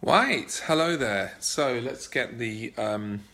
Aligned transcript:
Right, 0.00 0.62
hello 0.66 0.96
there. 0.96 1.34
So 1.40 1.80
let's 1.80 2.06
get 2.06 2.38
the 2.38 2.72
um, 2.78 3.24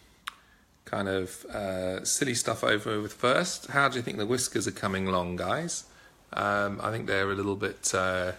kind 0.86 1.08
of 1.08 1.44
uh, 1.44 2.02
silly 2.06 2.34
stuff 2.34 2.64
over 2.64 3.02
with 3.02 3.12
first. 3.12 3.66
How 3.66 3.90
do 3.90 3.96
you 3.96 4.02
think 4.02 4.16
the 4.16 4.24
whiskers 4.24 4.66
are 4.66 4.72
coming 4.72 5.06
along, 5.06 5.36
guys? 5.36 5.84
Um, 6.32 6.80
I 6.82 6.90
think 6.90 7.06
they're 7.06 7.30
a 7.30 7.34
little 7.34 7.54
bit 7.54 7.94
uh, 7.94 8.32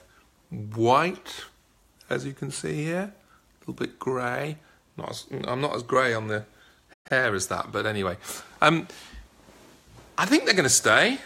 white, 0.50 1.46
as 2.10 2.26
you 2.26 2.34
can 2.34 2.50
see 2.50 2.84
here, 2.84 3.14
a 3.14 3.60
little 3.60 3.76
bit 3.76 4.00
grey. 4.00 4.58
Not 4.98 5.12
as, 5.12 5.28
I'm 5.48 5.62
not 5.62 5.76
as 5.76 5.84
grey 5.84 6.16
on 6.16 6.28
the 6.28 6.46
hair 7.12 7.36
as 7.36 7.46
that, 7.50 7.72
but 7.72 7.86
anyway. 7.86 8.18
Um, 8.60 8.88
I 10.18 10.26
think 10.26 10.46
they're 10.46 10.56
going 10.56 10.64
to 10.64 10.70
stay. 10.70 11.20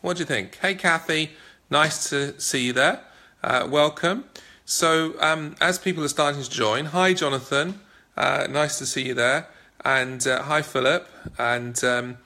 What 0.00 0.16
do 0.16 0.20
you 0.20 0.26
think? 0.26 0.56
Hey, 0.56 0.76
Kathy, 0.76 1.32
nice 1.68 2.08
to 2.08 2.40
see 2.40 2.64
you 2.64 2.72
there. 2.72 3.02
Uh, 3.44 3.68
welcome. 3.70 4.24
So, 4.68 5.14
um, 5.20 5.54
as 5.60 5.78
people 5.78 6.02
are 6.02 6.08
starting 6.08 6.42
to 6.42 6.50
join, 6.50 6.86
hi, 6.86 7.14
Jonathan. 7.14 7.78
Uh, 8.16 8.48
nice 8.50 8.78
to 8.78 8.86
see 8.86 9.06
you 9.06 9.14
there. 9.14 9.46
And 9.84 10.26
uh, 10.26 10.42
hi, 10.42 10.60
Philip. 10.60 11.08
And 11.38 11.82
um, 11.84 12.16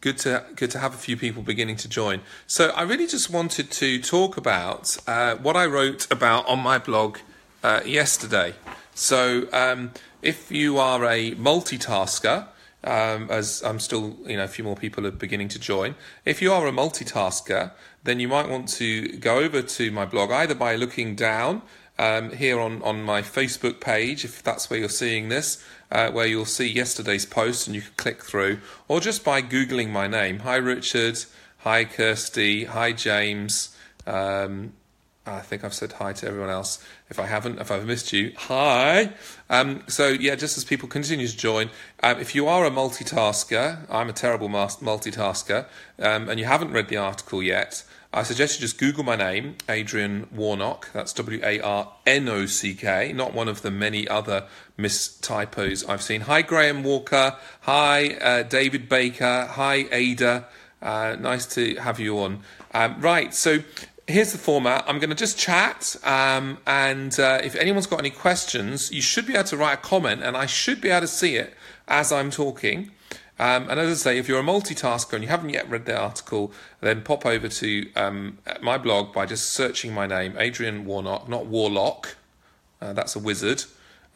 good 0.00 0.16
to 0.18 0.44
good 0.54 0.70
to 0.70 0.78
have 0.78 0.94
a 0.94 0.96
few 0.96 1.16
people 1.16 1.42
beginning 1.42 1.74
to 1.78 1.88
join. 1.88 2.20
So, 2.46 2.68
I 2.68 2.82
really 2.82 3.08
just 3.08 3.30
wanted 3.30 3.72
to 3.72 4.00
talk 4.00 4.36
about 4.36 4.96
uh, 5.08 5.34
what 5.36 5.56
I 5.56 5.66
wrote 5.66 6.06
about 6.08 6.46
on 6.46 6.60
my 6.60 6.78
blog 6.78 7.18
uh, 7.64 7.80
yesterday. 7.84 8.54
So, 8.94 9.48
um, 9.52 9.90
if 10.22 10.52
you 10.52 10.78
are 10.78 11.04
a 11.04 11.32
multitasker, 11.34 12.46
um, 12.84 13.28
as 13.28 13.60
I'm 13.64 13.80
still, 13.80 14.16
you 14.24 14.36
know, 14.36 14.44
a 14.44 14.48
few 14.48 14.62
more 14.62 14.76
people 14.76 15.04
are 15.04 15.10
beginning 15.10 15.48
to 15.48 15.58
join. 15.58 15.96
If 16.24 16.40
you 16.40 16.52
are 16.52 16.64
a 16.64 16.70
multitasker, 16.70 17.72
then 18.04 18.20
you 18.20 18.28
might 18.28 18.48
want 18.48 18.68
to 18.68 19.18
go 19.18 19.38
over 19.38 19.62
to 19.62 19.90
my 19.90 20.04
blog 20.04 20.30
either 20.30 20.54
by 20.54 20.76
looking 20.76 21.16
down 21.16 21.62
um, 21.98 22.32
here 22.32 22.60
on, 22.60 22.82
on 22.82 23.02
my 23.02 23.22
Facebook 23.22 23.80
page, 23.80 24.24
if 24.24 24.42
that's 24.42 24.70
where 24.70 24.78
you're 24.78 24.88
seeing 24.88 25.28
this, 25.28 25.62
uh, 25.90 26.10
where 26.10 26.26
you'll 26.26 26.44
see 26.44 26.68
yesterday's 26.68 27.26
post 27.26 27.66
and 27.66 27.74
you 27.74 27.82
can 27.82 27.92
click 27.96 28.22
through, 28.22 28.58
or 28.86 29.00
just 29.00 29.24
by 29.24 29.42
Googling 29.42 29.90
my 29.90 30.06
name. 30.06 30.40
Hi, 30.40 30.56
Richard. 30.56 31.24
Hi, 31.58 31.84
Kirsty. 31.84 32.66
Hi, 32.66 32.92
James. 32.92 33.76
Um, 34.06 34.74
I 35.26 35.40
think 35.40 35.64
I've 35.64 35.74
said 35.74 35.92
hi 35.92 36.12
to 36.14 36.26
everyone 36.26 36.50
else. 36.50 36.82
If 37.10 37.18
I 37.18 37.26
haven't, 37.26 37.58
if 37.58 37.70
I've 37.70 37.84
missed 37.84 38.12
you, 38.12 38.32
hi. 38.36 39.12
Um, 39.50 39.82
so, 39.86 40.08
yeah, 40.08 40.34
just 40.36 40.56
as 40.56 40.64
people 40.64 40.88
continue 40.88 41.28
to 41.28 41.36
join, 41.36 41.70
um, 42.02 42.18
if 42.18 42.34
you 42.34 42.46
are 42.48 42.64
a 42.64 42.70
multitasker, 42.70 43.86
I'm 43.90 44.08
a 44.08 44.12
terrible 44.12 44.48
multitasker, 44.48 45.66
um, 45.98 46.28
and 46.28 46.40
you 46.40 46.46
haven't 46.46 46.72
read 46.72 46.88
the 46.88 46.96
article 46.96 47.42
yet, 47.42 47.84
I 48.10 48.22
suggest 48.22 48.54
you 48.56 48.62
just 48.62 48.78
Google 48.78 49.04
my 49.04 49.16
name, 49.16 49.56
Adrian 49.68 50.28
Warnock. 50.32 50.90
That's 50.94 51.12
W 51.12 51.40
A 51.44 51.60
R 51.60 51.92
N 52.06 52.26
O 52.28 52.46
C 52.46 52.74
K, 52.74 53.12
not 53.12 53.34
one 53.34 53.48
of 53.48 53.60
the 53.60 53.70
many 53.70 54.08
other 54.08 54.46
mistypos 54.78 55.86
I've 55.86 56.00
seen. 56.00 56.22
Hi, 56.22 56.40
Graham 56.40 56.82
Walker. 56.82 57.36
Hi, 57.62 58.14
uh, 58.14 58.44
David 58.44 58.88
Baker. 58.88 59.46
Hi, 59.50 59.86
Ada. 59.92 60.46
Uh, 60.80 61.16
nice 61.20 61.44
to 61.54 61.74
have 61.76 62.00
you 62.00 62.18
on. 62.18 62.40
Um, 62.72 62.98
right, 62.98 63.34
so 63.34 63.58
here's 64.06 64.32
the 64.32 64.38
format. 64.38 64.84
I'm 64.88 64.98
going 65.00 65.10
to 65.10 65.16
just 65.16 65.38
chat, 65.38 65.94
um, 66.02 66.58
and 66.66 67.18
uh, 67.20 67.40
if 67.44 67.56
anyone's 67.56 67.86
got 67.86 67.98
any 67.98 68.10
questions, 68.10 68.90
you 68.90 69.02
should 69.02 69.26
be 69.26 69.34
able 69.34 69.44
to 69.44 69.56
write 69.58 69.74
a 69.74 69.82
comment, 69.82 70.22
and 70.22 70.34
I 70.34 70.46
should 70.46 70.80
be 70.80 70.88
able 70.88 71.02
to 71.02 71.08
see 71.08 71.36
it 71.36 71.54
as 71.86 72.10
I'm 72.10 72.30
talking. 72.30 72.92
Um, 73.38 73.70
and 73.70 73.78
as 73.78 74.00
I 74.00 74.10
say, 74.10 74.18
if 74.18 74.28
you're 74.28 74.40
a 74.40 74.44
multitasker 74.44 75.12
and 75.12 75.22
you 75.22 75.28
haven't 75.28 75.50
yet 75.50 75.70
read 75.70 75.86
the 75.86 75.96
article, 75.96 76.52
then 76.80 77.02
pop 77.02 77.24
over 77.24 77.48
to 77.48 77.92
um, 77.94 78.38
my 78.60 78.78
blog 78.78 79.12
by 79.12 79.26
just 79.26 79.52
searching 79.52 79.94
my 79.94 80.06
name, 80.06 80.34
Adrian 80.38 80.84
Warnock, 80.84 81.28
not 81.28 81.46
Warlock. 81.46 82.16
Uh, 82.80 82.92
that's 82.92 83.14
a 83.14 83.18
wizard. 83.20 83.64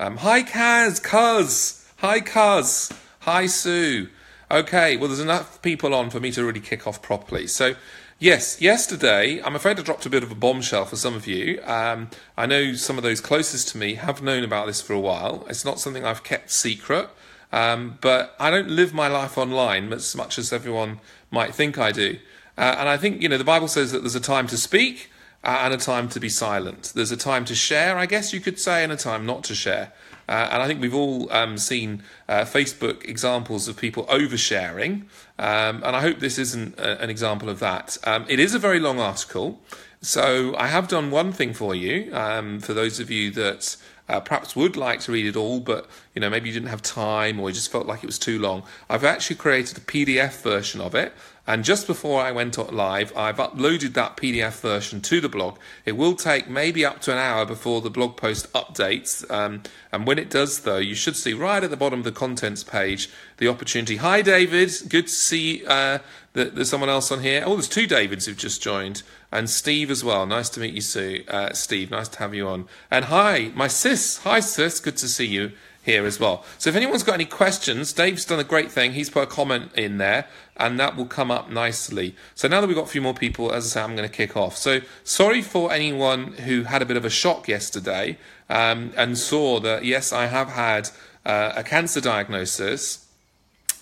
Um, 0.00 0.18
hi, 0.18 0.42
Kaz, 0.42 1.00
Cuz. 1.00 1.88
Hi, 1.98 2.20
Cuz. 2.20 2.92
Hi, 3.20 3.46
Sue. 3.46 4.08
Okay, 4.50 4.96
well, 4.96 5.08
there's 5.08 5.20
enough 5.20 5.62
people 5.62 5.94
on 5.94 6.10
for 6.10 6.18
me 6.18 6.32
to 6.32 6.44
really 6.44 6.60
kick 6.60 6.86
off 6.86 7.00
properly. 7.00 7.46
So, 7.46 7.74
yes, 8.18 8.60
yesterday, 8.60 9.40
I'm 9.42 9.54
afraid 9.54 9.78
I 9.78 9.82
dropped 9.82 10.04
a 10.04 10.10
bit 10.10 10.24
of 10.24 10.32
a 10.32 10.34
bombshell 10.34 10.84
for 10.84 10.96
some 10.96 11.14
of 11.14 11.28
you. 11.28 11.62
Um, 11.62 12.10
I 12.36 12.46
know 12.46 12.74
some 12.74 12.98
of 12.98 13.04
those 13.04 13.20
closest 13.20 13.68
to 13.68 13.78
me 13.78 13.94
have 13.94 14.20
known 14.20 14.42
about 14.42 14.66
this 14.66 14.80
for 14.82 14.92
a 14.92 15.00
while. 15.00 15.46
It's 15.48 15.64
not 15.64 15.78
something 15.78 16.04
I've 16.04 16.24
kept 16.24 16.50
secret. 16.50 17.08
Um, 17.52 17.98
but 18.00 18.34
I 18.40 18.50
don't 18.50 18.70
live 18.70 18.94
my 18.94 19.08
life 19.08 19.36
online 19.36 19.92
as 19.92 20.16
much 20.16 20.38
as 20.38 20.52
everyone 20.52 21.00
might 21.30 21.54
think 21.54 21.78
I 21.78 21.92
do. 21.92 22.18
Uh, 22.56 22.76
and 22.78 22.88
I 22.88 22.96
think, 22.96 23.22
you 23.22 23.28
know, 23.28 23.38
the 23.38 23.44
Bible 23.44 23.68
says 23.68 23.92
that 23.92 24.00
there's 24.00 24.14
a 24.14 24.20
time 24.20 24.46
to 24.48 24.56
speak 24.56 25.10
uh, 25.44 25.60
and 25.62 25.74
a 25.74 25.76
time 25.76 26.08
to 26.10 26.20
be 26.20 26.28
silent. 26.28 26.92
There's 26.94 27.10
a 27.10 27.16
time 27.16 27.44
to 27.46 27.54
share, 27.54 27.98
I 27.98 28.06
guess 28.06 28.32
you 28.32 28.40
could 28.40 28.58
say, 28.58 28.82
and 28.84 28.92
a 28.92 28.96
time 28.96 29.26
not 29.26 29.44
to 29.44 29.54
share. 29.54 29.92
Uh, 30.28 30.48
and 30.52 30.62
I 30.62 30.66
think 30.66 30.80
we've 30.80 30.94
all 30.94 31.30
um, 31.32 31.58
seen 31.58 32.02
uh, 32.28 32.42
Facebook 32.42 33.04
examples 33.04 33.68
of 33.68 33.76
people 33.76 34.04
oversharing. 34.06 35.02
Um, 35.38 35.82
and 35.82 35.96
I 35.96 36.00
hope 36.00 36.20
this 36.20 36.38
isn't 36.38 36.78
a, 36.78 37.02
an 37.02 37.10
example 37.10 37.48
of 37.48 37.58
that. 37.58 37.98
Um, 38.04 38.24
it 38.28 38.38
is 38.38 38.54
a 38.54 38.58
very 38.58 38.78
long 38.78 39.00
article. 39.00 39.60
So 40.00 40.54
I 40.56 40.68
have 40.68 40.88
done 40.88 41.10
one 41.10 41.32
thing 41.32 41.54
for 41.54 41.74
you, 41.74 42.14
um, 42.14 42.60
for 42.60 42.72
those 42.74 42.98
of 42.98 43.10
you 43.10 43.30
that 43.32 43.76
uh, 44.12 44.20
perhaps 44.20 44.54
would 44.54 44.76
like 44.76 45.00
to 45.00 45.12
read 45.12 45.26
it 45.26 45.36
all, 45.36 45.58
but 45.58 45.86
you 46.14 46.20
know 46.20 46.30
maybe 46.30 46.48
you 46.48 46.54
didn't 46.54 46.68
have 46.68 46.82
time 46.82 47.40
or 47.40 47.48
you 47.48 47.54
just 47.54 47.72
felt 47.72 47.86
like 47.86 48.02
it 48.02 48.06
was 48.06 48.18
too 48.18 48.38
long. 48.38 48.62
I've 48.88 49.04
actually 49.04 49.36
created 49.36 49.78
a 49.78 49.80
PDF 49.80 50.42
version 50.42 50.80
of 50.80 50.94
it, 50.94 51.12
and 51.46 51.64
just 51.64 51.86
before 51.86 52.20
I 52.20 52.30
went 52.30 52.56
live, 52.72 53.16
I've 53.16 53.38
uploaded 53.38 53.94
that 53.94 54.16
PDF 54.16 54.60
version 54.60 55.00
to 55.02 55.20
the 55.20 55.28
blog. 55.28 55.58
It 55.84 55.92
will 55.92 56.14
take 56.14 56.48
maybe 56.48 56.84
up 56.84 57.00
to 57.02 57.12
an 57.12 57.18
hour 57.18 57.44
before 57.44 57.80
the 57.80 57.90
blog 57.90 58.16
post 58.16 58.52
updates, 58.52 59.28
um, 59.30 59.62
and 59.90 60.06
when 60.06 60.18
it 60.18 60.30
does, 60.30 60.60
though, 60.60 60.78
you 60.78 60.94
should 60.94 61.16
see 61.16 61.32
right 61.34 61.64
at 61.64 61.70
the 61.70 61.76
bottom 61.76 62.00
of 62.00 62.04
the 62.04 62.12
contents 62.12 62.62
page 62.62 63.10
the 63.38 63.48
opportunity. 63.48 63.96
Hi, 63.96 64.22
David. 64.22 64.72
Good 64.88 65.08
to 65.08 65.12
see 65.12 65.64
uh, 65.66 65.98
that 66.34 66.54
there's 66.54 66.70
someone 66.70 66.90
else 66.90 67.10
on 67.10 67.22
here. 67.22 67.42
Oh, 67.44 67.54
there's 67.54 67.68
two 67.68 67.86
Davids 67.86 68.26
who've 68.26 68.36
just 68.36 68.62
joined 68.62 69.02
and 69.32 69.48
Steve 69.48 69.90
as 69.90 70.04
well. 70.04 70.26
Nice 70.26 70.50
to 70.50 70.60
meet 70.60 70.74
you, 70.74 70.82
Sue. 70.82 71.24
Uh, 71.26 71.52
Steve, 71.54 71.90
nice 71.90 72.08
to 72.08 72.18
have 72.18 72.34
you 72.34 72.46
on. 72.46 72.68
And 72.90 73.06
hi, 73.06 73.50
my 73.54 73.66
sis. 73.66 74.18
Hi, 74.18 74.40
sis. 74.40 74.78
Good 74.78 74.98
to 74.98 75.08
see 75.08 75.26
you 75.26 75.52
here 75.82 76.06
as 76.06 76.20
well. 76.20 76.44
So 76.58 76.70
if 76.70 76.76
anyone's 76.76 77.02
got 77.02 77.14
any 77.14 77.24
questions, 77.24 77.92
Dave's 77.92 78.24
done 78.24 78.38
a 78.38 78.44
great 78.44 78.70
thing. 78.70 78.92
He's 78.92 79.10
put 79.10 79.24
a 79.24 79.26
comment 79.26 79.72
in 79.74 79.98
there, 79.98 80.26
and 80.56 80.78
that 80.78 80.96
will 80.96 81.06
come 81.06 81.30
up 81.30 81.50
nicely. 81.50 82.14
So 82.34 82.48
now 82.48 82.60
that 82.60 82.66
we've 82.66 82.76
got 82.76 82.86
a 82.86 82.90
few 82.90 83.02
more 83.02 83.14
people, 83.14 83.52
as 83.52 83.66
I 83.66 83.68
say, 83.68 83.84
I'm 83.84 83.96
going 83.96 84.08
to 84.08 84.14
kick 84.14 84.36
off. 84.36 84.56
So 84.56 84.80
sorry 85.02 85.42
for 85.42 85.72
anyone 85.72 86.32
who 86.34 86.64
had 86.64 86.82
a 86.82 86.86
bit 86.86 86.96
of 86.96 87.04
a 87.04 87.10
shock 87.10 87.48
yesterday 87.48 88.18
um, 88.48 88.92
and 88.96 89.18
saw 89.18 89.58
that, 89.60 89.84
yes, 89.84 90.12
I 90.12 90.26
have 90.26 90.48
had 90.48 90.90
uh, 91.26 91.52
a 91.56 91.64
cancer 91.64 92.00
diagnosis. 92.00 93.08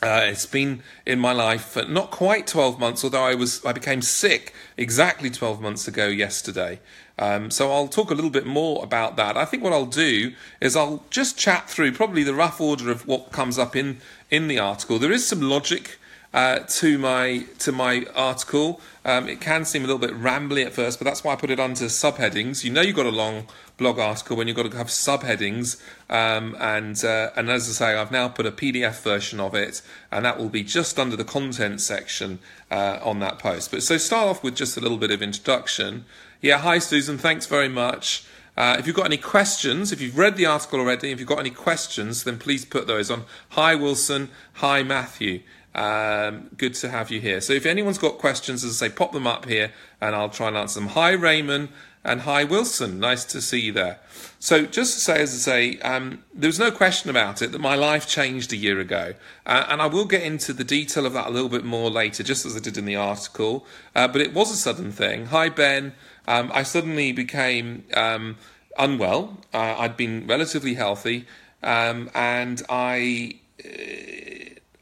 Uh, 0.03 0.23
it's 0.25 0.47
been 0.47 0.83
in 1.05 1.19
my 1.19 1.33
life 1.33 1.63
for 1.63 1.85
not 1.85 2.11
quite 2.11 2.47
12 2.47 2.81
months, 2.81 3.05
although 3.05 3.23
I 3.23 3.35
was 3.35 3.63
I 3.67 3.73
became 3.73 4.01
sick 4.01 4.55
exactly 4.79 5.29
12 5.29 5.61
months 5.61 5.87
ago 5.87 6.07
yesterday. 6.07 6.81
Um, 7.21 7.51
so 7.51 7.71
I'll 7.71 7.87
talk 7.87 8.11
a 8.11 8.15
little 8.15 8.31
bit 8.31 8.47
more 8.47 8.83
about 8.83 9.17
that. 9.17 9.37
I 9.37 9.45
think 9.45 9.63
what 9.63 9.75
I'll 9.75 9.85
do 9.85 10.33
is 10.61 10.75
I'll 10.75 11.05
just 11.11 11.39
chat 11.39 11.69
through 11.69 11.93
probably 11.93 12.23
the 12.23 12.35
rough 12.35 12.61
order 12.61 12.91
of 12.91 13.07
what 13.07 13.31
comes 13.31 13.59
up 13.59 13.77
in 13.77 13.99
in 14.31 14.49
the 14.49 14.59
article. 14.59 14.99
There 14.99 15.13
is 15.13 15.29
some 15.29 15.43
logic 15.43 15.99
uh, 16.33 16.61
to 16.61 16.99
my 16.99 17.45
to 17.59 17.73
my 17.73 18.07
article. 18.15 18.81
Um, 19.05 19.29
it 19.29 19.41
can 19.41 19.65
seem 19.65 19.85
a 19.85 19.87
little 19.87 19.99
bit 19.99 20.15
rambly 20.15 20.65
at 20.65 20.73
first, 20.73 20.99
but 20.99 21.05
that's 21.05 21.23
why 21.23 21.33
I 21.33 21.37
put 21.37 21.51
it 21.51 21.61
under 21.61 21.87
subheadings. 21.87 22.65
You 22.65 22.71
know, 22.71 22.81
you've 22.81 22.97
got 22.97 23.07
a 23.07 23.11
long 23.11 23.49
blog 23.77 23.99
article 23.99 24.37
when 24.37 24.47
you've 24.47 24.57
got 24.57 24.71
to 24.71 24.77
have 24.77 24.89
subheadings, 24.89 25.81
um, 26.09 26.57
and 26.61 27.05
uh, 27.05 27.31
and 27.37 27.51
as 27.51 27.69
I 27.69 27.73
say, 27.73 27.97
I've 27.97 28.13
now 28.13 28.29
put 28.29 28.47
a 28.47 28.53
PDF 28.53 29.03
version 29.03 29.41
of 29.41 29.55
it, 29.55 29.83
and 30.13 30.25
that 30.25 30.39
will 30.39 30.49
be 30.49 30.63
just 30.63 30.99
under 30.99 31.17
the 31.17 31.25
content 31.25 31.81
section 31.81 32.39
uh, 32.71 32.99
on 33.03 33.19
that 33.21 33.39
post. 33.39 33.71
But 33.71 33.83
so 33.83 33.97
start 33.97 34.29
off 34.29 34.43
with 34.43 34.55
just 34.55 34.77
a 34.77 34.81
little 34.81 34.99
bit 34.99 35.11
of 35.11 35.23
introduction. 35.23 36.05
Yeah, 36.43 36.57
hi 36.57 36.79
Susan, 36.79 37.19
thanks 37.19 37.45
very 37.45 37.69
much. 37.69 38.25
Uh, 38.57 38.77
if 38.79 38.87
you've 38.87 38.97
got 38.97 39.05
any 39.05 39.19
questions, 39.19 39.93
if 39.93 40.01
you've 40.01 40.17
read 40.17 40.37
the 40.37 40.47
article 40.47 40.81
already, 40.81 41.11
if 41.11 41.19
you've 41.19 41.29
got 41.29 41.39
any 41.39 41.51
questions, 41.51 42.25
then 42.25 42.39
please 42.39 42.65
put 42.65 42.87
those 42.87 43.11
on. 43.11 43.25
Hi 43.51 43.75
Wilson, 43.75 44.31
hi 44.55 44.83
Matthew. 44.83 45.41
Um, 45.75 46.49
good 46.57 46.73
to 46.77 46.89
have 46.89 47.11
you 47.11 47.21
here. 47.21 47.43
So 47.43 47.53
if 47.53 47.67
anyone's 47.67 47.99
got 47.99 48.17
questions, 48.17 48.65
as 48.65 48.81
I 48.81 48.87
say, 48.87 48.95
pop 48.95 49.13
them 49.13 49.27
up 49.27 49.45
here 49.45 49.71
and 50.01 50.17
I'll 50.17 50.31
try 50.31 50.49
and 50.49 50.57
answer 50.57 50.81
them. 50.81 50.89
Hi 50.89 51.11
Raymond 51.11 51.69
and 52.05 52.23
hi 52.23 52.45
Wilson. 52.45 52.99
Nice 52.99 53.27
to 53.27 53.43
see 53.43 53.61
you 53.61 53.73
there. 53.73 53.99
So 54.39 54.65
just 54.65 54.95
to 54.95 55.01
say, 55.01 55.21
as 55.21 55.35
I 55.35 55.37
say, 55.37 55.79
um, 55.81 56.25
there 56.33 56.49
was 56.49 56.59
no 56.59 56.71
question 56.71 57.11
about 57.11 57.43
it 57.43 57.53
that 57.53 57.61
my 57.61 57.75
life 57.75 58.09
changed 58.09 58.51
a 58.55 58.57
year 58.57 58.81
ago. 58.81 59.13
Uh, 59.45 59.67
and 59.69 59.83
I 59.83 59.87
will 59.87 60.07
get 60.07 60.23
into 60.23 60.55
the 60.55 60.65
detail 60.65 61.05
of 61.05 61.13
that 61.13 61.27
a 61.27 61.31
little 61.31 61.51
bit 61.51 61.65
more 61.65 61.91
later, 61.91 62.23
just 62.23 62.47
as 62.47 62.57
I 62.57 62.61
did 62.61 62.79
in 62.79 62.87
the 62.87 62.97
article. 62.97 63.67
Uh, 63.95 64.09
but 64.09 64.23
it 64.23 64.33
was 64.33 64.51
a 64.51 64.57
sudden 64.57 64.91
thing. 64.91 65.27
Hi 65.27 65.51
Ben. 65.51 65.93
Um, 66.33 66.47
I 66.61 66.63
suddenly 66.75 67.13
became 67.13 67.67
um, 67.95 68.37
unwell. 68.79 69.23
Uh, 69.53 69.75
I'd 69.83 69.97
been 69.97 70.17
relatively 70.35 70.75
healthy. 70.75 71.27
Um, 71.63 71.99
and 72.15 72.63
I 72.69 73.37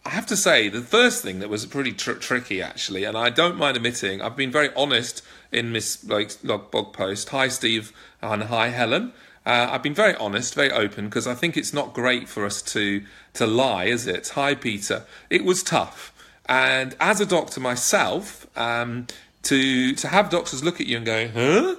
I 0.08 0.10
have 0.10 0.26
to 0.26 0.36
say, 0.36 0.68
the 0.68 0.80
first 0.80 1.22
thing 1.22 1.40
that 1.40 1.50
was 1.50 1.66
pretty 1.66 1.92
tr- 1.92 2.12
tricky, 2.12 2.62
actually, 2.62 3.04
and 3.04 3.16
I 3.16 3.28
don't 3.30 3.56
mind 3.56 3.76
admitting, 3.76 4.22
I've 4.22 4.36
been 4.36 4.50
very 4.50 4.70
honest 4.74 5.22
in 5.52 5.72
Miss 5.72 6.02
like 6.04 6.30
blog 6.42 6.92
post. 6.92 7.28
Hi, 7.30 7.48
Steve, 7.48 7.92
and 8.22 8.44
hi, 8.44 8.68
Helen. 8.68 9.12
Uh, 9.44 9.68
I've 9.70 9.82
been 9.82 9.94
very 9.94 10.14
honest, 10.16 10.54
very 10.54 10.72
open, 10.84 11.06
because 11.08 11.26
I 11.26 11.34
think 11.34 11.56
it's 11.56 11.74
not 11.74 11.94
great 12.02 12.28
for 12.28 12.46
us 12.46 12.62
to 12.74 13.02
to 13.34 13.46
lie, 13.46 13.86
is 13.96 14.06
it? 14.06 14.24
Hi, 14.40 14.54
Peter. 14.54 14.98
It 15.28 15.44
was 15.44 15.62
tough, 15.62 16.12
and 16.46 16.96
as 17.00 17.20
a 17.20 17.26
doctor 17.26 17.60
myself, 17.60 18.46
um, 18.56 19.06
to 19.48 19.94
to 19.94 20.08
have 20.08 20.30
doctors 20.30 20.64
look 20.64 20.80
at 20.80 20.86
you 20.86 20.96
and 20.96 21.06
go, 21.06 21.28
"Huh, 21.28 21.76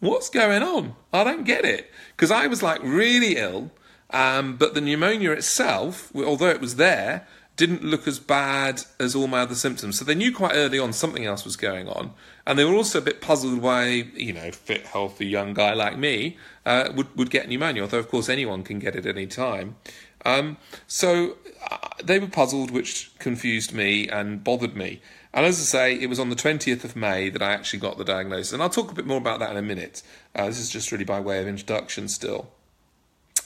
what's 0.00 0.28
going 0.28 0.62
on? 0.62 0.94
I 1.12 1.24
don't 1.24 1.44
get 1.44 1.64
it," 1.64 1.90
because 2.16 2.30
I 2.30 2.46
was 2.46 2.62
like 2.62 2.82
really 2.82 3.36
ill, 3.36 3.70
um, 4.10 4.56
but 4.56 4.74
the 4.74 4.80
pneumonia 4.80 5.32
itself, 5.32 6.10
although 6.14 6.50
it 6.50 6.60
was 6.60 6.76
there, 6.76 7.26
didn't 7.56 7.84
look 7.84 8.08
as 8.08 8.18
bad 8.18 8.82
as 8.98 9.14
all 9.14 9.26
my 9.28 9.40
other 9.40 9.54
symptoms. 9.54 9.98
So 9.98 10.04
they 10.04 10.14
knew 10.14 10.34
quite 10.34 10.54
early 10.54 10.78
on 10.78 10.92
something 10.92 11.24
else 11.24 11.44
was 11.44 11.56
going 11.56 11.88
on. 11.88 12.12
And 12.46 12.58
they 12.58 12.64
were 12.64 12.74
also 12.74 12.98
a 12.98 13.02
bit 13.02 13.20
puzzled 13.20 13.60
why, 13.60 13.86
you 14.14 14.32
know, 14.32 14.50
fit, 14.50 14.86
healthy 14.86 15.26
young 15.26 15.54
guy 15.54 15.72
like 15.72 15.96
me 15.96 16.36
uh, 16.66 16.90
would, 16.94 17.14
would 17.16 17.30
get 17.30 17.48
pneumonia, 17.48 17.82
although, 17.82 18.00
of 18.00 18.08
course, 18.08 18.28
anyone 18.28 18.64
can 18.64 18.80
get 18.80 18.96
it 18.96 19.06
any 19.06 19.26
time. 19.26 19.76
Um, 20.24 20.56
so 20.86 21.36
uh, 21.70 21.88
they 22.02 22.18
were 22.18 22.26
puzzled, 22.26 22.70
which 22.72 23.12
confused 23.18 23.72
me 23.72 24.08
and 24.08 24.42
bothered 24.42 24.74
me. 24.74 25.00
And 25.34 25.44
as 25.44 25.58
I 25.58 25.64
say, 25.64 26.00
it 26.00 26.08
was 26.08 26.20
on 26.20 26.30
the 26.30 26.36
20th 26.36 26.84
of 26.84 26.94
May 26.94 27.28
that 27.28 27.42
I 27.42 27.52
actually 27.52 27.80
got 27.80 27.98
the 27.98 28.04
diagnosis. 28.04 28.52
And 28.52 28.62
I'll 28.62 28.70
talk 28.70 28.92
a 28.92 28.94
bit 28.94 29.04
more 29.04 29.18
about 29.18 29.40
that 29.40 29.50
in 29.50 29.56
a 29.56 29.62
minute. 29.62 30.00
Uh, 30.32 30.46
this 30.46 30.60
is 30.60 30.70
just 30.70 30.92
really 30.92 31.04
by 31.04 31.18
way 31.18 31.40
of 31.40 31.48
introduction 31.48 32.06
still. 32.06 32.52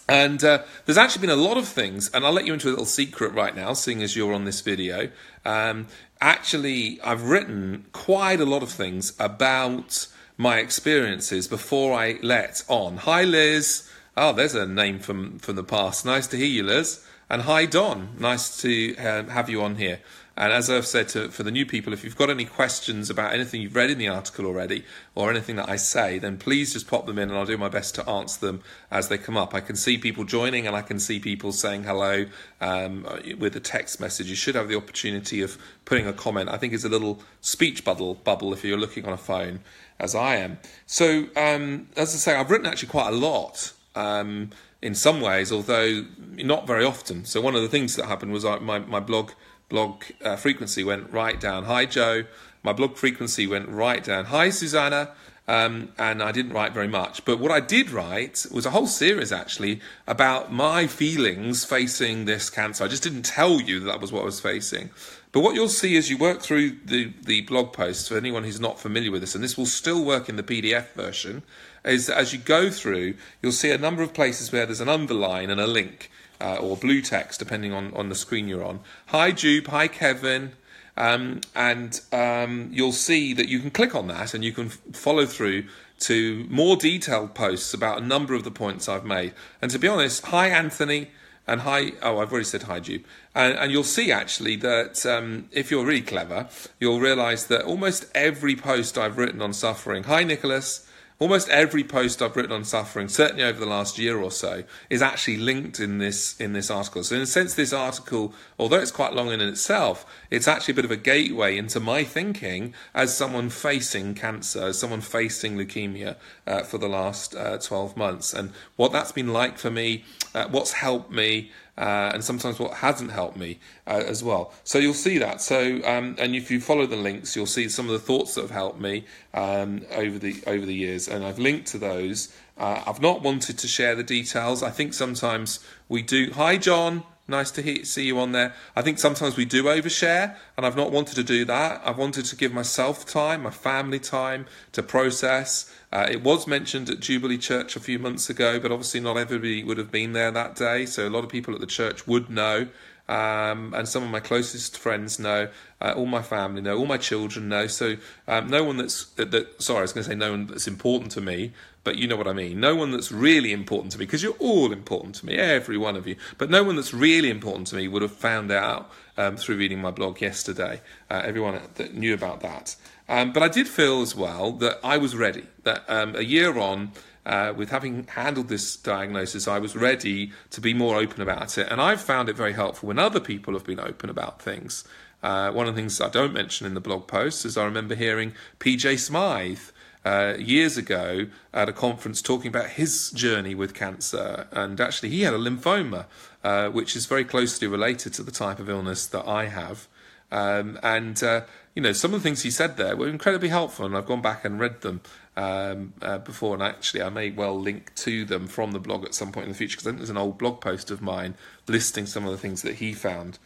And 0.07 0.45
uh, 0.45 0.65
there's 0.85 0.99
actually 0.99 1.23
been 1.23 1.39
a 1.39 1.43
lot 1.43 1.57
of 1.57 1.67
things, 1.67 2.11
and 2.11 2.27
I'll 2.27 2.33
let 2.33 2.47
you 2.47 2.53
into 2.53 2.69
a 2.69 2.71
little 2.71 2.85
secret 2.85 3.33
right 3.33 3.57
now, 3.57 3.73
seeing 3.73 4.03
as 4.03 4.17
you're 4.17 4.35
on 4.35 4.45
this 4.45 4.61
video. 4.61 5.11
Um, 5.47 5.87
actually, 6.21 7.01
I've 7.03 7.25
written 7.25 7.87
quite 7.93 8.41
a 8.41 8.47
lot 8.47 8.63
of 8.63 8.71
things 8.71 9.15
about 9.19 10.09
my 10.37 10.59
experiences 10.59 11.49
before 11.49 11.99
I 11.99 12.19
let 12.23 12.65
on. 12.69 12.99
Hi, 12.99 13.25
Liz. 13.25 13.91
Oh, 14.15 14.33
there's 14.35 14.55
a 14.55 14.67
name 14.67 14.99
from, 14.99 15.39
from 15.39 15.57
the 15.57 15.65
past. 15.65 16.05
Nice 16.05 16.27
to 16.29 16.37
hear 16.37 16.47
you, 16.47 16.65
Liz. 16.65 17.05
And 17.31 17.43
hi, 17.43 17.67
Don. 17.67 18.11
Nice 18.19 18.61
to 18.63 18.97
um, 18.97 19.29
have 19.29 19.51
you 19.51 19.63
on 19.63 19.77
here. 19.77 20.01
And 20.39 20.53
as 20.53 20.71
I've 20.71 20.87
said 20.87 21.09
to, 21.09 21.31
for 21.31 21.43
the 21.43 21.51
new 21.51 21.67
people, 21.67 21.93
if 21.93 22.05
you've 22.05 22.17
got 22.17 22.31
any 22.31 22.45
questions 22.45 23.11
about 23.11 23.35
anything 23.35 23.61
you've 23.61 23.75
read 23.75 23.91
in 23.91 23.99
the 23.99 24.07
article 24.07 24.47
already 24.47 24.85
or 25.17 25.31
anything 25.33 25.57
that 25.57 25.69
I 25.69 25.75
say, 25.75 26.21
then 26.21 26.39
please 26.39 26.75
just 26.75 26.87
pop 26.87 27.07
them 27.07 27.19
in 27.19 27.29
and 27.29 27.37
I'll 27.37 27.45
do 27.45 27.59
my 27.59 27.69
best 27.69 27.97
to 27.97 28.09
answer 28.09 28.47
them 28.47 28.63
as 28.89 29.09
they 29.09 29.19
come 29.19 29.37
up. 29.37 29.53
I 29.53 29.59
can 29.59 29.75
see 29.75 29.99
people 29.99 30.23
joining 30.23 30.69
and 30.69 30.77
I 30.77 30.83
can 30.83 31.01
see 31.01 31.19
people 31.19 31.51
saying 31.51 31.83
hello 31.83 32.27
um, 32.61 33.05
with 33.37 33.57
a 33.57 33.61
text 33.61 33.99
message. 33.99 34.31
You 34.31 34.37
should 34.37 34.55
have 34.55 34.69
the 34.69 34.77
opportunity 34.77 35.43
of 35.43 35.59
putting 35.85 36.07
a 36.07 36.13
comment. 36.13 36.51
I 36.51 36.57
think 36.57 36.73
it's 36.73 36.85
a 36.85 36.89
little 36.89 37.21
speech 37.41 37.85
bubble, 37.85 38.15
bubble 38.15 38.53
if 38.53 38.65
you're 38.65 38.79
looking 38.79 39.07
on 39.07 39.13
a 39.13 39.19
phone, 39.19 39.59
as 39.99 40.15
I 40.15 40.37
am. 40.37 40.59
So, 40.87 41.27
um, 41.35 41.89
as 41.97 42.15
I 42.15 42.19
say, 42.19 42.37
I've 42.37 42.49
written 42.49 42.67
actually 42.67 42.91
quite 42.91 43.09
a 43.13 43.17
lot. 43.17 43.73
Um, 43.97 44.51
in 44.81 44.95
some 44.95 45.21
ways, 45.21 45.51
although 45.51 46.05
not 46.37 46.65
very 46.65 46.85
often. 46.85 47.25
So 47.25 47.41
one 47.41 47.57
of 47.57 47.63
the 47.63 47.69
things 47.69 47.97
that 47.97 48.07
happened 48.07 48.33
was 48.33 48.45
I, 48.45 48.61
my, 48.61 48.79
my 48.79 49.01
blog 49.01 49.33
blog 49.69 50.05
uh, 50.25 50.37
frequency 50.37 50.85
went 50.85 51.13
right 51.13 51.41
down. 51.41 51.65
Hi, 51.65 51.87
Joe. 51.87 52.25
My 52.63 52.73
blog 52.73 52.97
frequency 52.97 53.47
went 53.47 53.69
right 53.69 54.03
down. 54.03 54.27
Hi, 54.27 54.51
Susanna. 54.51 55.13
Um, 55.47 55.93
and 55.99 56.23
I 56.23 56.31
didn't 56.31 56.53
write 56.53 56.75
very 56.75 56.89
much. 56.89 57.25
But 57.25 57.39
what 57.39 57.51
I 57.51 57.61
did 57.61 57.91
write 57.91 58.45
was 58.53 58.67
a 58.67 58.71
whole 58.71 58.87
series 58.87 59.33
actually 59.33 59.81
about 60.07 60.53
my 60.53 60.87
feelings 60.87 61.65
facing 61.65 62.27
this 62.27 62.51
cancer. 62.51 62.85
I 62.85 62.89
just 62.89 63.03
didn't 63.03 63.23
tell 63.23 63.59
you 63.59 63.81
that, 63.81 63.87
that 63.87 64.01
was 64.01 64.13
what 64.13 64.23
I 64.23 64.27
was 64.27 64.41
facing. 64.41 64.91
But 65.33 65.41
what 65.41 65.55
you'll 65.55 65.71
see 65.71 65.97
as 65.97 66.11
you 66.11 66.19
work 66.19 66.43
through 66.43 66.77
the, 66.85 67.15
the 67.23 67.41
blog 67.43 67.73
posts, 67.73 68.09
for 68.09 68.19
anyone 68.19 68.45
who's 68.45 68.61
not 68.61 68.79
familiar 68.79 69.11
with 69.11 69.23
this, 69.23 69.35
and 69.35 69.43
this 69.43 69.57
will 69.57 69.67
still 69.67 70.05
work 70.05 70.29
in 70.29 70.37
the 70.37 70.43
PDF 70.43 70.93
version, 70.93 71.43
is 71.83 72.07
that 72.09 72.19
as 72.19 72.35
you 72.35 72.39
go 72.39 72.71
through, 72.71 73.15
you'll 73.41 73.53
see 73.53 73.71
a 73.71 73.79
number 73.79 74.03
of 74.03 74.13
places 74.13 74.53
where 74.53 74.67
there's 74.67 74.83
an 74.83 74.89
underline 74.91 75.49
and 75.49 75.61
a 75.61 75.67
link 75.67 76.11
uh, 76.41 76.57
or 76.57 76.77
blue 76.77 77.03
text, 77.03 77.39
depending 77.39 77.73
on, 77.73 77.93
on 77.95 78.09
the 78.09 78.15
screen 78.15 78.49
you're 78.49 78.65
on. 78.65 78.81
Hi, 79.07 79.33
Jupe. 79.33 79.69
Hi, 79.69 79.89
Kevin. 79.89 80.53
Um, 80.97 81.43
and 81.55 82.01
um, 82.13 82.71
you'll 82.73 82.93
see 82.93 83.33
that 83.35 83.49
you 83.49 83.61
can 83.61 83.71
click 83.71 83.95
on 83.95 84.09
that 84.09 84.35
and 84.35 84.45
you 84.45 84.53
can 84.53 84.67
f- 84.67 84.81
follow 84.93 85.27
through 85.27 85.65
to 86.01 86.47
more 86.51 86.77
detailed 86.77 87.35
posts 87.35 87.73
about 87.73 88.03
a 88.03 88.05
number 88.05 88.35
of 88.35 88.43
the 88.43 88.51
points 88.51 88.89
I've 88.89 89.05
made. 89.05 89.33
And 89.63 89.71
to 89.71 89.79
be 89.79 89.87
honest, 89.87 90.27
hi, 90.27 90.49
Anthony. 90.49 91.11
And 91.47 91.63
hi, 91.63 91.93
oh, 92.03 92.19
I've 92.19 92.31
already 92.31 92.45
said 92.45 92.65
hi, 92.65 92.79
Jupe. 92.79 93.07
And, 93.35 93.57
and 93.59 93.73
you'll 93.73 93.85
see 93.85 94.13
actually 94.13 94.57
that 94.57 95.07
um, 95.07 95.49
if 95.51 95.71
you're 95.71 95.87
really 95.87 96.03
clever, 96.03 96.49
you'll 96.79 97.01
realize 97.01 97.47
that 97.47 97.63
almost 97.65 98.05
every 98.15 98.55
post 98.55 98.99
I've 98.99 99.17
written 99.17 99.41
on 99.41 99.55
suffering, 99.55 100.03
hi, 100.03 100.25
Nicholas, 100.25 100.87
almost 101.21 101.49
every 101.49 101.83
post 101.83 102.23
I've 102.23 102.37
written 102.37 102.53
on 102.53 102.65
suffering, 102.65 103.09
certainly 103.09 103.43
over 103.43 103.59
the 103.59 103.67
last 103.67 103.99
year 103.99 104.19
or 104.19 104.31
so, 104.31 104.65
is 104.89 105.03
actually 105.03 105.39
linked 105.39 105.81
in 105.81 105.99
this 105.99 106.39
in 106.41 106.53
this 106.53 106.71
article. 106.71 107.03
So 107.03 107.17
in 107.17 107.23
a 107.23 107.27
sense, 107.27 107.55
this 107.55 107.73
article, 107.73 108.35
although 108.59 108.79
it's 108.79 108.91
quite 108.91 109.15
long 109.15 109.33
in 109.33 109.41
itself, 109.41 110.07
it's 110.31 110.49
actually 110.49 110.73
a 110.73 110.77
bit 110.77 110.85
of 110.85 110.91
a 110.91 110.97
gateway 110.97 111.57
into 111.57 111.81
my 111.81 112.05
thinking 112.05 112.75
as 112.95 113.17
someone 113.17 113.51
facing 113.51 114.15
cancer, 114.15 114.67
as 114.67 114.79
someone 114.79 115.01
facing 115.01 115.57
leukemia 115.57 116.17
uh, 116.49 116.63
for 116.63 116.79
the 116.79 116.89
last 116.89 117.35
uh, 117.35 117.59
12 117.59 117.97
months, 117.97 118.33
and 118.33 118.53
what 118.77 118.93
that's 118.93 119.13
been 119.13 119.33
like 119.33 119.59
for 119.59 119.71
me, 119.71 120.05
uh, 120.35 120.49
what's 120.49 120.73
helped 120.73 121.11
me 121.11 121.51
uh, 121.77 122.11
and 122.13 122.25
sometimes 122.25 122.59
what 122.59 122.75
hasn't 122.75 123.13
helped 123.13 123.37
me 123.37 123.61
uh, 123.87 124.03
as 124.05 124.25
well. 124.25 124.53
So 124.65 124.79
you'll 124.79 124.95
see 124.95 125.19
that. 125.19 125.41
So 125.41 125.81
um, 125.85 126.17
and 126.19 126.35
if 126.35 126.51
you 126.51 126.61
follow 126.61 126.87
the 126.87 126.97
links, 126.97 127.37
you'll 127.37 127.47
see 127.47 127.69
some 127.69 127.87
of 127.87 127.93
the 127.93 128.01
thoughts 128.01 128.35
that 128.35 128.41
have 128.41 128.51
helped 128.51 128.81
me 128.81 129.05
um, 129.35 129.85
over 129.93 130.19
the 130.19 130.43
over 130.47 130.67
the 130.67 130.75
years, 130.75 131.07
and 131.07 131.25
I've 131.25 131.39
linked 131.39 131.67
to 131.69 131.79
those. 131.79 132.35
I've 132.61 133.01
not 133.01 133.23
wanted 133.23 133.57
to 133.59 133.69
share 133.69 133.95
the 133.95 134.03
details. 134.03 134.65
I 134.65 134.71
think 134.71 134.93
sometimes 134.93 135.61
we 135.89 136.03
do. 136.03 136.33
Hi, 136.33 136.57
John. 136.57 137.05
Nice 137.31 137.51
to 137.51 137.63
hear, 137.63 137.85
see 137.85 138.07
you 138.07 138.19
on 138.19 138.33
there. 138.33 138.55
I 138.75 138.81
think 138.81 138.99
sometimes 138.99 139.37
we 139.37 139.45
do 139.45 139.65
overshare, 139.65 140.35
and 140.57 140.65
I've 140.65 140.77
not 140.77 140.91
wanted 140.91 141.15
to 141.17 141.23
do 141.23 141.45
that. 141.45 141.83
I've 141.85 141.99
wanted 141.99 142.25
to 142.25 142.37
give 142.37 142.55
myself 142.55 143.05
time, 143.05 143.43
my 143.43 143.51
family 143.51 143.99
time 143.99 144.47
to 144.73 144.83
process. 144.83 145.71
Uh, 145.93 146.07
it 146.11 146.23
was 146.23 146.47
mentioned 146.47 146.89
at 146.89 147.01
Jubilee 147.01 147.37
Church 147.37 147.77
a 147.77 147.81
few 147.81 147.99
months 147.99 148.31
ago, 148.31 148.59
but 148.59 148.73
obviously 148.73 149.01
not 149.01 149.19
everybody 149.19 149.63
would 149.63 149.77
have 149.77 149.91
been 149.91 150.15
there 150.15 150.31
that 150.31 150.57
day. 150.57 150.87
So 150.87 151.07
a 151.07 151.11
lot 151.11 151.23
of 151.23 151.29
people 151.29 151.53
at 151.53 151.61
the 151.61 151.67
church 151.67 152.07
would 152.07 152.31
know, 152.31 152.69
um, 153.11 153.75
and 153.75 153.87
some 153.87 154.03
of 154.03 154.09
my 154.09 154.21
closest 154.21 154.79
friends 154.79 155.19
know. 155.19 155.49
Uh, 155.83 155.93
all 155.97 156.07
my 156.07 156.23
family 156.23 156.63
know, 156.63 156.79
all 156.79 156.87
my 156.87 156.97
children 156.97 157.51
know. 157.51 157.67
So 157.67 157.97
um, 158.27 158.49
no 158.49 158.65
one 158.65 158.79
that's 158.79 159.05
that, 159.17 159.33
that. 159.33 159.63
Sorry, 159.63 159.81
I 159.81 159.83
was 159.83 159.93
going 159.93 160.05
to 160.05 160.11
say 160.11 160.17
no 160.17 160.31
one 160.31 160.47
that's 160.47 160.67
important 160.67 161.13
to 161.13 161.21
me 161.21 161.53
but 161.89 161.97
you 161.97 162.07
know 162.07 162.17
what 162.17 162.29
I 162.29 162.35
mean. 162.35 162.61
No 162.61 162.77
one 162.77 162.91
that's 162.91 163.11
really 163.11 163.51
important 163.51 163.93
to 163.93 163.99
me, 163.99 164.05
because 164.05 164.23
you're 164.23 164.37
all 164.39 164.73
important 164.73 165.15
to 165.15 165.27
me, 165.27 165.37
every 165.37 165.79
one 165.79 165.97
of 165.97 166.07
you, 166.07 166.17
but 166.37 166.51
no 166.51 166.63
one 166.63 166.77
that's 166.77 166.93
really 166.93 167.31
important 167.31 167.67
to 167.69 167.77
me 167.77 167.89
would 167.89 168.03
have 168.03 168.13
found 168.13 168.53
out 168.53 168.91
um, 169.17 169.39
through 169.39 169.57
reading 169.57 169.81
my 169.81 169.91
blog 169.91 170.21
yesterday. 170.21 170.83
Uh, 171.11 171.23
everyone 171.25 171.59
that 171.77 171.95
knew 171.95 172.13
about 172.13 172.41
that. 172.41 172.77
Um, 173.09 173.33
but 173.33 173.43
I 173.43 173.49
did 173.49 173.67
feel 173.67 174.03
as 174.03 174.15
well 174.15 174.53
that 174.53 174.79
I 174.85 174.99
was 174.99 175.17
ready, 175.17 175.47
that 175.63 175.83
um, 175.89 176.15
a 176.15 176.21
year 176.21 176.59
on, 176.59 176.93
uh, 177.25 177.55
with 177.57 177.71
having 177.71 178.07
handled 178.09 178.49
this 178.49 178.77
diagnosis, 178.77 179.49
I 179.49 179.59
was 179.59 179.75
ready 179.75 180.31
to 180.51 180.61
be 180.61 180.75
more 180.75 180.99
open 180.99 181.23
about 181.23 181.57
it. 181.57 181.69
And 181.71 181.81
I've 181.81 182.03
found 182.03 182.29
it 182.29 182.37
very 182.37 182.53
helpful 182.53 182.89
when 182.89 182.99
other 182.99 183.19
people 183.19 183.55
have 183.55 183.65
been 183.65 183.81
open 183.81 184.11
about 184.11 184.43
things. 184.43 184.85
Uh, 185.23 185.53
one 185.53 185.67
of 185.67 185.75
the 185.75 185.81
things 185.81 186.03
I 186.03 186.11
don't 186.11 186.35
mention 186.35 186.67
in 186.67 186.75
the 186.75 186.83
blog 186.83 187.07
post 187.07 187.47
is 187.47 187.57
I 187.57 187.65
remember 187.65 187.95
hearing 187.95 188.35
PJ 188.61 188.99
Smyth 188.99 189.73
uh, 190.09 190.37
years 190.39 190.79
ago 190.79 191.27
at 191.53 191.69
a 191.69 191.73
conference 191.73 192.23
talking 192.23 192.49
about 192.49 192.71
his 192.71 193.11
journey 193.11 193.55
with 193.55 193.75
cancer. 193.75 194.47
And 194.53 194.81
actually, 194.81 195.11
he 195.11 195.23
had 195.23 195.35
a 195.35 195.39
lymphoma, 195.39 196.07
uh, 196.43 196.71
which 196.71 196.97
is 196.97 197.05
very 197.05 197.25
closely 197.25 197.69
related 197.69 198.15
to 198.15 198.23
the 198.23 198.31
type 198.31 198.59
of 198.59 198.71
illness 198.71 199.07
that 199.07 199.27
I 199.29 199.47
have. 199.47 199.87
Um, 200.33 200.79
and, 200.83 201.23
uh, 201.23 201.43
you 201.75 201.83
know, 201.83 201.93
some 201.93 202.15
of 202.15 202.23
the 202.23 202.27
things 202.27 202.43
he 202.43 202.51
said 202.51 202.79
there 202.79 202.97
were 202.97 203.09
incredibly 203.09 203.51
helpful, 203.51 203.85
and 203.85 203.95
I've 203.95 204.07
gone 204.07 204.23
back 204.23 204.47
and 204.47 204.59
read 204.59 204.81
them 204.81 205.03
um, 205.37 205.93
uh, 206.01 206.19
before. 206.19 206.55
And 206.55 206.63
actually, 206.63 207.03
I 207.03 207.11
may 207.11 207.31
well 207.31 207.59
link 207.61 207.95
to 207.97 208.25
them 208.25 208.47
from 208.47 208.73
the 208.73 208.81
blog 208.81 209.05
at 209.05 209.15
some 209.15 209.31
point 209.31 209.45
in 209.45 209.53
the 209.53 209.59
future 209.59 209.77
because 209.77 209.87
I 209.87 209.91
think 209.91 209.99
there's 209.99 210.11
an 210.11 210.17
old 210.17 210.39
blog 210.39 210.63
post 210.63 210.91
of 210.91 211.03
mine 211.03 211.35
listing 211.67 212.07
some 212.07 212.25
of 212.25 212.31
the 212.31 212.39
things 212.39 212.63
that 212.63 212.77
he 212.77 212.95
found. 212.95 213.39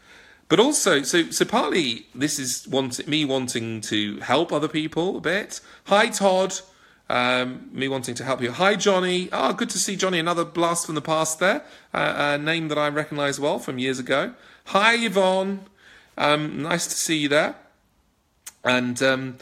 But 0.53 0.61
also, 0.61 1.01
so 1.01 1.31
so 1.31 1.47
partly 1.47 2.09
this 2.15 2.39
is 2.39 2.69
me 3.07 3.25
wanting 3.25 3.81
to 3.81 4.19
help 4.19 4.53
other 4.53 4.69
people 4.69 5.17
a 5.17 5.21
bit. 5.23 5.63
Hi 5.85 6.11
Todd, 6.11 6.61
um, 7.09 7.71
me 7.73 7.89
wanting 7.89 8.15
to 8.17 8.23
help 8.23 8.43
you. 8.43 8.53
Hi 8.53 8.77
Johnny. 8.77 9.31
Ah, 9.33 9.49
oh, 9.49 9.53
good 9.55 9.71
to 9.71 9.79
see 9.79 9.97
Johnny. 9.97 10.19
Another 10.19 10.45
blast 10.45 10.85
from 10.85 10.95
the 10.95 11.01
past 11.01 11.39
there. 11.39 11.65
Uh, 11.95 12.37
a 12.37 12.37
name 12.37 12.69
that 12.69 12.77
I 12.77 12.91
recognise 12.91 13.41
well 13.41 13.59
from 13.61 13.79
years 13.79 13.99
ago. 13.99 14.35
Hi 14.67 15.03
Yvonne. 15.03 15.65
Um, 16.19 16.61
nice 16.61 16.87
to 16.87 16.97
see 16.97 17.17
you 17.17 17.31
there. 17.31 17.55
And 18.63 19.03
um, 19.03 19.39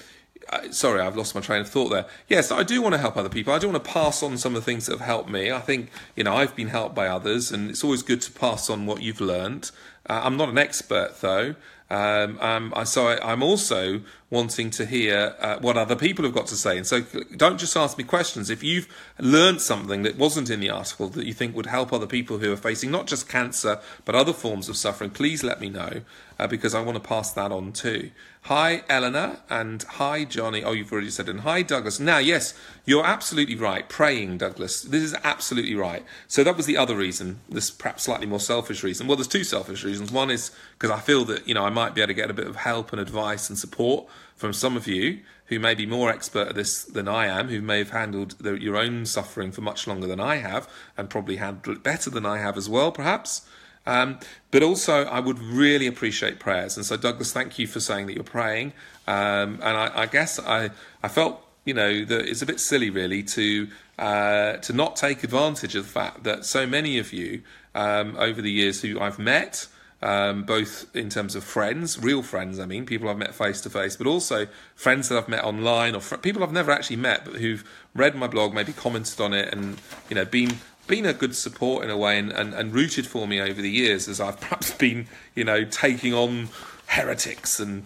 sorry, 0.71 1.01
I've 1.01 1.17
lost 1.17 1.35
my 1.35 1.41
train 1.41 1.61
of 1.61 1.69
thought 1.69 1.89
there. 1.89 2.07
Yes, 2.29 2.51
I 2.51 2.63
do 2.63 2.83
want 2.83 2.95
to 2.95 2.99
help 2.99 3.17
other 3.17 3.29
people. 3.29 3.53
I 3.53 3.59
do 3.59 3.69
want 3.69 3.83
to 3.83 3.91
pass 3.91 4.23
on 4.23 4.39
some 4.39 4.55
of 4.55 4.63
the 4.63 4.65
things 4.65 4.87
that 4.87 4.99
have 4.99 5.07
helped 5.07 5.29
me. 5.29 5.51
I 5.51 5.61
think, 5.61 5.91
you 6.17 6.25
know, 6.25 6.35
I've 6.35 6.55
been 6.57 6.69
helped 6.69 6.95
by 6.95 7.07
others, 7.07 7.51
and 7.53 7.71
it's 7.71 7.85
always 7.85 8.03
good 8.03 8.21
to 8.23 8.33
pass 8.33 8.71
on 8.71 8.87
what 8.87 9.03
you've 9.03 9.21
learned. 9.21 9.71
Uh, 10.09 10.21
I'm 10.25 10.37
not 10.37 10.49
an 10.49 10.59
expert, 10.59 11.21
though. 11.21 11.55
Um, 11.91 12.39
um, 12.41 12.73
so 12.85 13.09
I, 13.09 13.33
am 13.33 13.43
also 13.43 14.01
wanting 14.31 14.71
to 14.71 14.87
hear 14.87 15.35
uh, 15.41 15.59
what 15.59 15.77
other 15.77 15.97
people 15.97 16.25
have 16.25 16.33
got 16.33 16.47
to 16.47 16.57
say. 16.57 16.77
And 16.77 16.87
so 16.87 17.03
don't 17.37 17.59
just 17.59 17.77
ask 17.77 17.99
me 17.99 18.05
questions. 18.05 18.49
If 18.49 18.63
you've 18.63 18.89
learned 19.19 19.61
something 19.61 20.03
that 20.05 20.17
wasn't 20.17 20.51
in 20.51 20.61
the 20.61 20.71
article 20.71 21.09
that 21.09 21.27
you 21.27 21.35
think 21.35 21.57
would 21.57 21.67
help 21.67 21.93
other 21.93 22.07
people 22.07 22.39
who 22.39 22.53
are 22.53 22.57
facing 22.57 22.93
not 22.93 23.09
just 23.09 23.29
cancer 23.29 23.81
but 24.05 24.15
other 24.15 24.33
forms 24.33 24.69
of 24.69 24.77
suffering, 24.77 25.11
please 25.11 25.43
let 25.43 25.61
me 25.61 25.69
know 25.69 26.03
uh, 26.39 26.47
because 26.47 26.75
I 26.75 26.81
want 26.81 26.97
to 26.97 27.07
pass 27.07 27.33
that 27.33 27.51
on 27.51 27.73
too. 27.73 28.13
Hi, 28.45 28.83
Eleanor, 28.89 29.41
and 29.51 29.83
hi, 29.83 30.25
Johnny. 30.25 30.65
Oh, 30.65 30.73
you've 30.73 30.91
already 30.91 31.11
said. 31.11 31.29
And 31.29 31.41
hi, 31.41 31.61
Douglas. 31.61 32.01
Now, 32.01 32.17
yes, 32.17 32.55
you're 32.87 33.05
absolutely 33.05 33.55
right. 33.55 33.87
Praying, 33.87 34.39
Douglas. 34.39 34.81
This 34.81 35.03
is 35.03 35.15
absolutely 35.23 35.75
right. 35.75 36.03
So 36.27 36.43
that 36.45 36.57
was 36.57 36.65
the 36.65 36.79
other 36.79 36.97
reason, 36.97 37.41
this 37.51 37.71
perhaps 37.71 38.05
slightly 38.05 38.27
more 38.27 38.41
selfish 38.41 38.83
reason. 38.83 39.07
Well, 39.07 39.17
there's 39.19 39.29
two 39.29 39.45
selfish 39.45 39.85
reasons. 39.85 40.11
One 40.11 40.31
is 40.31 40.53
because 40.79 40.91
I 40.91 41.01
feel 41.01 41.27
that, 41.27 41.47
you 41.47 41.53
know, 41.53 41.67
I 41.67 41.71
might 41.71 41.95
be 41.95 42.01
able 42.01 42.09
to 42.09 42.15
get 42.15 42.31
a 42.31 42.35
bit 42.35 42.47
of 42.47 42.57
help 42.57 42.93
and 42.93 43.01
advice 43.01 43.51
and 43.51 43.59
support 43.59 44.07
from 44.41 44.55
some 44.55 44.75
of 44.75 44.89
you 44.89 45.21
who 45.47 45.59
may 45.59 45.75
be 45.75 45.85
more 45.85 46.09
expert 46.09 46.49
at 46.49 46.55
this 46.55 46.83
than 46.83 47.07
I 47.07 47.27
am, 47.27 47.49
who 47.49 47.61
may 47.61 47.77
have 47.79 47.91
handled 47.91 48.37
the, 48.41 48.55
your 48.59 48.79
own 48.79 49.05
suffering 49.05 49.53
for 49.53 49.61
much 49.61 49.87
longer 49.87 50.07
than 50.07 50.19
I 50.19 50.37
have, 50.37 50.67
and 50.97 51.11
probably 51.11 51.37
handled 51.37 51.77
it 51.77 51.83
better 51.83 52.09
than 52.09 52.25
I 52.25 52.39
have 52.39 52.57
as 52.57 52.67
well, 52.67 52.91
perhaps. 52.91 53.47
Um, 53.85 54.19
but 54.51 54.63
also, 54.63 55.05
I 55.05 55.21
would 55.21 55.39
really 55.39 55.87
appreciate 55.87 56.41
prayers. 56.41 56.79
And 56.79 56.87
so, 56.87 56.97
Douglas, 56.97 57.35
thank 57.35 57.59
you 57.59 57.67
for 57.67 57.81
saying 57.81 58.07
that 58.07 58.15
you're 58.15 58.25
praying. 58.25 58.73
Um, 59.07 59.59
and 59.63 59.77
I, 59.77 59.91
I, 59.95 60.07
guess 60.07 60.39
I, 60.39 60.71
I 61.03 61.09
felt, 61.09 61.45
you 61.67 61.75
know, 61.75 62.03
that 62.07 62.27
it's 62.27 62.41
a 62.41 62.47
bit 62.47 62.61
silly, 62.61 62.89
really, 62.89 63.23
to 63.25 63.69
uh, 63.99 64.57
to 64.57 64.73
not 64.73 64.97
take 64.97 65.23
advantage 65.23 65.75
of 65.75 65.85
the 65.85 65.91
fact 65.91 66.25
that 66.25 66.47
so 66.47 66.67
many 66.67 66.99
of 66.99 67.13
you 67.13 67.43
um, 67.75 68.17
over 68.17 68.41
the 68.41 68.51
years 68.51 68.81
who 68.81 68.99
I've 68.99 69.19
met, 69.19 69.67
um, 70.03 70.45
both 70.45 70.95
in 70.97 71.11
terms 71.11 71.35
of 71.35 71.45
friends, 71.45 71.99
real 71.99 72.23
friends, 72.23 72.59
I 72.59 72.67
mean, 72.67 72.87
people 72.87 73.09
I've 73.09 73.19
met 73.19 73.35
face 73.35 73.61
to 73.63 73.71
face, 73.71 73.97
but 73.97 74.07
also 74.07 74.47
friends 74.75 75.09
that 75.09 75.19
I've 75.19 75.29
met 75.29 75.45
online 75.45 75.95
or 75.95 76.01
fr- 76.01 76.17
people 76.17 76.43
I've 76.43 76.53
never 76.53 76.71
actually 76.71 76.97
met, 76.97 77.25
but 77.25 77.35
who've 77.35 77.65
read 77.95 78.15
my 78.15 78.27
blog, 78.27 78.55
maybe 78.55 78.73
commented 78.73 79.21
on 79.21 79.35
it, 79.35 79.53
and 79.53 79.79
you 80.09 80.15
know, 80.15 80.25
been 80.25 80.59
been 80.87 81.07
a 81.07 81.13
good 81.13 81.37
support 81.37 81.85
in 81.85 81.91
a 81.91 81.97
way 81.97 82.19
and, 82.19 82.33
and, 82.33 82.53
and 82.53 82.75
rooted 82.75 83.07
for 83.07 83.29
me 83.29 83.41
over 83.41 83.63
the 83.63 83.71
years 83.71 84.09
as 84.09 84.21
I've 84.21 84.41
perhaps 84.41 84.73
been, 84.73 85.07
you 85.35 85.45
know, 85.45 85.65
taking 85.65 86.13
on 86.13 86.49
heretics 86.87 87.61
and 87.61 87.85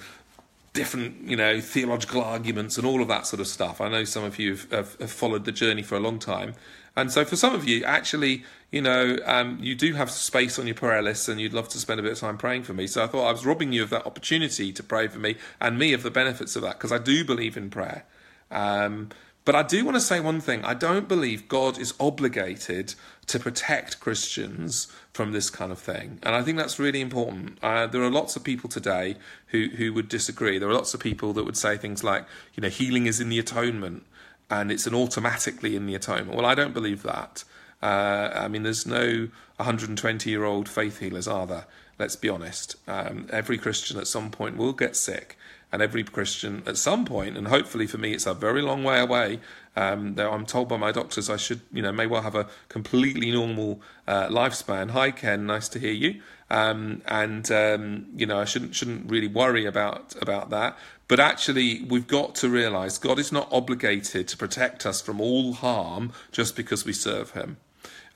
different, 0.73 1.23
you 1.23 1.37
know, 1.37 1.61
theological 1.61 2.23
arguments 2.23 2.78
and 2.78 2.87
all 2.87 3.02
of 3.02 3.09
that 3.09 3.26
sort 3.26 3.40
of 3.40 3.47
stuff. 3.47 3.80
I 3.80 3.88
know 3.88 4.04
some 4.04 4.25
of 4.25 4.38
you 4.38 4.52
have, 4.52 4.71
have, 4.71 5.00
have 5.00 5.11
followed 5.11 5.44
the 5.44 5.52
journey 5.52 5.83
for 5.83 5.97
a 5.97 6.00
long 6.00 6.18
time. 6.18 6.54
And 6.97 7.12
so 7.12 7.25
for 7.25 7.37
some 7.37 7.54
of 7.54 7.68
you, 7.68 7.85
actually, 7.85 8.44
you 8.75 8.83
know, 8.83 9.19
um, 9.25 9.57
you 9.61 9.76
do 9.76 9.93
have 9.93 10.11
space 10.11 10.59
on 10.59 10.66
your 10.66 10.75
prayer 10.75 11.00
list 11.00 11.28
and 11.28 11.40
you'd 11.40 11.52
love 11.52 11.69
to 11.69 11.78
spend 11.78 12.00
a 12.00 12.02
bit 12.02 12.11
of 12.11 12.19
time 12.19 12.37
praying 12.37 12.64
for 12.64 12.75
me. 12.75 12.88
So 12.88 13.04
I 13.04 13.07
thought 13.07 13.25
I 13.25 13.31
was 13.31 13.47
robbing 13.47 13.73
you 13.73 13.85
of 13.85 13.90
that 13.90 14.04
opportunity 14.04 14.73
to 14.73 14.83
pray 14.83 15.07
for 15.07 15.21
me 15.21 15.37
and 15.61 15.78
me 15.78 15.93
of 15.93 16.02
the 16.02 16.11
benefits 16.11 16.57
of 16.57 16.62
that 16.62 16.73
because 16.73 16.90
I 16.90 16.99
do 16.99 17.25
believe 17.25 17.57
in 17.57 17.71
prayer. 17.71 18.04
Um, 18.50 19.11
but 19.45 19.54
I 19.54 19.62
do 19.62 19.85
want 19.85 19.95
to 19.95 20.00
say 20.00 20.19
one 20.19 20.40
thing. 20.40 20.64
I 20.64 20.75
don't 20.75 21.07
believe 21.07 21.47
God 21.47 21.78
is 21.78 21.95
obligated 22.00 22.97
to 23.26 23.38
protect 23.38 24.00
Christians 24.00 24.88
from 25.12 25.31
this 25.31 25.50
kind 25.50 25.71
of 25.71 25.78
thing. 25.78 26.19
And 26.25 26.35
I 26.35 26.43
think 26.43 26.59
that's 26.59 26.81
really 26.81 27.00
important. 27.00 27.61
Uh, 27.62 27.87
there 27.87 28.02
are 28.02 28.11
lots 28.11 28.35
of 28.35 28.43
people 28.43 28.69
today 28.69 29.14
who, 29.49 29.69
who 29.76 29.93
would 29.93 30.09
disagree. 30.09 30.59
There 30.59 30.69
are 30.69 30.75
lots 30.75 30.95
of 30.95 30.99
people 30.99 31.33
that 31.35 31.45
would 31.45 31.57
say 31.57 31.76
things 31.76 32.02
like, 32.02 32.25
you 32.54 32.61
know, 32.61 32.71
healing 32.71 33.07
is 33.07 33.21
in 33.21 33.28
the 33.28 33.38
atonement 33.38 34.04
and 34.50 34.73
it's 34.73 34.88
an 34.88 34.97
automatically 34.97 35.76
in 35.76 35.87
the 35.87 35.95
atonement. 35.95 36.37
Well, 36.37 36.47
I 36.47 36.57
don't 36.57 36.75
believe 36.75 37.04
that. 37.04 37.45
Uh, 37.85 38.31
I 38.35 38.49
mean, 38.49 38.62
there's 38.62 38.87
no 38.87 39.29
120 39.57 40.31
year 40.31 40.45
old 40.45 40.69
faith 40.69 41.00
healers, 41.00 41.29
are 41.29 41.47
there? 41.47 41.67
Let's 41.99 42.17
be 42.17 42.31
honest. 42.31 42.76
Um, 42.88 43.29
every 43.31 43.59
Christian 43.59 43.99
at 43.99 44.07
some 44.07 44.31
point 44.31 44.57
will 44.57 44.73
get 44.73 44.97
sick 44.97 45.37
and 45.71 45.83
every 45.83 46.03
Christian 46.05 46.62
at 46.67 46.76
some 46.76 47.05
point, 47.05 47.37
and 47.37 47.49
hopefully 47.49 47.87
for 47.87 47.99
me 47.99 48.12
it's 48.12 48.26
a 48.26 48.33
very 48.35 48.62
long 48.62 48.85
way 48.85 49.00
away. 49.00 49.41
Um, 49.76 50.14
though 50.14 50.31
I'm 50.31 50.47
told 50.47 50.69
by 50.69 50.76
my 50.76 50.93
doctors 50.93 51.29
I 51.29 51.37
should, 51.37 51.61
you 51.73 51.83
know, 51.83 51.91
may 51.93 52.07
well 52.07 52.23
have 52.23 52.37
a 52.37 52.47
completely 52.69 53.33
normal 53.33 53.83
uh, 54.07 54.29
lifespan. 54.29 54.93
Hi 54.93 55.11
Ken, 55.11 55.47
nice 55.47 55.69
to 55.71 55.79
hear 55.79 55.93
you. 55.93 56.23
Um, 56.49 57.03
and 57.07 57.50
um, 57.50 58.07
you 58.17 58.25
know, 58.25 58.38
I 58.38 58.45
shouldn't 58.45 58.75
shouldn't 58.75 59.11
really 59.11 59.26
worry 59.26 59.67
about 59.67 60.14
about 60.23 60.50
that. 60.50 60.79
But 61.07 61.21
actually, 61.21 61.83
we've 61.83 62.07
got 62.07 62.35
to 62.37 62.49
realise 62.49 62.97
God 62.97 63.19
is 63.19 63.31
not 63.31 63.49
obligated 63.53 64.26
to 64.29 64.37
protect 64.37 64.87
us 64.87 65.03
from 65.03 65.21
all 65.21 65.53
harm 65.53 66.12
just 66.33 66.57
because 66.57 66.85
we 66.87 66.93
serve 66.93 67.33
Him. 67.33 67.59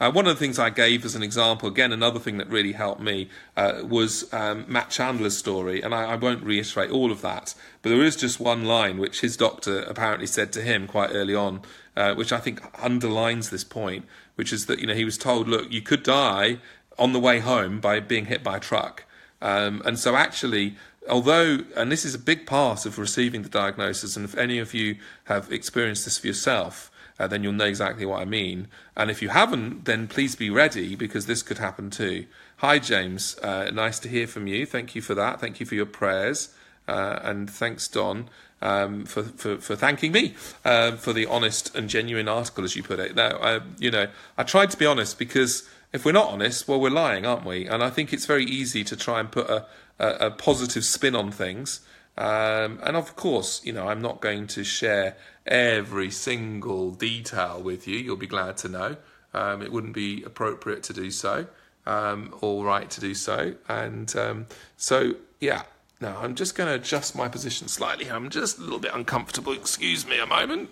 Uh, 0.01 0.13
one 0.13 0.29
of 0.29 0.37
the 0.37 0.39
things 0.39 0.61
I 0.61 0.71
gave 0.71 1.05
as 1.05 1.17
an 1.17 1.25
example, 1.25 1.69
again, 1.69 1.93
another 1.93 2.21
thing 2.21 2.39
that 2.39 2.49
really 2.49 2.73
helped 2.73 3.01
me 3.01 3.29
uh, 3.57 3.81
was 3.83 4.33
um, 4.33 4.65
Matt 4.69 4.91
Chandler's 4.91 5.37
story, 5.37 5.83
and 5.83 5.93
I, 5.93 6.13
I, 6.13 6.15
won't 6.15 6.45
reiterate 6.45 6.91
all 6.91 7.11
of 7.11 7.21
that, 7.23 7.57
but 7.83 7.91
there 7.91 8.03
is 8.03 8.15
just 8.15 8.39
one 8.39 8.65
line 8.65 8.99
which 8.99 9.23
his 9.23 9.37
doctor 9.37 9.83
apparently 9.83 10.27
said 10.27 10.53
to 10.53 10.63
him 10.63 10.87
quite 10.87 11.11
early 11.11 11.35
on, 11.35 11.63
uh, 11.97 12.15
which 12.15 12.33
I 12.33 12.39
think 12.39 12.63
underlines 12.81 13.51
this 13.51 13.65
point, 13.65 14.07
which 14.37 14.53
is 14.53 14.67
that 14.67 14.79
you 14.79 14.87
know 14.87 14.95
he 14.95 15.05
was 15.05 15.19
told, 15.19 15.49
look, 15.49 15.73
you 15.73 15.83
could 15.83 16.05
die 16.05 16.59
on 16.97 17.13
the 17.13 17.21
way 17.21 17.41
home 17.41 17.81
by 17.81 17.99
being 17.99 18.27
hit 18.27 18.45
by 18.45 18.59
a 18.59 18.61
truck, 18.61 19.05
um, 19.43 19.83
and 19.85 19.99
so 19.99 20.15
actually 20.15 20.77
although, 21.09 21.61
and 21.75 21.91
this 21.91 22.05
is 22.05 22.15
a 22.15 22.19
big 22.19 22.47
part 22.47 22.85
of 22.85 22.99
receiving 22.99 23.43
the 23.43 23.49
diagnosis, 23.49 24.15
and 24.15 24.27
if 24.27 24.37
any 24.37 24.59
of 24.59 24.75
you 24.75 24.97
have 25.25 25.51
experienced 25.51 26.05
this 26.05 26.19
for 26.19 26.27
yourself, 26.27 26.91
uh, 27.19 27.27
then 27.27 27.43
you'll 27.43 27.53
know 27.53 27.65
exactly 27.65 28.07
what 28.07 28.21
I 28.21 28.25
mean. 28.25 28.69
And 28.97 29.11
if 29.11 29.21
you 29.23 29.31
haven't, 29.31 29.85
then 29.85 30.07
please 30.07 30.37
be 30.37 30.51
ready 30.51 30.95
because 30.95 31.27
this 31.27 31.43
could 31.43 31.59
happen 31.59 31.91
too. 31.91 32.27
Hi, 32.59 32.79
James. 32.79 33.39
Uh, 33.39 33.71
nice 33.71 33.99
to 34.01 34.09
hear 34.09 34.27
from 34.27 34.47
you. 34.47 34.67
Thank 34.67 34.95
you 34.95 35.03
for 35.03 35.15
that. 35.15 35.41
Thank 35.41 35.61
you 35.61 35.67
for 35.67 35.75
your 35.75 35.87
prayers. 35.87 36.55
Uh, 36.87 37.19
and 37.23 37.51
thanks, 37.51 37.87
Don, 37.87 38.31
um, 38.63 39.05
for, 39.05 39.23
for, 39.23 39.59
for 39.59 39.77
thanking 39.77 40.11
me 40.11 40.35
uh, 40.65 40.93
for 40.93 41.13
the 41.13 41.27
honest 41.27 41.75
and 41.77 41.89
genuine 41.89 42.29
article, 42.29 42.65
as 42.65 42.75
you 42.77 42.83
put 42.83 42.99
it. 42.99 43.15
Now, 43.15 43.37
I, 43.39 43.61
you 43.79 43.91
know, 43.91 44.09
I 44.39 44.43
tried 44.43 44.71
to 44.71 44.77
be 44.77 44.87
honest 44.87 45.19
because 45.19 45.69
if 45.93 46.05
we're 46.05 46.13
not 46.13 46.29
honest, 46.29 46.67
well, 46.67 46.81
we're 46.81 46.91
lying, 46.91 47.27
aren't 47.27 47.45
we? 47.45 47.67
And 47.67 47.83
I 47.83 47.91
think 47.91 48.13
it's 48.13 48.27
very 48.27 48.45
easy 48.45 48.85
to 48.85 48.97
try 48.97 49.21
and 49.21 49.31
put 49.31 49.49
a, 49.51 49.67
a, 49.99 50.09
a 50.27 50.31
positive 50.31 50.85
spin 50.85 51.15
on 51.15 51.31
things. 51.31 51.81
Um, 52.19 52.81
and 52.83 52.97
of 52.97 53.15
course, 53.15 53.65
you 53.65 53.73
know, 53.73 53.87
I'm 53.87 54.03
not 54.03 54.21
going 54.21 54.49
to 54.49 54.65
share 54.65 55.17
every 55.47 56.11
single 56.11 56.91
detail 56.91 57.63
with 57.63 57.87
you. 57.87 57.97
You'll 57.97 58.17
be 58.17 58.27
glad 58.27 58.57
to 58.59 58.69
know. 58.69 58.97
Um, 59.33 59.63
it 59.63 59.71
wouldn't 59.71 59.95
be 59.95 60.25
appropriate 60.25 60.83
to 60.85 60.93
do 60.93 61.13
so, 61.13 61.47
um, 61.87 62.35
or 62.41 62.65
right 62.65 62.91
to 62.91 63.01
do 63.01 63.15
so. 63.15 63.55
And 63.69 64.15
um, 64.17 64.47
so, 64.77 65.15
yeah. 65.41 65.63
Now 66.01 66.19
I'm 66.21 66.37
just 66.37 66.55
going 66.55 66.69
to 66.69 66.75
adjust 66.75 67.17
my 67.17 67.29
position 67.29 67.67
slightly. 67.67 68.09
I'm 68.09 68.31
just 68.31 68.59
a 68.59 68.61
little 68.61 68.79
bit 68.79 68.95
uncomfortable. 68.95 69.53
Excuse 69.53 70.07
me 70.07 70.21
a 70.21 70.27
moment. 70.27 70.71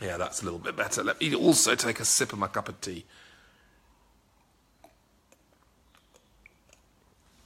Yeah, 0.00 0.16
that's 0.16 0.40
a 0.40 0.44
little 0.44 0.60
bit 0.60 0.76
better. 0.76 1.02
Let 1.02 1.20
me 1.20 1.34
also 1.34 1.74
take 1.74 2.00
a 2.00 2.04
sip 2.04 2.32
of 2.32 2.38
my 2.38 2.46
cup 2.46 2.68
of 2.68 2.80
tea. 2.80 3.04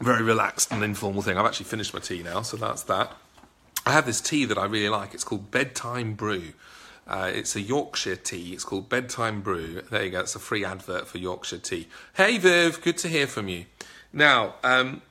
Very 0.03 0.23
relaxed 0.23 0.73
and 0.73 0.83
informal 0.83 1.23
thing. 1.23 1.37
I've 1.37 1.47
actually 1.47 1.67
finished 1.67 1.95
my 1.95 2.01
tea 2.01 2.23
now, 2.23 2.43
so 2.43 2.57
that's 2.57 2.83
that. 2.85 3.13
I 3.87 3.93
have 3.93 4.07
this 4.07 4.21
tea 4.21 4.45
that 4.45 4.59
I 4.59 4.67
really 4.67 4.89
like. 4.89 5.15
It's 5.15 5.25
called 5.25 5.51
Bedtime 5.51 6.15
Brew. 6.15 6.53
Uh, 7.07 7.31
it's 7.35 7.57
a 7.57 7.61
Yorkshire 7.61 8.17
tea. 8.17 8.53
It's 8.53 8.65
called 8.65 8.89
Bedtime 8.89 9.43
Brew. 9.43 9.83
There 9.91 10.05
you 10.05 10.11
go. 10.11 10.21
It's 10.21 10.37
a 10.37 10.39
free 10.39 10.65
advert 10.65 11.09
for 11.09 11.19
Yorkshire 11.19 11.59
tea. 11.59 11.89
Hey, 12.15 12.39
Viv, 12.39 12.81
good 12.81 12.97
to 12.99 13.09
hear 13.09 13.27
from 13.27 13.49
you. 13.49 13.65
Now, 14.13 14.55
um, 14.63 15.03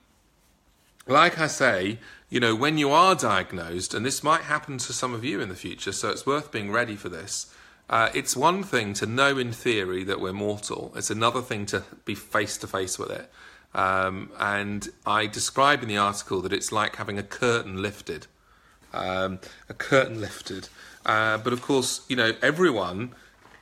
like 1.05 1.39
I 1.39 1.47
say, 1.47 1.99
you 2.29 2.39
know, 2.39 2.55
when 2.55 2.77
you 2.77 2.91
are 2.91 3.13
diagnosed, 3.13 3.93
and 3.93 4.05
this 4.05 4.23
might 4.23 4.41
happen 4.41 4.77
to 4.77 4.93
some 4.93 5.13
of 5.13 5.25
you 5.25 5.41
in 5.41 5.49
the 5.49 5.55
future, 5.55 5.91
so 5.91 6.09
it's 6.09 6.25
worth 6.25 6.51
being 6.51 6.71
ready 6.71 6.95
for 6.95 7.09
this. 7.09 7.53
Uh, 7.89 8.09
it's 8.13 8.37
one 8.37 8.63
thing 8.63 8.93
to 8.93 9.05
know 9.05 9.37
in 9.37 9.51
theory 9.51 10.05
that 10.05 10.21
we're 10.21 10.31
mortal. 10.31 10.93
It's 10.95 11.09
another 11.09 11.41
thing 11.41 11.65
to 11.67 11.83
be 12.05 12.15
face 12.15 12.57
to 12.59 12.67
face 12.67 12.97
with 12.97 13.09
it. 13.09 13.29
Um, 13.73 14.31
and 14.39 14.89
I 15.05 15.27
describe 15.27 15.81
in 15.81 15.89
the 15.89 15.97
article 15.97 16.41
that 16.41 16.53
it's 16.53 16.71
like 16.71 16.97
having 16.97 17.17
a 17.17 17.23
curtain 17.23 17.81
lifted. 17.81 18.27
Um, 18.93 19.39
a 19.69 19.73
curtain 19.73 20.19
lifted. 20.19 20.67
Uh, 21.05 21.37
but 21.37 21.53
of 21.53 21.61
course, 21.61 22.05
you 22.09 22.15
know, 22.15 22.33
everyone 22.41 23.15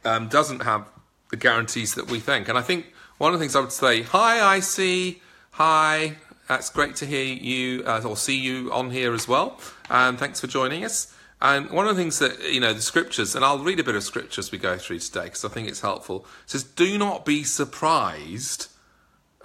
um, 0.04 0.28
doesn't 0.28 0.62
have 0.62 0.88
the 1.30 1.38
guarantees 1.38 1.96
that 1.96 2.10
we 2.10 2.20
think. 2.20 2.50
And 2.50 2.58
I 2.58 2.62
think 2.62 2.88
one 3.18 3.34
of 3.34 3.40
the 3.40 3.44
things 3.44 3.56
I 3.56 3.60
would 3.60 3.72
say, 3.72 4.02
hi, 4.02 4.58
IC, 4.58 5.22
hi, 5.52 6.16
that's 6.48 6.70
great 6.70 6.96
to 6.98 7.06
hear 7.06 7.24
you 7.24 7.84
uh, 7.86 8.02
or 8.04 8.18
see 8.18 8.38
you 8.38 8.72
on 8.74 8.90
here 8.90 9.14
as 9.14 9.28
well. 9.28 9.60
And 9.90 10.18
thanks 10.18 10.40
for 10.40 10.48
joining 10.48 10.84
us. 10.84 11.14
And 11.42 11.70
one 11.70 11.88
of 11.88 11.96
the 11.96 12.02
things 12.02 12.20
that, 12.20 12.52
you 12.52 12.60
know, 12.60 12.74
the 12.74 12.82
scriptures, 12.82 13.36
and 13.36 13.46
I'll 13.46 13.60
read 13.60 13.80
a 13.80 13.84
bit 13.84 13.96
of 13.96 14.04
scripture 14.04 14.40
as 14.40 14.52
we 14.52 14.58
go 14.58 14.78
through 14.78 15.00
today 15.00 15.26
because 15.26 15.46
I 15.46 15.50
think 15.50 15.70
it's 15.70 15.82
helpful, 15.82 16.26
says, 16.46 16.64
Do 16.64 16.98
not 16.98 17.26
be 17.26 17.44
surprised 17.44 18.68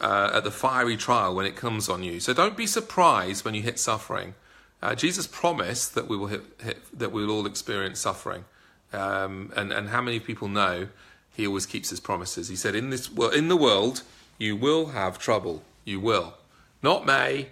uh, 0.01 0.31
at 0.35 0.45
the 0.45 0.51
fiery 0.51 0.97
trial 0.97 1.35
when 1.35 1.47
it 1.47 1.57
comes 1.57 1.89
on 1.89 2.03
you. 2.03 2.21
So 2.21 2.33
don't 2.33 2.57
be 2.57 2.67
surprised 2.67 3.45
when 3.45 3.55
you 3.55 3.63
hit 3.63 3.79
suffering. 3.79 4.35
Uh, 4.83 4.95
Jesus 4.95 5.27
promised 5.27 5.95
that 5.95 6.09
we 6.09 6.17
will 6.17 6.27
hit, 6.27 6.43
hit, 6.63 6.79
that 6.99 7.13
we 7.13 7.25
will 7.25 7.35
all 7.35 7.47
experience 7.47 8.01
suffering, 8.01 8.45
um, 8.93 9.53
and 9.57 9.73
and 9.73 9.89
how 9.89 10.03
many 10.03 10.21
people 10.21 10.49
know 10.49 10.89
He 11.35 11.47
always 11.47 11.65
keeps 11.65 11.91
His 11.91 12.01
promises? 12.01 12.49
He 12.49 12.57
said, 12.57 12.75
"In 12.75 12.91
this 12.91 13.11
well, 13.11 13.31
in 13.31 13.49
the 13.49 13.57
world, 13.57 14.03
you 14.37 14.57
will 14.57 14.87
have 14.87 15.19
trouble. 15.19 15.63
You 15.87 16.01
will, 16.01 16.35
not 16.83 17.07
may, 17.07 17.49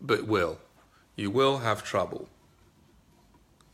but 0.00 0.28
will. 0.28 0.58
You 1.16 1.30
will 1.30 1.58
have 1.58 1.82
trouble. 1.82 2.28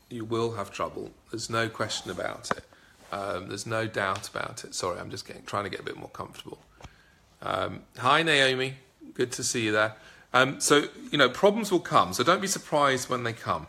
You 0.08 0.24
will 0.24 0.52
have 0.52 0.70
trouble. 0.70 1.10
There's 1.30 1.50
no 1.50 1.68
question 1.68 2.10
about 2.10 2.50
it. 2.50 2.64
Um, 3.12 3.48
there's 3.48 3.66
no 3.66 3.86
doubt 3.86 4.28
about 4.28 4.64
it. 4.64 4.74
Sorry, 4.74 4.98
I'm 4.98 5.10
just 5.10 5.26
getting, 5.26 5.42
trying 5.42 5.64
to 5.64 5.70
get 5.70 5.80
a 5.80 5.82
bit 5.82 5.96
more 5.96 6.08
comfortable. 6.08 6.58
Um, 7.44 7.82
hi, 7.98 8.22
Naomi. 8.22 8.76
Good 9.12 9.30
to 9.32 9.44
see 9.44 9.66
you 9.66 9.72
there. 9.72 9.96
Um, 10.32 10.60
so, 10.60 10.84
you 11.12 11.18
know, 11.18 11.28
problems 11.28 11.70
will 11.70 11.78
come, 11.78 12.14
so 12.14 12.24
don't 12.24 12.40
be 12.40 12.48
surprised 12.48 13.10
when 13.10 13.22
they 13.22 13.34
come. 13.34 13.66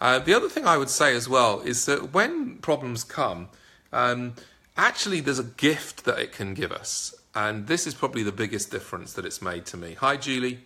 Uh, 0.00 0.18
the 0.18 0.34
other 0.34 0.48
thing 0.48 0.66
I 0.66 0.76
would 0.76 0.90
say 0.90 1.14
as 1.14 1.28
well 1.28 1.60
is 1.60 1.86
that 1.86 2.12
when 2.12 2.56
problems 2.56 3.04
come, 3.04 3.50
um, 3.92 4.34
actually 4.76 5.20
there's 5.20 5.38
a 5.38 5.44
gift 5.44 6.04
that 6.06 6.18
it 6.18 6.32
can 6.32 6.54
give 6.54 6.72
us. 6.72 7.14
And 7.36 7.68
this 7.68 7.86
is 7.86 7.94
probably 7.94 8.24
the 8.24 8.32
biggest 8.32 8.72
difference 8.72 9.12
that 9.12 9.24
it's 9.24 9.40
made 9.40 9.64
to 9.66 9.76
me. 9.76 9.94
Hi, 10.00 10.16
Julie. 10.16 10.64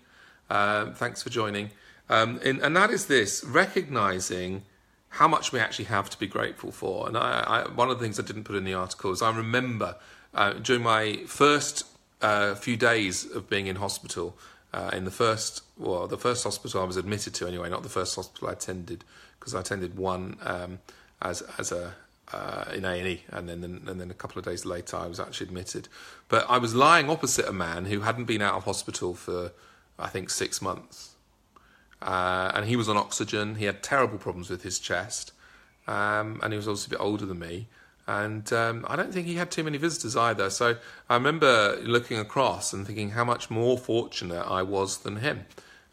Uh, 0.49 0.93
thanks 0.93 1.23
for 1.23 1.29
joining. 1.29 1.71
Um, 2.09 2.41
and, 2.43 2.61
and, 2.61 2.75
that 2.77 2.91
is 2.91 3.07
this 3.07 3.45
recognizing 3.45 4.63
how 5.11 5.29
much 5.29 5.53
we 5.53 5.61
actually 5.61 5.85
have 5.87 6.09
to 6.11 6.19
be 6.19 6.27
grateful 6.27 6.73
for. 6.73 7.07
And 7.07 7.17
I, 7.17 7.45
I, 7.47 7.69
one 7.69 7.91
of 7.91 7.99
the 7.99 8.05
things 8.05 8.19
I 8.19 8.23
didn't 8.23 8.45
put 8.45 8.57
in 8.57 8.65
the 8.65 8.75
article 8.75 9.13
is 9.13 9.23
I 9.23 9.35
remember 9.35 9.97
uh, 10.35 10.55
during 10.55 10.83
my 10.83 11.25
first 11.27 11.85
uh, 12.23 12.55
few 12.55 12.77
days 12.77 13.31
of 13.31 13.51
being 13.51 13.67
in 13.67 13.77
hospital, 13.77 14.37
uh, 14.73 14.91
in 14.93 15.05
the 15.05 15.11
first, 15.11 15.63
well, 15.77 16.07
the 16.07 16.17
first 16.17 16.45
hospital 16.45 16.81
I 16.81 16.85
was 16.85 16.97
admitted 16.97 17.35
to 17.35 17.47
anyway, 17.47 17.69
not 17.69 17.83
the 17.83 17.89
first 17.89 18.17
hospital 18.17 18.49
I 18.49 18.53
attended, 18.53 19.05
because 19.39 19.55
I 19.55 19.61
attended 19.61 19.97
one 19.97 20.39
um, 20.43 20.79
as 21.21 21.43
as 21.59 21.73
a 21.73 21.95
uh, 22.33 22.65
in 22.73 22.85
A 22.85 22.99
and 22.99 23.09
E, 23.09 23.23
and 23.29 23.49
then 23.49 23.63
and 23.65 24.01
then 24.01 24.11
a 24.11 24.15
couple 24.15 24.39
of 24.39 24.45
days 24.45 24.65
later 24.65 24.97
I 24.97 25.07
was 25.07 25.21
actually 25.21 25.49
admitted. 25.49 25.89
But 26.29 26.47
I 26.49 26.59
was 26.59 26.75
lying 26.75 27.11
opposite 27.11 27.47
a 27.47 27.53
man 27.53 27.85
who 27.85 28.01
hadn't 28.01 28.25
been 28.25 28.41
out 28.41 28.55
of 28.55 28.65
hospital 28.65 29.15
for 29.15 29.53
I 29.99 30.09
think 30.09 30.31
six 30.31 30.63
months, 30.63 31.15
uh, 32.01 32.53
and 32.55 32.67
he 32.67 32.77
was 32.77 32.89
on 32.89 32.97
oxygen. 32.97 33.57
He 33.57 33.67
had 33.67 33.83
terrible 33.83 34.19
problems 34.19 34.49
with 34.49 34.63
his 34.63 34.79
chest, 34.79 35.33
um, 35.87 36.41
and 36.43 36.53
he 36.53 36.57
was 36.57 36.67
obviously 36.67 36.95
a 36.95 36.99
bit 36.99 37.05
older 37.05 37.27
than 37.27 37.39
me. 37.39 37.69
And 38.07 38.53
um, 38.53 38.85
I 38.89 38.97
don't 38.97 39.13
think 39.13 39.27
he 39.27 39.37
had 39.37 39.51
too 39.51 39.63
many 39.63 39.79
visitors 39.79 40.17
either. 40.17 40.51
So 40.51 40.77
I 41.09 41.15
remember 41.15 41.79
looking 41.83 42.19
across 42.19 42.73
and 42.73 42.87
thinking 42.87 43.11
how 43.11 43.25
much 43.25 43.51
more 43.51 43.79
fortunate 43.79 44.43
I 44.43 44.63
was 44.63 44.99
than 44.99 45.17
him. 45.17 45.47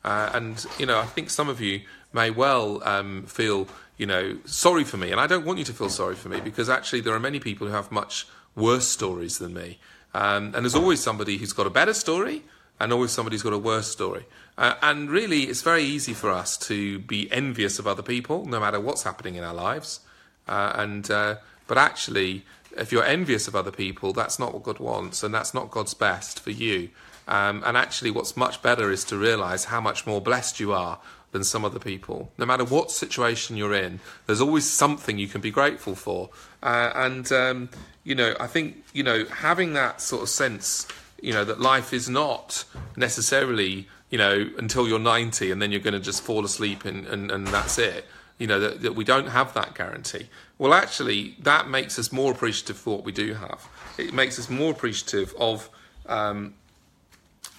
Uh, 0.03 0.29
and 0.33 0.65
you 0.77 0.85
know, 0.85 0.99
I 0.99 1.05
think 1.05 1.29
some 1.29 1.49
of 1.49 1.61
you 1.61 1.81
may 2.13 2.31
well 2.31 2.81
um, 2.83 3.23
feel 3.25 3.67
you 3.97 4.05
know 4.05 4.37
sorry 4.45 4.83
for 4.83 4.97
me, 4.97 5.11
and 5.11 5.19
I 5.19 5.27
don't 5.27 5.45
want 5.45 5.59
you 5.59 5.65
to 5.65 5.73
feel 5.73 5.89
sorry 5.89 6.15
for 6.15 6.29
me 6.29 6.39
because 6.39 6.69
actually 6.69 7.01
there 7.01 7.13
are 7.13 7.19
many 7.19 7.39
people 7.39 7.67
who 7.67 7.73
have 7.73 7.91
much 7.91 8.27
worse 8.55 8.87
stories 8.87 9.37
than 9.37 9.53
me. 9.53 9.79
Um, 10.13 10.45
and 10.55 10.65
there's 10.65 10.75
always 10.75 11.01
somebody 11.01 11.37
who's 11.37 11.53
got 11.53 11.67
a 11.67 11.69
better 11.69 11.93
story, 11.93 12.43
and 12.79 12.91
always 12.93 13.11
somebody 13.11 13.35
who's 13.35 13.43
got 13.43 13.53
a 13.53 13.57
worse 13.57 13.87
story. 13.87 14.25
Uh, 14.57 14.75
and 14.81 15.11
really, 15.11 15.43
it's 15.43 15.61
very 15.61 15.83
easy 15.83 16.13
for 16.13 16.31
us 16.31 16.57
to 16.57 16.99
be 16.99 17.31
envious 17.31 17.77
of 17.77 17.85
other 17.85 18.01
people, 18.01 18.45
no 18.45 18.59
matter 18.59 18.79
what's 18.79 19.03
happening 19.03 19.35
in 19.35 19.43
our 19.43 19.53
lives. 19.53 19.99
Uh, 20.47 20.73
and 20.75 21.11
uh, 21.11 21.35
but 21.69 21.77
actually, 21.77 22.45
if 22.75 22.91
you're 22.91 23.05
envious 23.05 23.47
of 23.47 23.55
other 23.55 23.69
people, 23.69 24.11
that's 24.11 24.39
not 24.39 24.55
what 24.55 24.63
God 24.63 24.79
wants, 24.79 25.21
and 25.21 25.31
that's 25.31 25.53
not 25.53 25.69
God's 25.69 25.93
best 25.93 26.39
for 26.39 26.49
you. 26.49 26.89
Um, 27.27 27.61
and 27.63 27.77
actually, 27.77 28.09
what's 28.09 28.35
much 28.35 28.63
better 28.63 28.89
is 28.89 29.03
to 29.05 29.17
realize 29.17 29.65
how 29.65 29.79
much 29.79 30.07
more 30.07 30.19
blessed 30.19 30.59
you 30.59 30.73
are 30.73 30.99
than 31.31 31.43
some 31.43 31.63
other 31.63 31.77
people. 31.77 32.31
No 32.39 32.47
matter 32.47 32.65
what 32.65 32.89
situation 32.89 33.55
you're 33.55 33.75
in, 33.75 33.99
there's 34.25 34.41
always 34.41 34.67
something 34.67 35.19
you 35.19 35.27
can 35.27 35.41
be 35.41 35.51
grateful 35.51 35.93
for. 35.93 36.31
Uh, 36.63 36.91
and, 36.95 37.31
um, 37.31 37.69
you 38.03 38.15
know, 38.15 38.35
I 38.39 38.47
think, 38.47 38.83
you 38.91 39.03
know, 39.03 39.25
having 39.25 39.73
that 39.73 40.01
sort 40.01 40.23
of 40.23 40.29
sense, 40.29 40.87
you 41.21 41.33
know, 41.33 41.45
that 41.45 41.61
life 41.61 41.93
is 41.93 42.09
not 42.09 42.65
necessarily, 42.95 43.87
you 44.09 44.17
know, 44.17 44.49
until 44.57 44.87
you're 44.87 44.97
90 44.97 45.51
and 45.51 45.61
then 45.61 45.71
you're 45.71 45.81
going 45.81 45.93
to 45.93 45.99
just 45.99 46.23
fall 46.23 46.43
asleep 46.43 46.83
and, 46.83 47.05
and, 47.05 47.29
and 47.29 47.45
that's 47.45 47.77
it. 47.77 48.07
You 48.39 48.47
know, 48.47 48.59
that, 48.59 48.81
that 48.81 48.95
we 48.95 49.03
don't 49.03 49.27
have 49.27 49.53
that 49.53 49.75
guarantee. 49.75 50.27
Well, 50.57 50.73
actually, 50.73 51.35
that 51.39 51.69
makes 51.69 51.99
us 51.99 52.11
more 52.11 52.31
appreciative 52.31 52.77
for 52.77 52.95
what 52.95 53.05
we 53.05 53.11
do 53.11 53.33
have. 53.35 53.67
It 53.97 54.13
makes 54.13 54.39
us 54.39 54.49
more 54.49 54.71
appreciative 54.71 55.33
of 55.37 55.69
um, 56.07 56.55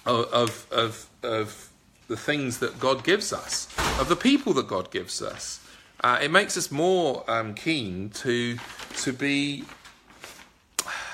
of 0.05 0.67
of 0.71 1.07
of 1.23 1.69
the 2.07 2.17
things 2.17 2.59
that 2.59 2.79
God 2.79 3.03
gives 3.03 3.31
us, 3.31 3.67
of 3.99 4.09
the 4.09 4.15
people 4.15 4.53
that 4.53 4.67
God 4.67 4.91
gives 4.91 5.21
us. 5.21 5.65
Uh, 6.03 6.19
it 6.21 6.31
makes 6.31 6.57
us 6.57 6.71
more 6.71 7.23
um, 7.29 7.53
keen 7.53 8.09
to 8.09 8.57
to 9.03 9.13
be 9.13 9.63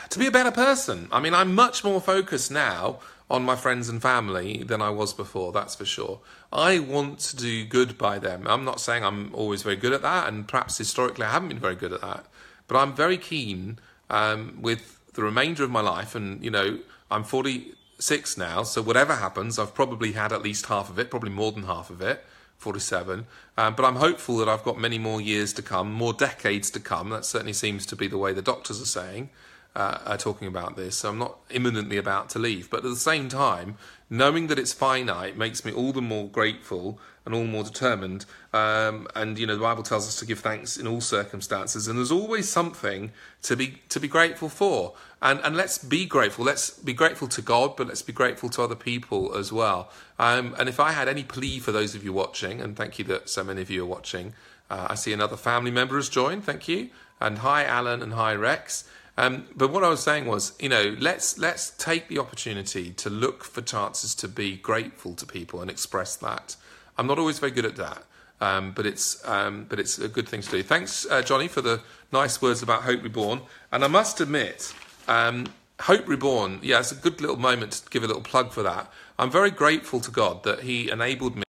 to 0.10 0.18
be 0.18 0.28
a 0.28 0.32
better 0.32 0.52
person. 0.52 1.10
I 1.12 1.20
mean, 1.20 1.34
I'm 1.34 1.54
much 1.54 1.84
more 1.84 2.02
focused 2.02 2.52
now 2.52 3.00
on 3.30 3.44
my 3.44 3.56
friends 3.56 3.90
and 3.90 4.02
family 4.02 4.64
than 4.64 4.82
I 4.82 4.90
was 4.90 5.14
before, 5.14 5.52
that's 5.52 5.76
for 5.76 5.86
sure. 5.86 6.20
I 6.52 6.80
want 6.80 7.20
to 7.20 7.36
do 7.36 7.66
good 7.66 7.98
by 7.98 8.20
them. 8.20 8.48
I'm 8.48 8.64
not 8.64 8.80
saying 8.80 9.04
I'm 9.04 9.34
always 9.34 9.64
very 9.64 9.76
good 9.76 9.94
at 9.94 10.02
that, 10.02 10.28
and 10.28 10.48
perhaps 10.48 10.78
historically 10.78 11.26
I 11.26 11.32
haven't 11.32 11.50
been 11.50 11.60
very 11.60 11.76
good 11.76 11.94
at 11.94 12.02
that, 12.02 12.26
but 12.68 12.78
I'm 12.78 12.96
very 12.96 13.18
keen 13.18 13.80
um, 14.10 14.60
with 14.62 15.00
the 15.14 15.24
remainder 15.24 15.64
of 15.64 15.72
my 15.72 15.82
life, 15.82 16.16
and 16.16 16.44
you 16.44 16.52
know, 16.52 16.80
I'm 17.12 17.24
46 17.24 18.38
now, 18.38 18.64
so 18.64 18.82
whatever 18.82 19.16
happens, 19.16 19.60
I've 19.60 19.74
probably 19.74 20.14
had 20.14 20.32
at 20.32 20.42
least 20.42 20.68
half 20.68 20.90
of 20.90 20.98
it, 21.00 21.10
probably 21.10 21.32
more 21.32 21.52
than 21.52 21.64
half 21.64 21.90
of 21.90 22.02
it. 22.02 22.24
47. 22.58 23.28
Um, 23.56 23.76
but 23.76 23.86
I'm 23.86 23.98
hopeful 23.98 24.38
that 24.38 24.50
I've 24.50 24.64
got 24.64 24.80
many 24.80 24.98
more 24.98 25.22
years 25.22 25.54
to 25.54 25.62
come, 25.62 25.94
more 25.94 26.12
decades 26.12 26.72
to 26.72 26.80
come. 26.80 27.10
That 27.10 27.24
certainly 27.24 27.54
seems 27.54 27.86
to 27.86 27.96
be 27.96 28.08
the 28.08 28.18
way 28.18 28.34
the 28.34 28.42
doctors 28.42 28.82
are 28.82 28.86
saying 28.86 29.30
uh, 29.78 30.00
are 30.08 30.18
talking 30.18 30.48
about 30.48 30.76
this. 30.76 30.98
So 30.98 31.10
I'm 31.10 31.20
not 31.20 31.38
imminently 31.52 31.98
about 31.98 32.30
to 32.32 32.40
leave. 32.40 32.70
But 32.70 32.78
at 32.78 32.90
the 32.90 32.96
same 32.96 33.30
time, 33.30 33.78
knowing 34.10 34.48
that 34.48 34.58
it's 34.58 34.74
finite 34.74 35.38
makes 35.38 35.64
me 35.64 35.72
all 35.72 35.94
the 35.94 36.02
more 36.02 36.28
grateful 36.28 37.00
and 37.26 37.36
all 37.36 37.42
the 37.42 37.48
more 37.48 37.64
determined. 37.64 38.26
Um, 38.54 39.08
and 39.16 39.38
you 39.38 39.46
know, 39.46 39.56
the 39.56 39.62
Bible 39.62 39.84
tells 39.84 40.08
us 40.08 40.18
to 40.18 40.26
give 40.26 40.40
thanks 40.40 40.78
in 40.78 40.88
all 40.88 41.00
circumstances, 41.00 41.88
and 41.88 42.00
there's 42.00 42.12
always 42.12 42.50
something 42.50 43.12
to 43.44 43.56
be 43.56 43.80
to 43.90 44.00
be 44.00 44.08
grateful 44.08 44.50
for. 44.50 44.96
And 45.22 45.40
and 45.44 45.56
let's 45.56 45.78
be 45.78 46.08
grateful. 46.08 46.44
Let's 46.44 46.72
be 46.72 46.94
grateful 46.94 47.28
to 47.28 47.42
God, 47.44 47.76
but 47.78 47.88
let's 47.88 48.02
be 48.02 48.14
grateful 48.14 48.50
to 48.50 48.64
other 48.64 48.76
people 48.76 49.36
as 49.36 49.54
well. 49.54 49.92
Um, 50.18 50.56
and 50.58 50.68
if 50.68 50.80
I 50.80 50.94
had 50.94 51.08
any 51.08 51.24
plea 51.24 51.60
for 51.60 51.72
those 51.72 51.94
of 51.94 52.04
you 52.04 52.14
watching, 52.14 52.62
and 52.62 52.76
thank 52.76 52.98
you 52.98 53.06
that 53.06 53.30
so 53.30 53.44
many 53.44 53.62
of 53.62 53.70
you 53.70 53.84
are 53.84 53.88
watching. 53.88 54.34
Uh, 54.70 54.88
I 54.90 54.96
see 54.96 55.14
another 55.14 55.38
family 55.38 55.72
member 55.72 55.96
has 55.96 56.10
joined. 56.10 56.44
Thank 56.44 56.68
you. 56.68 56.90
And 57.22 57.38
hi, 57.38 57.64
Alan, 57.64 58.02
and 58.02 58.14
hi, 58.14 58.34
Rex. 58.36 58.84
Um, 59.18 59.46
but 59.56 59.72
what 59.72 59.84
I 59.84 59.90
was 59.90 60.02
saying 60.04 60.28
was, 60.28 60.54
you 60.60 60.70
know, 60.70 60.96
let's 61.00 61.40
let's 61.40 61.72
take 61.72 62.08
the 62.08 62.20
opportunity 62.20 62.92
to 62.92 63.10
look 63.10 63.44
for 63.44 63.62
chances 63.62 64.14
to 64.16 64.28
be 64.28 64.58
grateful 64.58 65.16
to 65.16 65.26
people 65.26 65.60
and 65.62 65.72
express 65.72 66.16
that. 66.18 66.56
I'm 66.98 67.08
not 67.08 67.18
always 67.18 67.40
very 67.40 67.52
good 67.52 67.66
at 67.66 67.76
that, 67.78 68.04
um, 68.42 68.74
but 68.74 68.86
it's 68.86 69.28
um, 69.28 69.66
but 69.70 69.80
it's 69.80 69.98
a 69.98 70.08
good 70.08 70.30
thing 70.30 70.42
to 70.42 70.50
do. 70.52 70.62
Thanks, 70.62 71.08
uh, 71.10 71.24
Johnny, 71.24 71.48
for 71.48 71.62
the 71.62 71.82
nice 72.12 72.42
words 72.42 72.62
about 72.62 72.84
Hope 72.84 73.02
Reborn. 73.02 73.42
And 73.72 73.84
I 73.84 73.88
must 73.88 74.22
admit, 74.22 74.74
um, 75.08 75.48
Hope 75.82 76.08
Reborn, 76.08 76.60
yeah, 76.62 76.80
it's 76.80 76.92
a 76.92 76.96
good 76.96 77.20
little 77.20 77.38
moment 77.38 77.72
to 77.74 77.90
give 77.90 78.04
a 78.04 78.08
little 78.08 78.22
plug 78.22 78.52
for 78.52 78.62
that. 78.64 78.92
I'm 79.18 79.32
very 79.32 79.52
grateful 79.52 80.00
to 80.02 80.12
God 80.12 80.44
that 80.44 80.62
He 80.62 80.92
enabled 80.92 81.36
me. 81.36 81.47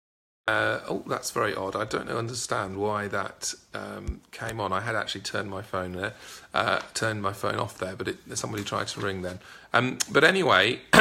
Uh, 0.46 0.80
oh, 0.90 1.02
that's 1.06 1.30
very 1.30 1.54
odd. 1.54 1.74
I 1.74 1.86
don't 1.86 2.10
understand 2.10 2.76
why 2.76 3.08
that 3.08 3.54
um, 3.72 4.20
came 4.30 4.60
on. 4.60 4.74
I 4.74 4.80
had 4.80 4.94
actually 4.94 5.22
turned 5.22 5.48
my 5.48 5.62
phone 5.62 5.92
there, 5.92 6.12
uh, 6.52 6.80
turned 6.92 7.22
my 7.22 7.32
phone 7.32 7.56
off 7.56 7.78
there, 7.78 7.96
but 7.96 8.08
it, 8.08 8.18
somebody 8.36 8.62
tried 8.62 8.88
to 8.88 9.00
ring 9.00 9.22
then. 9.22 9.38
Um, 9.72 9.98
but 10.12 10.22
anyway, 10.22 10.80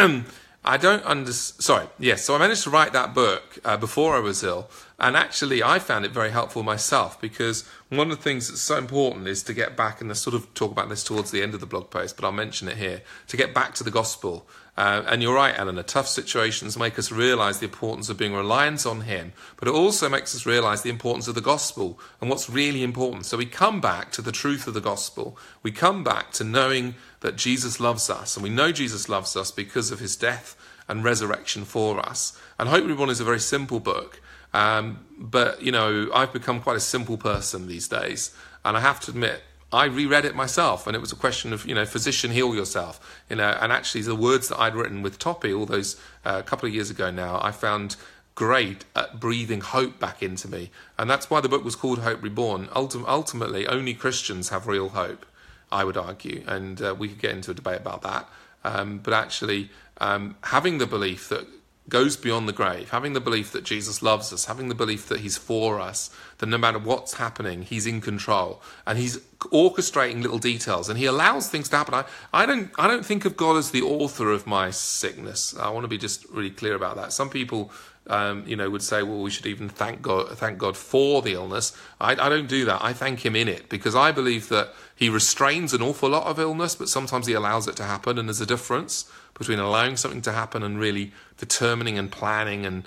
I 0.66 0.78
don't 0.78 1.04
understand. 1.04 1.62
Sorry, 1.62 1.88
yes. 2.00 2.24
So 2.24 2.36
I 2.36 2.38
managed 2.38 2.64
to 2.64 2.70
write 2.70 2.94
that 2.94 3.14
book 3.14 3.60
uh, 3.66 3.76
before 3.76 4.16
I 4.16 4.20
was 4.20 4.44
ill, 4.44 4.70
and 4.98 5.18
actually 5.18 5.62
I 5.62 5.78
found 5.78 6.06
it 6.06 6.12
very 6.12 6.32
helpful 6.32 6.64
myself 6.64 7.20
because 7.20 7.68
one 7.90 8.12
of 8.12 8.18
the 8.18 8.24
things 8.24 8.48
that's 8.48 8.62
so 8.62 8.78
important 8.78 9.28
is 9.28 9.44
to 9.44 9.54
get 9.54 9.76
back, 9.76 10.00
and 10.00 10.10
I 10.10 10.14
sort 10.14 10.36
of 10.36 10.54
talk 10.54 10.72
about 10.72 10.88
this 10.88 11.04
towards 11.04 11.32
the 11.32 11.44
end 11.44 11.54
of 11.54 11.60
the 11.60 11.66
blog 11.66 11.90
post, 11.90 12.16
but 12.16 12.26
I'll 12.26 12.32
mention 12.32 12.70
it 12.70 12.78
here 12.78 13.02
to 13.28 13.36
get 13.36 13.54
back 13.54 13.74
to 13.76 13.84
the 13.84 13.92
gospel 13.92 14.48
uh, 14.76 15.04
and 15.08 15.22
you're 15.22 15.36
right, 15.36 15.54
Eleanor, 15.58 15.84
tough 15.84 16.08
situations 16.08 16.78
make 16.78 16.98
us 16.98 17.12
realize 17.12 17.60
the 17.60 17.66
importance 17.66 18.10
of 18.10 18.18
being 18.18 18.34
reliant 18.34 18.86
on 18.86 19.02
Him, 19.02 19.34
but 19.58 19.68
it 19.68 19.74
also 19.74 20.10
makes 20.10 20.34
us 20.34 20.46
realize 20.46 20.82
the 20.82 20.90
importance 20.90 21.28
of 21.28 21.36
the 21.36 21.42
gospel 21.42 22.00
and 22.20 22.30
what's 22.30 22.50
really 22.50 22.82
important. 22.82 23.26
So 23.26 23.38
we 23.38 23.46
come 23.46 23.80
back 23.80 24.12
to 24.14 24.22
the 24.22 24.32
truth 24.32 24.66
of 24.66 24.74
the 24.74 24.82
gospel. 24.82 25.38
We 25.62 25.72
come 25.72 26.04
back 26.04 26.32
to 26.34 26.44
knowing 26.44 26.96
that 27.20 27.36
Jesus 27.36 27.80
loves 27.80 28.10
us, 28.10 28.36
and 28.36 28.44
we 28.44 28.50
know 28.50 28.72
Jesus 28.72 29.08
loves 29.08 29.36
us 29.36 29.52
because 29.52 29.92
of 29.92 30.00
His 30.00 30.16
death 30.16 30.56
and 30.88 31.04
resurrection 31.04 31.66
for 31.66 32.00
us. 32.00 32.40
And 32.58 32.68
Hope 32.68 32.86
Reborn 32.86 33.10
is 33.10 33.20
a 33.20 33.26
very 33.26 33.40
simple 33.40 33.80
book. 33.80 34.22
Um, 34.54 35.06
but, 35.18 35.62
you 35.62 35.72
know, 35.72 36.10
I've 36.14 36.34
become 36.34 36.62
quite 36.62 36.78
a 36.78 36.82
simple 36.82 37.18
person 37.18 37.68
these 37.68 37.88
days. 37.88 38.36
And 38.66 38.78
I 38.78 38.80
have 38.82 39.00
to 39.02 39.12
admit, 39.12 39.42
I 39.74 39.86
reread 39.86 40.24
it 40.24 40.36
myself, 40.36 40.86
and 40.86 40.96
it 40.96 41.00
was 41.00 41.12
a 41.12 41.16
question 41.16 41.52
of, 41.52 41.66
you 41.66 41.74
know, 41.74 41.86
physician, 41.86 42.32
heal 42.32 42.54
yourself. 42.54 43.00
You 43.30 43.38
know, 43.38 43.58
and 43.60 43.72
actually, 43.72 44.04
the 44.04 44.16
words 44.16 44.50
that 44.50 44.60
I'd 44.60 44.76
written 44.76 45.02
with 45.02 45.18
Tope 45.18 45.46
all 45.46 45.66
those 45.66 46.00
a 46.24 46.30
uh, 46.30 46.42
couple 46.44 46.68
of 46.68 46.76
years 46.76 46.92
ago 46.92 47.10
now, 47.10 47.40
I 47.42 47.52
found 47.52 47.96
great 48.36 48.86
at 48.96 49.20
breathing 49.20 49.62
hope 49.62 50.00
back 50.00 50.22
into 50.22 50.48
me, 50.48 50.70
and 50.98 51.10
that's 51.10 51.30
why 51.30 51.42
the 51.42 51.50
book 51.50 51.64
was 51.64 51.76
called 51.76 52.00
Hope 52.00 52.22
Reborn. 52.22 52.68
Ultim- 52.68 53.06
ultimately, 53.08 53.68
only 53.68 53.96
Christians 53.96 54.50
have 54.50 54.68
real 54.68 54.90
hope, 54.90 55.26
I 55.72 55.84
would 55.84 55.98
argue, 55.98 56.44
and 56.48 56.80
uh, 56.82 56.96
we 56.98 57.08
could 57.08 57.20
get 57.20 57.32
into 57.32 57.52
a 57.52 57.56
debate 57.56 57.82
about 57.82 58.04
that. 58.04 58.30
Um, 58.64 59.00
but 59.00 59.14
actually, 59.14 59.72
um, 59.98 60.36
having 60.44 60.78
the 60.78 60.86
belief 60.86 61.30
that 61.30 61.48
goes 61.90 62.16
beyond 62.16 62.48
the 62.48 62.54
grave, 62.54 62.92
having 62.92 63.14
the 63.14 63.20
belief 63.20 63.52
that 63.52 63.64
Jesus 63.64 64.02
loves 64.02 64.32
us, 64.32 64.46
having 64.46 64.70
the 64.70 64.76
belief 64.76 65.08
that 65.10 65.20
He's 65.20 65.38
for 65.38 65.80
us, 65.80 66.10
that 66.38 66.46
no 66.46 66.58
matter 66.58 66.80
what's 66.80 67.16
happening, 67.16 67.64
He's 67.64 67.86
in 67.86 68.00
control 68.00 68.62
and 68.88 68.98
He's 68.98 69.18
orchestrating 69.40 70.22
little 70.22 70.40
details 70.40 70.88
and 70.88 70.98
He 70.98 71.06
allows 71.06 71.50
things 71.50 71.70
to 71.70 71.78
happen. 71.78 71.94
I, 71.94 72.06
I 72.34 72.46
don't 72.46 72.72
I 72.78 72.88
don't 72.88 73.06
think 73.06 73.26
of 73.26 73.36
God 73.36 73.58
as 73.58 73.72
the 73.72 73.82
author 73.82 74.32
of 74.32 74.48
my 74.48 74.72
sickness. 74.72 75.56
I 75.58 75.70
want 75.70 75.84
to 75.84 75.90
be 75.90 75.98
just 75.98 76.26
really 76.30 76.52
clear 76.52 76.76
about 76.76 76.96
that. 76.96 77.12
Some 77.12 77.30
people 77.30 77.72
um, 78.08 78.44
you 78.46 78.56
know, 78.56 78.70
would 78.70 78.82
say, 78.82 79.02
well, 79.02 79.22
we 79.22 79.30
should 79.30 79.46
even 79.46 79.70
thank 79.70 80.02
God, 80.02 80.38
thank 80.38 80.58
God 80.58 80.76
for 80.76 81.22
the 81.22 81.34
illness. 81.34 81.76
I, 82.02 82.12
I, 82.12 82.28
don't 82.28 82.48
do 82.48 82.66
that. 82.66 82.84
I 82.84 82.92
thank 82.92 83.26
Him 83.26 83.34
in 83.36 83.48
it 83.48 83.70
because 83.70 83.96
I 83.96 84.12
believe 84.12 84.50
that 84.50 84.74
He 84.94 85.08
restrains 85.08 85.74
an 85.74 85.82
awful 85.82 86.10
lot 86.10 86.28
of 86.28 86.38
illness, 86.38 86.76
but 86.76 86.90
sometimes 86.90 87.28
He 87.28 87.34
allows 87.34 87.66
it 87.68 87.78
to 87.78 87.84
happen, 87.84 88.20
and 88.20 88.28
there's 88.28 88.42
a 88.42 88.46
difference 88.46 89.10
between 89.34 89.60
allowing 89.60 89.98
something 89.98 90.22
to 90.22 90.32
happen 90.32 90.64
and 90.64 90.80
really 90.80 91.12
determining 91.38 91.98
and 91.98 92.12
planning 92.12 92.66
and 92.66 92.84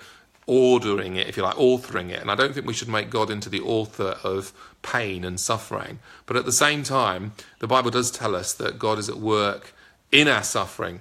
ordering 0.47 1.17
it, 1.17 1.27
if 1.27 1.37
you 1.37 1.43
like, 1.43 1.57
authoring 1.57 2.11
it. 2.11 2.21
And 2.21 2.31
I 2.31 2.37
don't 2.37 2.55
think 2.55 2.67
we 2.67 2.75
should 2.75 2.89
make 2.89 3.11
God 3.11 3.31
into 3.31 3.49
the 3.49 3.61
author 3.61 4.17
of 4.23 4.53
pain 4.83 5.25
and 5.25 5.41
suffering. 5.41 5.99
But 6.25 6.37
at 6.37 6.45
the 6.45 6.53
same 6.53 6.85
time, 6.85 7.33
the 7.59 7.67
Bible 7.67 7.91
does 7.91 8.11
tell 8.11 8.37
us 8.37 8.53
that 8.55 8.79
God 8.79 8.99
is 8.99 9.09
at 9.09 9.17
work 9.17 9.75
in 10.13 10.29
our 10.29 10.45
suffering 10.45 11.01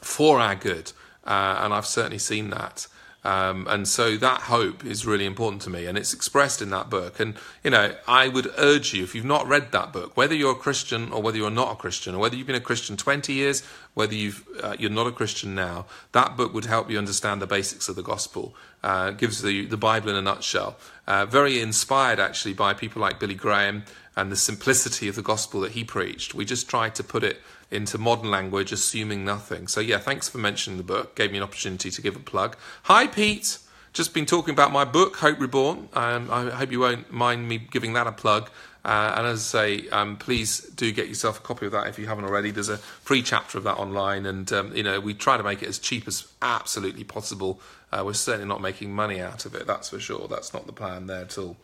for 0.00 0.38
our 0.38 0.54
good. 0.54 0.92
Uh, 1.24 1.58
and 1.60 1.74
I've 1.74 1.86
certainly 1.86 2.18
seen 2.18 2.50
that. 2.50 2.86
Um, 3.24 3.66
and 3.70 3.88
so 3.88 4.18
that 4.18 4.42
hope 4.42 4.84
is 4.84 5.06
really 5.06 5.24
important 5.24 5.62
to 5.62 5.70
me, 5.70 5.86
and 5.86 5.96
it's 5.96 6.12
expressed 6.12 6.60
in 6.60 6.68
that 6.70 6.90
book. 6.90 7.18
And 7.18 7.34
you 7.62 7.70
know, 7.70 7.94
I 8.06 8.28
would 8.28 8.52
urge 8.58 8.92
you, 8.92 9.02
if 9.02 9.14
you've 9.14 9.24
not 9.24 9.48
read 9.48 9.72
that 9.72 9.92
book, 9.92 10.16
whether 10.16 10.34
you're 10.34 10.52
a 10.52 10.56
Christian 10.56 11.10
or 11.10 11.22
whether 11.22 11.38
you're 11.38 11.50
not 11.50 11.72
a 11.72 11.76
Christian, 11.76 12.14
or 12.14 12.18
whether 12.18 12.36
you've 12.36 12.46
been 12.46 12.54
a 12.54 12.60
Christian 12.60 12.98
20 12.98 13.32
years, 13.32 13.62
whether 13.94 14.14
you've 14.14 14.46
uh, 14.62 14.76
you're 14.78 14.90
not 14.90 15.06
a 15.06 15.12
Christian 15.12 15.54
now, 15.54 15.86
that 16.12 16.36
book 16.36 16.52
would 16.52 16.66
help 16.66 16.90
you 16.90 16.98
understand 16.98 17.40
the 17.40 17.46
basics 17.46 17.88
of 17.88 17.96
the 17.96 18.02
gospel. 18.02 18.54
Uh, 18.82 19.12
gives 19.12 19.40
the 19.40 19.64
the 19.64 19.78
Bible 19.78 20.10
in 20.10 20.16
a 20.16 20.22
nutshell. 20.22 20.76
Uh, 21.06 21.24
very 21.24 21.60
inspired 21.60 22.20
actually 22.20 22.52
by 22.52 22.74
people 22.74 23.00
like 23.00 23.18
Billy 23.18 23.34
Graham 23.34 23.84
and 24.16 24.30
the 24.30 24.36
simplicity 24.36 25.08
of 25.08 25.16
the 25.16 25.22
gospel 25.22 25.60
that 25.60 25.72
he 25.72 25.82
preached. 25.82 26.34
We 26.34 26.44
just 26.44 26.68
tried 26.68 26.94
to 26.96 27.02
put 27.02 27.24
it 27.24 27.40
into 27.70 27.98
modern 27.98 28.30
language, 28.30 28.72
assuming 28.72 29.24
nothing. 29.24 29.68
So, 29.68 29.80
yeah, 29.80 29.98
thanks 29.98 30.28
for 30.28 30.38
mentioning 30.38 30.76
the 30.76 30.84
book. 30.84 31.14
Gave 31.14 31.30
me 31.32 31.38
an 31.38 31.44
opportunity 31.44 31.90
to 31.90 32.02
give 32.02 32.16
a 32.16 32.20
plug. 32.20 32.56
Hi, 32.84 33.06
Pete. 33.06 33.58
Just 33.92 34.12
been 34.12 34.26
talking 34.26 34.52
about 34.52 34.72
my 34.72 34.84
book, 34.84 35.16
Hope 35.16 35.38
Reborn. 35.38 35.88
Um, 35.92 36.28
I 36.30 36.50
hope 36.50 36.72
you 36.72 36.80
won't 36.80 37.12
mind 37.12 37.48
me 37.48 37.58
giving 37.58 37.92
that 37.92 38.08
a 38.08 38.12
plug. 38.12 38.50
Uh, 38.84 39.14
and 39.16 39.26
as 39.26 39.54
I 39.54 39.78
say, 39.78 39.88
um, 39.90 40.16
please 40.16 40.60
do 40.60 40.92
get 40.92 41.08
yourself 41.08 41.38
a 41.38 41.42
copy 41.42 41.64
of 41.66 41.72
that 41.72 41.86
if 41.86 41.98
you 41.98 42.06
haven't 42.06 42.24
already. 42.24 42.50
There's 42.50 42.68
a 42.68 42.76
free 42.76 43.22
chapter 43.22 43.56
of 43.56 43.64
that 43.64 43.78
online, 43.78 44.26
and 44.26 44.52
um, 44.52 44.76
you 44.76 44.82
know 44.82 45.00
we 45.00 45.14
try 45.14 45.38
to 45.38 45.42
make 45.42 45.62
it 45.62 45.68
as 45.68 45.78
cheap 45.78 46.06
as 46.06 46.28
absolutely 46.42 47.04
possible. 47.04 47.60
Uh, 47.90 48.02
we're 48.04 48.12
certainly 48.12 48.46
not 48.46 48.60
making 48.60 48.92
money 48.92 49.20
out 49.20 49.46
of 49.46 49.54
it, 49.54 49.66
that's 49.66 49.88
for 49.88 50.00
sure. 50.00 50.28
That's 50.28 50.52
not 50.52 50.66
the 50.66 50.72
plan 50.72 51.06
there 51.06 51.22
at 51.22 51.38
all. 51.38 51.56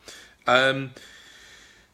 Um, 0.47 0.93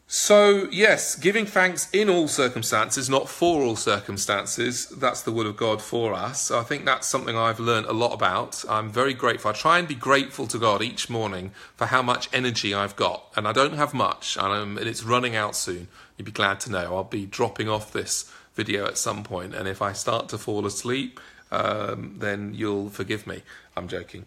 so, 0.09 0.69
yes, 0.71 1.15
giving 1.15 1.45
thanks 1.45 1.89
in 1.91 2.09
all 2.09 2.29
circumstances, 2.29 3.09
not 3.09 3.27
for 3.27 3.61
all 3.61 3.75
circumstances. 3.75 4.87
That's 4.87 5.21
the 5.21 5.33
will 5.33 5.47
of 5.47 5.57
God 5.57 5.81
for 5.81 6.13
us. 6.13 6.43
So 6.43 6.57
I 6.57 6.63
think 6.63 6.85
that's 6.85 7.05
something 7.05 7.35
I've 7.35 7.59
learned 7.59 7.87
a 7.87 7.93
lot 7.93 8.13
about. 8.13 8.63
I'm 8.69 8.89
very 8.89 9.13
grateful. 9.13 9.51
I 9.51 9.53
try 9.53 9.79
and 9.79 9.87
be 9.87 9.95
grateful 9.95 10.47
to 10.47 10.57
God 10.57 10.81
each 10.81 11.09
morning 11.09 11.51
for 11.75 11.87
how 11.87 12.01
much 12.01 12.29
energy 12.31 12.73
I've 12.73 12.95
got. 12.95 13.25
And 13.35 13.45
I 13.45 13.51
don't 13.51 13.73
have 13.73 13.93
much, 13.93 14.37
and, 14.37 14.79
and 14.79 14.87
it's 14.87 15.03
running 15.03 15.35
out 15.35 15.57
soon. 15.57 15.89
You'd 16.15 16.23
be 16.23 16.31
glad 16.31 16.61
to 16.61 16.71
know. 16.71 16.95
I'll 16.95 17.03
be 17.03 17.25
dropping 17.25 17.67
off 17.67 17.91
this 17.91 18.31
video 18.55 18.85
at 18.85 18.97
some 18.97 19.23
point, 19.23 19.53
and 19.53 19.67
if 19.67 19.81
I 19.81 19.91
start 19.91 20.29
to 20.29 20.37
fall 20.37 20.65
asleep, 20.65 21.19
um, 21.51 22.15
then 22.17 22.53
you'll 22.53 22.89
forgive 22.89 23.27
me. 23.27 23.43
I'm 23.75 23.89
joking. 23.89 24.25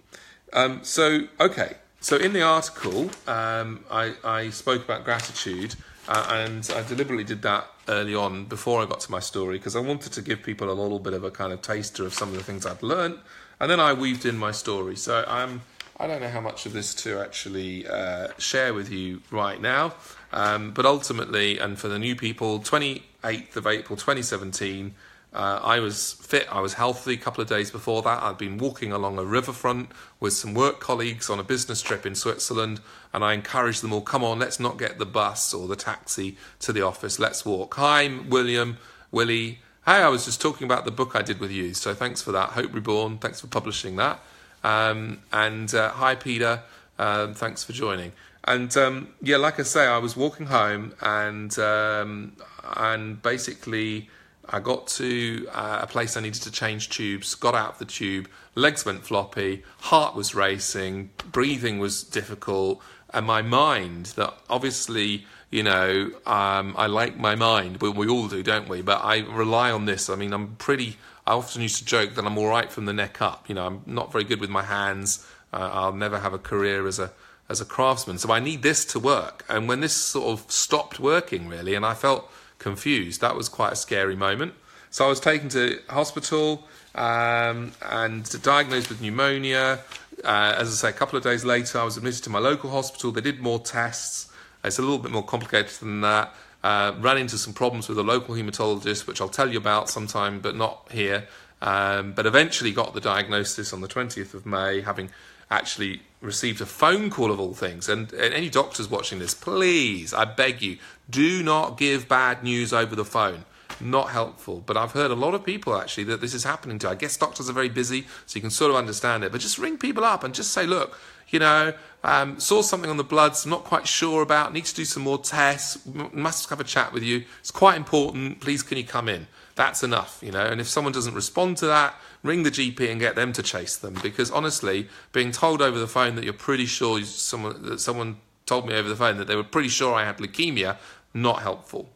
Um, 0.52 0.80
so, 0.82 1.22
okay, 1.40 1.76
so 2.00 2.16
in 2.16 2.32
the 2.32 2.42
article, 2.42 3.10
um, 3.26 3.84
I, 3.90 4.14
I, 4.24 4.50
spoke 4.50 4.84
about 4.84 5.04
gratitude, 5.04 5.74
uh, 6.08 6.26
and 6.30 6.70
I 6.74 6.82
deliberately 6.82 7.24
did 7.24 7.42
that 7.42 7.66
early 7.88 8.14
on 8.14 8.46
before 8.46 8.82
I 8.82 8.86
got 8.86 9.00
to 9.00 9.10
my 9.10 9.20
story 9.20 9.58
because 9.58 9.76
I 9.76 9.80
wanted 9.80 10.12
to 10.12 10.22
give 10.22 10.42
people 10.42 10.70
a 10.70 10.72
little 10.72 10.98
bit 10.98 11.12
of 11.12 11.24
a 11.24 11.30
kind 11.30 11.52
of 11.52 11.60
taster 11.60 12.06
of 12.06 12.14
some 12.14 12.30
of 12.30 12.36
the 12.36 12.42
things 12.42 12.64
I'd 12.64 12.82
learned, 12.82 13.18
and 13.60 13.70
then 13.70 13.80
I 13.80 13.92
weaved 13.92 14.24
in 14.24 14.38
my 14.38 14.50
story. 14.50 14.96
So 14.96 15.24
I'm 15.28 15.60
I 15.98 16.06
don't 16.06 16.22
know 16.22 16.30
how 16.30 16.40
much 16.40 16.64
of 16.64 16.72
this 16.72 16.94
to 16.94 17.20
actually 17.20 17.86
uh, 17.86 18.28
share 18.38 18.72
with 18.72 18.90
you 18.90 19.20
right 19.30 19.60
now, 19.60 19.92
um, 20.32 20.70
but 20.70 20.86
ultimately, 20.86 21.58
and 21.58 21.78
for 21.78 21.88
the 21.88 21.98
new 21.98 22.16
people, 22.16 22.60
28th 22.60 23.56
of 23.56 23.66
April 23.66 23.98
2017. 23.98 24.94
Uh, 25.32 25.60
I 25.62 25.78
was 25.78 26.14
fit, 26.14 26.48
I 26.50 26.60
was 26.60 26.74
healthy. 26.74 27.14
A 27.14 27.16
couple 27.16 27.40
of 27.40 27.48
days 27.48 27.70
before 27.70 28.02
that, 28.02 28.22
I'd 28.22 28.38
been 28.38 28.58
walking 28.58 28.90
along 28.90 29.18
a 29.18 29.24
riverfront 29.24 29.90
with 30.18 30.32
some 30.32 30.54
work 30.54 30.80
colleagues 30.80 31.30
on 31.30 31.38
a 31.38 31.44
business 31.44 31.82
trip 31.82 32.04
in 32.04 32.16
Switzerland, 32.16 32.80
and 33.12 33.22
I 33.22 33.34
encouraged 33.34 33.82
them 33.82 33.92
all 33.92 34.00
come 34.00 34.24
on, 34.24 34.40
let's 34.40 34.58
not 34.58 34.76
get 34.76 34.98
the 34.98 35.06
bus 35.06 35.54
or 35.54 35.68
the 35.68 35.76
taxi 35.76 36.36
to 36.60 36.72
the 36.72 36.82
office, 36.82 37.20
let's 37.20 37.44
walk. 37.44 37.74
Hi, 37.74 38.18
William, 38.28 38.78
Willie. 39.12 39.60
Hey, 39.86 40.02
I 40.02 40.08
was 40.08 40.24
just 40.24 40.40
talking 40.40 40.64
about 40.64 40.84
the 40.84 40.90
book 40.90 41.14
I 41.14 41.22
did 41.22 41.38
with 41.38 41.52
you, 41.52 41.74
so 41.74 41.94
thanks 41.94 42.20
for 42.20 42.32
that. 42.32 42.50
Hope 42.50 42.74
Reborn, 42.74 43.18
thanks 43.18 43.40
for 43.40 43.46
publishing 43.46 43.96
that. 43.96 44.20
Um, 44.64 45.20
and 45.32 45.72
uh, 45.72 45.90
hi, 45.90 46.16
Peter, 46.16 46.62
um, 46.98 47.34
thanks 47.34 47.62
for 47.62 47.72
joining. 47.72 48.12
And 48.44 48.76
um, 48.76 49.08
yeah, 49.22 49.36
like 49.36 49.60
I 49.60 49.62
say, 49.62 49.86
I 49.86 49.98
was 49.98 50.16
walking 50.16 50.46
home 50.46 50.94
and 51.00 51.56
um, 51.58 52.32
and 52.76 53.22
basically 53.22 54.08
I 54.50 54.60
got 54.60 54.88
to 54.88 55.48
uh, 55.52 55.78
a 55.82 55.86
place 55.86 56.16
I 56.16 56.20
needed 56.20 56.42
to 56.42 56.50
change 56.50 56.90
tubes, 56.90 57.34
got 57.34 57.54
out 57.54 57.72
of 57.74 57.78
the 57.78 57.84
tube, 57.84 58.28
legs 58.54 58.84
went 58.84 59.04
floppy, 59.04 59.62
heart 59.78 60.14
was 60.14 60.34
racing, 60.34 61.10
breathing 61.30 61.78
was 61.78 62.02
difficult, 62.02 62.82
and 63.12 63.26
my 63.26 63.42
mind, 63.42 64.06
that 64.16 64.34
obviously, 64.48 65.24
you 65.50 65.62
know, 65.62 66.10
um, 66.26 66.74
I 66.76 66.86
like 66.86 67.16
my 67.16 67.34
mind, 67.34 67.80
we, 67.80 67.90
we 67.90 68.08
all 68.08 68.28
do, 68.28 68.42
don't 68.42 68.68
we? 68.68 68.82
But 68.82 69.04
I 69.04 69.18
rely 69.20 69.70
on 69.70 69.84
this. 69.84 70.10
I 70.10 70.16
mean, 70.16 70.32
I'm 70.32 70.56
pretty, 70.56 70.96
I 71.26 71.32
often 71.32 71.62
used 71.62 71.78
to 71.78 71.84
joke 71.84 72.14
that 72.14 72.24
I'm 72.24 72.38
all 72.38 72.48
right 72.48 72.70
from 72.70 72.86
the 72.86 72.92
neck 72.92 73.20
up. 73.20 73.48
You 73.48 73.54
know, 73.54 73.66
I'm 73.66 73.82
not 73.86 74.12
very 74.12 74.24
good 74.24 74.40
with 74.40 74.50
my 74.50 74.62
hands. 74.62 75.26
Uh, 75.52 75.70
I'll 75.72 75.92
never 75.92 76.18
have 76.18 76.32
a 76.32 76.38
career 76.38 76.86
as 76.86 76.98
a 76.98 77.12
as 77.48 77.60
a 77.60 77.64
craftsman. 77.64 78.16
So 78.16 78.30
I 78.30 78.38
need 78.38 78.62
this 78.62 78.84
to 78.86 79.00
work. 79.00 79.44
And 79.48 79.66
when 79.68 79.80
this 79.80 79.92
sort 79.92 80.38
of 80.38 80.48
stopped 80.52 81.00
working, 81.00 81.48
really, 81.48 81.74
and 81.74 81.84
I 81.84 81.94
felt 81.94 82.30
confused. 82.60 83.20
That 83.20 83.34
was 83.34 83.48
quite 83.48 83.72
a 83.72 83.76
scary 83.76 84.14
moment. 84.14 84.54
So 84.90 85.04
I 85.04 85.08
was 85.08 85.18
taken 85.18 85.48
to 85.50 85.80
hospital 85.88 86.68
um, 86.94 87.72
and 87.82 88.42
diagnosed 88.42 88.88
with 88.88 89.00
pneumonia. 89.00 89.80
Uh, 90.24 90.54
as 90.56 90.68
I 90.68 90.74
say, 90.74 90.88
a 90.90 90.98
couple 90.98 91.16
of 91.16 91.24
days 91.24 91.44
later, 91.44 91.78
I 91.78 91.84
was 91.84 91.96
admitted 91.96 92.22
to 92.24 92.30
my 92.30 92.38
local 92.38 92.70
hospital. 92.70 93.10
They 93.10 93.20
did 93.20 93.40
more 93.40 93.58
tests. 93.58 94.32
It's 94.62 94.78
a 94.78 94.82
little 94.82 94.98
bit 94.98 95.10
more 95.10 95.24
complicated 95.24 95.72
than 95.80 96.02
that. 96.02 96.34
Uh, 96.62 96.92
ran 96.98 97.16
into 97.16 97.38
some 97.38 97.54
problems 97.54 97.88
with 97.88 97.98
a 97.98 98.02
local 98.02 98.34
haematologist, 98.34 99.06
which 99.06 99.20
I'll 99.20 99.30
tell 99.30 99.50
you 99.50 99.58
about 99.58 99.88
sometime, 99.88 100.40
but 100.40 100.54
not 100.54 100.88
here. 100.90 101.26
Um, 101.62 102.12
but 102.12 102.26
eventually 102.26 102.72
got 102.72 102.94
the 102.94 103.00
diagnosis 103.00 103.72
on 103.72 103.80
the 103.80 103.88
20th 103.88 104.34
of 104.34 104.44
May, 104.44 104.80
having 104.80 105.10
actually 105.50 106.02
received 106.20 106.60
a 106.60 106.66
phone 106.66 107.10
call 107.10 107.30
of 107.30 107.40
all 107.40 107.54
things. 107.54 107.88
And, 107.88 108.12
and, 108.12 108.34
any 108.34 108.48
doctors 108.48 108.88
watching 108.88 109.18
this, 109.18 109.34
please, 109.34 110.12
I 110.12 110.24
beg 110.24 110.62
you, 110.62 110.78
do 111.08 111.42
not 111.42 111.78
give 111.78 112.08
bad 112.08 112.42
news 112.42 112.72
over 112.72 112.94
the 112.94 113.04
phone. 113.04 113.44
Not 113.80 114.10
helpful. 114.10 114.62
But 114.64 114.76
I've 114.76 114.92
heard 114.92 115.10
a 115.10 115.14
lot 115.14 115.34
of 115.34 115.44
people 115.44 115.74
actually 115.74 116.04
that 116.04 116.20
this 116.20 116.34
is 116.34 116.44
happening 116.44 116.78
to. 116.80 116.90
I 116.90 116.94
guess 116.94 117.16
doctors 117.16 117.48
are 117.48 117.54
very 117.54 117.70
busy, 117.70 118.06
so 118.26 118.36
you 118.36 118.42
can 118.42 118.50
sort 118.50 118.70
of 118.70 118.76
understand 118.76 119.24
it. 119.24 119.32
But 119.32 119.40
just 119.40 119.58
ring 119.58 119.78
people 119.78 120.04
up 120.04 120.22
and 120.22 120.34
just 120.34 120.52
say, 120.52 120.66
look, 120.66 120.98
you 121.28 121.38
know, 121.38 121.72
um, 122.04 122.38
saw 122.38 122.60
something 122.60 122.90
on 122.90 122.96
the 122.96 123.04
bloods, 123.04 123.46
not 123.46 123.64
quite 123.64 123.86
sure 123.86 124.22
about, 124.22 124.52
need 124.52 124.66
to 124.66 124.74
do 124.74 124.84
some 124.84 125.04
more 125.04 125.18
tests, 125.18 125.78
must 126.12 126.50
have 126.50 126.60
a 126.60 126.64
chat 126.64 126.92
with 126.92 127.02
you. 127.02 127.24
It's 127.38 127.50
quite 127.50 127.76
important. 127.76 128.40
Please, 128.40 128.62
can 128.62 128.76
you 128.76 128.84
come 128.84 129.08
in? 129.08 129.26
That's 129.60 129.82
enough, 129.82 130.22
you 130.22 130.32
know. 130.32 130.46
And 130.46 130.58
if 130.58 130.68
someone 130.68 130.94
doesn't 130.94 131.12
respond 131.12 131.58
to 131.58 131.66
that, 131.66 131.94
ring 132.22 132.44
the 132.44 132.50
GP 132.50 132.90
and 132.90 132.98
get 132.98 133.14
them 133.14 133.34
to 133.34 133.42
chase 133.42 133.76
them. 133.76 133.92
Because 134.02 134.30
honestly, 134.30 134.88
being 135.12 135.32
told 135.32 135.60
over 135.60 135.78
the 135.78 135.86
phone 135.86 136.14
that 136.14 136.24
you're 136.24 136.32
pretty 136.32 136.64
sure 136.64 137.02
someone 137.02 137.62
that 137.64 137.78
someone 137.78 138.16
told 138.46 138.66
me 138.66 138.72
over 138.72 138.88
the 138.88 138.96
phone 138.96 139.18
that 139.18 139.26
they 139.26 139.36
were 139.36 139.44
pretty 139.44 139.68
sure 139.68 139.92
I 139.92 140.06
had 140.06 140.16
leukemia, 140.16 140.78
not 141.12 141.42
helpful. 141.42 141.90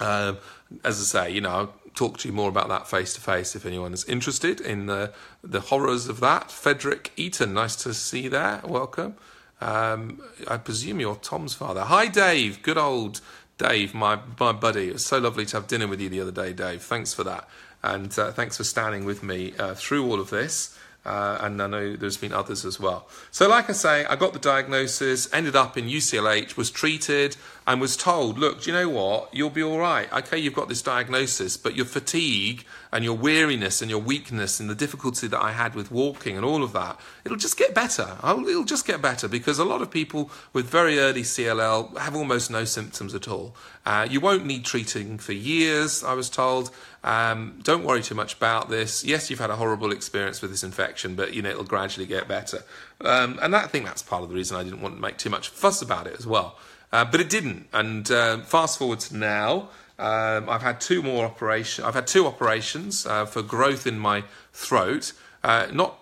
Um, 0.00 0.38
as 0.82 0.98
I 0.98 1.26
say, 1.28 1.34
you 1.34 1.40
know, 1.40 1.50
I'll 1.50 1.74
talk 1.94 2.18
to 2.18 2.28
you 2.28 2.34
more 2.34 2.48
about 2.48 2.68
that 2.68 2.88
face 2.88 3.14
to 3.14 3.20
face 3.20 3.54
if 3.54 3.64
anyone 3.64 3.92
is 3.92 4.04
interested 4.06 4.60
in 4.60 4.86
the 4.86 5.12
the 5.44 5.60
horrors 5.60 6.08
of 6.08 6.18
that. 6.18 6.50
Frederick 6.50 7.12
Eaton, 7.16 7.54
nice 7.54 7.76
to 7.76 7.94
see 7.94 8.22
you 8.22 8.30
there. 8.30 8.60
Welcome. 8.64 9.14
Um, 9.60 10.20
I 10.48 10.56
presume 10.56 10.98
you're 10.98 11.14
Tom's 11.14 11.54
father. 11.54 11.82
Hi, 11.82 12.08
Dave. 12.08 12.60
Good 12.64 12.76
old 12.76 13.20
Dave, 13.58 13.94
my 13.94 14.18
my 14.38 14.52
buddy. 14.52 14.88
It 14.88 14.94
was 14.94 15.06
so 15.06 15.18
lovely 15.18 15.46
to 15.46 15.56
have 15.56 15.66
dinner 15.66 15.86
with 15.86 16.00
you 16.00 16.08
the 16.08 16.20
other 16.20 16.32
day, 16.32 16.52
Dave. 16.52 16.82
Thanks 16.82 17.14
for 17.14 17.24
that. 17.24 17.48
And 17.82 18.16
uh, 18.18 18.32
thanks 18.32 18.56
for 18.56 18.64
standing 18.64 19.04
with 19.04 19.22
me 19.22 19.54
uh, 19.58 19.74
through 19.74 20.06
all 20.06 20.20
of 20.20 20.30
this. 20.30 20.76
Uh, 21.06 21.38
and 21.40 21.62
I 21.62 21.68
know 21.68 21.94
there's 21.94 22.16
been 22.16 22.32
others 22.32 22.64
as 22.64 22.80
well. 22.80 23.08
So, 23.30 23.48
like 23.48 23.70
I 23.70 23.74
say, 23.74 24.04
I 24.06 24.16
got 24.16 24.32
the 24.32 24.40
diagnosis, 24.40 25.32
ended 25.32 25.54
up 25.54 25.78
in 25.78 25.86
UCLH, 25.86 26.56
was 26.56 26.68
treated, 26.68 27.36
and 27.64 27.80
was 27.80 27.96
told, 27.96 28.38
look, 28.38 28.62
do 28.62 28.72
you 28.72 28.76
know 28.76 28.88
what? 28.88 29.32
You'll 29.32 29.50
be 29.50 29.62
all 29.62 29.78
right. 29.78 30.12
Okay, 30.12 30.36
you've 30.36 30.54
got 30.54 30.68
this 30.68 30.82
diagnosis, 30.82 31.56
but 31.56 31.76
your 31.76 31.86
fatigue 31.86 32.64
and 32.96 33.04
your 33.04 33.14
weariness 33.14 33.82
and 33.82 33.90
your 33.90 34.00
weakness 34.00 34.58
and 34.58 34.70
the 34.70 34.74
difficulty 34.74 35.26
that 35.26 35.38
I 35.38 35.52
had 35.52 35.74
with 35.74 35.90
walking 35.90 36.34
and 36.34 36.46
all 36.46 36.62
of 36.62 36.72
that, 36.72 36.98
it'll 37.26 37.36
just 37.36 37.58
get 37.58 37.74
better. 37.74 38.16
It'll 38.24 38.64
just 38.64 38.86
get 38.86 39.02
better 39.02 39.28
because 39.28 39.58
a 39.58 39.66
lot 39.66 39.82
of 39.82 39.90
people 39.90 40.30
with 40.54 40.64
very 40.64 40.98
early 40.98 41.20
CLL 41.20 41.98
have 41.98 42.16
almost 42.16 42.50
no 42.50 42.64
symptoms 42.64 43.14
at 43.14 43.28
all. 43.28 43.54
Uh, 43.84 44.08
you 44.10 44.18
won't 44.18 44.46
need 44.46 44.64
treating 44.64 45.18
for 45.18 45.34
years, 45.34 46.02
I 46.02 46.14
was 46.14 46.30
told. 46.30 46.70
Um, 47.04 47.60
don't 47.62 47.84
worry 47.84 48.02
too 48.02 48.14
much 48.14 48.32
about 48.32 48.70
this. 48.70 49.04
Yes, 49.04 49.28
you've 49.28 49.40
had 49.40 49.50
a 49.50 49.56
horrible 49.56 49.92
experience 49.92 50.40
with 50.40 50.50
this 50.50 50.64
infection, 50.64 51.16
but 51.16 51.34
you 51.34 51.42
know 51.42 51.50
it'll 51.50 51.64
gradually 51.64 52.06
get 52.06 52.26
better. 52.26 52.64
Um, 53.02 53.38
and 53.42 53.52
that, 53.52 53.64
I 53.64 53.68
think 53.68 53.84
that's 53.84 54.02
part 54.02 54.22
of 54.22 54.30
the 54.30 54.34
reason 54.34 54.56
I 54.56 54.64
didn't 54.64 54.80
want 54.80 54.94
to 54.94 55.00
make 55.02 55.18
too 55.18 55.30
much 55.30 55.50
fuss 55.50 55.82
about 55.82 56.06
it 56.06 56.16
as 56.18 56.26
well. 56.26 56.58
Uh, 56.92 57.04
but 57.04 57.20
it 57.20 57.28
didn't. 57.28 57.68
And 57.74 58.10
uh, 58.10 58.38
fast 58.38 58.78
forward 58.78 59.00
to 59.00 59.16
now, 59.16 59.68
um, 59.98 60.48
I've 60.48 60.62
had 60.62 60.80
two 60.80 61.02
more 61.02 61.24
operations. 61.24 61.86
I've 61.86 61.94
had 61.94 62.06
two 62.06 62.26
operations 62.26 63.06
uh, 63.06 63.26
for 63.26 63.42
growth 63.42 63.86
in 63.86 63.98
my 63.98 64.24
throat. 64.52 65.12
Uh, 65.42 65.68
not 65.72 65.98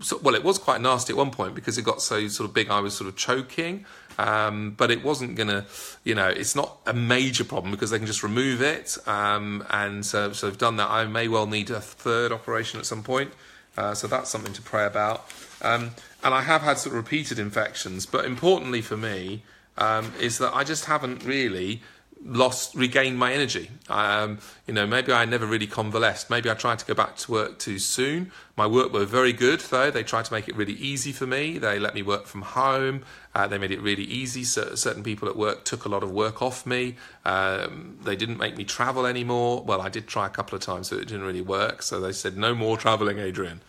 so, 0.00 0.18
well, 0.22 0.34
it 0.34 0.44
was 0.44 0.58
quite 0.58 0.80
nasty 0.80 1.12
at 1.12 1.16
one 1.16 1.30
point 1.30 1.54
because 1.54 1.78
it 1.78 1.82
got 1.82 2.02
so 2.02 2.28
sort 2.28 2.48
of 2.48 2.54
big. 2.54 2.70
I 2.70 2.80
was 2.80 2.94
sort 2.94 3.08
of 3.08 3.16
choking, 3.16 3.86
um, 4.18 4.72
but 4.76 4.90
it 4.90 5.02
wasn't 5.02 5.36
gonna, 5.36 5.66
you 6.04 6.14
know, 6.14 6.28
it's 6.28 6.54
not 6.54 6.78
a 6.86 6.92
major 6.92 7.44
problem 7.44 7.70
because 7.70 7.90
they 7.90 7.98
can 7.98 8.06
just 8.06 8.22
remove 8.22 8.60
it. 8.60 8.96
Um, 9.06 9.64
and 9.70 10.04
so, 10.04 10.32
so 10.32 10.48
I've 10.48 10.58
done 10.58 10.76
that. 10.76 10.90
I 10.90 11.06
may 11.06 11.28
well 11.28 11.46
need 11.46 11.70
a 11.70 11.80
third 11.80 12.30
operation 12.30 12.78
at 12.78 12.86
some 12.86 13.02
point. 13.02 13.32
Uh, 13.76 13.94
so 13.94 14.06
that's 14.06 14.30
something 14.30 14.52
to 14.52 14.62
pray 14.62 14.86
about. 14.86 15.32
Um, 15.62 15.90
and 16.22 16.32
I 16.34 16.42
have 16.42 16.62
had 16.62 16.78
sort 16.78 16.94
of 16.94 17.02
repeated 17.02 17.38
infections, 17.38 18.06
but 18.06 18.24
importantly 18.24 18.82
for 18.82 18.96
me 18.96 19.42
um, 19.76 20.12
is 20.20 20.38
that 20.38 20.54
I 20.54 20.62
just 20.64 20.84
haven't 20.84 21.24
really 21.24 21.82
lost 22.24 22.74
regained 22.74 23.18
my 23.18 23.32
energy. 23.32 23.70
Um, 23.88 24.38
you 24.66 24.72
know, 24.72 24.86
maybe 24.86 25.12
I 25.12 25.24
never 25.26 25.46
really 25.46 25.66
convalesced. 25.66 26.30
Maybe 26.30 26.50
I 26.50 26.54
tried 26.54 26.78
to 26.78 26.86
go 26.86 26.94
back 26.94 27.16
to 27.16 27.30
work 27.30 27.58
too 27.58 27.78
soon. 27.78 28.32
My 28.56 28.66
work 28.66 28.92
were 28.92 29.04
very 29.04 29.32
good 29.32 29.60
though. 29.60 29.90
They 29.90 30.02
tried 30.02 30.24
to 30.26 30.32
make 30.32 30.48
it 30.48 30.56
really 30.56 30.72
easy 30.72 31.12
for 31.12 31.26
me. 31.26 31.58
They 31.58 31.78
let 31.78 31.94
me 31.94 32.02
work 32.02 32.26
from 32.26 32.42
home. 32.42 33.04
Uh, 33.34 33.46
they 33.46 33.58
made 33.58 33.70
it 33.70 33.80
really 33.80 34.04
easy. 34.04 34.44
So 34.44 34.74
certain 34.74 35.02
people 35.02 35.28
at 35.28 35.36
work 35.36 35.64
took 35.64 35.84
a 35.84 35.88
lot 35.88 36.02
of 36.02 36.10
work 36.10 36.40
off 36.40 36.64
me. 36.64 36.96
Um, 37.24 37.98
they 38.02 38.16
didn't 38.16 38.38
make 38.38 38.56
me 38.56 38.64
travel 38.64 39.06
anymore. 39.06 39.62
Well, 39.62 39.80
I 39.80 39.90
did 39.90 40.06
try 40.06 40.26
a 40.26 40.30
couple 40.30 40.56
of 40.56 40.62
times, 40.62 40.90
but 40.90 41.00
it 41.00 41.08
didn't 41.08 41.24
really 41.24 41.42
work. 41.42 41.82
So 41.82 42.00
they 42.00 42.12
said, 42.12 42.36
"No 42.36 42.54
more 42.54 42.76
traveling, 42.78 43.18
Adrian." 43.18 43.60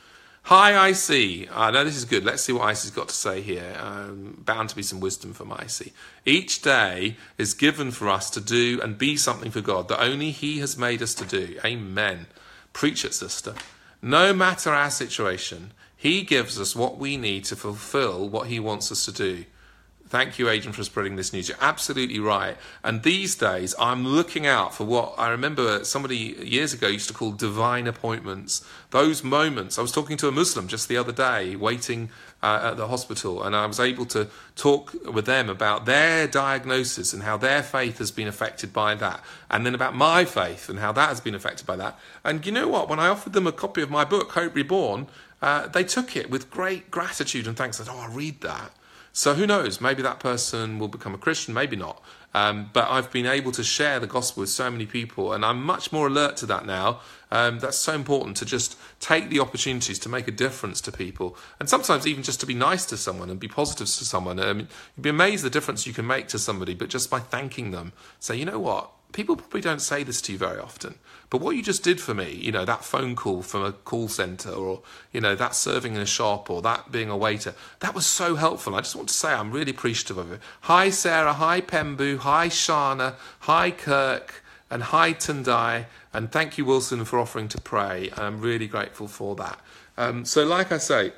Hi, 0.50 0.90
IC. 0.90 1.50
Uh, 1.52 1.72
now, 1.72 1.84
this 1.84 1.96
is 1.96 2.06
good. 2.06 2.24
Let's 2.24 2.44
see 2.44 2.54
what 2.54 2.70
IC's 2.70 2.92
got 2.92 3.08
to 3.08 3.16
say 3.16 3.42
here. 3.42 3.76
Um, 3.80 4.44
bound 4.46 4.70
to 4.70 4.76
be 4.76 4.84
some 4.84 5.00
wisdom 5.00 5.34
from 5.34 5.52
IC. 5.52 5.92
Each 6.24 6.62
day 6.62 7.16
is 7.40 7.56
given 7.56 7.90
for 7.90 8.10
us 8.10 8.30
to 8.30 8.42
do 8.42 8.80
and 8.84 8.96
be 8.96 9.18
something 9.18 9.50
for 9.50 9.62
God 9.62 9.88
that 9.88 10.00
only 10.00 10.30
He 10.30 10.60
has 10.60 10.78
made 10.78 11.02
us 11.02 11.16
to 11.16 11.26
do. 11.26 11.58
Amen. 11.66 12.28
Preach 12.74 13.04
it, 13.04 13.16
sister. 13.16 13.56
No 14.04 14.34
matter 14.34 14.70
our 14.70 14.92
situation, 14.92 15.72
He 15.98 16.22
gives 16.22 16.62
us 16.62 16.76
what 16.76 17.00
we 17.00 17.18
need 17.18 17.46
to 17.46 17.56
fulfill 17.56 18.30
what 18.30 18.46
He 18.46 18.60
wants 18.60 18.92
us 18.92 19.04
to 19.06 19.12
do. 19.12 19.46
Thank 20.16 20.40
you, 20.40 20.48
Adrian, 20.48 20.72
for 20.72 20.86
spreading 20.86 21.18
this 21.18 21.34
news. 21.34 21.50
You're 21.50 21.58
absolutely 21.60 22.20
right. 22.20 22.56
And 22.86 23.04
these 23.04 23.36
days, 23.36 23.76
I'm 23.78 24.08
looking 24.08 24.48
out 24.48 24.74
for 24.74 24.86
what 24.86 25.14
I 25.18 25.28
remember 25.28 25.84
somebody 25.84 26.38
years 26.42 26.72
ago 26.74 26.88
used 26.88 27.10
to 27.10 27.14
call 27.14 27.34
divine 27.34 27.86
appointments. 27.86 28.66
Those 28.92 29.26
moments. 29.26 29.78
I 29.78 29.82
was 29.82 29.92
talking 29.92 30.16
to 30.16 30.30
a 30.30 30.32
Muslim 30.32 30.70
just 30.70 30.88
the 30.88 30.96
other 30.96 31.12
day, 31.12 31.58
waiting 31.58 32.12
uh, 32.42 32.70
at 32.72 32.78
the 32.78 32.88
hospital, 32.88 33.44
and 33.44 33.54
I 33.58 33.66
was 33.66 33.78
able 33.78 34.06
to 34.06 34.30
talk 34.56 34.94
with 35.06 35.26
them 35.26 35.50
about 35.50 35.86
their 35.86 36.30
diagnosis 36.30 37.12
and 37.12 37.24
how 37.24 37.36
their 37.36 37.62
faith 37.62 37.98
has 37.98 38.12
been 38.12 38.30
affected 38.30 38.72
by 38.72 38.96
that, 38.96 39.22
and 39.52 39.66
then 39.66 39.76
about 39.76 39.96
my 39.96 40.24
faith 40.24 40.70
and 40.70 40.80
how 40.80 40.94
that 40.94 41.10
has 41.10 41.20
been 41.20 41.36
affected 41.36 41.68
by 41.68 41.76
that. 41.76 42.00
And 42.24 42.46
you 42.46 42.54
know 42.54 42.70
what? 42.70 42.88
When 42.88 43.02
I 43.02 43.10
offered 43.10 43.34
them 43.34 43.48
a 43.48 43.52
copy 43.52 43.82
of 43.82 43.90
my 43.90 44.06
book, 44.06 44.32
Hope 44.32 44.56
Reborn, 44.56 45.08
uh, 45.42 45.68
they 45.68 45.84
took 45.84 46.16
it 46.16 46.30
with 46.30 46.50
great 46.50 46.90
gratitude 46.90 47.48
and 47.48 47.58
thanks. 47.58 47.80
Said, 47.80 47.90
"Oh, 47.90 48.00
I'll 48.00 48.12
read 48.12 48.40
that." 48.40 48.72
So 49.18 49.34
who 49.34 49.48
knows? 49.48 49.80
Maybe 49.80 50.02
that 50.02 50.20
person 50.20 50.78
will 50.78 50.90
become 50.90 51.16
a 51.16 51.18
Christian, 51.18 51.54
maybe 51.54 51.78
not. 51.78 52.04
Um, 52.34 52.70
but 52.74 52.92
I've 52.92 53.14
been 53.14 53.26
able 53.26 53.54
to 53.54 53.64
share 53.64 53.98
the 53.98 54.08
gospel 54.08 54.42
with 54.42 54.50
so 54.50 54.70
many 54.70 54.86
people, 54.86 55.32
and 55.32 55.46
I'm 55.46 55.64
much 55.64 55.94
more 55.94 56.08
alert 56.08 56.36
to 56.38 56.46
that 56.48 56.66
now. 56.66 57.00
Um, 57.32 57.60
that's 57.60 57.78
so 57.78 57.94
important 57.94 58.36
to 58.38 58.46
just 58.46 58.78
take 59.00 59.30
the 59.30 59.40
opportunities 59.40 60.00
to 60.00 60.10
make 60.10 60.28
a 60.28 60.32
difference 60.32 60.82
to 60.82 60.92
people, 60.92 61.38
and 61.62 61.70
sometimes 61.70 62.06
even 62.06 62.24
just 62.24 62.42
to 62.42 62.46
be 62.46 62.54
nice 62.54 62.86
to 62.88 62.98
someone 62.98 63.30
and 63.30 63.40
be 63.40 63.48
positive 63.48 63.88
to 63.88 64.04
someone. 64.04 64.38
Um, 64.38 64.60
you'd 64.98 65.04
be 65.04 65.10
amazed 65.12 65.46
the 65.46 65.50
difference 65.50 65.88
you 65.88 65.94
can 65.94 66.06
make 66.06 66.28
to 66.28 66.38
somebody, 66.38 66.74
but 66.74 66.90
just 66.90 67.10
by 67.10 67.20
thanking 67.20 67.72
them, 67.72 67.94
say, 68.20 68.36
you 68.36 68.44
know 68.44 68.60
what, 68.60 68.92
people 69.14 69.38
probably 69.38 69.62
don't 69.62 69.82
say 69.82 70.04
this 70.04 70.22
to 70.24 70.34
you 70.34 70.38
very 70.38 70.60
often. 70.60 70.96
But 71.36 71.42
what 71.42 71.58
you 71.58 71.64
just 71.64 71.84
did 71.84 72.00
for 72.00 72.14
me, 72.14 72.32
you 72.32 72.54
know, 72.54 72.64
that 72.64 72.86
phone 72.86 73.14
call 73.14 73.42
from 73.42 73.62
a 73.62 73.74
call 73.74 74.08
center 74.08 74.52
or, 74.52 74.84
you 75.12 75.20
know, 75.20 75.36
that 75.36 75.54
serving 75.54 75.94
in 75.94 76.00
a 76.00 76.06
shop 76.06 76.50
or 76.50 76.62
that 76.62 76.94
being 76.94 77.10
a 77.10 77.18
waiter, 77.18 77.54
that 77.82 77.94
was 77.94 78.06
so 78.06 78.36
helpful. 78.36 78.74
I 78.74 78.80
just 78.80 78.96
want 78.96 79.10
to 79.10 79.14
say 79.14 79.34
I'm 79.34 79.52
really 79.52 79.72
appreciative 79.72 80.18
of 80.18 80.32
it. 80.32 80.40
Hi, 80.62 80.90
Sarah. 80.90 81.34
Hi, 81.34 81.60
Pembu. 81.60 82.20
Hi, 82.20 82.48
Shana. 82.48 83.16
Hi, 83.42 83.70
Kirk. 83.70 84.46
And 84.72 84.82
hi, 84.84 85.12
Tendai. 85.12 85.88
And 86.14 86.32
thank 86.32 86.58
you, 86.58 86.64
Wilson, 86.64 87.04
for 87.04 87.20
offering 87.20 87.50
to 87.50 87.60
pray. 87.60 88.12
I'm 88.16 88.40
really 88.40 88.68
grateful 88.68 89.10
for 89.10 89.36
that. 89.36 89.60
Um, 89.98 90.24
so, 90.24 90.46
like 90.46 90.72
I 90.72 90.78
say, 90.78 91.12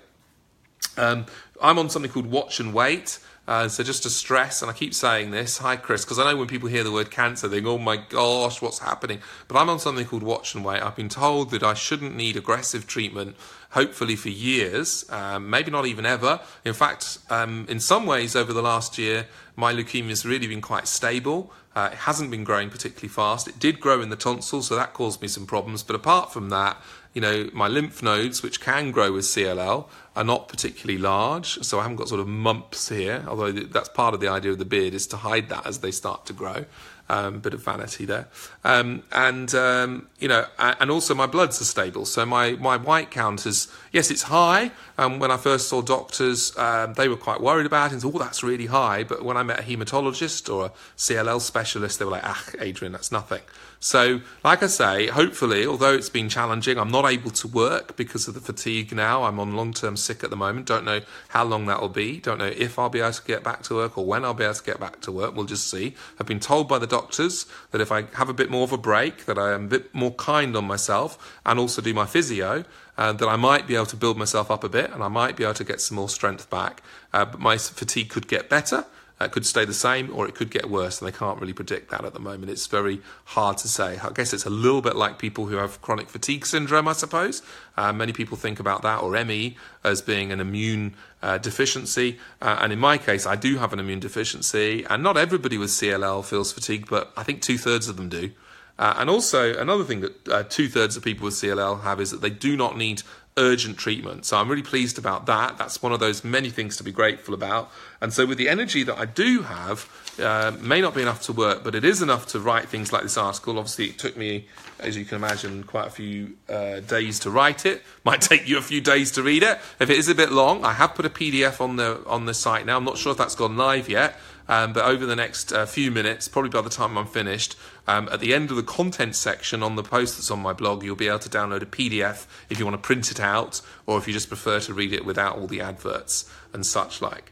um, 0.97 1.27
I'm 1.61 1.77
on 1.77 1.91
something 1.91 2.09
called 2.09 2.31
Watch 2.31 2.59
and 2.59 2.73
Wait. 2.73 3.19
Uh, 3.47 3.69
so 3.69 3.81
just 3.81 4.03
to 4.03 4.09
stress, 4.09 4.61
and 4.61 4.69
I 4.69 4.73
keep 4.73 4.93
saying 4.93 5.31
this, 5.31 5.59
hi 5.59 5.77
Chris, 5.77 6.03
because 6.03 6.19
I 6.19 6.29
know 6.29 6.35
when 6.37 6.47
people 6.47 6.67
hear 6.67 6.83
the 6.83 6.91
word 6.91 7.09
cancer, 7.09 7.47
they 7.47 7.57
think, 7.57 7.67
oh 7.67 7.77
my 7.77 7.95
gosh, 7.95 8.61
what's 8.61 8.79
happening? 8.79 9.19
But 9.47 9.57
I'm 9.57 9.69
on 9.69 9.79
something 9.79 10.05
called 10.05 10.23
watch 10.23 10.53
and 10.53 10.65
wait. 10.65 10.81
I've 10.81 10.97
been 10.97 11.07
told 11.07 11.51
that 11.51 11.63
I 11.63 11.73
shouldn't 11.73 12.13
need 12.13 12.35
aggressive 12.35 12.87
treatment, 12.87 13.37
hopefully 13.69 14.17
for 14.17 14.27
years, 14.27 15.09
um, 15.09 15.49
maybe 15.49 15.71
not 15.71 15.85
even 15.85 16.05
ever. 16.05 16.41
In 16.65 16.73
fact, 16.73 17.19
um, 17.29 17.65
in 17.69 17.79
some 17.79 18.05
ways 18.05 18.35
over 18.35 18.51
the 18.51 18.61
last 18.61 18.97
year, 18.97 19.27
my 19.55 19.73
leukemia 19.73 20.09
has 20.09 20.25
really 20.25 20.47
been 20.47 20.61
quite 20.61 20.87
stable. 20.87 21.53
Uh, 21.73 21.89
it 21.93 21.99
hasn't 21.99 22.31
been 22.31 22.43
growing 22.43 22.69
particularly 22.69 23.07
fast. 23.07 23.47
It 23.47 23.59
did 23.59 23.79
grow 23.79 24.01
in 24.01 24.09
the 24.09 24.15
tonsil, 24.17 24.61
so 24.61 24.75
that 24.75 24.93
caused 24.93 25.21
me 25.21 25.29
some 25.29 25.45
problems. 25.45 25.83
But 25.83 25.95
apart 25.95 26.33
from 26.33 26.49
that, 26.49 26.81
you 27.17 27.21
know, 27.21 27.49
my 27.51 27.67
lymph 27.67 28.03
nodes, 28.03 28.43
which 28.43 28.61
can 28.61 28.91
grow 28.91 29.11
with 29.11 29.25
CLL, 29.25 29.87
are 30.15 30.23
not 30.23 30.47
particularly 30.47 30.99
large. 30.99 31.57
So 31.63 31.79
I 31.79 31.81
haven't 31.81 31.97
got 31.97 32.09
sort 32.09 32.21
of 32.21 32.27
mumps 32.27 32.89
here, 32.89 33.25
although 33.27 33.51
that's 33.51 33.89
part 33.89 34.13
of 34.13 34.19
the 34.19 34.27
idea 34.27 34.51
of 34.51 34.59
the 34.59 34.65
beard 34.65 34.93
is 34.93 35.07
to 35.07 35.17
hide 35.17 35.49
that 35.49 35.65
as 35.65 35.79
they 35.79 35.89
start 35.89 36.27
to 36.27 36.33
grow. 36.33 36.65
Um, 37.09 37.39
bit 37.39 37.55
of 37.55 37.63
vanity 37.63 38.05
there. 38.05 38.27
Um, 38.63 39.01
and, 39.11 39.55
um, 39.55 40.09
you 40.19 40.27
know, 40.27 40.45
and 40.59 40.91
also 40.91 41.15
my 41.15 41.25
bloods 41.25 41.59
are 41.59 41.65
stable. 41.65 42.05
So 42.05 42.23
my, 42.23 42.51
my 42.51 42.77
white 42.77 43.09
count 43.09 43.47
is, 43.47 43.67
yes, 43.91 44.11
it's 44.11 44.23
high. 44.23 44.69
Um, 44.99 45.17
when 45.17 45.31
I 45.31 45.37
first 45.37 45.69
saw 45.69 45.81
doctors, 45.81 46.55
um, 46.55 46.93
they 46.93 47.07
were 47.07 47.17
quite 47.17 47.41
worried 47.41 47.65
about 47.65 47.87
it 47.87 47.93
and 47.93 48.01
said, 48.03 48.11
oh, 48.13 48.19
that's 48.19 48.43
really 48.43 48.67
high. 48.67 49.03
But 49.03 49.25
when 49.25 49.37
I 49.37 49.41
met 49.41 49.59
a 49.59 49.63
hematologist 49.63 50.53
or 50.53 50.65
a 50.65 50.71
CLL 50.97 51.41
specialist, 51.41 51.97
they 51.97 52.05
were 52.05 52.11
like, 52.11 52.25
ah, 52.25 52.45
Adrian, 52.59 52.91
that's 52.91 53.11
nothing. 53.11 53.41
So, 53.79 54.21
like 54.43 54.63
I 54.63 54.67
say, 54.67 55.07
hopefully, 55.07 55.65
although 55.65 55.93
it's 55.93 56.09
been 56.09 56.29
challenging, 56.29 56.79
I'm 56.79 56.89
not 56.89 57.05
able 57.05 57.29
to 57.31 57.47
work 57.47 57.95
because 57.95 58.27
of 58.27 58.33
the 58.33 58.39
fatigue 58.39 58.91
now. 58.91 59.23
I'm 59.23 59.39
on 59.39 59.55
long 59.55 59.73
term 59.73 59.95
sick 59.95 60.23
at 60.23 60.29
the 60.29 60.35
moment. 60.35 60.65
Don't 60.65 60.83
know 60.83 61.01
how 61.29 61.43
long 61.43 61.67
that 61.67 61.79
will 61.79 61.89
be. 61.89 62.19
Don't 62.19 62.39
know 62.39 62.45
if 62.45 62.79
I'll 62.79 62.89
be 62.89 62.99
able 62.99 63.11
to 63.11 63.23
get 63.23 63.43
back 63.43 63.61
to 63.63 63.75
work 63.75 63.97
or 63.97 64.05
when 64.05 64.25
I'll 64.25 64.33
be 64.33 64.43
able 64.43 64.55
to 64.55 64.63
get 64.63 64.79
back 64.79 65.01
to 65.01 65.11
work. 65.11 65.35
We'll 65.35 65.45
just 65.45 65.69
see. 65.69 65.93
I've 66.19 66.25
been 66.25 66.39
told 66.39 66.67
by 66.67 66.79
the 66.79 66.87
doctors 66.87 67.45
that 67.71 67.81
if 67.81 67.91
I 67.91 68.05
have 68.13 68.29
a 68.29 68.33
bit 68.33 68.49
more 68.49 68.63
of 68.63 68.71
a 68.71 68.77
break, 68.77 69.25
that 69.25 69.37
I 69.37 69.53
am 69.53 69.65
a 69.65 69.67
bit 69.67 69.93
more 69.93 70.11
kind 70.11 70.55
on 70.55 70.65
myself 70.65 71.39
and 71.45 71.59
also 71.59 71.81
do 71.81 71.93
my 71.93 72.05
physio, 72.05 72.65
uh, 72.97 73.13
that 73.13 73.27
I 73.27 73.35
might 73.35 73.67
be 73.67 73.75
able 73.75 73.85
to 73.87 73.95
build 73.95 74.17
myself 74.17 74.49
up 74.49 74.63
a 74.63 74.69
bit 74.69 74.91
and 74.91 75.03
I 75.03 75.07
might 75.07 75.35
be 75.35 75.43
able 75.43 75.53
to 75.53 75.63
get 75.63 75.81
some 75.81 75.97
more 75.97 76.09
strength 76.09 76.49
back. 76.49 76.81
Uh, 77.13 77.25
but 77.25 77.39
my 77.39 77.57
fatigue 77.57 78.09
could 78.09 78.27
get 78.27 78.49
better. 78.49 78.85
It 79.19 79.31
could 79.31 79.45
stay 79.45 79.65
the 79.65 79.73
same 79.73 80.15
or 80.15 80.27
it 80.27 80.35
could 80.35 80.51
get 80.51 80.69
worse, 80.69 81.01
and 81.01 81.07
they 81.07 81.17
can't 81.17 81.39
really 81.39 81.53
predict 81.53 81.89
that 81.89 82.05
at 82.05 82.13
the 82.13 82.19
moment. 82.19 82.51
It's 82.51 82.67
very 82.67 83.01
hard 83.25 83.57
to 83.59 83.67
say. 83.67 83.97
I 83.97 84.11
guess 84.11 84.31
it's 84.31 84.45
a 84.45 84.49
little 84.51 84.81
bit 84.81 84.95
like 84.95 85.17
people 85.17 85.47
who 85.47 85.55
have 85.55 85.81
chronic 85.81 86.07
fatigue 86.07 86.45
syndrome, 86.45 86.87
I 86.87 86.93
suppose. 86.93 87.41
Uh, 87.75 87.91
many 87.91 88.13
people 88.13 88.37
think 88.37 88.59
about 88.59 88.83
that 88.83 89.01
or 89.01 89.11
ME 89.25 89.57
as 89.83 90.01
being 90.03 90.31
an 90.31 90.39
immune 90.39 90.95
uh, 91.23 91.39
deficiency. 91.39 92.19
Uh, 92.41 92.59
and 92.61 92.71
in 92.71 92.79
my 92.79 92.99
case, 92.99 93.25
I 93.25 93.35
do 93.35 93.57
have 93.57 93.73
an 93.73 93.79
immune 93.79 93.99
deficiency, 93.99 94.85
and 94.87 95.01
not 95.01 95.17
everybody 95.17 95.57
with 95.57 95.69
CLL 95.69 96.23
feels 96.23 96.51
fatigued, 96.51 96.89
but 96.89 97.11
I 97.17 97.23
think 97.23 97.41
two 97.41 97.57
thirds 97.57 97.89
of 97.89 97.97
them 97.97 98.09
do. 98.09 98.31
Uh, 98.79 98.93
and 98.97 99.09
also, 99.09 99.57
another 99.57 99.83
thing 99.83 100.01
that 100.01 100.27
uh, 100.27 100.43
two 100.43 100.67
thirds 100.67 100.95
of 100.95 101.03
people 101.03 101.25
with 101.25 101.33
CLL 101.33 101.81
have 101.81 101.99
is 101.99 102.11
that 102.11 102.21
they 102.21 102.29
do 102.29 102.55
not 102.55 102.77
need 102.77 103.01
urgent 103.37 103.77
treatment. 103.77 104.25
So 104.25 104.37
I'm 104.37 104.49
really 104.49 104.63
pleased 104.63 104.97
about 104.97 105.25
that. 105.27 105.57
That's 105.57 105.81
one 105.81 105.93
of 105.93 105.99
those 105.99 106.23
many 106.23 106.49
things 106.49 106.75
to 106.77 106.83
be 106.83 106.91
grateful 106.91 107.33
about. 107.33 107.71
And 108.01 108.13
so, 108.13 108.25
with 108.25 108.37
the 108.37 108.49
energy 108.49 108.83
that 108.83 108.97
I 108.97 109.05
do 109.05 109.43
have, 109.43 109.89
uh, 110.19 110.51
may 110.59 110.81
not 110.81 110.93
be 110.93 111.01
enough 111.01 111.21
to 111.23 111.33
work, 111.33 111.63
but 111.63 111.75
it 111.75 111.85
is 111.85 112.01
enough 112.01 112.27
to 112.27 112.39
write 112.39 112.69
things 112.69 112.91
like 112.91 113.03
this 113.03 113.17
article. 113.17 113.57
Obviously, 113.57 113.85
it 113.85 113.97
took 113.97 114.17
me, 114.17 114.45
as 114.79 114.97
you 114.97 115.05
can 115.05 115.15
imagine, 115.15 115.63
quite 115.63 115.87
a 115.87 115.91
few 115.91 116.35
uh, 116.49 116.79
days 116.81 117.19
to 117.19 117.31
write 117.31 117.65
it. 117.65 117.83
Might 118.03 118.21
take 118.21 118.47
you 118.47 118.57
a 118.57 118.61
few 118.61 118.81
days 118.81 119.11
to 119.11 119.23
read 119.23 119.43
it. 119.43 119.59
If 119.79 119.89
it 119.89 119.97
is 119.97 120.09
a 120.09 120.15
bit 120.15 120.31
long, 120.31 120.63
I 120.63 120.73
have 120.73 120.95
put 120.95 121.05
a 121.05 121.09
PDF 121.09 121.61
on 121.61 121.75
the 121.75 122.03
on 122.05 122.25
the 122.25 122.33
site 122.33 122.65
now. 122.65 122.77
I'm 122.77 122.85
not 122.85 122.97
sure 122.97 123.11
if 123.11 123.17
that's 123.17 123.35
gone 123.35 123.57
live 123.57 123.89
yet. 123.89 124.15
Um, 124.49 124.73
but 124.73 124.85
over 124.85 125.05
the 125.05 125.15
next 125.15 125.51
uh, 125.51 125.65
few 125.65 125.91
minutes, 125.91 126.27
probably 126.27 126.49
by 126.49 126.61
the 126.61 126.69
time 126.69 126.97
I'm 126.97 127.05
finished, 127.05 127.57
um, 127.87 128.07
at 128.11 128.19
the 128.19 128.33
end 128.33 128.49
of 128.49 128.55
the 128.55 128.63
content 128.63 129.15
section 129.15 129.61
on 129.61 129.75
the 129.75 129.83
post 129.83 130.17
that's 130.17 130.31
on 130.31 130.39
my 130.39 130.53
blog, 130.53 130.83
you'll 130.83 130.95
be 130.95 131.07
able 131.07 131.19
to 131.19 131.29
download 131.29 131.61
a 131.61 131.65
PDF 131.65 132.25
if 132.49 132.59
you 132.59 132.65
want 132.65 132.75
to 132.75 132.85
print 132.85 133.11
it 133.11 133.19
out, 133.19 133.61
or 133.85 133.97
if 133.97 134.07
you 134.07 134.13
just 134.13 134.29
prefer 134.29 134.59
to 134.61 134.73
read 134.73 134.93
it 134.93 135.05
without 135.05 135.37
all 135.37 135.47
the 135.47 135.61
adverts 135.61 136.31
and 136.53 136.65
such 136.65 137.01
like. 137.01 137.31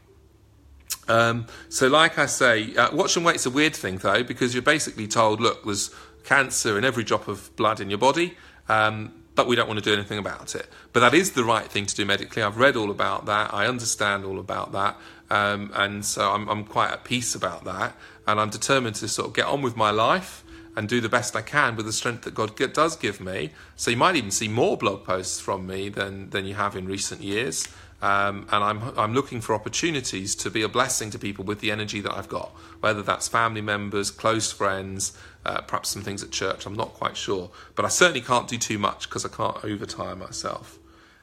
Um, 1.08 1.46
so, 1.68 1.88
like 1.88 2.18
I 2.18 2.26
say, 2.26 2.74
uh, 2.74 2.94
watch 2.94 3.16
and 3.16 3.24
wait's 3.24 3.46
a 3.46 3.50
weird 3.50 3.74
thing 3.74 3.98
though, 3.98 4.22
because 4.22 4.54
you're 4.54 4.62
basically 4.62 5.06
told, 5.06 5.40
look, 5.40 5.64
there's 5.64 5.90
cancer 6.24 6.76
in 6.76 6.84
every 6.84 7.04
drop 7.04 7.28
of 7.28 7.54
blood 7.56 7.80
in 7.80 7.88
your 7.88 7.98
body. 7.98 8.36
Um, 8.68 9.12
but 9.36 9.46
we 9.46 9.54
don't 9.54 9.68
want 9.68 9.78
to 9.78 9.84
do 9.84 9.92
anything 9.92 10.18
about 10.18 10.54
it. 10.54 10.66
But 10.92 11.00
that 11.00 11.14
is 11.14 11.32
the 11.32 11.44
right 11.44 11.66
thing 11.66 11.86
to 11.86 11.94
do 11.94 12.04
medically. 12.04 12.42
I've 12.42 12.56
read 12.56 12.74
all 12.74 12.90
about 12.90 13.26
that. 13.26 13.54
I 13.54 13.66
understand 13.66 14.24
all 14.24 14.40
about 14.40 14.72
that. 14.72 14.96
Um, 15.30 15.70
and 15.74 16.04
so 16.04 16.32
I'm, 16.32 16.48
I'm 16.48 16.64
quite 16.64 16.90
at 16.90 17.04
peace 17.04 17.34
about 17.34 17.64
that. 17.64 17.96
And 18.26 18.40
I'm 18.40 18.50
determined 18.50 18.96
to 18.96 19.08
sort 19.08 19.28
of 19.28 19.34
get 19.34 19.46
on 19.46 19.62
with 19.62 19.76
my 19.76 19.90
life 19.90 20.44
and 20.76 20.88
do 20.88 21.00
the 21.00 21.08
best 21.08 21.34
I 21.34 21.42
can 21.42 21.74
with 21.74 21.86
the 21.86 21.92
strength 21.92 22.22
that 22.22 22.34
God 22.34 22.54
does 22.74 22.96
give 22.96 23.20
me. 23.20 23.50
So 23.76 23.90
you 23.90 23.96
might 23.96 24.14
even 24.14 24.30
see 24.30 24.46
more 24.46 24.76
blog 24.76 25.04
posts 25.04 25.40
from 25.40 25.66
me 25.66 25.88
than, 25.88 26.30
than 26.30 26.44
you 26.44 26.54
have 26.54 26.76
in 26.76 26.86
recent 26.86 27.22
years. 27.22 27.66
Um, 28.02 28.46
and 28.52 28.62
I'm, 28.62 28.98
I'm 28.98 29.14
looking 29.14 29.40
for 29.40 29.54
opportunities 29.54 30.34
to 30.36 30.50
be 30.50 30.60
a 30.60 30.68
blessing 30.68 31.10
to 31.10 31.18
people 31.18 31.46
with 31.46 31.60
the 31.60 31.70
energy 31.70 32.02
that 32.02 32.12
I've 32.12 32.28
got, 32.28 32.50
whether 32.80 33.02
that's 33.02 33.26
family 33.26 33.62
members, 33.62 34.10
close 34.10 34.52
friends, 34.52 35.16
uh, 35.46 35.62
perhaps 35.62 35.88
some 35.88 36.02
things 36.02 36.22
at 36.22 36.30
church. 36.30 36.66
I'm 36.66 36.74
not 36.74 36.92
quite 36.92 37.16
sure. 37.16 37.50
But 37.74 37.86
I 37.86 37.88
certainly 37.88 38.20
can't 38.20 38.48
do 38.48 38.58
too 38.58 38.78
much 38.78 39.08
because 39.08 39.24
I 39.24 39.30
can't 39.30 39.56
overtire 39.56 40.16
myself. 40.16 40.78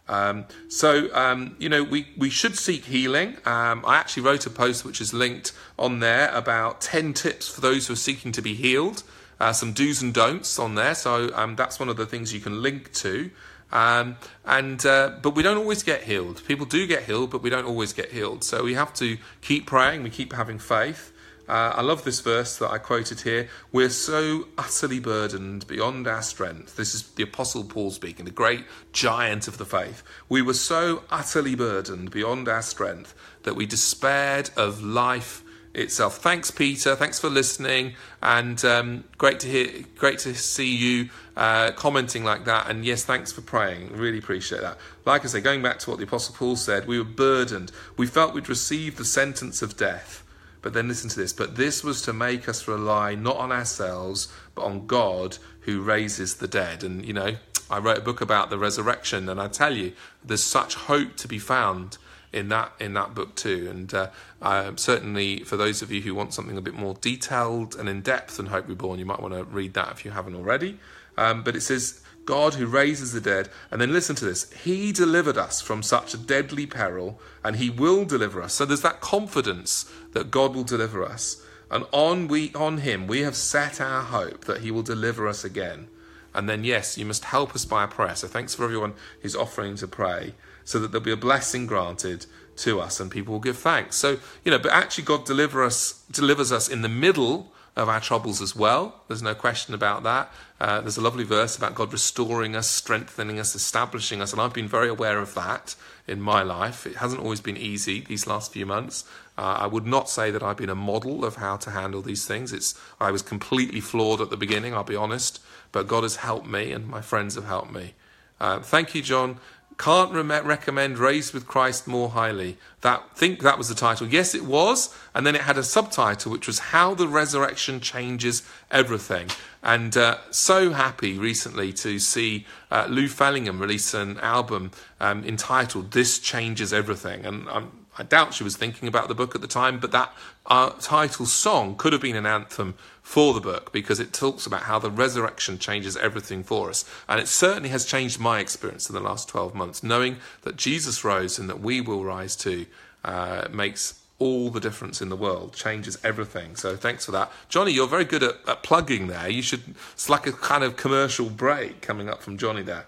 Um, 0.07 0.45
so, 0.67 1.13
um, 1.15 1.55
you 1.59 1.69
know, 1.69 1.83
we, 1.83 2.07
we 2.17 2.29
should 2.29 2.57
seek 2.57 2.85
healing. 2.85 3.37
Um, 3.45 3.83
I 3.85 3.97
actually 3.97 4.23
wrote 4.23 4.45
a 4.45 4.49
post 4.49 4.83
which 4.83 4.99
is 4.99 5.13
linked 5.13 5.53
on 5.79 5.99
there 5.99 6.29
about 6.33 6.81
10 6.81 7.13
tips 7.13 7.47
for 7.47 7.61
those 7.61 7.87
who 7.87 7.93
are 7.93 7.97
seeking 7.97 8.31
to 8.33 8.41
be 8.41 8.53
healed, 8.53 9.03
uh, 9.39 9.53
some 9.53 9.73
do's 9.73 10.01
and 10.01 10.13
don'ts 10.13 10.59
on 10.59 10.75
there. 10.75 10.95
So, 10.95 11.33
um, 11.33 11.55
that's 11.55 11.79
one 11.79 11.89
of 11.89 11.97
the 11.97 12.05
things 12.05 12.33
you 12.33 12.39
can 12.39 12.61
link 12.61 12.91
to. 12.93 13.31
Um, 13.71 14.17
and 14.45 14.85
uh, 14.85 15.13
but 15.21 15.35
we 15.35 15.41
don't 15.41 15.57
always 15.57 15.81
get 15.81 16.03
healed. 16.03 16.43
People 16.45 16.67
do 16.67 16.85
get 16.85 17.03
healed, 17.03 17.31
but 17.31 17.41
we 17.41 17.49
don't 17.49 17.65
always 17.65 17.91
get 17.91 18.11
healed. 18.11 18.43
So 18.43 18.63
we 18.63 18.75
have 18.75 18.93
to 18.95 19.17
keep 19.41 19.65
praying. 19.65 20.03
We 20.03 20.11
keep 20.11 20.31
having 20.31 20.59
faith. 20.59 21.11
Uh, 21.47 21.73
I 21.75 21.81
love 21.81 22.03
this 22.03 22.21
verse 22.21 22.57
that 22.57 22.71
I 22.71 22.77
quoted 22.77 23.21
here. 23.21 23.49
We're 23.71 23.89
so 23.89 24.47
utterly 24.57 24.99
burdened 24.99 25.67
beyond 25.67 26.07
our 26.07 26.21
strength. 26.21 26.77
This 26.77 26.95
is 26.95 27.03
the 27.03 27.23
Apostle 27.23 27.65
Paul 27.65 27.91
speaking, 27.91 28.25
the 28.25 28.31
great 28.31 28.63
giant 28.93 29.47
of 29.47 29.57
the 29.57 29.65
faith. 29.65 30.03
We 30.29 30.41
were 30.41 30.53
so 30.53 31.03
utterly 31.09 31.55
burdened 31.55 32.11
beyond 32.11 32.47
our 32.47 32.61
strength 32.61 33.13
that 33.43 33.55
we 33.55 33.65
despaired 33.65 34.51
of 34.55 34.81
life 34.81 35.43
itself. 35.73 36.17
Thanks, 36.17 36.49
Peter. 36.49 36.95
Thanks 36.95 37.19
for 37.19 37.29
listening, 37.29 37.95
and 38.21 38.63
um, 38.63 39.03
great 39.17 39.39
to 39.41 39.47
hear, 39.47 39.83
great 39.97 40.19
to 40.19 40.35
see 40.35 40.73
you 40.73 41.09
uh, 41.35 41.71
commenting 41.71 42.23
like 42.23 42.45
that. 42.45 42.69
And 42.69 42.85
yes, 42.85 43.03
thanks 43.03 43.31
for 43.31 43.41
praying. 43.41 43.91
Really 43.91 44.19
appreciate 44.19 44.61
that. 44.61 44.77
Like 45.05 45.25
I 45.25 45.27
say, 45.27 45.41
going 45.41 45.61
back 45.61 45.79
to 45.79 45.89
what 45.89 45.99
the 45.99 46.05
Apostle 46.05 46.35
Paul 46.37 46.55
said, 46.55 46.87
we 46.87 46.97
were 46.97 47.03
burdened. 47.03 47.71
We 47.97 48.07
felt 48.07 48.33
we'd 48.33 48.49
received 48.49 48.97
the 48.97 49.05
sentence 49.05 49.61
of 49.61 49.75
death 49.75 50.22
but 50.63 50.73
then 50.73 50.87
listen 50.87 51.09
to 51.11 51.19
this. 51.19 51.33
But 51.33 51.57
this 51.57 51.83
was 51.83 52.01
to 52.03 52.13
make 52.13 52.49
us 52.49 52.67
rely 52.67 53.13
not 53.13 53.37
on 53.37 53.51
ourselves, 53.51 54.33
but 54.55 54.63
on 54.63 54.87
God 54.87 55.37
who 55.61 55.81
raises 55.81 56.35
the 56.37 56.47
dead. 56.47 56.83
And, 56.83 57.05
you 57.05 57.13
know, 57.13 57.35
I 57.69 57.77
wrote 57.77 57.99
a 57.99 58.01
book 58.01 58.21
about 58.21 58.49
the 58.49 58.57
resurrection, 58.57 59.29
and 59.29 59.39
I 59.39 59.49
tell 59.49 59.75
you, 59.75 59.93
there's 60.23 60.41
such 60.41 60.75
hope 60.75 61.17
to 61.17 61.27
be 61.27 61.37
found 61.37 61.97
in 62.33 62.49
that 62.49 62.73
in 62.79 62.93
that 62.93 63.13
book 63.13 63.35
too. 63.35 63.67
And 63.69 63.93
uh, 63.93 64.09
um, 64.41 64.77
certainly 64.77 65.43
for 65.43 65.55
those 65.55 65.81
of 65.81 65.91
you 65.91 66.01
who 66.01 66.15
want 66.15 66.33
something 66.33 66.57
a 66.57 66.61
bit 66.61 66.73
more 66.73 66.95
detailed 66.95 67.75
and 67.75 67.87
in 67.87 68.01
depth 68.01 68.37
than 68.37 68.47
Hope 68.47 68.67
Reborn, 68.67 68.99
you 68.99 69.05
might 69.05 69.21
want 69.21 69.33
to 69.33 69.43
read 69.43 69.73
that 69.75 69.91
if 69.91 70.03
you 70.03 70.11
haven't 70.11 70.35
already. 70.35 70.79
Um, 71.15 71.43
but 71.43 71.55
it 71.55 71.61
says 71.61 72.01
God 72.25 72.55
who 72.55 72.65
raises 72.65 73.11
the 73.11 73.21
dead. 73.21 73.49
And 73.69 73.79
then 73.79 73.93
listen 73.93 74.15
to 74.17 74.25
this 74.25 74.51
He 74.51 74.91
delivered 74.91 75.37
us 75.37 75.61
from 75.61 75.83
such 75.83 76.13
a 76.13 76.17
deadly 76.17 76.65
peril, 76.65 77.19
and 77.43 77.57
He 77.57 77.69
will 77.69 78.05
deliver 78.05 78.41
us. 78.41 78.53
So 78.53 78.65
there's 78.65 78.81
that 78.81 79.01
confidence 79.01 79.89
that 80.13 80.31
God 80.31 80.55
will 80.55 80.63
deliver 80.63 81.03
us. 81.03 81.45
And 81.69 81.85
on, 81.91 82.27
we, 82.27 82.53
on 82.53 82.79
Him, 82.79 83.07
we 83.07 83.21
have 83.21 83.35
set 83.35 83.81
our 83.81 84.01
hope 84.01 84.45
that 84.45 84.61
He 84.61 84.71
will 84.71 84.83
deliver 84.83 85.27
us 85.27 85.43
again. 85.43 85.87
And 86.35 86.49
then, 86.49 86.63
yes, 86.63 86.97
you 86.97 87.05
must 87.05 87.25
help 87.25 87.53
us 87.53 87.65
by 87.65 87.83
a 87.83 87.87
prayer. 87.87 88.15
So 88.15 88.27
thanks 88.27 88.55
for 88.55 88.63
everyone 88.63 88.93
who's 89.21 89.35
offering 89.35 89.75
to 89.77 89.87
pray 89.87 90.33
so 90.65 90.79
that 90.79 90.91
there'll 90.91 91.03
be 91.03 91.11
a 91.11 91.17
blessing 91.17 91.65
granted 91.65 92.25
to 92.55 92.79
us 92.79 92.99
and 92.99 93.09
people 93.09 93.33
will 93.33 93.39
give 93.39 93.57
thanks. 93.57 93.95
So, 93.95 94.17
you 94.43 94.51
know, 94.51 94.59
but 94.59 94.71
actually 94.71 95.05
God 95.05 95.25
deliver 95.25 95.63
us, 95.63 96.03
delivers 96.11 96.51
us 96.51 96.69
in 96.69 96.81
the 96.81 96.89
middle 96.89 97.51
of 97.75 97.89
our 97.89 97.99
troubles 97.99 98.41
as 98.41 98.55
well. 98.55 99.01
There's 99.07 99.23
no 99.23 99.33
question 99.33 99.73
about 99.73 100.03
that. 100.03 100.31
Uh, 100.59 100.81
there's 100.81 100.97
a 100.97 101.01
lovely 101.01 101.23
verse 101.23 101.57
about 101.57 101.73
God 101.73 101.91
restoring 101.91 102.55
us, 102.55 102.67
strengthening 102.67 103.39
us, 103.39 103.55
establishing 103.55 104.21
us, 104.21 104.31
and 104.31 104.41
I've 104.41 104.53
been 104.53 104.67
very 104.67 104.89
aware 104.89 105.19
of 105.19 105.33
that 105.33 105.75
in 106.07 106.21
my 106.21 106.43
life. 106.43 106.85
It 106.85 106.97
hasn't 106.97 107.21
always 107.21 107.41
been 107.41 107.57
easy 107.57 108.01
these 108.01 108.27
last 108.27 108.53
few 108.53 108.65
months. 108.65 109.05
Uh, 109.37 109.57
I 109.59 109.67
would 109.67 109.87
not 109.87 110.09
say 110.09 110.29
that 110.29 110.43
I've 110.43 110.57
been 110.57 110.69
a 110.69 110.75
model 110.75 111.25
of 111.25 111.37
how 111.37 111.57
to 111.57 111.71
handle 111.71 112.01
these 112.01 112.25
things. 112.25 112.53
It's 112.53 112.79
I 112.99 113.09
was 113.09 113.23
completely 113.23 113.79
flawed 113.79 114.21
at 114.21 114.29
the 114.29 114.37
beginning. 114.37 114.73
I'll 114.73 114.83
be 114.83 114.95
honest, 114.95 115.41
but 115.71 115.87
God 115.87 116.03
has 116.03 116.17
helped 116.17 116.47
me, 116.47 116.71
and 116.71 116.87
my 116.87 117.01
friends 117.01 117.35
have 117.35 117.45
helped 117.45 117.71
me. 117.71 117.95
Uh, 118.39 118.59
thank 118.59 118.93
you, 118.93 119.01
John. 119.01 119.39
Can't 119.77 120.11
re- 120.11 120.41
recommend 120.41 120.99
Raised 120.99 121.33
with 121.33 121.47
Christ 121.47 121.87
more 121.87 122.09
highly. 122.09 122.57
That 122.81 123.15
think 123.15 123.41
that 123.41 123.57
was 123.57 123.69
the 123.69 123.75
title. 123.75 124.07
Yes, 124.07 124.35
it 124.35 124.45
was, 124.45 124.95
and 125.13 125.25
then 125.25 125.35
it 125.35 125.41
had 125.41 125.57
a 125.57 125.63
subtitle 125.63 126.31
which 126.31 126.47
was 126.47 126.59
How 126.59 126.93
the 126.93 127.07
Resurrection 127.07 127.79
Changes 127.79 128.43
Everything. 128.69 129.29
And 129.61 129.95
uh, 129.95 130.17
so 130.31 130.71
happy 130.71 131.17
recently 131.17 131.71
to 131.73 131.99
see 131.99 132.45
uh, 132.69 132.87
Lou 132.89 133.07
Fellingham 133.07 133.59
release 133.59 133.93
an 133.93 134.19
album 134.19 134.71
um, 134.99 135.23
entitled 135.23 135.91
"This 135.91 136.19
Changes 136.19 136.73
Everything," 136.73 137.25
and 137.25 137.49
I'm 137.49 137.82
I 137.97 138.03
doubt 138.03 138.33
she 138.33 138.43
was 138.43 138.57
thinking 138.57 138.87
about 138.87 139.07
the 139.07 139.15
book 139.15 139.35
at 139.35 139.41
the 139.41 139.47
time, 139.47 139.79
but 139.79 139.91
that 139.91 140.13
uh, 140.45 140.71
title 140.79 141.25
song 141.25 141.75
could 141.75 141.93
have 141.93 142.01
been 142.01 142.15
an 142.15 142.25
anthem 142.25 142.75
for 143.01 143.33
the 143.33 143.39
book 143.39 143.71
because 143.71 143.99
it 143.99 144.13
talks 144.13 144.45
about 144.45 144.63
how 144.63 144.79
the 144.79 144.89
resurrection 144.89 145.59
changes 145.59 145.95
everything 145.97 146.43
for 146.43 146.69
us. 146.69 146.85
And 147.07 147.19
it 147.19 147.27
certainly 147.27 147.69
has 147.69 147.85
changed 147.85 148.19
my 148.19 148.39
experience 148.39 148.89
in 148.89 148.95
the 148.95 149.01
last 149.01 149.29
12 149.29 149.53
months. 149.53 149.83
Knowing 149.83 150.17
that 150.41 150.55
Jesus 150.55 151.03
rose 151.03 151.37
and 151.37 151.49
that 151.49 151.59
we 151.59 151.81
will 151.81 152.03
rise 152.03 152.35
too 152.35 152.65
uh, 153.03 153.47
makes 153.51 153.99
all 154.19 154.49
the 154.49 154.59
difference 154.59 155.01
in 155.01 155.09
the 155.09 155.15
world, 155.15 155.53
changes 155.53 155.97
everything. 156.03 156.55
So 156.55 156.77
thanks 156.77 157.05
for 157.05 157.11
that. 157.11 157.31
Johnny, 157.49 157.73
you're 157.73 157.87
very 157.87 158.05
good 158.05 158.23
at, 158.23 158.35
at 158.47 158.63
plugging 158.63 159.07
there. 159.07 159.27
You 159.27 159.41
should, 159.41 159.75
it's 159.91 160.09
like 160.09 160.25
a 160.25 160.31
kind 160.31 160.63
of 160.63 160.77
commercial 160.77 161.29
break 161.29 161.81
coming 161.81 162.09
up 162.09 162.21
from 162.21 162.37
Johnny 162.37 162.61
there. 162.61 162.85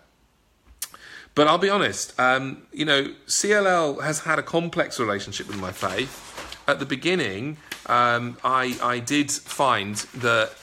But 1.35 1.47
I'll 1.47 1.57
be 1.57 1.69
honest, 1.69 2.17
um, 2.17 2.65
you 2.71 2.85
know, 2.85 3.13
CLL 3.27 4.01
has 4.01 4.21
had 4.21 4.39
a 4.39 4.43
complex 4.43 4.99
relationship 4.99 5.47
with 5.47 5.59
my 5.59 5.73
faith. 5.73 6.21
At 6.65 6.79
the 6.79 6.85
beginning, 6.85 7.57
um, 7.87 8.37
I, 8.43 8.77
I 8.81 8.99
did 8.99 9.29
find 9.29 9.95
that 10.15 10.53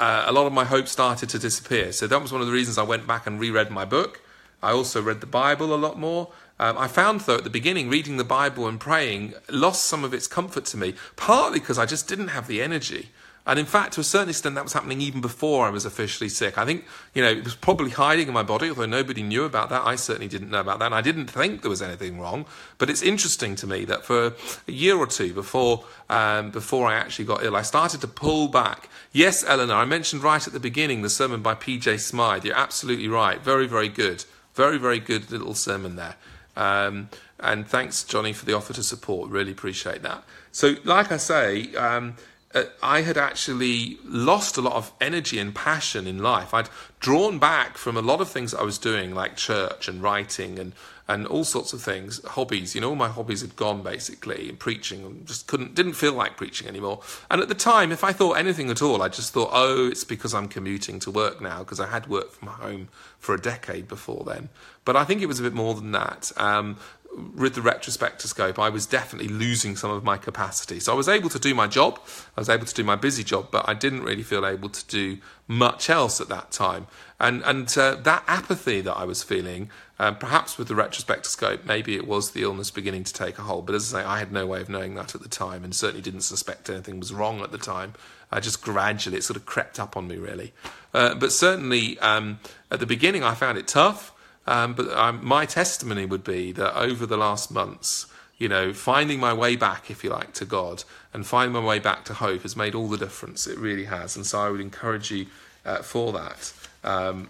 uh, 0.00 0.24
a 0.26 0.32
lot 0.32 0.46
of 0.46 0.52
my 0.54 0.64
hope 0.64 0.88
started 0.88 1.28
to 1.28 1.38
disappear. 1.38 1.92
So 1.92 2.06
that 2.06 2.20
was 2.20 2.32
one 2.32 2.40
of 2.40 2.46
the 2.46 2.52
reasons 2.52 2.78
I 2.78 2.82
went 2.82 3.06
back 3.06 3.26
and 3.26 3.38
reread 3.38 3.70
my 3.70 3.84
book. 3.84 4.22
I 4.62 4.72
also 4.72 5.02
read 5.02 5.20
the 5.20 5.26
Bible 5.26 5.74
a 5.74 5.76
lot 5.76 5.98
more. 5.98 6.32
Um, 6.58 6.78
I 6.78 6.88
found, 6.88 7.20
though, 7.22 7.36
at 7.36 7.44
the 7.44 7.50
beginning, 7.50 7.90
reading 7.90 8.16
the 8.16 8.24
Bible 8.24 8.66
and 8.66 8.80
praying 8.80 9.34
lost 9.50 9.84
some 9.84 10.02
of 10.02 10.14
its 10.14 10.26
comfort 10.26 10.64
to 10.66 10.78
me, 10.78 10.94
partly 11.16 11.60
because 11.60 11.78
I 11.78 11.84
just 11.84 12.08
didn't 12.08 12.28
have 12.28 12.46
the 12.46 12.62
energy. 12.62 13.10
And 13.44 13.58
in 13.58 13.66
fact, 13.66 13.94
to 13.94 14.00
a 14.00 14.04
certain 14.04 14.28
extent, 14.28 14.54
that 14.54 14.62
was 14.62 14.72
happening 14.72 15.00
even 15.00 15.20
before 15.20 15.66
I 15.66 15.70
was 15.70 15.84
officially 15.84 16.28
sick. 16.28 16.58
I 16.58 16.64
think, 16.64 16.84
you 17.12 17.22
know, 17.22 17.30
it 17.30 17.42
was 17.42 17.56
probably 17.56 17.90
hiding 17.90 18.28
in 18.28 18.34
my 18.34 18.44
body, 18.44 18.68
although 18.68 18.86
nobody 18.86 19.22
knew 19.22 19.42
about 19.44 19.68
that. 19.70 19.82
I 19.84 19.96
certainly 19.96 20.28
didn't 20.28 20.50
know 20.50 20.60
about 20.60 20.78
that. 20.78 20.86
And 20.86 20.94
I 20.94 21.00
didn't 21.00 21.26
think 21.26 21.62
there 21.62 21.70
was 21.70 21.82
anything 21.82 22.20
wrong. 22.20 22.46
But 22.78 22.88
it's 22.88 23.02
interesting 23.02 23.56
to 23.56 23.66
me 23.66 23.84
that 23.86 24.04
for 24.04 24.34
a 24.68 24.72
year 24.72 24.96
or 24.96 25.08
two 25.08 25.34
before, 25.34 25.84
um, 26.08 26.52
before 26.52 26.86
I 26.86 26.94
actually 26.94 27.24
got 27.24 27.42
ill, 27.42 27.56
I 27.56 27.62
started 27.62 28.00
to 28.02 28.08
pull 28.08 28.46
back. 28.46 28.88
Yes, 29.10 29.44
Eleanor, 29.44 29.74
I 29.74 29.86
mentioned 29.86 30.22
right 30.22 30.46
at 30.46 30.52
the 30.52 30.60
beginning 30.60 31.02
the 31.02 31.10
sermon 31.10 31.42
by 31.42 31.54
P.J. 31.54 31.98
Smyth. 31.98 32.44
You're 32.44 32.56
absolutely 32.56 33.08
right. 33.08 33.40
Very, 33.40 33.66
very 33.66 33.88
good. 33.88 34.24
Very, 34.54 34.78
very 34.78 35.00
good 35.00 35.32
little 35.32 35.54
sermon 35.54 35.96
there. 35.96 36.14
Um, 36.56 37.08
and 37.40 37.66
thanks, 37.66 38.04
Johnny, 38.04 38.32
for 38.32 38.44
the 38.46 38.52
offer 38.52 38.72
to 38.72 38.84
support. 38.84 39.30
Really 39.30 39.50
appreciate 39.50 40.02
that. 40.02 40.22
So, 40.52 40.76
like 40.84 41.10
I 41.10 41.16
say, 41.16 41.74
um, 41.74 42.14
uh, 42.54 42.64
I 42.82 43.02
had 43.02 43.16
actually 43.16 43.98
lost 44.04 44.56
a 44.56 44.60
lot 44.60 44.74
of 44.74 44.92
energy 45.00 45.38
and 45.38 45.54
passion 45.54 46.06
in 46.06 46.18
life. 46.18 46.52
I'd 46.52 46.68
drawn 47.00 47.38
back 47.38 47.76
from 47.76 47.96
a 47.96 48.02
lot 48.02 48.20
of 48.20 48.28
things 48.28 48.54
I 48.54 48.62
was 48.62 48.78
doing, 48.78 49.14
like 49.14 49.36
church 49.36 49.88
and 49.88 50.02
writing 50.02 50.58
and 50.58 50.72
and 51.08 51.26
all 51.26 51.44
sorts 51.44 51.72
of 51.72 51.82
things, 51.82 52.24
hobbies. 52.24 52.74
You 52.74 52.80
know, 52.80 52.90
all 52.90 52.96
my 52.96 53.08
hobbies 53.08 53.40
had 53.40 53.56
gone 53.56 53.82
basically, 53.82 54.48
and 54.48 54.58
preaching. 54.58 55.04
And 55.04 55.26
just 55.26 55.46
couldn't, 55.46 55.74
didn't 55.74 55.94
feel 55.94 56.12
like 56.12 56.36
preaching 56.36 56.68
anymore. 56.68 57.00
And 57.30 57.40
at 57.40 57.48
the 57.48 57.54
time, 57.54 57.92
if 57.92 58.04
I 58.04 58.12
thought 58.12 58.34
anything 58.34 58.70
at 58.70 58.80
all, 58.80 59.02
I 59.02 59.08
just 59.08 59.32
thought, 59.32 59.50
oh, 59.52 59.88
it's 59.88 60.04
because 60.04 60.32
I'm 60.32 60.48
commuting 60.48 61.00
to 61.00 61.10
work 61.10 61.40
now, 61.40 61.58
because 61.58 61.80
I 61.80 61.88
had 61.88 62.06
worked 62.06 62.36
from 62.36 62.48
home 62.48 62.88
for 63.18 63.34
a 63.34 63.40
decade 63.40 63.88
before 63.88 64.24
then. 64.24 64.48
But 64.84 64.96
I 64.96 65.04
think 65.04 65.22
it 65.22 65.26
was 65.26 65.40
a 65.40 65.42
bit 65.42 65.54
more 65.54 65.74
than 65.74 65.92
that. 65.92 66.32
Um, 66.36 66.78
with 67.14 67.54
the 67.54 67.60
retrospectoscope, 67.60 68.58
I 68.58 68.70
was 68.70 68.86
definitely 68.86 69.28
losing 69.28 69.76
some 69.76 69.90
of 69.90 70.02
my 70.02 70.16
capacity. 70.16 70.80
So 70.80 70.92
I 70.92 70.96
was 70.96 71.08
able 71.08 71.28
to 71.28 71.38
do 71.38 71.54
my 71.54 71.66
job, 71.66 72.00
I 72.36 72.40
was 72.40 72.48
able 72.48 72.64
to 72.64 72.74
do 72.74 72.84
my 72.84 72.96
busy 72.96 73.22
job, 73.22 73.48
but 73.50 73.68
I 73.68 73.74
didn't 73.74 74.02
really 74.02 74.22
feel 74.22 74.46
able 74.46 74.70
to 74.70 74.86
do 74.86 75.18
much 75.46 75.90
else 75.90 76.20
at 76.20 76.28
that 76.28 76.50
time. 76.50 76.86
And 77.20 77.42
and 77.42 77.76
uh, 77.76 77.96
that 77.96 78.24
apathy 78.26 78.80
that 78.80 78.96
I 78.96 79.04
was 79.04 79.22
feeling, 79.22 79.70
uh, 79.98 80.12
perhaps 80.12 80.56
with 80.56 80.68
the 80.68 80.74
retrospectoscope, 80.74 81.64
maybe 81.66 81.96
it 81.96 82.06
was 82.06 82.30
the 82.30 82.42
illness 82.42 82.70
beginning 82.70 83.04
to 83.04 83.12
take 83.12 83.38
a 83.38 83.42
hold. 83.42 83.66
But 83.66 83.74
as 83.74 83.92
I 83.94 84.00
say, 84.00 84.06
I 84.06 84.18
had 84.18 84.32
no 84.32 84.46
way 84.46 84.60
of 84.60 84.68
knowing 84.68 84.94
that 84.94 85.14
at 85.14 85.22
the 85.22 85.28
time, 85.28 85.64
and 85.64 85.74
certainly 85.74 86.02
didn't 86.02 86.22
suspect 86.22 86.70
anything 86.70 86.98
was 86.98 87.12
wrong 87.12 87.40
at 87.42 87.52
the 87.52 87.58
time. 87.58 87.94
I 88.30 88.40
just 88.40 88.62
gradually 88.62 89.18
it 89.18 89.24
sort 89.24 89.36
of 89.36 89.44
crept 89.44 89.78
up 89.78 89.96
on 89.96 90.08
me, 90.08 90.16
really. 90.16 90.54
Uh, 90.94 91.14
but 91.14 91.30
certainly 91.30 91.98
um, 91.98 92.40
at 92.70 92.80
the 92.80 92.86
beginning, 92.86 93.22
I 93.22 93.34
found 93.34 93.58
it 93.58 93.68
tough. 93.68 94.12
Um, 94.46 94.74
but 94.74 94.90
um, 94.90 95.24
my 95.24 95.46
testimony 95.46 96.04
would 96.04 96.24
be 96.24 96.52
that 96.52 96.76
over 96.76 97.06
the 97.06 97.16
last 97.16 97.50
months, 97.50 98.06
you 98.38 98.48
know, 98.48 98.72
finding 98.72 99.20
my 99.20 99.32
way 99.32 99.54
back, 99.54 99.90
if 99.90 100.02
you 100.02 100.10
like, 100.10 100.32
to 100.34 100.44
God 100.44 100.82
and 101.14 101.24
finding 101.24 101.52
my 101.52 101.64
way 101.64 101.78
back 101.78 102.04
to 102.06 102.14
hope 102.14 102.42
has 102.42 102.56
made 102.56 102.74
all 102.74 102.88
the 102.88 102.96
difference. 102.96 103.46
It 103.46 103.58
really 103.58 103.84
has. 103.84 104.16
And 104.16 104.26
so 104.26 104.40
I 104.40 104.50
would 104.50 104.60
encourage 104.60 105.10
you 105.12 105.26
uh, 105.64 105.78
for 105.78 106.12
that. 106.12 106.52
Um, 106.82 107.28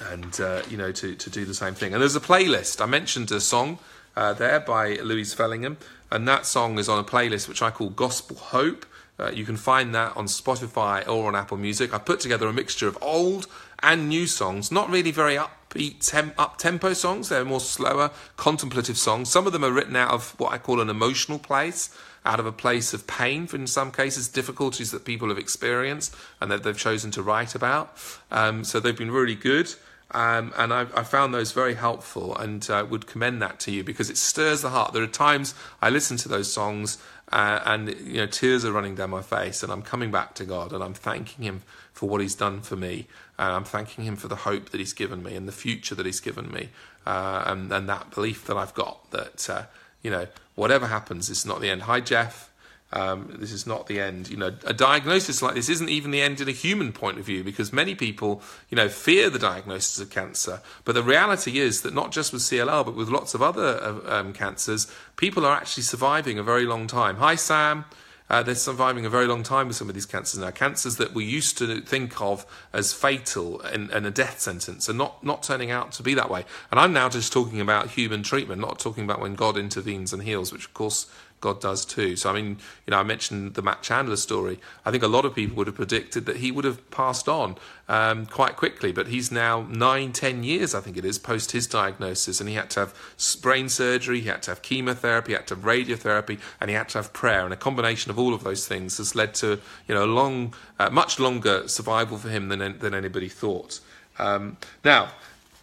and, 0.00 0.40
uh, 0.40 0.62
you 0.70 0.78
know, 0.78 0.92
to, 0.92 1.14
to 1.14 1.30
do 1.30 1.44
the 1.44 1.54
same 1.54 1.74
thing. 1.74 1.92
And 1.92 2.00
there's 2.00 2.16
a 2.16 2.20
playlist. 2.20 2.80
I 2.80 2.86
mentioned 2.86 3.30
a 3.30 3.40
song 3.40 3.78
uh, 4.16 4.32
there 4.32 4.60
by 4.60 4.94
Louise 4.96 5.34
Fellingham. 5.34 5.76
And 6.10 6.26
that 6.28 6.46
song 6.46 6.78
is 6.78 6.88
on 6.88 6.98
a 6.98 7.04
playlist 7.04 7.48
which 7.48 7.62
I 7.62 7.70
call 7.70 7.90
Gospel 7.90 8.36
Hope. 8.36 8.86
Uh, 9.18 9.30
you 9.30 9.44
can 9.44 9.56
find 9.56 9.94
that 9.94 10.16
on 10.16 10.26
Spotify 10.26 11.06
or 11.06 11.28
on 11.28 11.36
Apple 11.36 11.56
Music. 11.56 11.94
I 11.94 11.98
put 11.98 12.20
together 12.20 12.46
a 12.46 12.52
mixture 12.52 12.88
of 12.88 12.98
old 13.00 13.46
and 13.82 14.08
new 14.08 14.26
songs, 14.26 14.70
not 14.70 14.88
really 14.90 15.10
very 15.10 15.36
upbeat, 15.36 16.08
tem- 16.08 16.32
up 16.38 16.58
tempo 16.58 16.92
songs. 16.92 17.28
They're 17.28 17.44
more 17.44 17.60
slower, 17.60 18.10
contemplative 18.36 18.98
songs. 18.98 19.28
Some 19.28 19.46
of 19.46 19.52
them 19.52 19.64
are 19.64 19.72
written 19.72 19.96
out 19.96 20.10
of 20.10 20.38
what 20.38 20.52
I 20.52 20.58
call 20.58 20.80
an 20.80 20.88
emotional 20.88 21.38
place, 21.38 21.94
out 22.24 22.38
of 22.38 22.46
a 22.46 22.52
place 22.52 22.94
of 22.94 23.06
pain, 23.06 23.48
in 23.52 23.66
some 23.66 23.90
cases, 23.90 24.28
difficulties 24.28 24.90
that 24.92 25.04
people 25.04 25.28
have 25.28 25.38
experienced 25.38 26.14
and 26.40 26.50
that 26.50 26.62
they've 26.62 26.78
chosen 26.78 27.10
to 27.12 27.22
write 27.22 27.54
about. 27.54 27.96
Um, 28.30 28.64
so 28.64 28.78
they've 28.78 28.96
been 28.96 29.10
really 29.10 29.34
good. 29.34 29.74
Um, 30.12 30.52
and 30.58 30.74
I, 30.74 30.82
I, 30.94 31.04
found 31.04 31.32
those 31.32 31.52
very 31.52 31.72
helpful 31.72 32.36
and 32.36 32.68
uh, 32.68 32.86
would 32.90 33.06
commend 33.06 33.40
that 33.40 33.58
to 33.60 33.70
you 33.70 33.82
because 33.82 34.10
it 34.10 34.18
stirs 34.18 34.60
the 34.60 34.68
heart. 34.68 34.92
There 34.92 35.02
are 35.02 35.06
times 35.06 35.54
I 35.80 35.88
listen 35.88 36.18
to 36.18 36.28
those 36.28 36.52
songs 36.52 36.98
uh, 37.32 37.60
and 37.64 37.88
you 37.98 38.18
know 38.18 38.26
tears 38.26 38.64
are 38.64 38.72
running 38.72 38.94
down 38.94 39.10
my 39.10 39.22
face, 39.22 39.62
and 39.62 39.72
I'm 39.72 39.80
coming 39.80 40.10
back 40.10 40.34
to 40.34 40.44
God 40.44 40.72
and 40.72 40.84
I'm 40.84 40.92
thanking 40.92 41.44
Him 41.44 41.62
for 41.92 42.08
what 42.08 42.20
He's 42.20 42.34
done 42.34 42.60
for 42.60 42.76
me, 42.76 43.06
and 43.42 43.56
I'm 43.56 43.64
thanking 43.64 44.04
Him 44.04 44.16
for 44.16 44.28
the 44.28 44.36
hope 44.36 44.70
that 44.70 44.78
He's 44.78 44.92
given 44.92 45.22
me 45.22 45.34
and 45.34 45.48
the 45.48 45.52
future 45.52 45.94
that 45.96 46.06
He's 46.06 46.20
given 46.20 46.50
me, 46.50 46.68
uh, 47.06 47.44
and, 47.46 47.72
and 47.72 47.88
that 47.88 48.12
belief 48.12 48.46
that 48.46 48.56
I've 48.56 48.74
got 48.74 49.10
that 49.10 49.50
uh, 49.50 49.64
you 50.02 50.10
know 50.10 50.26
whatever 50.54 50.86
happens, 50.86 51.28
it's 51.28 51.44
not 51.44 51.60
the 51.60 51.68
end. 51.68 51.82
Hi, 51.82 52.00
Jeff. 52.00 52.50
Um, 52.94 53.36
this 53.38 53.52
is 53.52 53.66
not 53.66 53.86
the 53.86 53.98
end. 54.00 54.28
You 54.28 54.36
know, 54.36 54.54
a 54.66 54.74
diagnosis 54.74 55.40
like 55.40 55.54
this 55.54 55.70
isn't 55.70 55.88
even 55.88 56.10
the 56.10 56.20
end 56.20 56.42
in 56.42 56.48
a 56.48 56.52
human 56.52 56.92
point 56.92 57.18
of 57.18 57.24
view 57.24 57.42
because 57.42 57.72
many 57.72 57.94
people, 57.94 58.42
you 58.68 58.76
know, 58.76 58.88
fear 58.88 59.30
the 59.30 59.38
diagnosis 59.38 59.98
of 59.98 60.10
cancer. 60.10 60.60
But 60.84 60.94
the 60.94 61.02
reality 61.02 61.58
is 61.58 61.80
that 61.82 61.94
not 61.94 62.12
just 62.12 62.34
with 62.34 62.42
CLL, 62.42 62.84
but 62.84 62.94
with 62.94 63.08
lots 63.08 63.34
of 63.34 63.40
other 63.40 63.80
uh, 63.82 64.20
um, 64.20 64.32
cancers, 64.34 64.92
people 65.16 65.46
are 65.46 65.56
actually 65.56 65.84
surviving 65.84 66.38
a 66.38 66.42
very 66.42 66.66
long 66.66 66.86
time. 66.86 67.16
Hi, 67.16 67.34
Sam. 67.34 67.86
Uh, 68.32 68.42
they're 68.42 68.54
surviving 68.54 69.04
a 69.04 69.10
very 69.10 69.26
long 69.26 69.42
time 69.42 69.68
with 69.68 69.76
some 69.76 69.90
of 69.90 69.94
these 69.94 70.06
cancers 70.06 70.40
now. 70.40 70.50
Cancers 70.50 70.96
that 70.96 71.12
we 71.12 71.22
used 71.22 71.58
to 71.58 71.82
think 71.82 72.18
of 72.18 72.46
as 72.72 72.90
fatal 72.94 73.60
and, 73.60 73.90
and, 73.90 74.06
a 74.06 74.10
death 74.10 74.40
sentence 74.40 74.88
are 74.88 74.94
not, 74.94 75.22
not 75.22 75.42
turning 75.42 75.70
out 75.70 75.92
to 75.92 76.02
be 76.02 76.14
that 76.14 76.30
way. 76.30 76.46
And 76.70 76.80
I'm 76.80 76.94
now 76.94 77.10
just 77.10 77.30
talking 77.30 77.60
about 77.60 77.90
human 77.90 78.22
treatment, 78.22 78.62
not 78.62 78.78
talking 78.78 79.04
about 79.04 79.20
when 79.20 79.34
God 79.34 79.58
intervenes 79.58 80.14
and 80.14 80.22
heals, 80.22 80.50
which 80.50 80.64
of 80.64 80.72
course 80.72 81.12
God 81.42 81.60
does 81.60 81.84
too. 81.84 82.16
So, 82.16 82.30
I 82.30 82.32
mean, 82.32 82.56
you 82.86 82.92
know, 82.92 82.98
I 82.98 83.02
mentioned 83.02 83.54
the 83.54 83.62
Matt 83.62 83.82
Chandler 83.82 84.16
story. 84.16 84.58
I 84.86 84.90
think 84.90 85.02
a 85.02 85.08
lot 85.08 85.26
of 85.26 85.34
people 85.34 85.56
would 85.56 85.66
have 85.66 85.76
predicted 85.76 86.24
that 86.24 86.36
he 86.36 86.50
would 86.50 86.64
have 86.64 86.90
passed 86.90 87.28
on 87.28 87.56
um, 87.88 88.24
quite 88.24 88.56
quickly, 88.56 88.92
but 88.92 89.08
he's 89.08 89.30
now 89.30 89.66
nine, 89.68 90.12
ten 90.12 90.44
years, 90.44 90.74
I 90.74 90.80
think 90.80 90.96
it 90.96 91.04
is, 91.04 91.18
post 91.18 91.52
his 91.52 91.66
diagnosis, 91.66 92.40
and 92.40 92.48
he 92.48 92.54
had 92.54 92.70
to 92.70 92.80
have 92.80 92.94
brain 93.42 93.68
surgery, 93.68 94.20
he 94.20 94.28
had 94.28 94.42
to 94.44 94.52
have 94.52 94.62
chemotherapy, 94.62 95.32
he 95.32 95.36
had 95.36 95.46
to 95.48 95.56
have 95.56 95.64
radiotherapy, 95.64 96.40
and 96.60 96.70
he 96.70 96.76
had 96.76 96.88
to 96.90 96.98
have 96.98 97.12
prayer. 97.12 97.44
And 97.44 97.52
a 97.52 97.56
combination 97.56 98.10
of 98.10 98.18
all 98.18 98.32
of 98.32 98.44
those 98.44 98.66
things 98.66 98.96
has 98.96 99.14
led 99.14 99.34
to, 99.34 99.60
you 99.86 99.94
know, 99.94 100.04
a 100.04 100.06
long, 100.06 100.54
uh, 100.78 100.88
much 100.88 101.20
longer 101.20 101.68
survival 101.68 102.16
for 102.16 102.30
him 102.30 102.48
than 102.48 102.78
than 102.78 102.94
anybody 102.94 103.28
thought. 103.28 103.80
Um, 104.18 104.56
now, 104.84 105.10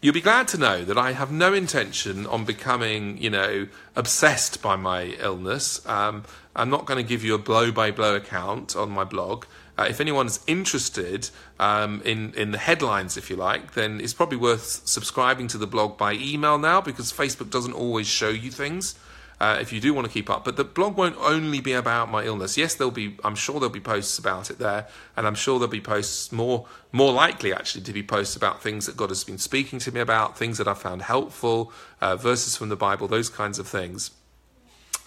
You'll 0.02 0.14
be 0.14 0.22
glad 0.22 0.48
to 0.50 0.58
know 0.58 0.86
that 0.86 0.98
I 0.98 1.12
have 1.12 1.30
no 1.30 1.54
intention 1.54 2.26
on 2.26 2.46
becoming, 2.46 3.18
you 3.18 3.30
know, 3.30 3.68
obsessed 3.98 4.62
by 4.62 4.78
my 4.78 5.18
illness. 5.20 5.86
Um, 5.86 6.24
I'm 6.56 6.70
not 6.70 6.86
going 6.86 7.04
to 7.04 7.08
give 7.08 7.22
you 7.22 7.36
a 7.36 7.38
blow 7.38 7.70
by 7.70 7.92
blow 7.92 8.16
account 8.16 8.78
on 8.78 8.92
my 8.92 9.04
blog. 9.04 9.44
Uh, 9.78 9.88
if 9.90 10.00
anyone's 10.00 10.40
interested 10.48 11.30
um, 11.60 12.02
in 12.06 12.34
in 12.36 12.52
the 12.52 12.58
headlines, 12.58 13.18
if 13.18 13.30
you 13.30 13.36
like, 13.36 13.74
then 13.74 14.00
it's 14.00 14.14
probably 14.14 14.38
worth 14.38 14.88
subscribing 14.88 15.50
to 15.50 15.58
the 15.58 15.68
blog 15.68 15.98
by 15.98 16.14
email 16.14 16.58
now 16.58 16.80
because 16.80 17.12
Facebook 17.12 17.50
doesn't 17.50 17.74
always 17.74 18.08
show 18.08 18.30
you 18.30 18.52
things 18.52 18.96
uh, 19.40 19.58
if 19.62 19.72
you 19.72 19.80
do 19.80 19.94
want 19.94 20.06
to 20.06 20.14
keep 20.14 20.30
up. 20.30 20.44
But 20.44 20.58
the 20.58 20.64
blog 20.64 20.98
won't 20.98 21.16
only 21.18 21.62
be 21.62 21.74
about 21.74 22.10
my 22.10 22.24
illness. 22.24 22.58
Yes, 22.58 22.76
there'll 22.76 22.92
be. 22.92 23.18
I'm 23.24 23.36
sure 23.36 23.56
there'll 23.60 23.70
be 23.70 23.80
posts 23.80 24.18
about 24.18 24.50
it 24.50 24.60
there, 24.60 24.88
and 25.16 25.26
I'm 25.26 25.36
sure 25.36 25.60
there'll 25.60 25.72
be 25.72 25.82
posts 25.82 26.32
more 26.32 26.66
more 26.92 27.12
likely 27.12 27.54
actually 27.54 27.84
to 27.84 27.94
be 27.94 28.04
posts 28.04 28.36
about 28.36 28.62
things 28.62 28.86
that 28.86 28.98
God 28.98 29.10
has 29.10 29.24
been 29.24 29.38
speaking 29.38 29.80
to 29.80 29.92
me 29.92 30.00
about, 30.00 30.38
things 30.38 30.58
that 30.58 30.68
I 30.68 30.74
found 30.74 31.04
helpful, 31.04 31.72
uh, 32.02 32.16
verses 32.16 32.56
from 32.56 32.70
the 32.70 32.76
Bible, 32.76 33.08
those 33.08 33.30
kinds 33.30 33.60
of 33.60 33.68
things. 33.68 34.12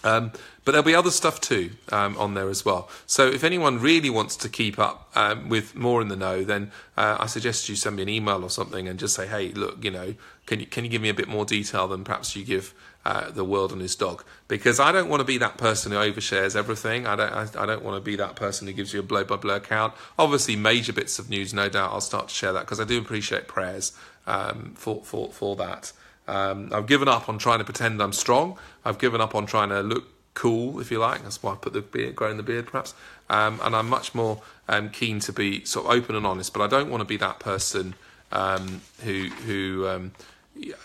Um, 0.03 0.33
but 0.65 0.71
there'll 0.71 0.85
be 0.85 0.95
other 0.95 1.11
stuff 1.11 1.41
too 1.41 1.71
um, 1.91 2.17
on 2.17 2.33
there 2.33 2.49
as 2.49 2.63
well. 2.63 2.89
So 3.05 3.27
if 3.27 3.43
anyone 3.43 3.79
really 3.79 4.09
wants 4.09 4.35
to 4.37 4.49
keep 4.49 4.79
up 4.79 5.09
um, 5.15 5.49
with 5.49 5.75
more 5.75 6.01
in 6.01 6.07
the 6.07 6.15
know, 6.15 6.43
then 6.43 6.71
uh, 6.97 7.17
I 7.19 7.25
suggest 7.25 7.67
you 7.69 7.75
send 7.75 7.97
me 7.97 8.03
an 8.03 8.09
email 8.09 8.43
or 8.43 8.49
something 8.49 8.87
and 8.87 8.97
just 8.97 9.15
say, 9.15 9.27
hey, 9.27 9.49
look, 9.49 9.83
you 9.83 9.91
know, 9.91 10.15
can 10.45 10.59
you 10.59 10.65
can 10.65 10.83
you 10.83 10.89
give 10.89 11.01
me 11.01 11.09
a 11.09 11.13
bit 11.13 11.27
more 11.27 11.45
detail 11.45 11.87
than 11.87 12.03
perhaps 12.03 12.35
you 12.35 12.43
give 12.43 12.73
uh, 13.05 13.29
the 13.31 13.43
world 13.43 13.71
and 13.71 13.81
his 13.81 13.95
dog 13.95 14.23
because 14.47 14.79
I 14.79 14.91
don't 14.91 15.09
want 15.09 15.19
to 15.19 15.25
be 15.25 15.37
that 15.37 15.57
person 15.57 15.91
who 15.91 15.97
overshares 15.97 16.55
everything. 16.55 17.05
I 17.05 17.15
don't. 17.15 17.33
I, 17.33 17.63
I 17.63 17.65
don't 17.65 17.83
want 17.83 17.97
to 17.97 18.01
be 18.01 18.15
that 18.15 18.35
person 18.35 18.67
who 18.67 18.73
gives 18.73 18.93
you 18.93 19.01
a 19.01 19.03
blow 19.03 19.23
by 19.23 19.35
blow 19.35 19.55
account. 19.55 19.93
Obviously, 20.17 20.55
major 20.55 20.93
bits 20.93 21.19
of 21.19 21.29
news, 21.29 21.53
no 21.53 21.69
doubt, 21.69 21.91
I'll 21.91 22.01
start 22.01 22.29
to 22.29 22.33
share 22.33 22.53
that 22.53 22.61
because 22.61 22.79
I 22.79 22.85
do 22.85 22.99
appreciate 22.99 23.47
prayers 23.47 23.91
um, 24.25 24.73
for 24.75 25.03
for 25.03 25.31
for 25.31 25.55
that. 25.57 25.91
Um, 26.27 26.69
I've 26.71 26.87
given 26.87 27.09
up 27.09 27.27
on 27.27 27.37
trying 27.37 27.59
to 27.59 27.65
pretend 27.65 28.01
I'm 28.01 28.13
strong. 28.13 28.57
I've 28.85 28.97
given 28.97 29.19
up 29.19 29.35
on 29.35 29.45
trying 29.45 29.69
to 29.69 29.81
look 29.81 30.12
cool, 30.33 30.79
if 30.79 30.91
you 30.91 30.99
like. 30.99 31.23
That's 31.23 31.41
why 31.41 31.53
I 31.53 31.55
put 31.55 31.73
the 31.73 31.81
beard, 31.81 32.15
growing 32.15 32.37
the 32.37 32.43
beard, 32.43 32.67
perhaps. 32.67 32.93
Um, 33.29 33.59
and 33.63 33.75
I'm 33.75 33.89
much 33.89 34.13
more 34.13 34.41
um, 34.67 34.89
keen 34.89 35.19
to 35.21 35.33
be 35.33 35.63
sort 35.65 35.85
of 35.85 35.91
open 35.91 36.15
and 36.15 36.25
honest. 36.25 36.53
But 36.53 36.61
I 36.61 36.67
don't 36.67 36.89
want 36.89 37.01
to 37.01 37.05
be 37.05 37.17
that 37.17 37.39
person 37.39 37.95
um, 38.31 38.81
who 39.03 39.29
who 39.45 39.87
um, 39.87 40.11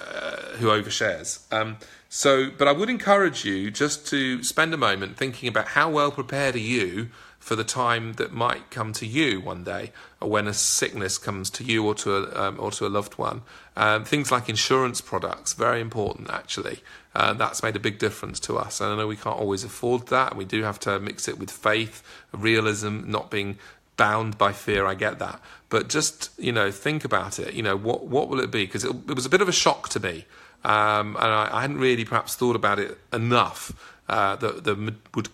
uh, 0.01 0.57
who 0.57 0.68
overshares. 0.68 1.40
Um, 1.53 1.78
so, 2.09 2.51
but 2.51 2.66
I 2.68 2.72
would 2.72 2.88
encourage 2.88 3.44
you 3.44 3.70
just 3.70 4.07
to 4.09 4.42
spend 4.42 4.72
a 4.72 4.78
moment 4.78 5.16
thinking 5.16 5.49
about 5.49 5.68
how 5.68 5.90
well 5.90 6.11
prepared 6.11 6.55
are 6.55 6.59
you 6.59 7.11
for 7.49 7.57
the 7.57 7.64
time 7.64 8.12
that 8.14 8.30
might 8.30 8.70
come 8.70 8.92
to 8.92 9.07
you 9.07 9.40
one 9.40 9.64
day, 9.64 9.90
or 10.20 10.28
when 10.28 10.46
a 10.46 10.53
sickness 10.53 11.16
comes 11.16 11.49
to 11.49 11.64
you 11.64 11.82
or 11.86 11.94
to 11.94 12.14
a, 12.14 12.38
um, 12.38 12.61
or 12.61 12.70
to 12.70 12.86
a 12.86 12.90
loved 12.90 13.14
one. 13.16 13.40
Um, 13.74 14.05
things 14.05 14.30
like 14.30 14.51
insurance 14.51 15.01
products, 15.01 15.55
very 15.55 15.80
important 15.80 16.28
actually. 16.28 16.80
Uh, 17.14 17.32
that's 17.32 17.62
made 17.62 17.74
a 17.74 17.80
big 17.80 17.99
difference 17.99 18.38
to 18.40 18.59
us. 18.59 18.82
And 18.82 18.92
I 18.92 18.96
know 18.96 19.07
we 19.07 19.16
can't 19.16 19.38
always 19.38 19.64
afford 19.64 20.09
that, 20.09 20.36
we 20.36 20.44
do 20.44 20.62
have 20.62 20.78
to 20.80 21.01
mix 21.01 21.26
it 21.26 21.38
with 21.38 21.51
faith, 21.51 22.03
realism, 22.32 23.11
not 23.11 23.30
being 23.30 23.57
bound 23.96 24.36
by 24.36 24.53
fear. 24.53 24.84
I 24.84 24.94
get 24.94 25.18
that, 25.18 25.40
but 25.70 25.88
just 25.88 26.30
you 26.38 26.53
know, 26.53 26.70
think 26.70 27.03
about 27.03 27.38
it. 27.38 27.55
You 27.55 27.62
know, 27.62 27.78
what 27.78 28.09
what 28.09 28.28
will 28.28 28.40
it 28.40 28.51
be? 28.51 28.66
Because 28.66 28.84
it, 28.84 28.94
it 29.09 29.14
was 29.14 29.24
a 29.24 29.30
bit 29.30 29.40
of 29.40 29.49
a 29.49 29.53
shock 29.53 29.88
to 29.88 30.01
me 30.01 30.26
um, 30.64 31.16
and 31.16 31.26
I, 31.26 31.49
I, 31.53 31.61
hadn't 31.61 31.78
really 31.78 32.05
perhaps 32.05 32.34
thought 32.34 32.57
about 32.57 32.78
it 32.78 32.99
enough. 33.12 33.72
Uh, 34.09 34.36
that 34.36 34.64
there 34.64 34.74
would 35.14 35.28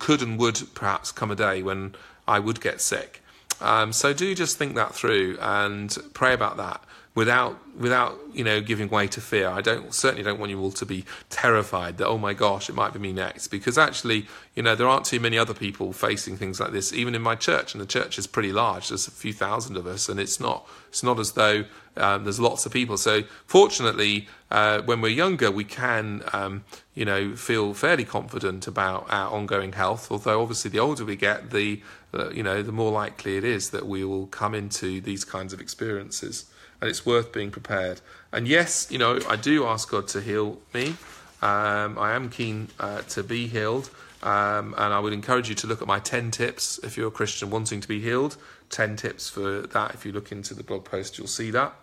could 0.00 0.22
and 0.22 0.38
would 0.38 0.60
perhaps 0.74 1.12
come 1.12 1.30
a 1.30 1.36
day 1.36 1.62
when 1.62 1.94
I 2.26 2.40
would 2.40 2.60
get 2.60 2.80
sick. 2.80 3.22
Um, 3.60 3.92
so 3.92 4.12
do 4.12 4.34
just 4.34 4.58
think 4.58 4.74
that 4.74 4.94
through 4.94 5.38
and 5.40 5.96
pray 6.14 6.32
about 6.32 6.56
that. 6.56 6.82
Without 7.14 7.58
without 7.76 8.18
you 8.32 8.44
know 8.44 8.60
giving 8.60 8.88
way 8.88 9.06
to 9.08 9.20
fear. 9.20 9.48
I 9.48 9.60
don't 9.60 9.92
certainly 9.92 10.22
don't 10.22 10.38
want 10.38 10.50
you 10.50 10.60
all 10.60 10.70
to 10.72 10.86
be 10.86 11.04
terrified 11.28 11.98
that 11.98 12.06
oh 12.06 12.18
my 12.18 12.34
gosh 12.34 12.68
it 12.68 12.74
might 12.74 12.92
be 12.92 12.98
me 12.98 13.12
next 13.12 13.48
because 13.48 13.76
actually 13.78 14.26
you 14.54 14.62
know 14.62 14.74
there 14.74 14.86
aren't 14.86 15.06
too 15.06 15.18
many 15.18 15.36
other 15.36 15.54
people 15.54 15.92
facing 15.92 16.36
things 16.36 16.60
like 16.60 16.72
this 16.72 16.92
even 16.92 17.14
in 17.14 17.22
my 17.22 17.34
church 17.34 17.74
and 17.74 17.80
the 17.80 17.86
church 17.86 18.18
is 18.18 18.26
pretty 18.26 18.52
large. 18.52 18.88
There's 18.88 19.08
a 19.08 19.10
few 19.10 19.32
thousand 19.32 19.76
of 19.76 19.86
us 19.86 20.08
and 20.08 20.20
it's 20.20 20.38
not 20.38 20.68
it's 20.88 21.02
not 21.02 21.18
as 21.18 21.32
though 21.32 21.64
um, 21.96 22.22
there's 22.22 22.38
lots 22.38 22.64
of 22.66 22.72
people. 22.72 22.96
So 22.96 23.22
fortunately, 23.46 24.28
uh, 24.50 24.82
when 24.82 25.00
we're 25.00 25.08
younger, 25.08 25.50
we 25.50 25.64
can 25.64 26.22
um, 26.32 26.64
you 26.94 27.04
know 27.04 27.34
feel 27.34 27.74
fairly 27.74 28.04
confident 28.04 28.68
about 28.68 29.06
our 29.10 29.30
ongoing 29.32 29.72
health. 29.72 30.10
Although 30.12 30.40
obviously 30.42 30.70
the 30.70 30.78
older 30.78 31.04
we 31.04 31.16
get, 31.16 31.50
the 31.50 31.82
uh, 32.14 32.30
you 32.30 32.44
know 32.44 32.62
the 32.62 32.72
more 32.72 32.92
likely 32.92 33.36
it 33.36 33.44
is 33.44 33.70
that 33.70 33.86
we 33.86 34.04
will 34.04 34.26
come 34.26 34.54
into 34.54 35.00
these 35.00 35.24
kinds 35.24 35.52
of 35.52 35.60
experiences 35.60 36.49
and 36.80 36.88
it's 36.88 37.04
worth 37.04 37.32
being 37.32 37.50
prepared. 37.50 38.00
And 38.32 38.48
yes, 38.48 38.88
you 38.90 38.98
know, 38.98 39.20
I 39.28 39.36
do 39.36 39.66
ask 39.66 39.90
God 39.90 40.08
to 40.08 40.20
heal 40.20 40.58
me. 40.72 40.94
Um, 41.42 41.98
I 41.98 42.12
am 42.12 42.28
keen 42.28 42.68
uh, 42.78 43.02
to 43.02 43.22
be 43.22 43.46
healed. 43.46 43.90
Um, 44.22 44.74
and 44.76 44.92
I 44.92 44.98
would 44.98 45.14
encourage 45.14 45.48
you 45.48 45.54
to 45.56 45.66
look 45.66 45.80
at 45.80 45.88
my 45.88 45.98
10 45.98 46.30
tips 46.30 46.78
if 46.82 46.96
you're 46.96 47.08
a 47.08 47.10
Christian 47.12 47.50
wanting 47.50 47.80
to 47.80 47.88
be 47.88 48.00
healed. 48.00 48.36
10 48.68 48.96
tips 48.96 49.30
for 49.30 49.62
that. 49.62 49.94
If 49.94 50.04
you 50.04 50.12
look 50.12 50.30
into 50.30 50.54
the 50.54 50.62
blog 50.62 50.84
post, 50.84 51.16
you'll 51.16 51.26
see 51.26 51.50
that. 51.50 51.74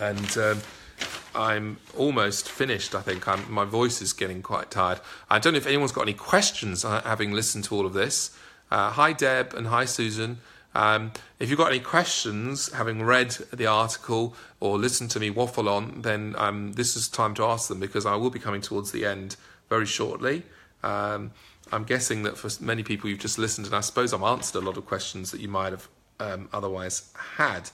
And 0.00 0.38
um, 0.38 0.62
I'm 1.34 1.78
almost 1.96 2.48
finished, 2.48 2.94
I 2.94 3.02
think. 3.02 3.28
I'm, 3.28 3.50
my 3.52 3.64
voice 3.64 4.00
is 4.00 4.12
getting 4.12 4.42
quite 4.42 4.70
tired. 4.70 5.00
I 5.28 5.38
don't 5.38 5.52
know 5.52 5.58
if 5.58 5.66
anyone's 5.66 5.92
got 5.92 6.02
any 6.02 6.14
questions 6.14 6.84
uh, 6.84 7.02
having 7.02 7.32
listened 7.32 7.64
to 7.64 7.74
all 7.74 7.84
of 7.84 7.92
this. 7.92 8.36
Uh, 8.70 8.90
hi, 8.90 9.12
Deb, 9.12 9.52
and 9.52 9.66
hi, 9.66 9.84
Susan. 9.84 10.38
Um, 10.74 11.12
if 11.38 11.50
you've 11.50 11.58
got 11.58 11.70
any 11.70 11.80
questions, 11.80 12.72
having 12.72 13.02
read 13.02 13.30
the 13.52 13.66
article 13.66 14.34
or 14.60 14.78
listened 14.78 15.10
to 15.10 15.20
me 15.20 15.30
waffle 15.30 15.68
on, 15.68 16.02
then 16.02 16.34
um, 16.38 16.72
this 16.72 16.96
is 16.96 17.08
time 17.08 17.34
to 17.34 17.44
ask 17.44 17.68
them 17.68 17.80
because 17.80 18.06
I 18.06 18.16
will 18.16 18.30
be 18.30 18.38
coming 18.38 18.60
towards 18.60 18.92
the 18.92 19.04
end 19.04 19.36
very 19.68 19.86
shortly. 19.86 20.44
Um, 20.82 21.32
I'm 21.70 21.84
guessing 21.84 22.22
that 22.24 22.36
for 22.36 22.50
many 22.62 22.82
people 22.82 23.08
you've 23.08 23.18
just 23.18 23.38
listened, 23.38 23.66
and 23.66 23.74
I 23.76 23.80
suppose 23.80 24.12
I've 24.12 24.22
answered 24.22 24.62
a 24.62 24.66
lot 24.66 24.76
of 24.76 24.86
questions 24.86 25.30
that 25.30 25.40
you 25.40 25.48
might 25.48 25.72
have 25.72 25.88
um, 26.20 26.48
otherwise 26.52 27.12
had. 27.36 27.70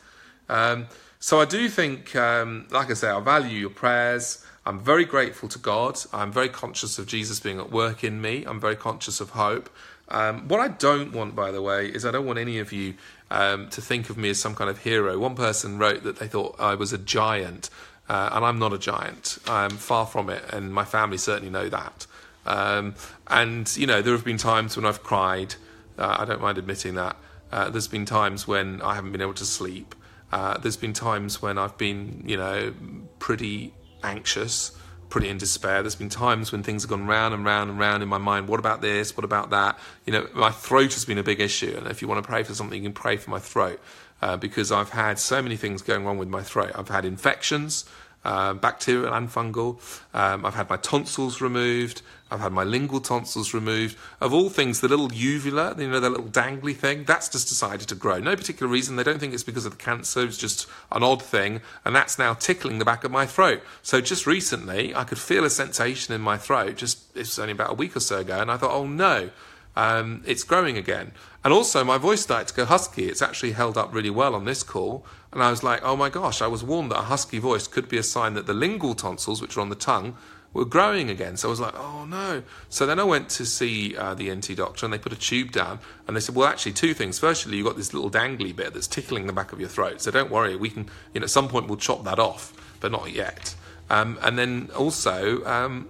Um, 0.48 0.86
so 1.20 1.40
I 1.40 1.44
do 1.44 1.68
think, 1.68 2.14
um, 2.14 2.66
like 2.70 2.90
I 2.90 2.94
say, 2.94 3.08
I 3.08 3.20
value 3.20 3.58
your 3.58 3.70
prayers. 3.70 4.44
I'm 4.64 4.78
very 4.78 5.04
grateful 5.04 5.48
to 5.48 5.58
God. 5.58 5.98
I'm 6.12 6.30
very 6.30 6.48
conscious 6.48 6.98
of 6.98 7.06
Jesus 7.06 7.40
being 7.40 7.58
at 7.58 7.70
work 7.70 8.04
in 8.04 8.20
me. 8.20 8.44
I'm 8.44 8.60
very 8.60 8.76
conscious 8.76 9.20
of 9.20 9.30
hope. 9.30 9.68
Um, 10.10 10.48
what 10.48 10.60
I 10.60 10.68
don't 10.68 11.12
want, 11.12 11.34
by 11.34 11.50
the 11.50 11.60
way, 11.60 11.86
is 11.86 12.04
I 12.06 12.10
don't 12.10 12.26
want 12.26 12.38
any 12.38 12.58
of 12.58 12.72
you 12.72 12.94
um, 13.30 13.68
to 13.70 13.80
think 13.80 14.10
of 14.10 14.16
me 14.16 14.30
as 14.30 14.40
some 14.40 14.54
kind 14.54 14.70
of 14.70 14.78
hero. 14.78 15.18
One 15.18 15.34
person 15.34 15.78
wrote 15.78 16.02
that 16.04 16.16
they 16.16 16.28
thought 16.28 16.56
I 16.58 16.74
was 16.74 16.92
a 16.92 16.98
giant, 16.98 17.70
uh, 18.08 18.30
and 18.32 18.44
I'm 18.44 18.58
not 18.58 18.72
a 18.72 18.78
giant. 18.78 19.38
I'm 19.46 19.70
far 19.70 20.06
from 20.06 20.30
it, 20.30 20.42
and 20.50 20.72
my 20.72 20.84
family 20.84 21.18
certainly 21.18 21.50
know 21.50 21.68
that. 21.68 22.06
Um, 22.46 22.94
and, 23.26 23.74
you 23.76 23.86
know, 23.86 24.00
there 24.00 24.14
have 24.14 24.24
been 24.24 24.38
times 24.38 24.76
when 24.76 24.86
I've 24.86 25.02
cried. 25.02 25.56
Uh, 25.98 26.16
I 26.20 26.24
don't 26.24 26.40
mind 26.40 26.56
admitting 26.56 26.94
that. 26.94 27.16
Uh, 27.52 27.68
there's 27.68 27.88
been 27.88 28.06
times 28.06 28.48
when 28.48 28.80
I 28.82 28.94
haven't 28.94 29.12
been 29.12 29.20
able 29.20 29.34
to 29.34 29.44
sleep. 29.44 29.94
Uh, 30.32 30.56
there's 30.58 30.76
been 30.76 30.92
times 30.92 31.42
when 31.42 31.58
I've 31.58 31.76
been, 31.76 32.22
you 32.26 32.36
know, 32.36 32.72
pretty 33.18 33.74
anxious 34.02 34.72
pretty 35.08 35.28
in 35.28 35.38
despair. 35.38 35.82
There's 35.82 35.94
been 35.94 36.08
times 36.08 36.52
when 36.52 36.62
things 36.62 36.82
have 36.82 36.90
gone 36.90 37.06
round 37.06 37.34
and 37.34 37.44
round 37.44 37.70
and 37.70 37.78
round 37.78 38.02
in 38.02 38.08
my 38.08 38.18
mind. 38.18 38.48
What 38.48 38.60
about 38.60 38.80
this? 38.80 39.16
What 39.16 39.24
about 39.24 39.50
that? 39.50 39.78
You 40.06 40.12
know, 40.12 40.28
my 40.34 40.50
throat 40.50 40.94
has 40.94 41.04
been 41.04 41.18
a 41.18 41.22
big 41.22 41.40
issue. 41.40 41.74
And 41.76 41.86
if 41.86 42.02
you 42.02 42.08
want 42.08 42.22
to 42.22 42.28
pray 42.28 42.42
for 42.42 42.54
something, 42.54 42.82
you 42.82 42.88
can 42.88 42.94
pray 42.94 43.16
for 43.16 43.30
my 43.30 43.38
throat 43.38 43.80
uh, 44.22 44.36
because 44.36 44.70
I've 44.72 44.90
had 44.90 45.18
so 45.18 45.42
many 45.42 45.56
things 45.56 45.82
going 45.82 46.04
wrong 46.04 46.18
with 46.18 46.28
my 46.28 46.42
throat. 46.42 46.72
I've 46.74 46.88
had 46.88 47.04
infections 47.04 47.84
uh, 48.24 48.54
bacterial 48.54 49.12
and 49.14 49.28
fungal. 49.28 49.80
Um, 50.12 50.44
I've 50.44 50.54
had 50.54 50.68
my 50.68 50.76
tonsils 50.76 51.40
removed. 51.40 52.02
I've 52.30 52.40
had 52.40 52.52
my 52.52 52.64
lingual 52.64 53.00
tonsils 53.00 53.54
removed. 53.54 53.96
Of 54.20 54.34
all 54.34 54.50
things, 54.50 54.80
the 54.80 54.88
little 54.88 55.12
uvula, 55.12 55.74
you 55.78 55.88
know, 55.88 56.00
the 56.00 56.10
little 56.10 56.26
dangly 56.26 56.76
thing, 56.76 57.04
that's 57.04 57.28
just 57.28 57.48
decided 57.48 57.88
to 57.88 57.94
grow. 57.94 58.18
No 58.18 58.36
particular 58.36 58.70
reason. 58.70 58.96
They 58.96 59.02
don't 59.02 59.18
think 59.18 59.34
it's 59.34 59.42
because 59.42 59.64
of 59.64 59.72
the 59.72 59.84
cancer. 59.84 60.24
It's 60.24 60.36
just 60.36 60.68
an 60.92 61.02
odd 61.02 61.22
thing. 61.22 61.60
And 61.84 61.96
that's 61.96 62.18
now 62.18 62.34
tickling 62.34 62.78
the 62.78 62.84
back 62.84 63.04
of 63.04 63.10
my 63.10 63.26
throat. 63.26 63.62
So 63.82 64.00
just 64.00 64.26
recently, 64.26 64.94
I 64.94 65.04
could 65.04 65.18
feel 65.18 65.44
a 65.44 65.50
sensation 65.50 66.14
in 66.14 66.20
my 66.20 66.36
throat. 66.36 66.76
Just, 66.76 67.16
it's 67.16 67.38
only 67.38 67.52
about 67.52 67.70
a 67.70 67.74
week 67.74 67.96
or 67.96 68.00
so 68.00 68.18
ago. 68.18 68.40
And 68.40 68.50
I 68.50 68.56
thought, 68.56 68.72
oh 68.72 68.86
no, 68.86 69.30
um, 69.76 70.22
it's 70.26 70.44
growing 70.44 70.76
again. 70.76 71.12
And 71.44 71.54
also, 71.54 71.84
my 71.84 71.98
voice 71.98 72.20
started 72.20 72.48
to 72.48 72.54
go 72.54 72.64
husky. 72.64 73.06
It's 73.06 73.22
actually 73.22 73.52
held 73.52 73.78
up 73.78 73.94
really 73.94 74.10
well 74.10 74.34
on 74.34 74.44
this 74.44 74.62
call. 74.62 75.06
And 75.32 75.42
I 75.42 75.50
was 75.50 75.62
like, 75.62 75.80
oh 75.84 75.96
my 75.96 76.10
gosh, 76.10 76.42
I 76.42 76.46
was 76.46 76.64
warned 76.64 76.90
that 76.90 76.98
a 76.98 77.02
husky 77.02 77.38
voice 77.38 77.68
could 77.68 77.88
be 77.88 77.96
a 77.96 78.02
sign 78.02 78.34
that 78.34 78.46
the 78.46 78.54
lingual 78.54 78.94
tonsils, 78.94 79.40
which 79.40 79.56
are 79.56 79.60
on 79.60 79.68
the 79.68 79.76
tongue, 79.76 80.16
were 80.52 80.64
growing 80.64 81.10
again. 81.10 81.36
So 81.36 81.48
I 81.48 81.50
was 81.50 81.60
like, 81.60 81.74
oh 81.76 82.04
no. 82.06 82.42
So 82.68 82.86
then 82.86 82.98
I 82.98 83.04
went 83.04 83.28
to 83.30 83.46
see 83.46 83.96
uh, 83.96 84.14
the 84.14 84.30
ENT 84.30 84.56
doctor 84.56 84.86
and 84.86 84.92
they 84.92 84.98
put 84.98 85.12
a 85.12 85.16
tube 85.16 85.52
down 85.52 85.78
and 86.06 86.16
they 86.16 86.20
said, 86.20 86.34
well, 86.34 86.48
actually, 86.48 86.72
two 86.72 86.94
things. 86.94 87.18
Firstly, 87.18 87.56
you've 87.56 87.66
got 87.66 87.76
this 87.76 87.92
little 87.92 88.10
dangly 88.10 88.54
bit 88.54 88.74
that's 88.74 88.86
tickling 88.86 89.26
the 89.26 89.32
back 89.32 89.52
of 89.52 89.60
your 89.60 89.68
throat. 89.68 90.00
So 90.00 90.10
don't 90.10 90.30
worry, 90.30 90.56
we 90.56 90.70
can, 90.70 90.88
you 91.12 91.20
know, 91.20 91.24
at 91.24 91.30
some 91.30 91.48
point 91.48 91.68
we'll 91.68 91.76
chop 91.76 92.04
that 92.04 92.18
off, 92.18 92.52
but 92.80 92.92
not 92.92 93.12
yet. 93.12 93.54
Um, 93.90 94.18
and 94.22 94.38
then 94.38 94.70
also, 94.76 95.44
um, 95.44 95.88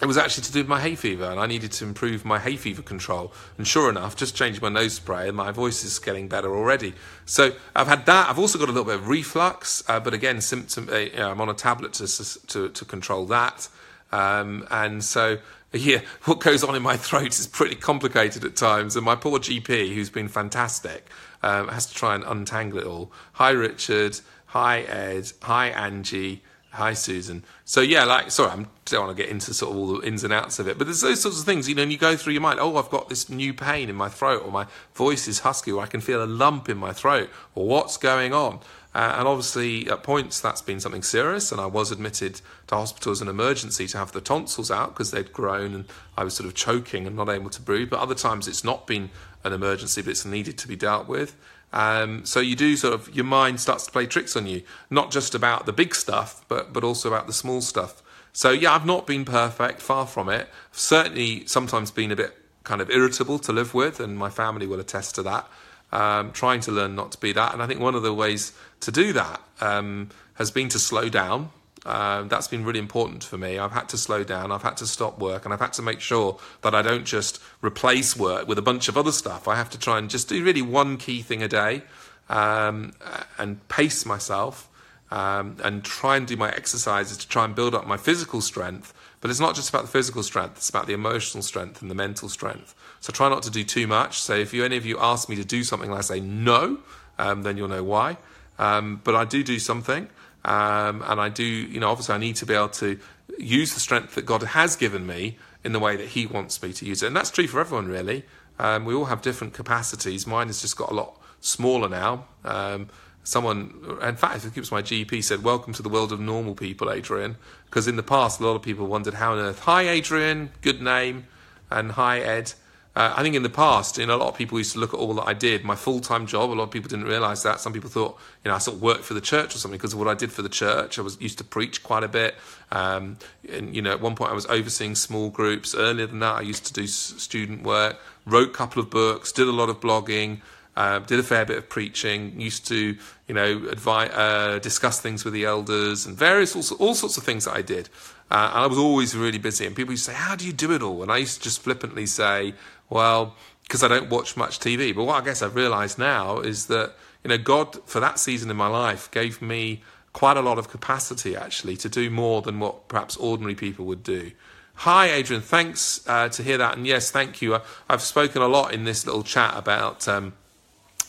it 0.00 0.06
was 0.06 0.16
actually 0.16 0.44
to 0.44 0.52
do 0.52 0.60
with 0.60 0.68
my 0.68 0.80
hay 0.80 0.94
fever, 0.94 1.24
and 1.24 1.38
I 1.38 1.46
needed 1.46 1.72
to 1.72 1.84
improve 1.84 2.24
my 2.24 2.38
hay 2.38 2.56
fever 2.56 2.82
control. 2.82 3.32
And 3.58 3.66
sure 3.66 3.90
enough, 3.90 4.16
just 4.16 4.34
changing 4.34 4.62
my 4.62 4.70
nose 4.70 4.94
spray, 4.94 5.28
and 5.28 5.36
my 5.36 5.52
voice 5.52 5.84
is 5.84 5.98
getting 5.98 6.28
better 6.28 6.54
already. 6.54 6.94
So 7.26 7.52
I've 7.76 7.86
had 7.86 8.06
that. 8.06 8.30
I've 8.30 8.38
also 8.38 8.58
got 8.58 8.68
a 8.68 8.72
little 8.72 8.84
bit 8.84 8.94
of 8.94 9.08
reflux, 9.08 9.82
uh, 9.88 10.00
but 10.00 10.14
again, 10.14 10.40
symptom. 10.40 10.88
Uh, 10.90 10.96
you 10.96 11.16
know, 11.16 11.30
I'm 11.30 11.40
on 11.40 11.48
a 11.48 11.54
tablet 11.54 11.92
to 11.94 12.46
to, 12.46 12.68
to 12.70 12.84
control 12.84 13.26
that. 13.26 13.68
Um, 14.12 14.66
and 14.70 15.04
so, 15.04 15.38
yeah, 15.72 16.00
what 16.24 16.40
goes 16.40 16.64
on 16.64 16.74
in 16.74 16.82
my 16.82 16.96
throat 16.96 17.38
is 17.38 17.46
pretty 17.46 17.76
complicated 17.76 18.44
at 18.44 18.56
times. 18.56 18.96
And 18.96 19.04
my 19.04 19.16
poor 19.16 19.38
GP, 19.38 19.94
who's 19.94 20.10
been 20.10 20.28
fantastic, 20.28 21.08
um, 21.42 21.68
has 21.68 21.86
to 21.86 21.94
try 21.94 22.14
and 22.14 22.24
untangle 22.24 22.78
it 22.78 22.86
all. 22.86 23.12
Hi, 23.34 23.50
Richard. 23.50 24.20
Hi, 24.46 24.80
Ed. 24.80 25.32
Hi, 25.42 25.68
Angie. 25.68 26.42
Hi, 26.72 26.94
Susan. 26.94 27.44
So 27.64 27.80
yeah, 27.80 28.04
like 28.04 28.30
sorry, 28.30 28.50
I 28.52 28.66
don't 28.84 29.06
want 29.06 29.16
to 29.16 29.20
get 29.20 29.28
into 29.28 29.52
sort 29.52 29.72
of 29.72 29.78
all 29.78 29.98
the 29.98 30.06
ins 30.06 30.22
and 30.22 30.32
outs 30.32 30.60
of 30.60 30.68
it, 30.68 30.78
but 30.78 30.86
there's 30.86 31.00
those 31.00 31.20
sorts 31.20 31.40
of 31.40 31.44
things, 31.44 31.68
you 31.68 31.74
know, 31.74 31.82
and 31.82 31.90
you 31.90 31.98
go 31.98 32.16
through 32.16 32.32
your 32.32 32.42
mind. 32.42 32.60
Oh, 32.60 32.76
I've 32.76 32.90
got 32.90 33.08
this 33.08 33.28
new 33.28 33.52
pain 33.52 33.88
in 33.88 33.96
my 33.96 34.08
throat, 34.08 34.44
or 34.44 34.52
my 34.52 34.66
voice 34.94 35.26
is 35.26 35.40
husky, 35.40 35.72
or 35.72 35.82
I 35.82 35.86
can 35.86 36.00
feel 36.00 36.22
a 36.22 36.26
lump 36.26 36.68
in 36.68 36.78
my 36.78 36.92
throat, 36.92 37.28
or 37.56 37.66
what's 37.66 37.96
going 37.96 38.32
on? 38.32 38.60
Uh, 38.94 39.16
and 39.18 39.26
obviously, 39.26 39.88
at 39.88 40.04
points, 40.04 40.40
that's 40.40 40.62
been 40.62 40.78
something 40.78 41.02
serious, 41.02 41.50
and 41.50 41.60
I 41.60 41.66
was 41.66 41.90
admitted 41.90 42.40
to 42.68 42.76
hospital 42.76 43.10
as 43.10 43.20
an 43.20 43.28
emergency 43.28 43.88
to 43.88 43.98
have 43.98 44.12
the 44.12 44.20
tonsils 44.20 44.70
out 44.70 44.90
because 44.90 45.10
they'd 45.10 45.32
grown, 45.32 45.74
and 45.74 45.84
I 46.16 46.22
was 46.22 46.34
sort 46.34 46.46
of 46.46 46.54
choking 46.54 47.04
and 47.04 47.16
not 47.16 47.28
able 47.28 47.50
to 47.50 47.60
breathe. 47.60 47.90
But 47.90 47.98
other 47.98 48.14
times, 48.14 48.46
it's 48.46 48.62
not 48.62 48.86
been 48.86 49.10
an 49.42 49.52
emergency, 49.52 50.02
but 50.02 50.10
it's 50.10 50.24
needed 50.24 50.56
to 50.58 50.68
be 50.68 50.76
dealt 50.76 51.08
with. 51.08 51.36
Um, 51.72 52.24
so 52.24 52.40
you 52.40 52.56
do 52.56 52.76
sort 52.76 52.94
of 52.94 53.14
your 53.14 53.24
mind 53.24 53.60
starts 53.60 53.86
to 53.86 53.92
play 53.92 54.06
tricks 54.06 54.36
on 54.36 54.46
you, 54.46 54.62
not 54.90 55.10
just 55.10 55.34
about 55.34 55.66
the 55.66 55.72
big 55.72 55.94
stuff, 55.94 56.44
but 56.48 56.72
but 56.72 56.84
also 56.84 57.08
about 57.08 57.26
the 57.26 57.32
small 57.32 57.60
stuff. 57.60 58.02
So 58.32 58.50
yeah, 58.50 58.74
I've 58.74 58.86
not 58.86 59.06
been 59.06 59.24
perfect, 59.24 59.80
far 59.80 60.06
from 60.06 60.28
it. 60.28 60.48
I've 60.72 60.78
certainly 60.78 61.46
sometimes 61.46 61.90
been 61.90 62.10
a 62.10 62.16
bit 62.16 62.36
kind 62.64 62.80
of 62.80 62.90
irritable 62.90 63.38
to 63.40 63.52
live 63.52 63.74
with, 63.74 64.00
and 64.00 64.16
my 64.16 64.30
family 64.30 64.66
will 64.66 64.80
attest 64.80 65.14
to 65.16 65.22
that. 65.24 65.48
Um, 65.92 66.30
trying 66.32 66.60
to 66.60 66.72
learn 66.72 66.94
not 66.94 67.12
to 67.12 67.18
be 67.18 67.32
that, 67.32 67.52
and 67.52 67.62
I 67.62 67.66
think 67.66 67.80
one 67.80 67.96
of 67.96 68.02
the 68.02 68.14
ways 68.14 68.52
to 68.80 68.92
do 68.92 69.12
that 69.12 69.40
um, 69.60 70.10
has 70.34 70.50
been 70.50 70.68
to 70.68 70.78
slow 70.78 71.08
down 71.08 71.50
um, 71.86 72.28
that's 72.28 72.48
been 72.48 72.64
really 72.64 72.78
important 72.78 73.24
for 73.24 73.38
me. 73.38 73.58
I've 73.58 73.72
had 73.72 73.88
to 73.90 73.98
slow 73.98 74.22
down, 74.22 74.52
I've 74.52 74.62
had 74.62 74.76
to 74.78 74.86
stop 74.86 75.18
work, 75.18 75.44
and 75.44 75.54
I've 75.54 75.60
had 75.60 75.72
to 75.74 75.82
make 75.82 76.00
sure 76.00 76.38
that 76.62 76.74
I 76.74 76.82
don't 76.82 77.04
just 77.04 77.40
replace 77.62 78.16
work 78.16 78.46
with 78.46 78.58
a 78.58 78.62
bunch 78.62 78.88
of 78.88 78.96
other 78.96 79.12
stuff. 79.12 79.48
I 79.48 79.56
have 79.56 79.70
to 79.70 79.78
try 79.78 79.98
and 79.98 80.10
just 80.10 80.28
do 80.28 80.44
really 80.44 80.62
one 80.62 80.96
key 80.98 81.22
thing 81.22 81.42
a 81.42 81.48
day 81.48 81.82
um, 82.28 82.92
and 83.38 83.66
pace 83.68 84.04
myself 84.04 84.68
um, 85.10 85.56
and 85.64 85.82
try 85.82 86.16
and 86.16 86.26
do 86.26 86.36
my 86.36 86.50
exercises 86.50 87.16
to 87.18 87.28
try 87.28 87.44
and 87.44 87.54
build 87.54 87.74
up 87.74 87.86
my 87.86 87.96
physical 87.96 88.40
strength. 88.40 88.94
But 89.20 89.30
it's 89.30 89.40
not 89.40 89.54
just 89.54 89.68
about 89.68 89.82
the 89.82 89.88
physical 89.88 90.22
strength, 90.22 90.56
it's 90.56 90.70
about 90.70 90.86
the 90.86 90.94
emotional 90.94 91.42
strength 91.42 91.82
and 91.82 91.90
the 91.90 91.94
mental 91.94 92.28
strength. 92.28 92.74
So 93.00 93.12
try 93.12 93.28
not 93.28 93.42
to 93.44 93.50
do 93.50 93.64
too 93.64 93.86
much. 93.86 94.20
So 94.20 94.34
if 94.34 94.54
you, 94.54 94.64
any 94.64 94.76
of 94.76 94.86
you 94.86 94.98
ask 94.98 95.28
me 95.28 95.36
to 95.36 95.44
do 95.44 95.64
something 95.64 95.90
and 95.90 95.98
I 95.98 96.02
say 96.02 96.20
no, 96.20 96.78
um, 97.18 97.42
then 97.42 97.56
you'll 97.56 97.68
know 97.68 97.84
why. 97.84 98.18
Um, 98.58 99.00
but 99.02 99.14
I 99.14 99.24
do 99.24 99.42
do 99.42 99.58
something. 99.58 100.08
Um, 100.44 101.02
and 101.06 101.20
I 101.20 101.28
do, 101.28 101.44
you 101.44 101.80
know, 101.80 101.90
obviously 101.90 102.14
I 102.14 102.18
need 102.18 102.36
to 102.36 102.46
be 102.46 102.54
able 102.54 102.68
to 102.70 102.98
use 103.38 103.74
the 103.74 103.80
strength 103.80 104.14
that 104.14 104.26
God 104.26 104.42
has 104.42 104.76
given 104.76 105.06
me 105.06 105.38
in 105.64 105.72
the 105.72 105.78
way 105.78 105.96
that 105.96 106.08
He 106.08 106.26
wants 106.26 106.62
me 106.62 106.72
to 106.72 106.84
use 106.86 107.02
it. 107.02 107.08
And 107.08 107.16
that's 107.16 107.30
true 107.30 107.46
for 107.46 107.60
everyone, 107.60 107.88
really. 107.88 108.24
Um, 108.58 108.84
we 108.84 108.94
all 108.94 109.06
have 109.06 109.22
different 109.22 109.54
capacities. 109.54 110.26
Mine 110.26 110.48
has 110.48 110.60
just 110.60 110.76
got 110.76 110.90
a 110.90 110.94
lot 110.94 111.18
smaller 111.40 111.88
now. 111.88 112.26
Um, 112.44 112.88
someone, 113.24 113.98
in 114.02 114.16
fact, 114.16 114.44
it 114.44 114.54
keeps 114.54 114.70
my 114.70 114.82
GP 114.82 115.22
said, 115.24 115.42
Welcome 115.42 115.72
to 115.74 115.82
the 115.82 115.88
world 115.88 116.12
of 116.12 116.20
normal 116.20 116.54
people, 116.54 116.90
Adrian. 116.90 117.36
Because 117.66 117.88
in 117.88 117.96
the 117.96 118.02
past, 118.02 118.40
a 118.40 118.46
lot 118.46 118.56
of 118.56 118.62
people 118.62 118.86
wondered 118.86 119.14
how 119.14 119.32
on 119.32 119.38
earth, 119.38 119.60
hi, 119.60 119.88
Adrian, 119.88 120.50
good 120.62 120.82
name, 120.82 121.26
and 121.70 121.92
hi, 121.92 122.20
Ed. 122.20 122.52
Uh, 122.96 123.14
I 123.16 123.22
think 123.22 123.36
in 123.36 123.44
the 123.44 123.50
past, 123.50 123.98
you 123.98 124.06
know, 124.06 124.16
a 124.16 124.18
lot 124.18 124.28
of 124.28 124.34
people 124.36 124.58
used 124.58 124.72
to 124.72 124.80
look 124.80 124.92
at 124.92 124.98
all 124.98 125.14
that 125.14 125.28
I 125.28 125.32
did, 125.32 125.64
my 125.64 125.76
full 125.76 126.00
time 126.00 126.26
job. 126.26 126.50
A 126.50 126.54
lot 126.54 126.64
of 126.64 126.70
people 126.72 126.88
didn't 126.88 127.04
realise 127.04 127.44
that. 127.44 127.60
Some 127.60 127.72
people 127.72 127.88
thought, 127.88 128.18
you 128.44 128.48
know, 128.48 128.56
I 128.56 128.58
sort 128.58 128.78
of 128.78 128.82
worked 128.82 129.04
for 129.04 129.14
the 129.14 129.20
church 129.20 129.54
or 129.54 129.58
something 129.58 129.78
because 129.78 129.92
of 129.92 130.00
what 130.00 130.08
I 130.08 130.14
did 130.14 130.32
for 130.32 130.42
the 130.42 130.48
church. 130.48 130.98
I 130.98 131.02
was 131.02 131.20
used 131.20 131.38
to 131.38 131.44
preach 131.44 131.84
quite 131.84 132.02
a 132.02 132.08
bit, 132.08 132.34
um, 132.72 133.18
and 133.48 133.74
you 133.76 133.80
know, 133.80 133.92
at 133.92 134.00
one 134.00 134.16
point 134.16 134.32
I 134.32 134.34
was 134.34 134.46
overseeing 134.46 134.96
small 134.96 135.30
groups. 135.30 135.72
Earlier 135.72 136.06
than 136.06 136.18
that, 136.18 136.36
I 136.36 136.40
used 136.40 136.66
to 136.66 136.72
do 136.72 136.88
student 136.88 137.62
work, 137.62 138.00
wrote 138.26 138.48
a 138.48 138.52
couple 138.52 138.82
of 138.82 138.90
books, 138.90 139.30
did 139.30 139.46
a 139.46 139.52
lot 139.52 139.68
of 139.68 139.80
blogging. 139.80 140.40
Uh, 140.76 141.00
did 141.00 141.18
a 141.18 141.22
fair 141.22 141.44
bit 141.44 141.58
of 141.58 141.68
preaching. 141.68 142.40
Used 142.40 142.66
to, 142.68 142.96
you 143.26 143.34
know, 143.34 143.70
uh, 143.86 144.58
discuss 144.60 145.00
things 145.00 145.24
with 145.24 145.34
the 145.34 145.44
elders 145.44 146.06
and 146.06 146.16
various 146.16 146.54
all, 146.54 146.78
all 146.78 146.94
sorts 146.94 147.18
of 147.18 147.24
things 147.24 147.44
that 147.44 147.54
I 147.54 147.60
did. 147.60 147.88
Uh, 148.30 148.48
and 148.54 148.60
I 148.60 148.66
was 148.66 148.78
always 148.78 149.16
really 149.16 149.38
busy. 149.38 149.66
And 149.66 149.74
people 149.74 149.92
used 149.92 150.06
to 150.06 150.12
say, 150.12 150.16
"How 150.16 150.36
do 150.36 150.46
you 150.46 150.52
do 150.52 150.72
it 150.72 150.80
all?" 150.80 151.02
And 151.02 151.10
I 151.10 151.18
used 151.18 151.38
to 151.38 151.42
just 151.42 151.60
flippantly 151.60 152.06
say, 152.06 152.54
well, 152.90 153.34
because 153.62 153.82
I 153.82 153.88
don't 153.88 154.10
watch 154.10 154.36
much 154.36 154.58
TV. 154.58 154.94
But 154.94 155.04
what 155.04 155.22
I 155.22 155.24
guess 155.24 155.42
I've 155.42 155.54
realised 155.54 155.98
now 155.98 156.40
is 156.40 156.66
that 156.66 156.94
you 157.24 157.28
know 157.28 157.38
God 157.38 157.78
for 157.88 158.00
that 158.00 158.18
season 158.18 158.50
in 158.50 158.56
my 158.56 158.66
life 158.66 159.10
gave 159.10 159.40
me 159.40 159.82
quite 160.12 160.36
a 160.36 160.42
lot 160.42 160.58
of 160.58 160.68
capacity 160.68 161.36
actually 161.36 161.76
to 161.76 161.88
do 161.88 162.10
more 162.10 162.42
than 162.42 162.58
what 162.58 162.88
perhaps 162.88 163.16
ordinary 163.16 163.54
people 163.54 163.84
would 163.86 164.02
do. 164.02 164.32
Hi, 164.74 165.10
Adrian. 165.10 165.42
Thanks 165.42 166.06
uh, 166.08 166.30
to 166.30 166.42
hear 166.42 166.58
that, 166.58 166.76
and 166.76 166.86
yes, 166.86 167.10
thank 167.10 167.42
you. 167.42 167.54
I, 167.54 167.60
have 167.88 168.02
spoken 168.02 168.42
a 168.42 168.48
lot 168.48 168.72
in 168.72 168.84
this 168.84 169.04
little 169.04 169.22
chat 169.22 169.54
about 169.56 170.08
um, 170.08 170.32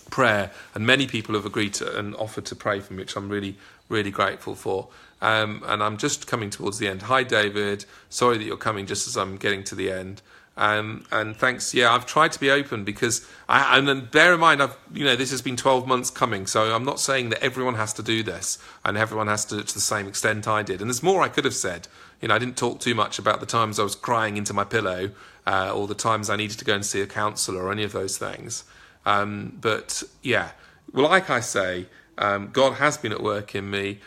prayer, 0.10 0.52
and 0.76 0.86
many 0.86 1.08
people 1.08 1.36
have 1.36 1.46
agreed 1.46 1.74
to 1.76 1.98
and 1.98 2.14
offered 2.16 2.46
to 2.48 2.56
pray 2.56 2.82
for 2.82 2.94
me, 2.94 3.00
which 3.00 3.16
I'm 3.16 3.30
really, 3.30 3.58
really 3.88 4.12
grateful 4.12 4.56
for. 4.56 4.90
Um, 5.22 5.64
and 5.68 5.82
I'm 5.82 5.98
just 5.98 6.28
coming 6.28 6.50
towards 6.50 6.80
the 6.80 6.88
end. 6.88 7.04
Hi, 7.04 7.24
David. 7.24 7.86
Sorry 8.10 8.38
that 8.38 8.44
you're 8.44 8.58
coming 8.58 8.86
just 8.86 9.08
as 9.08 9.16
I'm 9.16 9.38
getting 9.38 9.64
to 9.66 9.76
the 9.76 9.90
end. 9.92 10.22
Um, 10.58 11.06
and 11.12 11.36
thanks, 11.36 11.74
yeah, 11.74 11.94
I've 11.94 12.06
tried 12.06 12.34
to 12.34 12.40
be 12.40 12.52
open 12.52 12.84
because 12.84 13.26
I, 13.48 13.78
and 13.78 13.88
then 13.88 14.06
bear 14.12 14.34
in 14.34 14.40
mind, 14.40 14.62
I've, 14.62 14.78
you 14.94 15.06
know, 15.06 15.16
this 15.16 15.32
has 15.32 15.42
been 15.42 15.56
12 15.56 15.88
months 15.88 16.10
coming. 16.10 16.46
So 16.46 16.76
I'm 16.76 16.84
not 16.84 17.00
saying 17.00 17.30
that 17.30 17.42
everyone 17.42 17.76
has 17.76 17.94
to 17.94 18.04
do 18.04 18.22
this 18.22 18.58
and 18.84 18.98
everyone 18.98 19.28
has 19.28 19.46
to 19.46 19.64
to 19.64 19.74
the 19.74 19.80
same 19.80 20.08
extent 20.08 20.48
I 20.48 20.62
did. 20.62 20.82
And 20.82 20.90
there's 20.90 21.02
more 21.02 21.22
I 21.22 21.30
could 21.30 21.46
have 21.46 21.56
said. 21.56 21.88
You 22.22 22.28
know, 22.28 22.36
I 22.36 22.40
didn't 22.40 22.58
talk 22.58 22.80
too 22.80 22.94
much 22.94 23.18
about 23.18 23.40
the 23.40 23.46
times 23.46 23.80
I 23.80 23.84
was 23.84 23.96
crying 23.96 24.38
into 24.38 24.54
my 24.54 24.64
pillow 24.64 25.12
uh, 25.48 25.74
or 25.74 25.88
the 25.88 25.96
times 25.96 26.30
I 26.30 26.36
needed 26.36 26.60
to 26.60 26.66
go 26.66 26.76
and 26.76 26.86
see 26.86 27.02
a 27.02 27.08
counsellor 27.08 27.64
or 27.64 27.72
any 27.72 27.84
of 27.84 27.94
those 27.94 28.18
things. 28.18 28.64
Um, 29.06 29.58
but 29.60 30.04
yeah, 30.22 30.52
well, 30.94 31.10
like 31.10 31.30
I 31.30 31.40
say, 31.40 31.88
um, 32.18 32.50
God 32.52 32.74
has 32.74 32.98
been 32.98 33.12
at 33.12 33.24
work 33.24 33.56
in 33.56 33.72
me. 33.72 34.00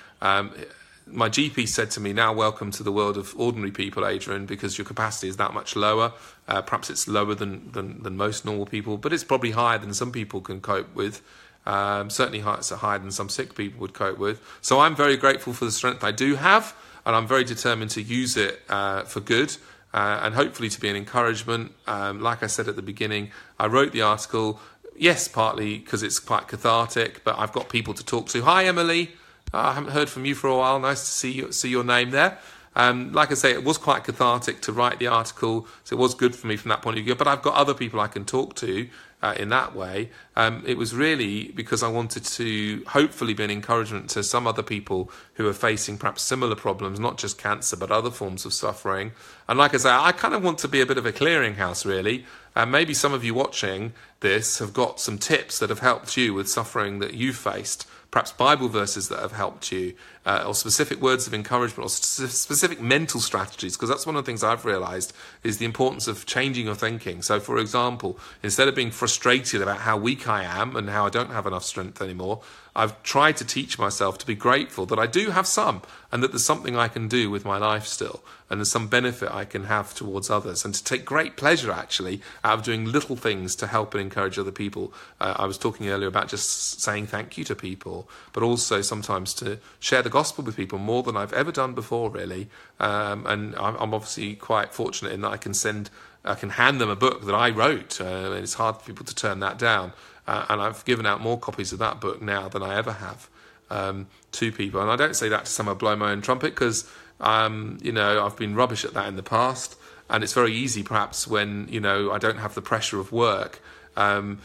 My 1.07 1.29
GP 1.29 1.69
said 1.69 1.91
to 1.93 2.01
me, 2.01 2.13
"Now, 2.15 2.33
welcome 2.33 2.71
to 2.73 2.83
the 2.83 2.91
world 2.91 3.19
of 3.19 3.35
ordinary 3.39 3.71
people, 3.71 4.07
Adrian, 4.07 4.47
because 4.47 4.79
your 4.79 4.87
capacity 4.87 5.29
is 5.29 5.37
that 5.37 5.53
much 5.53 5.77
lower. 5.77 6.13
Uh, 6.49 6.63
perhaps 6.63 6.89
it's 6.89 7.07
lower 7.07 7.35
than, 7.35 7.71
than, 7.73 8.03
than 8.03 8.17
most 8.17 8.45
normal 8.45 8.65
people, 8.65 8.97
but 8.97 9.13
it's 9.13 9.25
probably 9.25 9.51
higher 9.51 9.79
than 9.79 9.93
some 9.93 10.11
people 10.11 10.41
can 10.41 10.61
cope 10.61 10.95
with. 10.95 11.21
Um, 11.67 12.09
certainly, 12.09 12.41
it's 12.41 12.71
higher 12.71 12.99
than 12.99 13.11
some 13.11 13.29
sick 13.29 13.55
people 13.55 13.81
would 13.81 13.93
cope 13.93 14.19
with. 14.19 14.41
So, 14.63 14.81
I'm 14.81 14.97
very 14.97 15.17
grateful 15.17 15.53
for 15.53 15.67
the 15.67 15.73
strength 15.73 16.03
I 16.03 16.11
do 16.11 16.37
have, 16.37 16.75
and 17.05 17.15
I'm 17.15 17.27
very 17.27 17.45
determined 17.45 17.91
to 17.93 18.03
use 18.03 18.37
it 18.37 18.63
uh, 18.69 19.03
for 19.03 19.21
good." 19.21 19.57
Uh, 19.93 20.19
and 20.25 20.35
hopefully 20.35 20.69
to 20.69 20.81
be 20.81 20.89
an 20.89 20.97
encouragement. 20.97 21.73
Um, 21.87 22.21
like 22.21 22.43
I 22.43 22.49
said 22.49 22.67
at 22.67 22.75
the 22.75 22.83
beginning, 22.83 23.31
I 23.61 23.69
wrote 23.69 23.93
the 23.93 24.03
article, 24.03 24.59
yes, 24.97 25.29
partly 25.29 25.79
because 25.79 26.03
it's 26.03 26.19
quite 26.19 26.49
cathartic, 26.49 27.23
but 27.23 27.39
I've 27.39 27.53
got 27.53 27.69
people 27.69 27.95
to 27.95 28.05
talk 28.05 28.27
to. 28.31 28.43
Hi, 28.43 28.65
Emily. 28.65 29.13
I 29.55 29.73
haven't 29.73 29.93
heard 29.93 30.09
from 30.09 30.25
you 30.25 30.35
for 30.35 30.49
a 30.49 30.57
while. 30.57 30.79
Nice 30.79 31.01
to 31.01 31.11
see 31.11 31.33
you, 31.33 31.53
see 31.53 31.69
your 31.69 31.85
name 31.85 32.11
there. 32.11 32.39
Um, 32.77 33.13
like 33.13 33.31
I 33.31 33.35
say, 33.35 33.53
it 33.53 33.63
was 33.63 33.79
quite 33.79 34.05
cathartic 34.05 34.61
to 34.63 34.73
write 34.73 34.99
the 34.99 35.07
article, 35.07 35.69
so 35.85 35.97
it 35.97 35.99
was 35.99 36.15
good 36.15 36.35
for 36.35 36.49
me 36.49 36.57
from 36.57 36.71
that 36.71 36.83
point 36.83 36.99
of 36.99 37.05
view. 37.05 37.15
But 37.15 37.29
I've 37.29 37.43
got 37.43 37.55
other 37.55 37.75
people 37.75 38.01
I 38.01 38.09
can 38.09 38.25
talk 38.25 38.57
to 38.57 38.89
uh, 39.23 39.35
in 39.39 39.49
that 39.51 39.75
way. 39.75 40.11
Um, 40.37 40.63
it 40.67 40.77
was 40.77 40.95
really 40.95 41.49
because 41.53 41.83
I 41.83 41.89
wanted 41.89 42.25
to 42.25 42.83
hopefully 42.89 43.33
be 43.33 43.45
an 43.45 43.51
encouragement 43.51 44.11
to 44.11 44.23
some 44.23 44.47
other 44.47 44.63
people 44.63 45.11
who 45.35 45.47
are 45.49 45.55
facing 45.55 45.99
perhaps 45.99 46.23
similar 46.23 46.57
problems, 46.57 46.99
not 46.99 47.17
just 47.17 47.39
cancer, 47.39 47.77
but 47.77 47.91
other 47.91 48.11
forms 48.11 48.45
of 48.45 48.53
suffering. 48.53 49.13
And 49.49 49.59
like 49.59 49.73
I 49.73 49.79
say, 49.79 49.91
I 49.91 50.13
kind 50.13 50.35
of 50.35 50.43
want 50.43 50.59
to 50.59 50.69
be 50.69 50.81
a 50.81 50.87
bit 50.87 50.99
of 50.99 51.07
a 51.07 51.13
clearinghouse, 51.13 51.87
really. 51.87 52.27
And 52.57 52.73
maybe 52.73 52.93
some 52.93 53.15
of 53.15 53.25
you 53.25 53.35
watching 53.35 53.93
this 54.21 54.59
have 54.59 54.75
got 54.75 55.01
some 55.01 55.19
tips 55.19 55.59
that 55.61 55.71
have 55.71 55.79
helped 55.79 56.17
you 56.17 56.35
with 56.35 56.49
suffering 56.49 56.99
that 56.99 57.15
you 57.15 57.33
faced 57.33 57.87
perhaps 58.15 58.31
Bible 58.31 58.69
verses 58.69 59.09
that 59.09 59.19
have 59.19 59.33
helped 59.33 59.73
you, 59.73 59.93
uh, 60.25 60.45
or 60.47 60.55
specific 60.55 61.01
words 61.01 61.27
of 61.27 61.35
encouragement, 61.35 61.85
or 61.85 61.89
specific 61.89 62.81
mental 62.81 63.19
strategies, 63.19 63.77
because 63.77 63.89
that's 63.89 64.07
one 64.07 64.15
of 64.15 64.25
the 64.25 64.27
things 64.31 64.45
I've 64.45 64.65
realized 64.65 65.13
is 65.43 65.59
the 65.59 65.65
importance 65.65 66.07
of 66.07 66.25
changing 66.25 66.67
your 66.67 66.77
thinking. 66.77 67.23
So, 67.23 67.41
for 67.41 67.59
example, 67.59 68.17
instead 68.41 68.69
of 68.69 68.77
being 68.77 68.93
frustrated 68.93 69.61
about 69.61 69.79
how 69.79 69.97
weak 69.97 70.29
I 70.29 70.45
am 70.45 70.77
and 70.77 70.89
how 70.89 71.07
I 71.07 71.11
don't 71.11 71.33
have 71.33 71.45
enough 71.45 71.65
strength 71.65 72.01
anymore, 72.01 72.41
I've 72.77 73.03
tried 73.03 73.37
to 73.39 73.45
teach 73.45 73.81
myself 73.81 74.17
to 74.19 74.27
be 74.27 74.37
grateful 74.37 74.87
that 74.87 74.99
I 75.01 75.09
do 75.09 75.31
have 75.31 75.49
some 75.49 75.83
and 76.13 76.23
that 76.23 76.31
there's 76.31 76.45
something 76.45 76.77
I 76.77 76.87
can 76.87 77.09
do 77.09 77.31
with 77.31 77.45
my 77.45 77.59
life 77.59 77.85
still 77.85 78.23
and 78.55 78.61
there's 78.61 78.71
some 78.71 78.87
benefit 78.87 79.33
I 79.33 79.45
can 79.45 79.65
have 79.65 79.95
towards 79.95 80.31
others 80.31 80.65
and 80.65 80.73
to 80.73 80.85
take 80.85 81.05
great 81.05 81.37
pleasure 81.37 81.73
actually 81.73 82.21
out 82.45 82.61
of 82.61 82.65
doing 82.65 82.85
little 82.85 83.17
things 83.17 83.57
to 83.57 83.67
help 83.67 83.95
and 83.95 84.01
encourage 84.01 84.39
other 84.39 84.53
people. 84.53 84.95
Uh, 85.21 85.35
I 85.37 85.47
was 85.47 85.59
talking 85.59 85.89
earlier 85.89 86.07
about 86.07 86.29
just 86.29 86.81
saying 86.81 87.09
thank 87.09 87.37
you 87.37 87.43
to 87.47 87.57
people, 87.57 88.09
but 88.33 88.45
also 88.45 88.81
sometimes 88.81 89.35
to 89.35 89.59
share 89.81 90.03
the 90.03 90.09
gospel 90.09 90.45
with 90.45 90.55
people 90.55 90.79
more 90.79 91.03
than 91.03 91.17
I've 91.17 91.33
ever 91.33 91.51
done 91.51 91.75
before, 91.75 92.11
really. 92.11 92.49
Um, 92.79 93.27
and 93.27 93.57
I'm, 93.57 93.75
I'm 93.75 93.93
obviously 93.93 94.37
quite 94.37 94.73
fortunate 94.73 95.13
in 95.13 95.23
that 95.23 95.33
I 95.33 95.37
can 95.37 95.53
send 95.53 95.91
I 96.25 96.37
can 96.37 96.51
hand 96.51 96.81
them 96.81 96.89
a 96.89 96.97
book 96.97 97.27
that 97.27 97.35
I 97.35 97.51
wrote, 97.51 98.01
uh, 98.01 98.05
and 98.05 98.35
it's 98.35 98.55
hard 98.55 98.77
for 98.77 98.87
people 98.87 99.05
to 99.05 99.15
turn 99.17 99.41
that 99.41 99.59
down. 99.59 99.93
Uh, 100.29 100.47
and 100.49 100.63
I've 100.63 100.85
given 100.85 101.07
out 101.07 101.21
more 101.21 101.41
copies 101.41 101.73
of 101.73 101.81
that 101.81 102.01
book 102.01 102.23
now 102.23 102.49
than 102.49 102.63
I 102.63 102.77
ever 102.77 102.93
have 102.93 103.29
um, 103.69 104.07
to 104.33 104.53
people. 104.53 104.81
And 104.81 104.91
I 104.91 104.97
don't 104.97 105.17
say 105.17 105.29
that 105.29 105.47
to 105.47 105.51
somehow 105.51 105.75
blow 105.75 105.97
my 105.97 106.13
own 106.13 106.23
trumpet 106.23 106.55
because, 106.55 106.89
um, 107.25 107.79
you 107.83 107.91
know, 107.91 108.25
I've 108.25 108.37
been 108.37 108.55
rubbish 108.55 108.85
at 108.85 108.95
that 108.95 109.09
in 109.09 109.17
the 109.17 109.23
past. 109.23 109.77
And 110.09 110.23
it's 110.23 110.35
very 110.35 110.53
easy, 110.53 110.83
perhaps, 110.83 111.27
when, 111.27 111.67
you 111.69 111.81
know, 111.81 112.13
I 112.13 112.19
don't 112.19 112.39
have 112.39 112.55
the 112.55 112.63
pressure 112.63 113.01
of 113.01 113.11
work 113.11 113.61
um, 113.97 114.39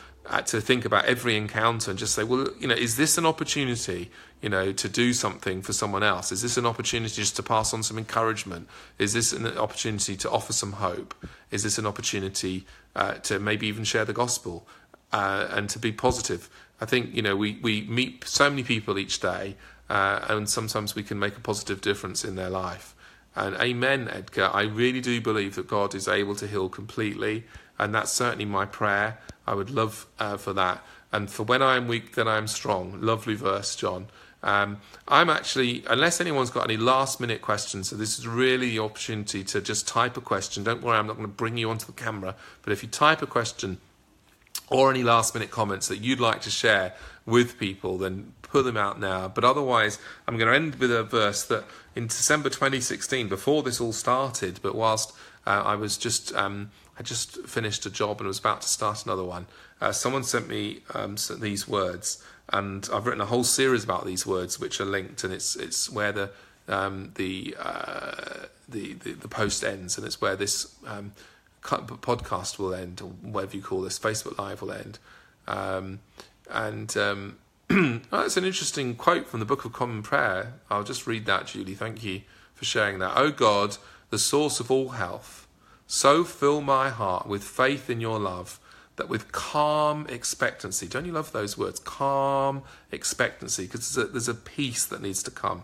to 0.45 0.61
think 0.61 0.85
about 0.85 1.05
every 1.05 1.35
encounter 1.35 1.91
and 1.91 1.99
just 1.99 2.15
say, 2.15 2.23
well, 2.23 2.47
you 2.57 2.67
know, 2.67 2.75
is 2.75 2.95
this 2.95 3.17
an 3.17 3.25
opportunity, 3.25 4.09
you 4.41 4.47
know, 4.47 4.71
to 4.71 4.87
do 4.87 5.11
something 5.11 5.61
for 5.61 5.73
someone 5.73 6.01
else? 6.01 6.31
Is 6.31 6.41
this 6.41 6.55
an 6.55 6.65
opportunity 6.65 7.13
just 7.13 7.35
to 7.35 7.43
pass 7.43 7.73
on 7.73 7.83
some 7.83 7.97
encouragement? 7.97 8.69
Is 8.97 9.11
this 9.13 9.33
an 9.33 9.45
opportunity 9.57 10.15
to 10.15 10.31
offer 10.31 10.53
some 10.53 10.73
hope? 10.73 11.13
Is 11.51 11.63
this 11.63 11.77
an 11.77 11.85
opportunity 11.85 12.65
uh, 12.95 13.15
to 13.15 13.37
maybe 13.37 13.67
even 13.67 13.83
share 13.83 14.05
the 14.05 14.13
gospel? 14.13 14.65
uh, 15.11 15.47
and 15.51 15.69
to 15.69 15.79
be 15.79 15.91
positive. 15.91 16.49
I 16.81 16.85
think 16.85 17.13
you 17.13 17.21
know 17.21 17.35
we 17.35 17.59
we 17.61 17.81
meet 17.83 18.25
so 18.25 18.49
many 18.49 18.63
people 18.63 18.97
each 18.97 19.19
day, 19.19 19.55
uh, 19.89 20.25
and 20.29 20.49
sometimes 20.49 20.95
we 20.95 21.03
can 21.03 21.19
make 21.19 21.35
a 21.35 21.41
positive 21.41 21.81
difference 21.81 22.23
in 22.23 22.35
their 22.35 22.49
life. 22.49 22.95
And 23.35 23.55
amen, 23.55 24.09
Edgar. 24.11 24.49
I 24.53 24.63
really 24.63 25.01
do 25.01 25.21
believe 25.21 25.55
that 25.55 25.67
God 25.67 25.95
is 25.95 26.07
able 26.07 26.35
to 26.35 26.47
heal 26.47 26.69
completely, 26.69 27.45
and 27.77 27.93
that's 27.93 28.11
certainly 28.11 28.45
my 28.45 28.65
prayer. 28.65 29.19
I 29.47 29.53
would 29.53 29.69
love 29.69 30.07
uh, 30.19 30.37
for 30.37 30.53
that. 30.53 30.83
And 31.11 31.29
for 31.29 31.43
when 31.43 31.61
I 31.61 31.75
am 31.77 31.87
weak, 31.87 32.15
then 32.15 32.27
I 32.27 32.37
am 32.37 32.47
strong. 32.47 32.99
Lovely 33.01 33.35
verse, 33.35 33.75
John. 33.75 34.07
Um, 34.41 34.77
I'm 35.07 35.29
actually, 35.29 35.83
unless 35.89 36.21
anyone's 36.21 36.49
got 36.49 36.63
any 36.63 36.77
last 36.77 37.19
minute 37.19 37.41
questions, 37.41 37.89
so 37.89 37.95
this 37.95 38.17
is 38.17 38.27
really 38.27 38.69
the 38.69 38.79
opportunity 38.79 39.43
to 39.45 39.59
just 39.59 39.87
type 39.87 40.15
a 40.15 40.21
question. 40.21 40.63
Don't 40.63 40.81
worry, 40.81 40.97
I'm 40.97 41.07
not 41.07 41.17
going 41.17 41.27
to 41.27 41.33
bring 41.33 41.57
you 41.57 41.69
onto 41.69 41.85
the 41.85 41.91
camera, 41.91 42.35
but 42.61 42.71
if 42.71 42.81
you 42.81 42.89
type 42.89 43.21
a 43.21 43.27
question, 43.27 43.79
or 44.69 44.89
any 44.89 45.03
last 45.03 45.33
minute 45.33 45.51
comments 45.51 45.87
that 45.87 45.97
you'd 45.97 46.19
like 46.19 46.41
to 46.41 46.49
share 46.49 46.93
with 47.25 47.57
people, 47.59 47.97
then 47.97 48.33
put 48.41 48.63
them 48.65 48.77
out 48.77 48.99
now. 48.99 49.27
But 49.27 49.43
otherwise, 49.43 49.99
I'm 50.27 50.37
going 50.37 50.49
to 50.49 50.55
end 50.55 50.75
with 50.75 50.91
a 50.91 51.03
verse 51.03 51.43
that 51.45 51.63
in 51.95 52.07
December 52.07 52.49
2016, 52.49 53.27
before 53.27 53.63
this 53.63 53.79
all 53.79 53.93
started, 53.93 54.59
but 54.61 54.75
whilst 54.75 55.13
uh, 55.45 55.63
I 55.65 55.75
was 55.75 55.97
just 55.97 56.33
um, 56.35 56.71
I 56.99 57.03
just 57.03 57.41
finished 57.47 57.85
a 57.85 57.89
job 57.89 58.19
and 58.19 58.27
was 58.27 58.39
about 58.39 58.61
to 58.61 58.67
start 58.67 59.05
another 59.05 59.23
one, 59.23 59.47
uh, 59.81 59.91
someone 59.91 60.23
sent 60.23 60.47
me 60.47 60.81
um, 60.93 61.15
these 61.39 61.67
words, 61.67 62.23
and 62.51 62.87
I've 62.93 63.05
written 63.05 63.21
a 63.21 63.25
whole 63.25 63.43
series 63.43 63.83
about 63.83 64.05
these 64.05 64.25
words, 64.27 64.59
which 64.59 64.81
are 64.81 64.85
linked, 64.85 65.23
and 65.23 65.33
it's 65.33 65.55
it's 65.55 65.89
where 65.89 66.11
the 66.11 66.31
um, 66.67 67.11
the, 67.15 67.55
uh, 67.59 68.45
the, 68.67 68.93
the 68.93 69.13
the 69.13 69.27
post 69.27 69.63
ends, 69.63 69.97
and 69.97 70.05
it's 70.05 70.21
where 70.21 70.35
this 70.35 70.75
um, 70.85 71.13
podcast 71.61 72.57
will 72.59 72.73
end, 72.73 73.01
or 73.01 73.09
whatever 73.21 73.55
you 73.55 73.63
call 73.63 73.81
this, 73.81 73.99
Facebook 73.99 74.37
Live 74.37 74.61
will 74.61 74.71
end. 74.71 74.99
Um, 75.47 75.99
and 76.49 76.95
um, 76.97 77.37
that's 78.11 78.37
an 78.37 78.45
interesting 78.45 78.95
quote 78.95 79.27
from 79.27 79.39
the 79.39 79.45
Book 79.45 79.65
of 79.65 79.73
Common 79.73 80.01
Prayer. 80.01 80.53
I'll 80.69 80.83
just 80.83 81.07
read 81.07 81.25
that, 81.25 81.47
Julie. 81.47 81.75
Thank 81.75 82.03
you 82.03 82.21
for 82.53 82.65
sharing 82.65 82.99
that. 82.99 83.13
Oh 83.15 83.31
God, 83.31 83.77
the 84.09 84.19
source 84.19 84.59
of 84.59 84.71
all 84.71 84.89
health, 84.89 85.47
so 85.87 86.23
fill 86.23 86.61
my 86.61 86.89
heart 86.89 87.27
with 87.27 87.43
faith 87.43 87.89
in 87.89 88.01
your 88.01 88.19
love 88.19 88.59
that 88.99 89.09
with 89.09 89.31
calm 89.31 90.05
expectancy, 90.07 90.85
don't 90.85 91.05
you 91.05 91.13
love 91.13 91.31
those 91.31 91.57
words? 91.57 91.79
Calm 91.79 92.61
expectancy, 92.91 93.63
because 93.63 93.95
there's, 93.95 94.11
there's 94.11 94.27
a, 94.27 94.33
peace 94.33 94.85
that 94.85 95.01
needs 95.01 95.23
to 95.23 95.31
come. 95.31 95.63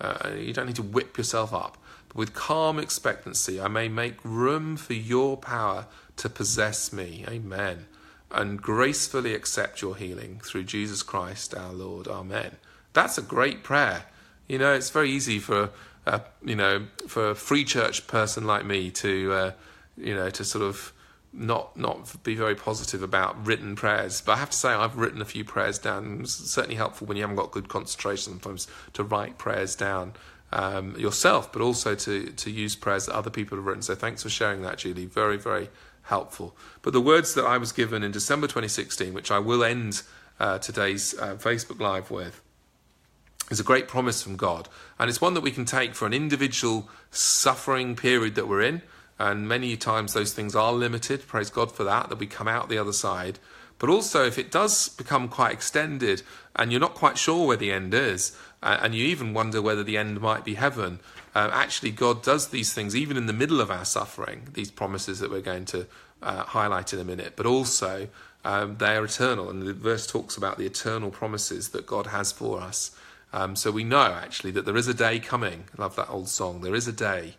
Uh, 0.00 0.30
you 0.38 0.52
don't 0.52 0.66
need 0.66 0.76
to 0.76 0.82
whip 0.82 1.18
yourself 1.18 1.52
up 1.52 1.76
with 2.16 2.34
calm 2.34 2.78
expectancy 2.78 3.60
I 3.60 3.68
may 3.68 3.88
make 3.88 4.24
room 4.24 4.76
for 4.76 4.94
your 4.94 5.36
power 5.36 5.86
to 6.16 6.28
possess 6.28 6.92
me. 6.92 7.24
Amen. 7.28 7.86
And 8.30 8.60
gracefully 8.60 9.34
accept 9.34 9.82
your 9.82 9.96
healing 9.96 10.40
through 10.42 10.64
Jesus 10.64 11.02
Christ 11.02 11.54
our 11.54 11.72
Lord. 11.72 12.08
Amen. 12.08 12.56
That's 12.94 13.18
a 13.18 13.22
great 13.22 13.62
prayer. 13.62 14.06
You 14.48 14.58
know, 14.58 14.72
it's 14.72 14.90
very 14.90 15.10
easy 15.10 15.38
for 15.38 15.70
a, 16.06 16.22
you 16.44 16.56
know 16.56 16.86
for 17.06 17.30
a 17.30 17.34
free 17.34 17.64
church 17.64 18.06
person 18.06 18.46
like 18.46 18.64
me 18.64 18.90
to 18.92 19.32
uh, 19.32 19.52
you 19.96 20.14
know 20.14 20.30
to 20.30 20.44
sort 20.44 20.64
of 20.64 20.92
not 21.32 21.76
not 21.76 22.22
be 22.22 22.34
very 22.34 22.54
positive 22.54 23.02
about 23.02 23.44
written 23.44 23.76
prayers. 23.76 24.22
But 24.22 24.32
I 24.32 24.36
have 24.36 24.50
to 24.50 24.56
say 24.56 24.70
I've 24.70 24.96
written 24.96 25.20
a 25.20 25.26
few 25.26 25.44
prayers 25.44 25.78
down. 25.78 26.20
It's 26.22 26.32
certainly 26.32 26.76
helpful 26.76 27.06
when 27.06 27.16
you 27.16 27.22
haven't 27.22 27.36
got 27.36 27.50
good 27.50 27.68
concentration 27.68 28.32
sometimes 28.32 28.66
to 28.94 29.04
write 29.04 29.36
prayers 29.36 29.74
down 29.74 30.14
um, 30.52 30.96
yourself, 30.96 31.52
but 31.52 31.62
also 31.62 31.94
to 31.94 32.30
to 32.30 32.50
use 32.50 32.76
prayers 32.76 33.06
that 33.06 33.14
other 33.14 33.30
people 33.30 33.56
have 33.58 33.66
written. 33.66 33.82
So 33.82 33.94
thanks 33.94 34.22
for 34.22 34.28
sharing 34.28 34.62
that, 34.62 34.78
Julie. 34.78 35.06
Very 35.06 35.36
very 35.36 35.68
helpful. 36.02 36.56
But 36.82 36.92
the 36.92 37.00
words 37.00 37.34
that 37.34 37.44
I 37.44 37.58
was 37.58 37.72
given 37.72 38.02
in 38.02 38.12
December 38.12 38.46
2016, 38.46 39.12
which 39.12 39.30
I 39.30 39.38
will 39.38 39.64
end 39.64 40.02
uh, 40.38 40.58
today's 40.58 41.18
uh, 41.18 41.34
Facebook 41.34 41.80
Live 41.80 42.10
with, 42.10 42.40
is 43.50 43.60
a 43.60 43.64
great 43.64 43.88
promise 43.88 44.22
from 44.22 44.36
God. 44.36 44.68
And 44.98 45.08
it's 45.08 45.20
one 45.20 45.34
that 45.34 45.40
we 45.40 45.50
can 45.50 45.64
take 45.64 45.94
for 45.94 46.06
an 46.06 46.12
individual 46.12 46.88
suffering 47.10 47.96
period 47.96 48.34
that 48.36 48.48
we're 48.48 48.62
in. 48.62 48.82
And 49.18 49.48
many 49.48 49.76
times 49.76 50.12
those 50.12 50.32
things 50.32 50.54
are 50.54 50.72
limited. 50.72 51.26
Praise 51.26 51.50
God 51.50 51.72
for 51.72 51.84
that, 51.84 52.08
that 52.08 52.18
we 52.18 52.26
come 52.26 52.48
out 52.48 52.68
the 52.68 52.78
other 52.78 52.92
side. 52.92 53.38
But 53.78 53.90
also, 53.90 54.24
if 54.24 54.38
it 54.38 54.50
does 54.50 54.88
become 54.88 55.28
quite 55.28 55.52
extended 55.52 56.22
and 56.54 56.70
you're 56.70 56.80
not 56.80 56.94
quite 56.94 57.18
sure 57.18 57.46
where 57.46 57.56
the 57.56 57.72
end 57.72 57.92
is, 57.92 58.36
uh, 58.62 58.78
and 58.80 58.94
you 58.94 59.04
even 59.06 59.34
wonder 59.34 59.60
whether 59.60 59.84
the 59.84 59.98
end 59.98 60.20
might 60.20 60.44
be 60.44 60.54
heaven, 60.54 61.00
uh, 61.34 61.50
actually, 61.52 61.90
God 61.90 62.22
does 62.22 62.48
these 62.48 62.72
things 62.72 62.96
even 62.96 63.18
in 63.18 63.26
the 63.26 63.32
middle 63.34 63.60
of 63.60 63.70
our 63.70 63.84
suffering, 63.84 64.48
these 64.54 64.70
promises 64.70 65.20
that 65.20 65.30
we're 65.30 65.42
going 65.42 65.66
to 65.66 65.86
uh, 66.22 66.44
highlight 66.44 66.94
in 66.94 66.98
a 66.98 67.04
minute, 67.04 67.34
but 67.36 67.44
also 67.44 68.08
um, 68.44 68.78
they 68.78 68.96
are 68.96 69.04
eternal. 69.04 69.50
And 69.50 69.62
the 69.62 69.74
verse 69.74 70.06
talks 70.06 70.38
about 70.38 70.56
the 70.56 70.64
eternal 70.64 71.10
promises 71.10 71.70
that 71.70 71.86
God 71.86 72.06
has 72.06 72.32
for 72.32 72.60
us. 72.60 72.96
Um, 73.34 73.54
so 73.54 73.70
we 73.70 73.84
know 73.84 74.12
actually 74.12 74.52
that 74.52 74.64
there 74.64 74.76
is 74.76 74.88
a 74.88 74.94
day 74.94 75.18
coming. 75.18 75.64
I 75.76 75.82
love 75.82 75.96
that 75.96 76.08
old 76.08 76.30
song. 76.30 76.62
There 76.62 76.74
is 76.74 76.88
a 76.88 76.92
day, 76.92 77.34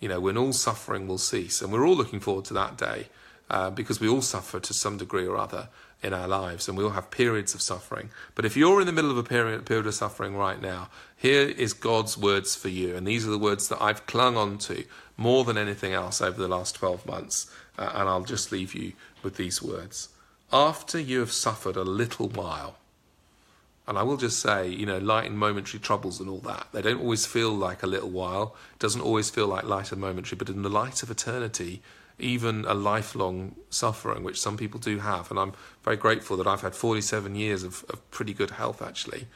you 0.00 0.08
know, 0.08 0.18
when 0.18 0.36
all 0.36 0.52
suffering 0.52 1.06
will 1.06 1.18
cease. 1.18 1.62
And 1.62 1.72
we're 1.72 1.86
all 1.86 1.94
looking 1.94 2.18
forward 2.18 2.46
to 2.46 2.54
that 2.54 2.76
day 2.76 3.06
uh, 3.50 3.70
because 3.70 4.00
we 4.00 4.08
all 4.08 4.22
suffer 4.22 4.58
to 4.60 4.74
some 4.74 4.96
degree 4.96 5.26
or 5.26 5.36
other 5.36 5.68
in 6.02 6.12
our 6.12 6.28
lives 6.28 6.68
and 6.68 6.76
we 6.76 6.84
all 6.84 6.90
have 6.90 7.10
periods 7.10 7.54
of 7.54 7.62
suffering. 7.62 8.10
But 8.34 8.44
if 8.44 8.56
you're 8.56 8.80
in 8.80 8.86
the 8.86 8.92
middle 8.92 9.10
of 9.10 9.16
a 9.16 9.22
period, 9.22 9.64
period 9.66 9.86
of 9.86 9.94
suffering 9.94 10.36
right 10.36 10.60
now, 10.60 10.88
here 11.16 11.48
is 11.48 11.72
God's 11.72 12.18
words 12.18 12.54
for 12.54 12.68
you. 12.68 12.96
And 12.96 13.06
these 13.06 13.26
are 13.26 13.30
the 13.30 13.38
words 13.38 13.68
that 13.68 13.80
I've 13.80 14.06
clung 14.06 14.36
on 14.36 14.58
to 14.58 14.84
more 15.16 15.44
than 15.44 15.56
anything 15.56 15.92
else 15.92 16.20
over 16.20 16.40
the 16.40 16.48
last 16.48 16.74
12 16.74 17.06
months. 17.06 17.50
Uh, 17.78 17.90
and 17.94 18.08
I'll 18.08 18.24
just 18.24 18.52
leave 18.52 18.74
you 18.74 18.92
with 19.22 19.36
these 19.36 19.62
words. 19.62 20.10
After 20.52 20.98
you 20.98 21.20
have 21.20 21.32
suffered 21.32 21.76
a 21.76 21.82
little 21.82 22.28
while, 22.28 22.76
and 23.88 23.98
I 23.98 24.02
will 24.02 24.16
just 24.16 24.40
say, 24.40 24.68
you 24.68 24.84
know, 24.84 24.98
light 24.98 25.26
and 25.26 25.38
momentary 25.38 25.78
troubles 25.78 26.18
and 26.18 26.28
all 26.28 26.38
that, 26.40 26.66
they 26.72 26.82
don't 26.82 27.00
always 27.00 27.24
feel 27.24 27.52
like 27.52 27.82
a 27.82 27.86
little 27.86 28.10
while. 28.10 28.56
Doesn't 28.78 29.00
always 29.00 29.30
feel 29.30 29.46
like 29.46 29.64
light 29.64 29.92
and 29.92 30.00
momentary, 30.00 30.36
but 30.36 30.48
in 30.48 30.62
the 30.62 30.68
light 30.68 31.02
of 31.02 31.10
eternity, 31.10 31.82
even 32.18 32.64
a 32.64 32.74
lifelong 32.74 33.54
suffering, 33.70 34.22
which 34.22 34.40
some 34.40 34.56
people 34.56 34.80
do 34.80 34.98
have. 34.98 35.30
And 35.30 35.38
I'm 35.38 35.52
very 35.82 35.96
grateful 35.96 36.36
that 36.38 36.46
I've 36.46 36.62
had 36.62 36.74
47 36.74 37.34
years 37.34 37.62
of, 37.62 37.84
of 37.88 38.08
pretty 38.10 38.32
good 38.32 38.52
health, 38.52 38.80
actually. 38.80 39.26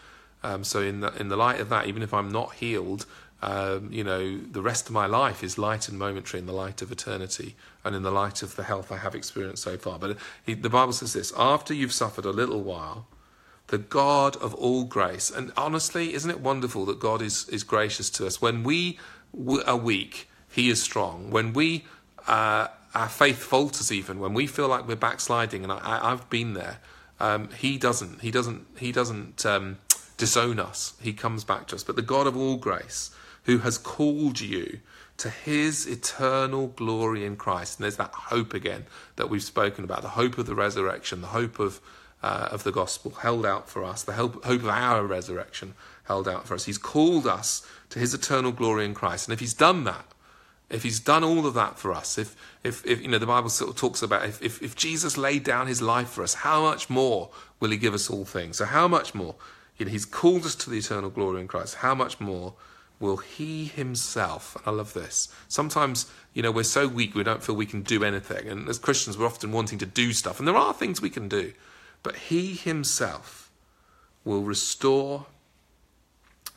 Um, 0.42 0.64
so, 0.64 0.80
in 0.80 1.00
the, 1.00 1.12
in 1.20 1.28
the 1.28 1.36
light 1.36 1.60
of 1.60 1.68
that, 1.68 1.86
even 1.86 2.02
if 2.02 2.14
I'm 2.14 2.30
not 2.30 2.54
healed, 2.54 3.04
um, 3.42 3.90
you 3.90 4.04
know, 4.04 4.38
the 4.38 4.62
rest 4.62 4.86
of 4.86 4.92
my 4.92 5.06
life 5.06 5.42
is 5.42 5.56
light 5.56 5.88
and 5.88 5.98
momentary 5.98 6.40
in 6.40 6.46
the 6.46 6.52
light 6.52 6.82
of 6.82 6.92
eternity 6.92 7.56
and 7.84 7.96
in 7.96 8.02
the 8.02 8.10
light 8.10 8.42
of 8.42 8.56
the 8.56 8.64
health 8.64 8.92
I 8.92 8.98
have 8.98 9.14
experienced 9.14 9.62
so 9.62 9.78
far. 9.78 9.98
But 9.98 10.18
he, 10.44 10.54
the 10.54 10.68
Bible 10.68 10.92
says 10.92 11.14
this 11.14 11.32
after 11.36 11.72
you've 11.72 11.92
suffered 11.92 12.26
a 12.26 12.30
little 12.30 12.62
while, 12.62 13.06
the 13.68 13.78
God 13.78 14.36
of 14.36 14.54
all 14.54 14.84
grace. 14.84 15.30
And 15.30 15.52
honestly, 15.56 16.12
isn't 16.12 16.30
it 16.30 16.40
wonderful 16.40 16.84
that 16.86 17.00
God 17.00 17.22
is, 17.22 17.48
is 17.48 17.64
gracious 17.64 18.10
to 18.10 18.26
us? 18.26 18.42
When 18.42 18.62
we 18.62 18.98
are 19.66 19.76
weak, 19.76 20.28
He 20.50 20.68
is 20.68 20.82
strong. 20.82 21.30
When 21.30 21.52
we, 21.52 21.86
uh, 22.26 22.68
our 22.94 23.08
faith 23.08 23.38
falters, 23.38 23.92
even 23.92 24.18
when 24.18 24.34
we 24.34 24.46
feel 24.46 24.68
like 24.68 24.86
we're 24.86 24.96
backsliding, 24.96 25.62
and 25.62 25.72
I, 25.72 26.10
have 26.10 26.28
been 26.30 26.54
there, 26.54 26.78
um, 27.18 27.50
He 27.50 27.78
doesn't. 27.78 28.20
He 28.20 28.30
doesn't. 28.30 28.66
He 28.78 28.92
doesn't 28.92 29.44
um, 29.46 29.78
disown 30.16 30.58
us. 30.58 30.94
He 31.00 31.12
comes 31.12 31.44
back 31.44 31.66
to 31.68 31.76
us. 31.76 31.84
But 31.84 31.96
the 31.96 32.02
God 32.02 32.26
of 32.26 32.36
all 32.36 32.56
grace, 32.56 33.10
who 33.44 33.58
has 33.58 33.78
called 33.78 34.40
you 34.40 34.80
to 35.18 35.30
His 35.30 35.86
eternal 35.86 36.68
glory 36.68 37.24
in 37.24 37.36
Christ, 37.36 37.78
and 37.78 37.84
there's 37.84 37.96
that 37.96 38.12
hope 38.12 38.54
again 38.54 38.86
that 39.16 39.30
we've 39.30 39.42
spoken 39.42 39.84
about, 39.84 40.02
the 40.02 40.08
hope 40.08 40.38
of 40.38 40.46
the 40.46 40.54
resurrection, 40.54 41.20
the 41.20 41.28
hope 41.28 41.58
of 41.58 41.80
uh, 42.22 42.48
of 42.50 42.64
the 42.64 42.72
gospel 42.72 43.12
held 43.12 43.46
out 43.46 43.68
for 43.68 43.84
us, 43.84 44.02
the 44.02 44.12
hope 44.12 44.44
of 44.44 44.68
our 44.68 45.04
resurrection 45.06 45.74
held 46.04 46.28
out 46.28 46.46
for 46.46 46.54
us. 46.54 46.64
He's 46.64 46.78
called 46.78 47.26
us 47.26 47.66
to 47.90 47.98
his 47.98 48.12
eternal 48.12 48.52
glory 48.52 48.84
in 48.84 48.94
Christ. 48.94 49.26
And 49.26 49.32
if 49.32 49.40
he's 49.40 49.54
done 49.54 49.84
that, 49.84 50.04
if 50.70 50.84
he's 50.84 51.00
done 51.00 51.24
all 51.24 51.46
of 51.46 51.54
that 51.54 51.78
for 51.78 51.92
us, 51.92 52.16
if, 52.16 52.36
if, 52.62 52.86
if 52.86 53.02
you 53.02 53.08
know, 53.08 53.18
the 53.18 53.26
Bible 53.26 53.48
sort 53.48 53.70
of 53.70 53.76
talks 53.76 54.02
about 54.02 54.24
if, 54.24 54.40
if, 54.40 54.62
if 54.62 54.76
Jesus 54.76 55.18
laid 55.18 55.42
down 55.42 55.66
his 55.66 55.82
life 55.82 56.08
for 56.10 56.22
us, 56.22 56.34
how 56.34 56.62
much 56.62 56.88
more 56.88 57.30
will 57.58 57.70
he 57.70 57.76
give 57.76 57.92
us 57.92 58.08
all 58.08 58.24
things? 58.24 58.58
So, 58.58 58.64
how 58.64 58.86
much 58.86 59.14
more? 59.14 59.34
You 59.76 59.86
know, 59.86 59.92
he's 59.92 60.04
called 60.04 60.44
us 60.44 60.54
to 60.56 60.70
the 60.70 60.78
eternal 60.78 61.10
glory 61.10 61.40
in 61.40 61.48
Christ. 61.48 61.76
How 61.76 61.94
much 61.94 62.20
more 62.20 62.54
will 63.00 63.16
he 63.16 63.64
himself, 63.64 64.54
and 64.56 64.66
I 64.66 64.70
love 64.70 64.92
this, 64.92 65.28
sometimes, 65.48 66.06
you 66.34 66.42
know, 66.42 66.52
we're 66.52 66.62
so 66.62 66.86
weak 66.86 67.14
we 67.14 67.24
don't 67.24 67.42
feel 67.42 67.54
we 67.56 67.66
can 67.66 67.82
do 67.82 68.04
anything. 68.04 68.46
And 68.46 68.68
as 68.68 68.78
Christians, 68.78 69.16
we're 69.16 69.26
often 69.26 69.52
wanting 69.52 69.78
to 69.78 69.86
do 69.86 70.12
stuff. 70.12 70.38
And 70.38 70.46
there 70.46 70.56
are 70.56 70.74
things 70.74 71.00
we 71.00 71.10
can 71.10 71.28
do. 71.28 71.54
But 72.02 72.16
he 72.16 72.54
himself 72.54 73.50
will 74.24 74.42
restore, 74.42 75.26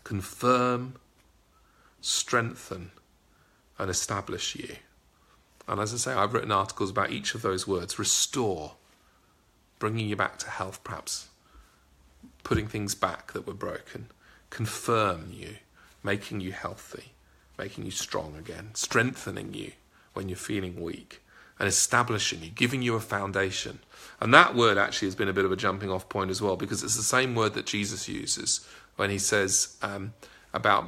confirm, 0.04 0.96
strengthen, 2.02 2.92
and 3.78 3.90
establish 3.90 4.56
you. 4.56 4.76
And 5.68 5.80
as 5.80 5.94
I 5.94 5.98
say, 5.98 6.14
I've 6.14 6.34
written 6.34 6.52
articles 6.52 6.90
about 6.90 7.12
each 7.12 7.36
of 7.36 7.42
those 7.42 7.68
words. 7.68 7.98
Restore, 7.98 8.74
bringing 9.80 10.08
you 10.08 10.16
back 10.16 10.38
to 10.40 10.50
health, 10.50 10.84
perhaps, 10.84 11.30
putting 12.44 12.68
things 12.68 12.96
back 12.96 13.32
that 13.34 13.48
were 13.48 13.54
broken, 13.54 14.08
confirm 14.50 15.32
you, 15.32 15.56
making 16.04 16.42
you 16.42 16.52
healthy, 16.52 17.14
making 17.58 17.86
you 17.86 17.92
strong 17.92 18.36
again, 18.38 18.72
strengthening 18.74 19.54
you 19.54 19.72
when 20.14 20.28
you're 20.28 20.36
feeling 20.36 20.82
weak, 20.82 21.22
and 21.58 21.68
establishing 21.68 22.44
you, 22.44 22.50
giving 22.50 22.82
you 22.82 22.96
a 22.96 23.00
foundation. 23.00 23.80
And 24.20 24.34
that 24.34 24.56
word 24.56 24.78
actually 24.78 25.08
has 25.08 25.16
been 25.16 25.30
a 25.30 25.34
bit 25.34 25.46
of 25.46 25.52
a 25.52 25.56
jumping 25.56 25.90
off 25.90 26.10
point 26.10 26.30
as 26.30 26.42
well, 26.42 26.58
because 26.58 26.84
it's 26.84 26.98
the 26.98 27.04
same 27.04 27.36
word 27.36 27.54
that 27.54 27.66
Jesus 27.66 28.10
uses 28.10 28.68
when 28.98 29.10
he 29.10 29.18
says 29.18 29.78
um, 29.82 30.14
about 30.54 30.86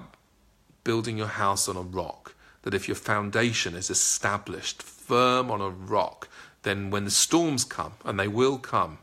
building 0.83 1.17
your 1.17 1.27
house 1.27 1.69
on 1.69 1.77
a 1.77 1.81
rock. 1.81 2.34
That 2.65 2.73
if 2.73 2.89
your 2.89 2.95
foundation 2.95 3.73
is 3.75 3.89
established 3.89 4.83
firm 4.83 5.49
on 5.49 5.61
a 5.61 5.69
rock, 5.69 6.27
then 6.63 6.89
when 6.89 7.05
the 7.05 7.11
storms 7.11 7.63
come, 7.63 7.93
and 8.03 8.19
they 8.19 8.27
will 8.27 8.57
come, 8.57 8.97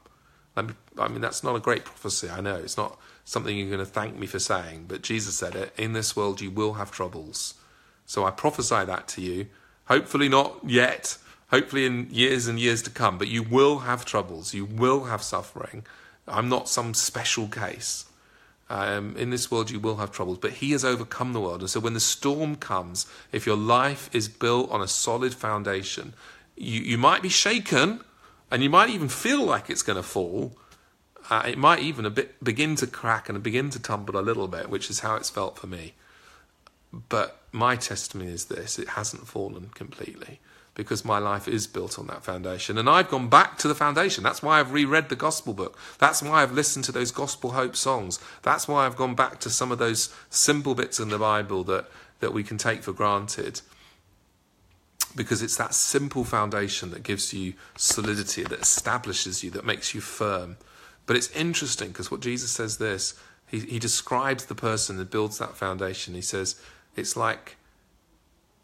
I 0.54 0.62
mean, 1.08 1.20
that's 1.22 1.42
not 1.42 1.56
a 1.56 1.60
great 1.60 1.86
prophecy, 1.86 2.28
I 2.28 2.42
know. 2.42 2.56
It's 2.56 2.76
not 2.76 2.98
something 3.24 3.56
you're 3.56 3.68
going 3.68 3.78
to 3.78 3.86
thank 3.86 4.18
me 4.18 4.26
for 4.26 4.38
saying, 4.38 4.84
but 4.88 5.00
Jesus 5.00 5.36
said 5.36 5.54
it 5.54 5.72
in 5.78 5.94
this 5.94 6.14
world 6.14 6.42
you 6.42 6.50
will 6.50 6.74
have 6.74 6.90
troubles. 6.90 7.54
So 8.04 8.26
I 8.26 8.30
prophesy 8.30 8.84
that 8.84 9.08
to 9.08 9.22
you. 9.22 9.46
Hopefully, 9.86 10.28
not 10.28 10.58
yet, 10.64 11.16
hopefully 11.50 11.86
in 11.86 12.08
years 12.10 12.48
and 12.48 12.60
years 12.60 12.82
to 12.82 12.90
come. 12.90 13.16
But 13.16 13.28
you 13.28 13.42
will 13.42 13.80
have 13.80 14.04
troubles, 14.04 14.52
you 14.52 14.66
will 14.66 15.04
have 15.04 15.22
suffering. 15.22 15.86
I'm 16.28 16.48
not 16.48 16.68
some 16.68 16.94
special 16.94 17.48
case. 17.48 18.04
Um, 18.72 19.14
in 19.18 19.28
this 19.28 19.50
world, 19.50 19.70
you 19.70 19.78
will 19.78 19.96
have 19.96 20.12
troubles, 20.12 20.38
but 20.38 20.52
He 20.52 20.70
has 20.70 20.82
overcome 20.82 21.34
the 21.34 21.42
world. 21.42 21.60
And 21.60 21.68
so, 21.68 21.78
when 21.78 21.92
the 21.92 22.00
storm 22.00 22.56
comes, 22.56 23.06
if 23.30 23.44
your 23.44 23.56
life 23.56 24.08
is 24.14 24.28
built 24.28 24.70
on 24.70 24.80
a 24.80 24.88
solid 24.88 25.34
foundation, 25.34 26.14
you, 26.56 26.80
you 26.80 26.96
might 26.96 27.20
be 27.20 27.28
shaken 27.28 28.00
and 28.50 28.62
you 28.62 28.70
might 28.70 28.88
even 28.88 29.10
feel 29.10 29.44
like 29.44 29.68
it's 29.68 29.82
going 29.82 29.98
to 29.98 30.02
fall. 30.02 30.56
Uh, 31.28 31.42
it 31.46 31.58
might 31.58 31.80
even 31.80 32.06
a 32.06 32.10
bit 32.10 32.42
begin 32.42 32.74
to 32.76 32.86
crack 32.86 33.28
and 33.28 33.42
begin 33.42 33.68
to 33.68 33.78
tumble 33.78 34.18
a 34.18 34.22
little 34.24 34.48
bit, 34.48 34.70
which 34.70 34.88
is 34.88 35.00
how 35.00 35.16
it's 35.16 35.28
felt 35.28 35.58
for 35.58 35.66
me. 35.66 35.92
But 37.10 37.42
my 37.52 37.76
testimony 37.76 38.30
is 38.30 38.46
this 38.46 38.78
it 38.78 38.88
hasn't 38.88 39.26
fallen 39.26 39.68
completely 39.74 40.40
because 40.74 41.04
my 41.04 41.18
life 41.18 41.46
is 41.46 41.66
built 41.66 41.98
on 41.98 42.06
that 42.06 42.24
foundation. 42.24 42.78
And 42.78 42.88
I've 42.88 43.10
gone 43.10 43.28
back 43.28 43.58
to 43.58 43.68
the 43.68 43.74
foundation. 43.74 44.24
That's 44.24 44.42
why 44.42 44.58
I've 44.58 44.72
reread 44.72 45.10
the 45.10 45.16
gospel 45.16 45.52
book. 45.52 45.78
That's 45.98 46.22
why 46.22 46.42
I've 46.42 46.52
listened 46.52 46.86
to 46.86 46.92
those 46.92 47.10
gospel 47.10 47.52
hope 47.52 47.76
songs. 47.76 48.18
That's 48.42 48.66
why 48.66 48.86
I've 48.86 48.96
gone 48.96 49.14
back 49.14 49.38
to 49.40 49.50
some 49.50 49.70
of 49.70 49.78
those 49.78 50.14
simple 50.30 50.74
bits 50.74 50.98
in 50.98 51.10
the 51.10 51.18
Bible 51.18 51.62
that, 51.64 51.90
that 52.20 52.32
we 52.32 52.42
can 52.42 52.56
take 52.56 52.82
for 52.82 52.92
granted. 52.92 53.60
Because 55.14 55.42
it's 55.42 55.56
that 55.56 55.74
simple 55.74 56.24
foundation 56.24 56.90
that 56.92 57.02
gives 57.02 57.34
you 57.34 57.52
solidity, 57.76 58.44
that 58.44 58.60
establishes 58.60 59.44
you, 59.44 59.50
that 59.50 59.66
makes 59.66 59.94
you 59.94 60.00
firm. 60.00 60.56
But 61.04 61.16
it's 61.16 61.30
interesting 61.32 61.88
because 61.88 62.10
what 62.10 62.20
Jesus 62.20 62.50
says 62.50 62.78
this, 62.78 63.20
he, 63.46 63.60
he 63.60 63.78
describes 63.78 64.46
the 64.46 64.54
person 64.54 64.96
that 64.96 65.10
builds 65.10 65.36
that 65.38 65.54
foundation. 65.54 66.14
He 66.14 66.22
says, 66.22 66.58
it's 66.96 67.14
like 67.14 67.56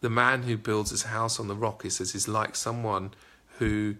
the 0.00 0.10
man 0.10 0.44
who 0.44 0.56
builds 0.56 0.90
his 0.90 1.04
house 1.04 1.40
on 1.40 1.48
the 1.48 1.54
rock, 1.54 1.82
he 1.82 1.90
says, 1.90 2.14
is 2.14 2.28
like 2.28 2.54
someone 2.54 3.12
who 3.58 3.96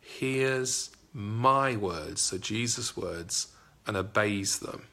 hears 0.00 0.90
my 1.12 1.76
words, 1.76 2.20
so 2.20 2.38
Jesus' 2.38 2.96
words, 2.96 3.48
and 3.86 3.96
obeys 3.96 4.58
them. 4.58 4.84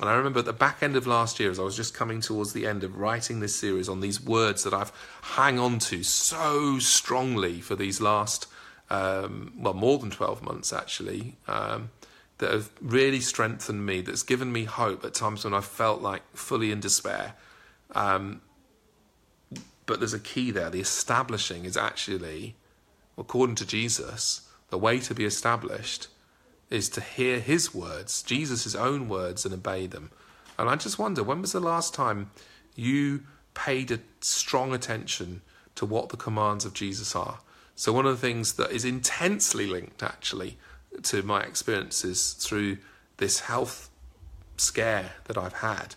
And 0.00 0.08
I 0.08 0.14
remember 0.14 0.38
at 0.38 0.44
the 0.44 0.52
back 0.52 0.82
end 0.82 0.94
of 0.94 1.06
last 1.06 1.40
year, 1.40 1.50
as 1.50 1.58
I 1.58 1.62
was 1.62 1.76
just 1.76 1.92
coming 1.92 2.20
towards 2.20 2.52
the 2.52 2.66
end 2.66 2.84
of 2.84 2.96
writing 2.98 3.40
this 3.40 3.56
series 3.56 3.88
on 3.88 4.00
these 4.00 4.22
words 4.22 4.62
that 4.62 4.72
I've 4.72 4.92
hung 5.22 5.58
on 5.58 5.80
to 5.80 6.04
so 6.04 6.78
strongly 6.78 7.60
for 7.60 7.74
these 7.74 8.00
last, 8.00 8.46
um, 8.90 9.52
well, 9.58 9.74
more 9.74 9.98
than 9.98 10.10
12 10.10 10.42
months 10.42 10.72
actually, 10.72 11.36
um, 11.48 11.90
that 12.38 12.52
have 12.52 12.70
really 12.80 13.18
strengthened 13.18 13.84
me, 13.84 14.00
that's 14.00 14.22
given 14.22 14.52
me 14.52 14.64
hope 14.64 15.04
at 15.04 15.14
times 15.14 15.44
when 15.44 15.54
I 15.54 15.60
felt 15.60 16.00
like 16.00 16.22
fully 16.32 16.70
in 16.70 16.78
despair. 16.78 17.34
Um, 17.92 18.40
but 19.88 19.98
there's 19.98 20.14
a 20.14 20.20
key 20.20 20.52
there. 20.52 20.68
The 20.70 20.80
establishing 20.80 21.64
is 21.64 21.76
actually, 21.76 22.54
according 23.16 23.56
to 23.56 23.66
Jesus, 23.66 24.42
the 24.68 24.78
way 24.78 25.00
to 25.00 25.14
be 25.14 25.24
established 25.24 26.08
is 26.70 26.90
to 26.90 27.00
hear 27.00 27.40
his 27.40 27.74
words, 27.74 28.22
Jesus' 28.22 28.74
own 28.74 29.08
words, 29.08 29.46
and 29.46 29.54
obey 29.54 29.86
them. 29.86 30.10
And 30.58 30.68
I 30.68 30.76
just 30.76 30.98
wonder, 30.98 31.24
when 31.24 31.40
was 31.40 31.52
the 31.52 31.60
last 31.60 31.94
time 31.94 32.30
you 32.76 33.22
paid 33.54 33.90
a 33.90 34.00
strong 34.20 34.74
attention 34.74 35.40
to 35.76 35.86
what 35.86 36.10
the 36.10 36.18
commands 36.18 36.66
of 36.66 36.74
Jesus 36.74 37.16
are? 37.16 37.38
So, 37.74 37.90
one 37.90 38.04
of 38.04 38.20
the 38.20 38.26
things 38.26 38.52
that 38.54 38.70
is 38.70 38.84
intensely 38.84 39.66
linked 39.66 40.02
actually 40.02 40.58
to 41.04 41.22
my 41.22 41.40
experiences 41.40 42.34
through 42.34 42.76
this 43.16 43.40
health 43.40 43.88
scare 44.58 45.12
that 45.24 45.38
I've 45.38 45.54
had, 45.54 45.94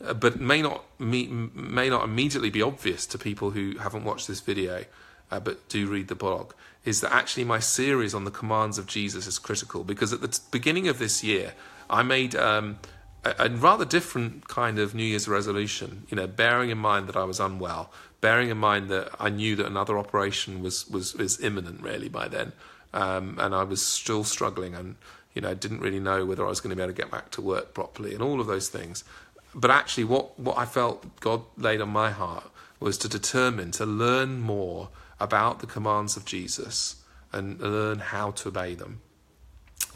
but 0.00 0.40
may 0.40 0.62
not 0.62 0.84
may 0.98 1.90
not 1.90 2.04
immediately 2.04 2.50
be 2.50 2.62
obvious 2.62 3.06
to 3.06 3.18
people 3.18 3.50
who 3.50 3.76
haven't 3.78 4.04
watched 4.04 4.28
this 4.28 4.40
video, 4.40 4.84
uh, 5.30 5.40
but 5.40 5.68
do 5.68 5.86
read 5.86 6.08
the 6.08 6.14
blog, 6.14 6.52
is 6.84 7.00
that 7.02 7.12
actually 7.12 7.44
my 7.44 7.58
series 7.58 8.14
on 8.14 8.24
the 8.24 8.30
commands 8.30 8.78
of 8.78 8.86
Jesus 8.86 9.26
is 9.26 9.38
critical 9.38 9.84
because 9.84 10.12
at 10.12 10.20
the 10.20 10.28
t- 10.28 10.40
beginning 10.50 10.88
of 10.88 10.98
this 10.98 11.22
year, 11.22 11.52
I 11.90 12.02
made 12.02 12.34
um, 12.34 12.78
a, 13.24 13.34
a, 13.38 13.48
rather 13.50 13.84
different 13.84 14.48
kind 14.48 14.78
of 14.78 14.94
New 14.94 15.04
Year's 15.04 15.28
resolution. 15.28 16.06
You 16.08 16.16
know, 16.16 16.26
bearing 16.26 16.70
in 16.70 16.78
mind 16.78 17.06
that 17.08 17.16
I 17.16 17.24
was 17.24 17.38
unwell, 17.38 17.92
bearing 18.22 18.48
in 18.48 18.56
mind 18.56 18.88
that 18.88 19.10
I 19.18 19.28
knew 19.28 19.54
that 19.56 19.66
another 19.66 19.98
operation 19.98 20.62
was 20.62 20.88
was, 20.88 21.14
was 21.14 21.40
imminent 21.40 21.82
really 21.82 22.08
by 22.08 22.28
then, 22.28 22.52
um, 22.94 23.38
and 23.38 23.54
I 23.54 23.64
was 23.64 23.84
still 23.84 24.24
struggling 24.24 24.74
and 24.74 24.96
you 25.34 25.42
know 25.42 25.54
didn't 25.54 25.80
really 25.80 26.00
know 26.00 26.24
whether 26.24 26.44
I 26.44 26.48
was 26.48 26.60
going 26.60 26.70
to 26.70 26.76
be 26.76 26.82
able 26.82 26.94
to 26.94 27.02
get 27.02 27.10
back 27.10 27.30
to 27.32 27.42
work 27.42 27.74
properly 27.74 28.14
and 28.14 28.22
all 28.22 28.40
of 28.40 28.46
those 28.46 28.68
things. 28.68 29.04
But 29.54 29.70
actually, 29.70 30.04
what 30.04 30.38
what 30.38 30.58
I 30.58 30.64
felt 30.64 31.20
God 31.20 31.42
laid 31.56 31.80
on 31.80 31.90
my 31.90 32.10
heart 32.10 32.50
was 32.78 32.96
to 32.98 33.08
determine 33.08 33.70
to 33.72 33.86
learn 33.86 34.40
more 34.40 34.88
about 35.18 35.60
the 35.60 35.66
commands 35.66 36.16
of 36.16 36.24
Jesus 36.24 37.02
and 37.32 37.60
learn 37.60 37.98
how 37.98 38.30
to 38.32 38.48
obey 38.48 38.74
them. 38.74 39.00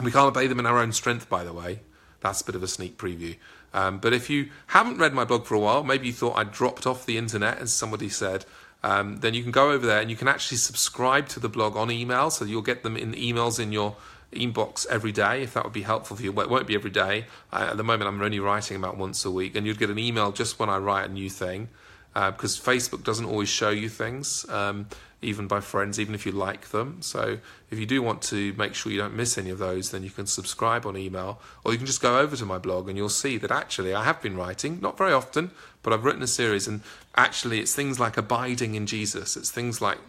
We 0.01 0.11
can't 0.11 0.27
obey 0.27 0.47
them 0.47 0.59
in 0.59 0.65
our 0.65 0.77
own 0.77 0.91
strength, 0.91 1.29
by 1.29 1.43
the 1.43 1.53
way. 1.53 1.79
That's 2.21 2.41
a 2.41 2.45
bit 2.45 2.55
of 2.55 2.63
a 2.63 2.67
sneak 2.67 2.97
preview. 2.97 3.37
Um, 3.73 3.97
but 3.99 4.13
if 4.13 4.29
you 4.29 4.49
haven't 4.67 4.99
read 4.99 5.13
my 5.13 5.25
blog 5.25 5.45
for 5.45 5.55
a 5.55 5.59
while, 5.59 5.83
maybe 5.83 6.07
you 6.07 6.13
thought 6.13 6.37
I 6.37 6.43
dropped 6.43 6.87
off 6.87 7.05
the 7.05 7.17
internet, 7.17 7.59
as 7.59 7.73
somebody 7.73 8.07
said, 8.09 8.45
um, 8.83 9.17
then 9.17 9.33
you 9.33 9.41
can 9.41 9.51
go 9.51 9.71
over 9.71 9.85
there 9.85 9.99
and 9.99 10.09
you 10.09 10.15
can 10.15 10.27
actually 10.27 10.57
subscribe 10.57 11.27
to 11.29 11.39
the 11.39 11.49
blog 11.49 11.75
on 11.75 11.91
email. 11.91 12.29
So 12.29 12.45
you'll 12.45 12.61
get 12.61 12.83
them 12.83 12.95
in 12.95 13.13
emails 13.13 13.59
in 13.59 13.71
your 13.71 13.95
inbox 14.35 14.85
every 14.87 15.11
day, 15.11 15.43
if 15.43 15.53
that 15.53 15.63
would 15.63 15.73
be 15.73 15.83
helpful 15.83 16.17
for 16.17 16.23
you. 16.23 16.31
Well, 16.31 16.45
it 16.45 16.49
won't 16.49 16.67
be 16.67 16.75
every 16.75 16.91
day. 16.91 17.25
Uh, 17.51 17.67
at 17.71 17.77
the 17.77 17.83
moment, 17.83 18.07
I'm 18.07 18.21
only 18.21 18.39
writing 18.39 18.77
about 18.77 18.97
once 18.97 19.25
a 19.25 19.31
week, 19.31 19.55
and 19.55 19.65
you'd 19.65 19.79
get 19.79 19.89
an 19.89 19.99
email 19.99 20.31
just 20.31 20.59
when 20.59 20.69
I 20.69 20.77
write 20.77 21.09
a 21.09 21.13
new 21.13 21.29
thing. 21.29 21.69
Uh, 22.15 22.31
because 22.31 22.57
Facebook 22.57 23.03
doesn't 23.03 23.25
always 23.25 23.49
show 23.49 23.71
you 23.71 23.89
things. 23.89 24.45
Um, 24.49 24.87
even 25.25 25.47
by 25.47 25.59
friends, 25.59 25.99
even 25.99 26.13
if 26.13 26.25
you 26.25 26.31
like 26.31 26.69
them. 26.69 27.01
So 27.01 27.39
if 27.71 27.79
you 27.79 27.85
do 27.85 28.01
want 28.01 28.21
to 28.23 28.53
make 28.53 28.75
sure 28.75 28.91
you 28.91 28.99
don't 28.99 29.15
miss 29.15 29.37
any 29.37 29.49
of 29.49 29.57
those, 29.57 29.91
then 29.91 30.03
you 30.03 30.09
can 30.09 30.27
subscribe 30.27 30.85
on 30.85 30.95
email, 30.95 31.41
or 31.63 31.71
you 31.71 31.77
can 31.77 31.87
just 31.87 32.01
go 32.01 32.19
over 32.19 32.35
to 32.35 32.45
my 32.45 32.57
blog 32.57 32.87
and 32.87 32.97
you'll 32.97 33.09
see 33.09 33.37
that 33.39 33.51
actually 33.51 33.93
I 33.93 34.03
have 34.03 34.21
been 34.21 34.37
writing, 34.37 34.79
not 34.81 34.97
very 34.97 35.13
often, 35.13 35.51
but 35.81 35.93
I've 35.93 36.05
written 36.05 36.21
a 36.21 36.27
series, 36.27 36.67
and 36.67 36.81
actually 37.15 37.59
it's 37.59 37.73
things 37.73 37.99
like 37.99 38.17
abiding 38.17 38.75
in 38.75 38.85
Jesus, 38.85 39.35
it's 39.35 39.51
things 39.51 39.81
like 39.81 39.99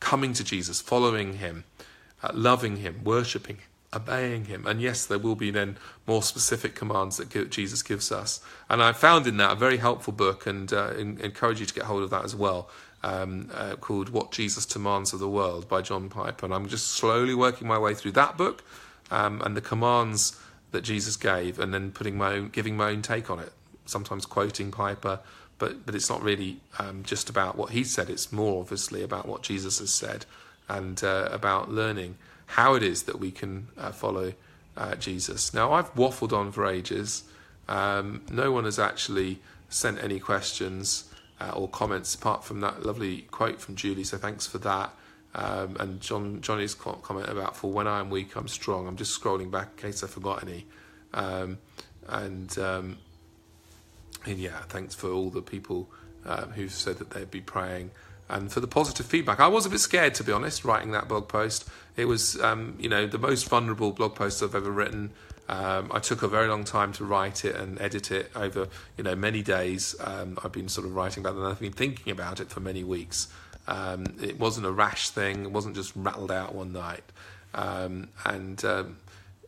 coming 0.00 0.32
to 0.34 0.44
Jesus, 0.44 0.80
following 0.80 1.34
Him, 1.34 1.64
uh, 2.22 2.30
loving 2.32 2.76
Him, 2.76 3.02
worshipping 3.04 3.58
obeying 3.94 4.46
him. 4.46 4.66
And 4.66 4.80
yes, 4.80 5.04
there 5.06 5.18
will 5.18 5.34
be 5.34 5.50
then 5.50 5.76
more 6.06 6.22
specific 6.22 6.74
commands 6.74 7.18
that 7.18 7.50
Jesus 7.50 7.82
gives 7.82 8.10
us. 8.10 8.40
And 8.70 8.82
I 8.82 8.92
found 8.92 9.26
in 9.26 9.36
that 9.36 9.52
a 9.52 9.56
very 9.56 9.76
helpful 9.76 10.12
book 10.12 10.46
and 10.46 10.72
uh, 10.72 10.94
encourage 10.96 11.60
you 11.60 11.66
to 11.66 11.74
get 11.74 11.84
hold 11.84 12.02
of 12.02 12.10
that 12.10 12.24
as 12.24 12.34
well 12.34 12.70
um, 13.02 13.50
uh, 13.54 13.76
called 13.76 14.08
What 14.08 14.32
Jesus 14.32 14.64
Demands 14.66 15.12
of 15.12 15.20
the 15.20 15.28
World 15.28 15.68
by 15.68 15.82
John 15.82 16.08
Piper. 16.08 16.46
And 16.46 16.54
I'm 16.54 16.68
just 16.68 16.88
slowly 16.88 17.34
working 17.34 17.68
my 17.68 17.78
way 17.78 17.94
through 17.94 18.12
that 18.12 18.36
book 18.36 18.62
um, 19.10 19.42
and 19.42 19.56
the 19.56 19.60
commands 19.60 20.40
that 20.70 20.82
Jesus 20.82 21.16
gave, 21.16 21.58
and 21.58 21.72
then 21.72 21.92
putting 21.92 22.16
my 22.16 22.32
own, 22.32 22.48
giving 22.48 22.76
my 22.76 22.90
own 22.90 23.02
take 23.02 23.30
on 23.30 23.38
it. 23.38 23.52
Sometimes 23.84 24.24
quoting 24.24 24.70
Piper, 24.70 25.20
but 25.58 25.84
but 25.84 25.94
it's 25.94 26.08
not 26.08 26.22
really 26.22 26.60
um, 26.78 27.02
just 27.02 27.28
about 27.28 27.56
what 27.56 27.70
he 27.70 27.84
said. 27.84 28.08
It's 28.08 28.32
more 28.32 28.60
obviously 28.60 29.02
about 29.02 29.26
what 29.28 29.42
Jesus 29.42 29.80
has 29.80 29.92
said, 29.92 30.24
and 30.68 31.02
uh, 31.04 31.28
about 31.30 31.70
learning 31.70 32.16
how 32.52 32.74
it 32.74 32.82
is 32.82 33.04
that 33.04 33.18
we 33.18 33.30
can 33.30 33.66
uh, 33.78 33.90
follow 33.90 34.34
uh, 34.76 34.94
Jesus. 34.96 35.54
Now 35.54 35.72
I've 35.72 35.94
waffled 35.94 36.34
on 36.34 36.52
for 36.52 36.66
ages. 36.66 37.24
Um, 37.66 38.22
no 38.30 38.52
one 38.52 38.64
has 38.64 38.78
actually 38.78 39.38
sent 39.70 40.04
any 40.04 40.20
questions 40.20 41.10
uh, 41.40 41.52
or 41.54 41.66
comments 41.66 42.14
apart 42.14 42.44
from 42.44 42.60
that 42.60 42.84
lovely 42.84 43.22
quote 43.22 43.58
from 43.58 43.74
Julie. 43.74 44.04
So 44.04 44.18
thanks 44.18 44.46
for 44.46 44.58
that. 44.58 44.92
Um, 45.34 45.78
and 45.80 46.00
John 46.02 46.42
Johnny's 46.42 46.74
comment 46.74 47.30
about 47.30 47.56
for 47.56 47.72
when 47.72 47.86
I 47.86 48.00
am 48.00 48.10
weak, 48.10 48.36
I'm 48.36 48.48
strong. 48.48 48.86
I'm 48.86 48.96
just 48.96 49.18
scrolling 49.18 49.50
back 49.50 49.70
in 49.76 49.82
case 49.84 50.04
I 50.04 50.06
forgot 50.06 50.42
any. 50.42 50.66
Um, 51.14 51.56
and, 52.06 52.58
um, 52.58 52.98
and 54.26 54.38
yeah, 54.38 54.60
thanks 54.68 54.94
for 54.94 55.08
all 55.08 55.30
the 55.30 55.40
people 55.40 55.88
uh, 56.26 56.44
who've 56.48 56.70
said 56.70 56.98
that 56.98 57.10
they'd 57.12 57.30
be 57.30 57.40
praying 57.40 57.92
and 58.28 58.52
for 58.52 58.60
the 58.60 58.66
positive 58.66 59.06
feedback. 59.06 59.40
I 59.40 59.48
was 59.48 59.66
a 59.66 59.70
bit 59.70 59.80
scared 59.80 60.14
to 60.14 60.24
be 60.24 60.32
honest 60.32 60.64
writing 60.64 60.92
that 60.92 61.08
blog 61.08 61.28
post. 61.28 61.68
It 61.96 62.06
was 62.06 62.40
um, 62.40 62.76
you 62.78 62.88
know 62.88 63.06
the 63.06 63.18
most 63.18 63.48
vulnerable 63.48 63.92
blog 63.92 64.14
post 64.14 64.42
I've 64.42 64.54
ever 64.54 64.70
written. 64.70 65.10
Um, 65.48 65.90
I 65.92 65.98
took 65.98 66.22
a 66.22 66.28
very 66.28 66.48
long 66.48 66.64
time 66.64 66.92
to 66.94 67.04
write 67.04 67.44
it 67.44 67.56
and 67.56 67.78
edit 67.80 68.10
it 68.10 68.30
over, 68.34 68.68
you 68.96 69.04
know, 69.04 69.14
many 69.14 69.42
days. 69.42 69.94
Um, 70.00 70.38
I've 70.42 70.52
been 70.52 70.68
sort 70.68 70.86
of 70.86 70.94
writing 70.94 71.22
about 71.22 71.34
it 71.34 71.40
and 71.40 71.48
I've 71.48 71.60
been 71.60 71.72
thinking 71.72 72.10
about 72.10 72.40
it 72.40 72.48
for 72.48 72.60
many 72.60 72.84
weeks. 72.84 73.28
Um, 73.68 74.04
it 74.22 74.38
wasn't 74.38 74.66
a 74.66 74.72
rash 74.72 75.10
thing. 75.10 75.44
It 75.44 75.50
wasn't 75.50 75.74
just 75.74 75.92
rattled 75.94 76.30
out 76.30 76.54
one 76.54 76.72
night. 76.72 77.04
Um, 77.54 78.08
and 78.24 78.64
um, 78.64 78.96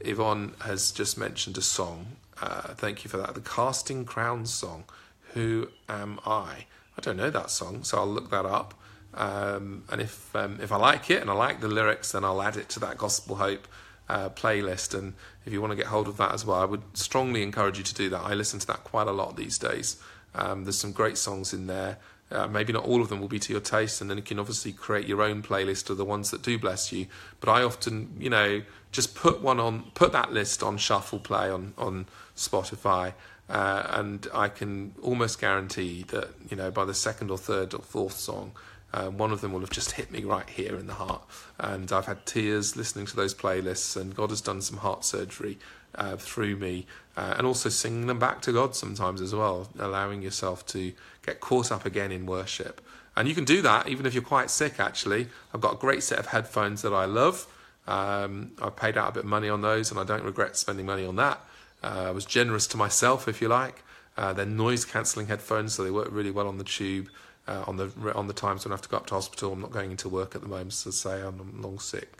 Yvonne 0.00 0.54
has 0.60 0.92
just 0.92 1.16
mentioned 1.16 1.56
a 1.56 1.62
song. 1.62 2.06
Uh, 2.40 2.74
thank 2.74 3.04
you 3.04 3.10
for 3.10 3.16
that. 3.16 3.34
The 3.34 3.40
Casting 3.40 4.04
Crowns 4.04 4.52
song. 4.52 4.84
Who 5.32 5.68
am 5.88 6.20
I? 6.26 6.66
I 6.96 7.00
don't 7.00 7.16
know 7.16 7.30
that 7.30 7.50
song, 7.50 7.84
so 7.84 7.98
I'll 7.98 8.06
look 8.06 8.30
that 8.30 8.46
up. 8.46 8.74
Um, 9.14 9.84
and 9.90 10.00
if 10.00 10.34
if 10.34 10.72
I 10.72 10.76
like 10.76 11.10
it 11.10 11.20
and 11.20 11.30
I 11.30 11.34
like 11.34 11.60
the 11.60 11.68
lyrics, 11.68 12.12
then 12.12 12.24
I'll 12.24 12.42
add 12.42 12.56
it 12.56 12.68
to 12.70 12.80
that 12.80 12.98
Gospel 12.98 13.36
Hope 13.36 13.68
uh, 14.08 14.28
playlist. 14.30 14.96
And 14.96 15.14
if 15.46 15.52
you 15.52 15.60
want 15.60 15.70
to 15.72 15.76
get 15.76 15.86
hold 15.86 16.08
of 16.08 16.16
that 16.16 16.32
as 16.32 16.44
well, 16.44 16.58
I 16.58 16.64
would 16.64 16.82
strongly 16.94 17.42
encourage 17.42 17.78
you 17.78 17.84
to 17.84 17.94
do 17.94 18.08
that. 18.10 18.22
I 18.22 18.34
listen 18.34 18.58
to 18.60 18.66
that 18.68 18.84
quite 18.84 19.06
a 19.06 19.12
lot 19.12 19.36
these 19.36 19.58
days. 19.58 20.02
Um, 20.34 20.64
there's 20.64 20.78
some 20.78 20.92
great 20.92 21.16
songs 21.16 21.52
in 21.52 21.66
there. 21.66 21.98
Uh, 22.30 22.48
maybe 22.48 22.72
not 22.72 22.84
all 22.84 23.00
of 23.00 23.08
them 23.08 23.20
will 23.20 23.28
be 23.28 23.38
to 23.38 23.52
your 23.52 23.60
taste, 23.60 24.00
and 24.00 24.10
then 24.10 24.16
you 24.16 24.22
can 24.22 24.38
obviously 24.38 24.72
create 24.72 25.06
your 25.06 25.22
own 25.22 25.42
playlist 25.42 25.90
of 25.90 25.96
the 25.96 26.04
ones 26.04 26.30
that 26.30 26.42
do 26.42 26.58
bless 26.58 26.90
you. 26.90 27.06
But 27.38 27.50
I 27.50 27.62
often, 27.62 28.16
you 28.18 28.30
know, 28.30 28.62
just 28.90 29.14
put 29.14 29.42
one 29.42 29.60
on, 29.60 29.90
put 29.94 30.10
that 30.12 30.32
list 30.32 30.62
on 30.62 30.78
shuffle 30.78 31.20
play 31.20 31.50
on 31.50 31.74
on 31.78 32.06
Spotify, 32.34 33.12
uh, 33.48 33.86
and 33.90 34.26
I 34.32 34.48
can 34.48 34.94
almost 35.02 35.40
guarantee 35.40 36.04
that 36.08 36.30
you 36.48 36.56
know 36.56 36.70
by 36.70 36.84
the 36.84 36.94
second 36.94 37.30
or 37.30 37.38
third 37.38 37.74
or 37.74 37.80
fourth 37.80 38.18
song, 38.18 38.52
um, 38.94 39.18
one 39.18 39.32
of 39.32 39.40
them 39.40 39.52
will 39.52 39.60
have 39.60 39.70
just 39.70 39.92
hit 39.92 40.10
me 40.10 40.22
right 40.22 40.48
here 40.48 40.76
in 40.76 40.86
the 40.86 40.94
heart. 40.94 41.22
And 41.58 41.90
I've 41.92 42.06
had 42.06 42.24
tears 42.26 42.76
listening 42.76 43.06
to 43.06 43.16
those 43.16 43.34
playlists, 43.34 44.00
and 44.00 44.14
God 44.14 44.30
has 44.30 44.40
done 44.40 44.62
some 44.62 44.78
heart 44.78 45.04
surgery 45.04 45.58
uh, 45.96 46.16
through 46.16 46.56
me. 46.56 46.86
Uh, 47.16 47.34
and 47.38 47.46
also 47.46 47.68
singing 47.68 48.06
them 48.06 48.18
back 48.18 48.40
to 48.42 48.52
God 48.52 48.74
sometimes 48.74 49.20
as 49.20 49.34
well, 49.34 49.68
allowing 49.78 50.22
yourself 50.22 50.66
to 50.66 50.92
get 51.24 51.40
caught 51.40 51.70
up 51.70 51.84
again 51.84 52.10
in 52.10 52.26
worship. 52.26 52.80
And 53.16 53.28
you 53.28 53.34
can 53.34 53.44
do 53.44 53.62
that 53.62 53.88
even 53.88 54.06
if 54.06 54.14
you're 54.14 54.22
quite 54.22 54.50
sick, 54.50 54.80
actually. 54.80 55.28
I've 55.52 55.60
got 55.60 55.74
a 55.74 55.76
great 55.76 56.02
set 56.02 56.18
of 56.18 56.26
headphones 56.26 56.82
that 56.82 56.92
I 56.92 57.04
love. 57.04 57.46
Um, 57.86 58.52
I've 58.60 58.76
paid 58.76 58.96
out 58.96 59.10
a 59.10 59.12
bit 59.12 59.24
of 59.24 59.28
money 59.28 59.48
on 59.48 59.60
those, 59.60 59.90
and 59.90 60.00
I 60.00 60.04
don't 60.04 60.24
regret 60.24 60.56
spending 60.56 60.86
money 60.86 61.04
on 61.04 61.16
that. 61.16 61.40
Uh, 61.84 62.06
I 62.08 62.10
was 62.10 62.24
generous 62.24 62.66
to 62.68 62.76
myself, 62.76 63.28
if 63.28 63.42
you 63.42 63.48
like. 63.48 63.84
Uh, 64.16 64.32
they're 64.32 64.46
noise 64.46 64.84
cancelling 64.84 65.26
headphones, 65.26 65.74
so 65.74 65.84
they 65.84 65.90
work 65.90 66.08
really 66.10 66.30
well 66.30 66.48
on 66.48 66.58
the 66.58 66.64
tube 66.64 67.08
uh, 67.46 67.64
on 67.66 67.76
the 67.76 67.90
on 68.14 68.26
the 68.26 68.32
times 68.32 68.64
when 68.64 68.72
I 68.72 68.74
have 68.74 68.82
to 68.82 68.88
go 68.88 68.96
up 68.96 69.06
to 69.08 69.14
hospital. 69.14 69.52
I'm 69.52 69.60
not 69.60 69.70
going 69.70 69.90
into 69.90 70.08
work 70.08 70.34
at 70.34 70.40
the 70.40 70.48
moment, 70.48 70.72
so 70.72 70.90
say 70.90 71.20
I'm 71.20 71.60
long 71.60 71.78
sick. 71.78 72.18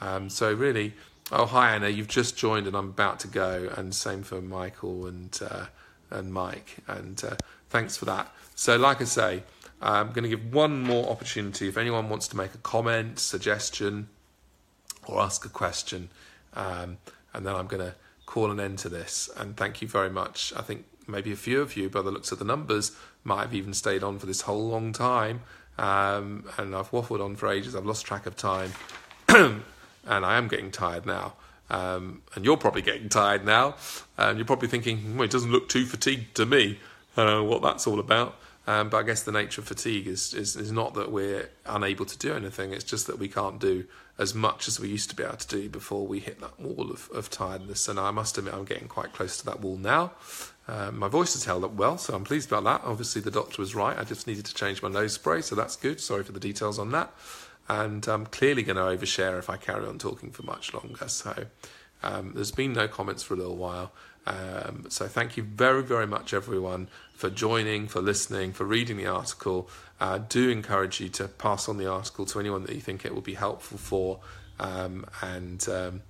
Um, 0.00 0.30
so 0.30 0.52
really, 0.52 0.94
oh 1.32 1.46
hi 1.46 1.74
Anna, 1.74 1.88
you've 1.88 2.08
just 2.08 2.36
joined 2.36 2.66
and 2.66 2.76
I'm 2.76 2.88
about 2.88 3.20
to 3.20 3.28
go, 3.28 3.70
and 3.76 3.94
same 3.94 4.22
for 4.22 4.40
Michael 4.40 5.06
and 5.06 5.38
uh, 5.42 5.66
and 6.10 6.32
Mike, 6.32 6.76
and 6.86 7.22
uh, 7.24 7.36
thanks 7.68 7.96
for 7.96 8.04
that. 8.06 8.32
So 8.54 8.76
like 8.76 9.00
I 9.00 9.04
say, 9.04 9.42
I'm 9.80 10.08
going 10.08 10.24
to 10.24 10.28
give 10.28 10.52
one 10.52 10.82
more 10.82 11.08
opportunity 11.08 11.68
if 11.68 11.76
anyone 11.76 12.08
wants 12.08 12.28
to 12.28 12.36
make 12.36 12.54
a 12.54 12.58
comment, 12.58 13.18
suggestion, 13.18 14.08
or 15.06 15.20
ask 15.20 15.44
a 15.44 15.48
question. 15.48 16.10
Um, 16.54 16.98
and 17.32 17.46
then 17.46 17.54
I'm 17.54 17.68
going 17.68 17.82
to 17.82 17.94
call 18.30 18.52
an 18.52 18.60
end 18.60 18.78
to 18.78 18.88
this. 18.88 19.28
And 19.36 19.56
thank 19.56 19.82
you 19.82 19.88
very 19.88 20.08
much. 20.08 20.52
I 20.56 20.62
think 20.62 20.84
maybe 21.08 21.32
a 21.32 21.36
few 21.36 21.60
of 21.60 21.76
you, 21.76 21.90
by 21.90 22.00
the 22.00 22.12
looks 22.12 22.30
of 22.30 22.38
the 22.38 22.44
numbers, 22.44 22.92
might 23.24 23.42
have 23.42 23.54
even 23.54 23.74
stayed 23.74 24.04
on 24.04 24.20
for 24.20 24.26
this 24.26 24.42
whole 24.42 24.68
long 24.68 24.92
time. 24.92 25.42
Um, 25.78 26.44
and 26.56 26.76
I've 26.76 26.92
waffled 26.92 27.20
on 27.20 27.34
for 27.34 27.50
ages. 27.50 27.74
I've 27.74 27.86
lost 27.86 28.06
track 28.06 28.26
of 28.26 28.36
time. 28.36 28.72
and 29.28 29.64
I 30.06 30.36
am 30.38 30.46
getting 30.46 30.70
tired 30.70 31.06
now. 31.06 31.34
Um, 31.70 32.22
and 32.36 32.44
you're 32.44 32.56
probably 32.56 32.82
getting 32.82 33.08
tired 33.08 33.44
now. 33.44 33.74
And 34.16 34.38
you're 34.38 34.46
probably 34.46 34.68
thinking, 34.68 35.16
well, 35.16 35.24
it 35.24 35.32
doesn't 35.32 35.50
look 35.50 35.68
too 35.68 35.84
fatigued 35.84 36.36
to 36.36 36.46
me. 36.46 36.78
I 37.16 37.24
don't 37.24 37.32
know 37.32 37.44
what 37.44 37.62
that's 37.62 37.88
all 37.88 37.98
about. 37.98 38.36
Um, 38.68 38.90
but 38.90 38.98
I 38.98 39.02
guess 39.02 39.24
the 39.24 39.32
nature 39.32 39.60
of 39.60 39.66
fatigue 39.66 40.06
is, 40.06 40.34
is, 40.34 40.54
is 40.54 40.70
not 40.70 40.94
that 40.94 41.10
we're 41.10 41.50
unable 41.66 42.04
to 42.04 42.16
do 42.16 42.32
anything. 42.34 42.72
It's 42.72 42.84
just 42.84 43.08
that 43.08 43.18
we 43.18 43.26
can't 43.26 43.58
do 43.58 43.86
as 44.20 44.34
much 44.34 44.68
as 44.68 44.78
we 44.78 44.86
used 44.86 45.08
to 45.08 45.16
be 45.16 45.24
able 45.24 45.36
to 45.38 45.48
do 45.48 45.68
before 45.70 46.06
we 46.06 46.20
hit 46.20 46.40
that 46.40 46.60
wall 46.60 46.90
of, 46.90 47.08
of 47.14 47.30
tiredness. 47.30 47.88
And 47.88 47.98
I 47.98 48.10
must 48.10 48.36
admit, 48.36 48.52
I'm 48.52 48.66
getting 48.66 48.86
quite 48.86 49.14
close 49.14 49.38
to 49.38 49.46
that 49.46 49.60
wall 49.60 49.78
now. 49.78 50.12
Um, 50.68 50.98
my 50.98 51.08
voice 51.08 51.32
has 51.32 51.46
held 51.46 51.64
up 51.64 51.72
well, 51.72 51.96
so 51.96 52.14
I'm 52.14 52.24
pleased 52.24 52.52
about 52.52 52.64
that. 52.64 52.86
Obviously, 52.86 53.22
the 53.22 53.30
doctor 53.30 53.62
was 53.62 53.74
right. 53.74 53.98
I 53.98 54.04
just 54.04 54.26
needed 54.26 54.44
to 54.44 54.54
change 54.54 54.82
my 54.82 54.90
nose 54.90 55.14
spray, 55.14 55.40
so 55.40 55.56
that's 55.56 55.74
good. 55.74 56.00
Sorry 56.00 56.22
for 56.22 56.32
the 56.32 56.38
details 56.38 56.78
on 56.78 56.92
that. 56.92 57.12
And 57.68 58.06
I'm 58.06 58.26
clearly 58.26 58.62
going 58.62 58.76
to 58.76 58.82
overshare 58.82 59.38
if 59.38 59.48
I 59.48 59.56
carry 59.56 59.86
on 59.86 59.98
talking 59.98 60.30
for 60.30 60.42
much 60.42 60.74
longer. 60.74 61.08
So 61.08 61.46
um, 62.02 62.32
there's 62.34 62.52
been 62.52 62.72
no 62.72 62.88
comments 62.88 63.22
for 63.22 63.34
a 63.34 63.36
little 63.36 63.56
while. 63.56 63.92
Um, 64.26 64.86
so 64.88 65.06
thank 65.08 65.36
you 65.36 65.42
very, 65.42 65.82
very 65.82 66.06
much, 66.06 66.34
everyone, 66.34 66.88
for 67.14 67.30
joining, 67.30 67.88
for 67.88 68.00
listening, 68.00 68.52
for 68.52 68.64
reading 68.64 68.96
the 68.96 69.06
article. 69.06 69.68
Uh, 69.98 70.18
do 70.18 70.50
encourage 70.50 71.00
you 71.00 71.08
to 71.10 71.28
pass 71.28 71.68
on 71.68 71.78
the 71.78 71.90
article 71.90 72.26
to 72.26 72.40
anyone 72.40 72.64
that 72.64 72.74
you 72.74 72.80
think 72.80 73.04
it 73.04 73.14
will 73.14 73.22
be 73.22 73.34
helpful 73.34 73.78
for, 73.78 74.20
um, 74.58 75.06
and, 75.22 75.68
um, 75.68 76.02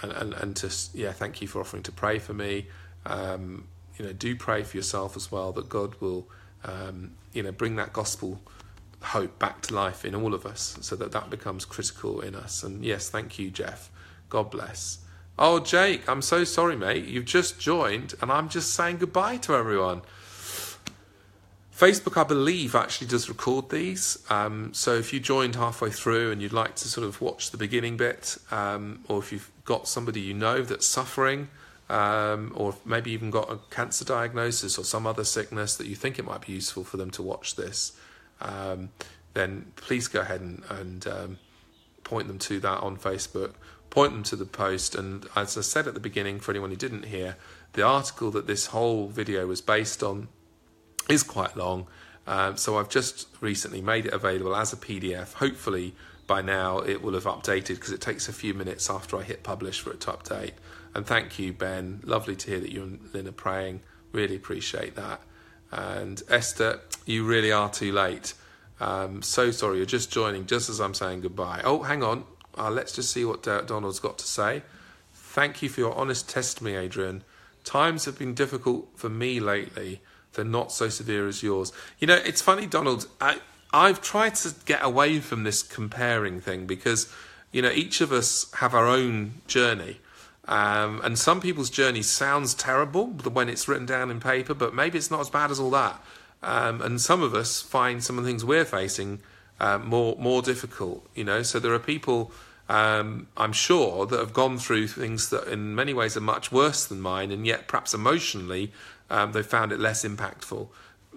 and, 0.00 0.12
and 0.12 0.32
and 0.34 0.56
to 0.56 0.72
yeah, 0.94 1.12
thank 1.12 1.42
you 1.42 1.48
for 1.48 1.60
offering 1.60 1.82
to 1.82 1.92
pray 1.92 2.18
for 2.18 2.32
me. 2.32 2.68
Um, 3.04 3.68
you 3.98 4.04
know, 4.04 4.12
do 4.12 4.34
pray 4.34 4.62
for 4.62 4.76
yourself 4.76 5.16
as 5.16 5.30
well 5.30 5.52
that 5.52 5.68
God 5.68 5.94
will 6.00 6.28
um, 6.64 7.12
you 7.32 7.42
know 7.42 7.52
bring 7.52 7.76
that 7.76 7.92
gospel 7.92 8.40
hope 9.02 9.38
back 9.38 9.60
to 9.62 9.74
life 9.74 10.04
in 10.04 10.14
all 10.14 10.32
of 10.32 10.46
us, 10.46 10.78
so 10.80 10.96
that 10.96 11.12
that 11.12 11.28
becomes 11.28 11.64
critical 11.64 12.20
in 12.20 12.34
us. 12.34 12.62
And 12.62 12.84
yes, 12.84 13.10
thank 13.10 13.38
you, 13.38 13.50
Jeff. 13.50 13.90
God 14.28 14.50
bless. 14.50 14.98
Oh, 15.44 15.58
Jake, 15.58 16.08
I'm 16.08 16.22
so 16.22 16.44
sorry, 16.44 16.76
mate. 16.76 17.04
You've 17.04 17.24
just 17.24 17.58
joined, 17.58 18.14
and 18.22 18.30
I'm 18.30 18.48
just 18.48 18.74
saying 18.74 18.98
goodbye 18.98 19.38
to 19.38 19.56
everyone. 19.56 20.02
Facebook, 21.76 22.16
I 22.16 22.22
believe, 22.22 22.76
actually 22.76 23.08
does 23.08 23.28
record 23.28 23.68
these. 23.68 24.24
Um, 24.30 24.72
so 24.72 24.94
if 24.94 25.12
you 25.12 25.18
joined 25.18 25.56
halfway 25.56 25.90
through 25.90 26.30
and 26.30 26.40
you'd 26.40 26.52
like 26.52 26.76
to 26.76 26.86
sort 26.86 27.04
of 27.04 27.20
watch 27.20 27.50
the 27.50 27.56
beginning 27.56 27.96
bit, 27.96 28.36
um, 28.52 29.00
or 29.08 29.18
if 29.18 29.32
you've 29.32 29.50
got 29.64 29.88
somebody 29.88 30.20
you 30.20 30.32
know 30.32 30.62
that's 30.62 30.86
suffering, 30.86 31.48
um, 31.90 32.52
or 32.54 32.76
maybe 32.84 33.10
even 33.10 33.32
got 33.32 33.50
a 33.50 33.58
cancer 33.68 34.04
diagnosis 34.04 34.78
or 34.78 34.84
some 34.84 35.08
other 35.08 35.24
sickness 35.24 35.74
that 35.74 35.88
you 35.88 35.96
think 35.96 36.20
it 36.20 36.24
might 36.24 36.46
be 36.46 36.52
useful 36.52 36.84
for 36.84 36.98
them 36.98 37.10
to 37.10 37.20
watch 37.20 37.56
this, 37.56 37.98
um, 38.40 38.90
then 39.34 39.72
please 39.74 40.06
go 40.06 40.20
ahead 40.20 40.40
and, 40.40 40.62
and 40.70 41.08
um, 41.08 41.38
point 42.04 42.28
them 42.28 42.38
to 42.38 42.60
that 42.60 42.78
on 42.78 42.96
Facebook 42.96 43.54
point 43.92 44.12
them 44.14 44.22
to 44.24 44.36
the 44.36 44.46
post. 44.46 44.94
And 44.94 45.26
as 45.36 45.56
I 45.56 45.60
said 45.60 45.86
at 45.86 45.94
the 45.94 46.00
beginning, 46.00 46.40
for 46.40 46.50
anyone 46.50 46.70
who 46.70 46.76
didn't 46.76 47.04
hear, 47.04 47.36
the 47.74 47.82
article 47.82 48.30
that 48.32 48.46
this 48.46 48.66
whole 48.66 49.08
video 49.08 49.46
was 49.46 49.60
based 49.60 50.02
on 50.02 50.28
is 51.08 51.22
quite 51.22 51.56
long. 51.56 51.86
Um, 52.26 52.56
so 52.56 52.78
I've 52.78 52.88
just 52.88 53.28
recently 53.40 53.82
made 53.82 54.06
it 54.06 54.14
available 54.14 54.56
as 54.56 54.72
a 54.72 54.76
PDF. 54.76 55.34
Hopefully 55.34 55.94
by 56.26 56.40
now 56.40 56.78
it 56.78 57.02
will 57.02 57.12
have 57.12 57.24
updated 57.24 57.74
because 57.74 57.92
it 57.92 58.00
takes 58.00 58.28
a 58.28 58.32
few 58.32 58.54
minutes 58.54 58.88
after 58.88 59.18
I 59.18 59.22
hit 59.22 59.42
publish 59.42 59.80
for 59.80 59.92
it 59.92 60.00
to 60.02 60.12
update. 60.12 60.52
And 60.94 61.06
thank 61.06 61.38
you, 61.38 61.52
Ben. 61.52 62.00
Lovely 62.02 62.34
to 62.36 62.50
hear 62.50 62.60
that 62.60 62.72
you 62.72 62.82
and 62.82 63.10
Lynn 63.12 63.28
are 63.28 63.32
praying. 63.32 63.80
Really 64.12 64.36
appreciate 64.36 64.94
that. 64.96 65.20
And 65.70 66.22
Esther, 66.30 66.80
you 67.04 67.24
really 67.24 67.52
are 67.52 67.70
too 67.70 67.92
late. 67.92 68.34
Um, 68.80 69.22
so 69.22 69.50
sorry, 69.50 69.76
you're 69.76 69.86
just 69.86 70.10
joining 70.10 70.46
just 70.46 70.68
as 70.68 70.80
I'm 70.80 70.94
saying 70.94 71.20
goodbye. 71.20 71.60
Oh, 71.64 71.82
hang 71.82 72.02
on. 72.02 72.24
Uh, 72.56 72.70
let's 72.70 72.92
just 72.92 73.10
see 73.10 73.24
what 73.24 73.42
Donald's 73.42 74.00
got 74.00 74.18
to 74.18 74.26
say. 74.26 74.62
Thank 75.12 75.62
you 75.62 75.68
for 75.68 75.80
your 75.80 75.94
honest 75.94 76.28
testimony, 76.28 76.76
Adrian. 76.76 77.24
Times 77.64 78.04
have 78.04 78.18
been 78.18 78.34
difficult 78.34 78.88
for 78.96 79.08
me 79.08 79.40
lately. 79.40 80.00
They're 80.34 80.44
not 80.44 80.72
so 80.72 80.88
severe 80.88 81.28
as 81.28 81.42
yours. 81.42 81.72
You 81.98 82.06
know, 82.06 82.16
it's 82.16 82.42
funny, 82.42 82.66
Donald. 82.66 83.06
I, 83.20 83.38
I've 83.72 84.02
tried 84.02 84.34
to 84.36 84.54
get 84.66 84.84
away 84.84 85.20
from 85.20 85.44
this 85.44 85.62
comparing 85.62 86.40
thing 86.40 86.66
because, 86.66 87.12
you 87.52 87.62
know, 87.62 87.70
each 87.70 88.00
of 88.00 88.12
us 88.12 88.50
have 88.54 88.74
our 88.74 88.86
own 88.86 89.34
journey. 89.46 89.98
Um, 90.46 91.00
and 91.04 91.18
some 91.18 91.40
people's 91.40 91.70
journey 91.70 92.02
sounds 92.02 92.54
terrible 92.54 93.06
when 93.06 93.48
it's 93.48 93.68
written 93.68 93.86
down 93.86 94.10
in 94.10 94.20
paper, 94.20 94.54
but 94.54 94.74
maybe 94.74 94.98
it's 94.98 95.10
not 95.10 95.20
as 95.20 95.30
bad 95.30 95.50
as 95.50 95.60
all 95.60 95.70
that. 95.70 96.02
Um, 96.42 96.82
and 96.82 97.00
some 97.00 97.22
of 97.22 97.34
us 97.34 97.62
find 97.62 98.02
some 98.02 98.18
of 98.18 98.24
the 98.24 98.30
things 98.30 98.44
we're 98.44 98.64
facing 98.64 99.20
uh, 99.62 99.78
more 99.78 100.16
more 100.18 100.42
difficult. 100.42 101.06
You 101.14 101.24
know, 101.24 101.42
so 101.42 101.58
there 101.58 101.72
are 101.72 101.78
people 101.78 102.32
um, 102.68 103.28
I'm 103.36 103.52
sure 103.52 104.06
that 104.06 104.18
have 104.18 104.32
gone 104.32 104.58
through 104.58 104.88
things 104.88 105.30
that 105.30 105.46
in 105.46 105.74
many 105.74 105.92
ways 105.92 106.16
are 106.16 106.22
much 106.22 106.50
worse 106.50 106.84
than 106.86 107.00
mine, 107.00 107.30
and 107.30 107.46
yet 107.46 107.68
perhaps 107.68 107.94
emotionally 107.94 108.72
um, 109.10 109.32
they 109.32 109.42
found 109.42 109.72
it 109.72 109.80
less 109.80 110.04
impactful. 110.04 110.68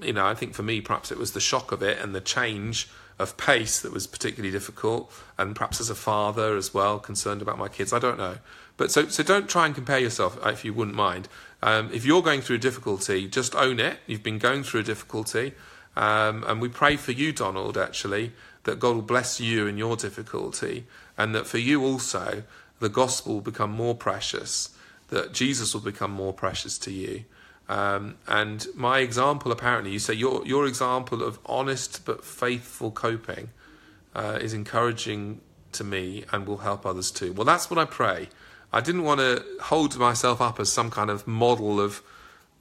You 0.02 0.14
know, 0.14 0.26
I 0.26 0.34
think 0.34 0.54
for 0.54 0.64
me, 0.64 0.82
perhaps 0.82 1.12
it 1.12 1.18
was 1.18 1.32
the 1.32 1.40
shock 1.40 1.72
of 1.72 1.82
it 1.82 2.00
and 2.00 2.14
the 2.14 2.22
change 2.22 2.90
of 3.18 3.38
pace 3.38 3.80
that 3.80 3.94
was 3.94 4.08
particularly 4.08 4.52
difficult, 4.52 5.12
and 5.38 5.56
perhaps 5.56 5.80
as 5.80 5.90
a 5.90 5.96
father 5.96 6.58
as 6.58 6.74
well, 6.74 7.00
concerned 7.00 7.42
about 7.42 7.58
my 7.58 7.70
kids. 7.70 7.94
I 7.94 8.00
don't 8.00 8.18
know, 8.18 8.38
but 8.76 8.92
so 8.92 9.08
so 9.08 9.24
don't 9.24 9.50
try 9.50 9.66
and 9.66 9.74
compare 9.74 10.00
yourself 10.00 10.38
uh, 10.46 10.50
if 10.50 10.66
you 10.66 10.74
wouldn't 10.74 10.98
mind. 10.98 11.30
Um, 11.64 11.90
if 11.94 12.06
you're 12.06 12.22
going 12.22 12.42
through 12.42 12.58
a 12.58 12.60
difficulty, 12.60 13.28
just 13.28 13.56
own 13.56 13.80
it. 13.80 14.00
You've 14.06 14.24
been 14.24 14.40
going 14.40 14.64
through 14.64 14.82
a 14.82 14.84
difficulty. 14.84 15.54
Um, 15.96 16.44
and 16.48 16.62
we 16.62 16.70
pray 16.70 16.98
for 16.98 17.12
you, 17.12 17.32
Donald, 17.32 17.78
actually, 17.78 18.34
that 18.64 18.80
God 18.80 18.96
will 18.96 19.02
bless 19.02 19.40
you 19.40 19.68
in 19.68 19.78
your 19.78 19.96
difficulty, 19.96 20.86
and 21.18 21.34
that 21.34 21.48
for 21.48 21.58
you 21.58 21.84
also, 21.84 22.44
the 22.80 22.90
gospel 22.90 23.36
will 23.36 23.42
become 23.42 23.72
more 23.72 23.96
precious, 23.96 24.76
that 25.10 25.34
Jesus 25.34 25.74
will 25.74 25.82
become 25.82 26.12
more 26.12 26.34
precious 26.34 26.78
to 26.80 26.92
you. 26.92 27.24
Um, 27.70 28.16
and 28.28 28.68
my 28.76 29.00
example, 29.00 29.52
apparently, 29.52 29.92
you 29.92 30.00
say 30.00 30.14
your 30.14 30.46
your 30.46 30.68
example 30.68 31.24
of 31.24 31.40
honest 31.46 32.06
but 32.06 32.24
faithful 32.24 32.92
coping 32.92 33.50
uh, 34.14 34.38
is 34.42 34.54
encouraging 34.54 35.42
to 35.72 35.84
me 35.84 36.26
and 36.32 36.46
will 36.46 36.58
help 36.58 36.86
others 36.86 37.12
too. 37.12 37.34
Well, 37.34 37.46
that's 37.46 37.70
what 37.70 37.80
I 37.80 37.86
pray. 37.86 38.30
I 38.72 38.82
didn't 38.82 39.04
want 39.04 39.20
to 39.20 39.44
hold 39.62 39.98
myself 39.98 40.42
up 40.42 40.60
as 40.60 40.72
some 40.72 40.92
kind 40.92 41.10
of 41.10 41.28
model 41.28 41.80
of 41.80 42.02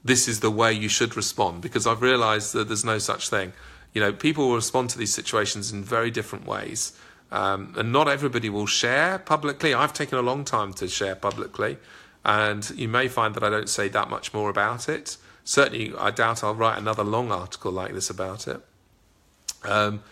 this 0.05 0.29
is 0.29 0.41
the 0.41 0.51
way 0.51 0.73
you 0.73 0.89
should 0.89 1.17
respond 1.17 1.63
because 1.63 1.87
I've 1.87 2.03
realized 2.03 2.53
that 2.53 2.69
there's 2.69 2.85
no 2.85 2.99
such 2.99 3.31
thing. 3.31 3.53
You 3.95 4.01
know, 4.01 4.13
people 4.13 4.49
will 4.49 4.57
respond 4.57 4.91
to 4.91 4.99
these 4.99 5.15
situations 5.15 5.73
in 5.73 5.83
very 5.83 6.11
different 6.11 6.47
ways. 6.47 6.93
Um, 7.33 7.75
and 7.77 7.91
not 7.91 8.07
everybody 8.07 8.49
will 8.51 8.67
share 8.67 9.19
publicly. 9.19 9.73
I've 9.73 9.93
taken 9.93 10.19
a 10.19 10.23
long 10.23 10.45
time 10.45 10.73
to 10.75 10.87
share 10.87 11.17
publicly, 11.17 11.79
and 12.25 12.71
you 12.77 12.87
may 12.87 13.09
find 13.09 13.35
that 13.35 13.43
I 13.43 13.51
don't 13.51 13.69
say 13.69 13.89
that 13.89 14.09
much 14.09 14.33
more 14.33 14.51
about 14.51 14.89
it. 14.89 15.17
Certainly, 15.43 15.95
I 15.99 16.11
doubt 16.11 16.45
I'll 16.45 16.55
write 16.55 16.79
another 16.79 17.03
long 17.03 17.33
article 17.33 17.73
like 17.73 17.93
this 17.93 18.09
about 18.09 18.47
it. 18.47 18.61
Um, 19.65 20.03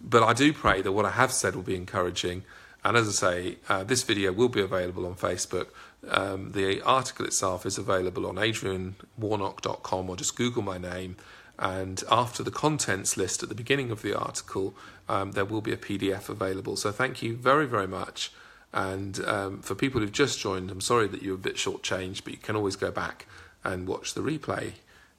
but 0.00 0.22
I 0.22 0.32
do 0.32 0.52
pray 0.52 0.80
that 0.80 0.92
what 0.92 1.04
I 1.04 1.10
have 1.10 1.32
said 1.32 1.54
will 1.54 1.62
be 1.62 1.76
encouraging. 1.76 2.44
And 2.82 2.96
as 2.96 3.08
I 3.08 3.12
say, 3.12 3.56
uh, 3.68 3.84
this 3.84 4.02
video 4.02 4.32
will 4.32 4.48
be 4.48 4.60
available 4.60 5.06
on 5.06 5.14
Facebook. 5.14 5.68
Um, 6.08 6.52
the 6.52 6.82
article 6.82 7.26
itself 7.26 7.66
is 7.66 7.78
available 7.78 8.26
on 8.26 8.36
adrianwarnock.com 8.36 10.10
or 10.10 10.16
just 10.16 10.36
Google 10.36 10.62
my 10.62 10.78
name. 10.78 11.16
And 11.58 12.02
after 12.10 12.42
the 12.42 12.50
contents 12.50 13.16
list 13.16 13.42
at 13.42 13.50
the 13.50 13.54
beginning 13.54 13.90
of 13.90 14.00
the 14.00 14.18
article, 14.18 14.74
um, 15.08 15.32
there 15.32 15.44
will 15.44 15.60
be 15.60 15.72
a 15.72 15.76
PDF 15.76 16.28
available. 16.30 16.76
So 16.76 16.90
thank 16.90 17.22
you 17.22 17.36
very, 17.36 17.66
very 17.66 17.86
much. 17.86 18.32
And 18.72 19.22
um, 19.24 19.60
for 19.60 19.74
people 19.74 20.00
who've 20.00 20.12
just 20.12 20.38
joined, 20.38 20.70
I'm 20.70 20.80
sorry 20.80 21.08
that 21.08 21.22
you're 21.22 21.34
a 21.34 21.38
bit 21.38 21.56
shortchanged, 21.56 22.24
but 22.24 22.32
you 22.32 22.38
can 22.38 22.56
always 22.56 22.76
go 22.76 22.90
back 22.90 23.26
and 23.62 23.86
watch 23.86 24.14
the 24.14 24.22
replay 24.22 24.72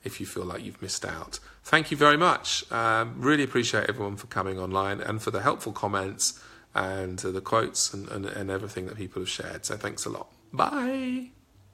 if 0.03 0.19
you 0.19 0.25
feel 0.25 0.45
like 0.45 0.63
you've 0.63 0.81
missed 0.81 1.05
out. 1.05 1.39
Thank 1.63 1.91
you 1.91 1.97
very 1.97 2.17
much. 2.17 2.69
Um, 2.71 3.15
really 3.17 3.43
appreciate 3.43 3.87
everyone 3.87 4.15
for 4.15 4.27
coming 4.27 4.57
online 4.57 4.99
and 4.99 5.21
for 5.21 5.29
the 5.29 5.41
helpful 5.41 5.73
comments 5.73 6.41
and 6.73 7.23
uh, 7.23 7.29
the 7.29 7.41
quotes 7.41 7.93
and, 7.93 8.07
and, 8.09 8.25
and 8.25 8.49
everything 8.49 8.87
that 8.87 8.95
people 8.95 9.21
have 9.21 9.29
shared. 9.29 9.65
So 9.65 9.77
thanks 9.77 10.05
a 10.05 10.09
lot. 10.09 10.27
Bye. 10.53 11.31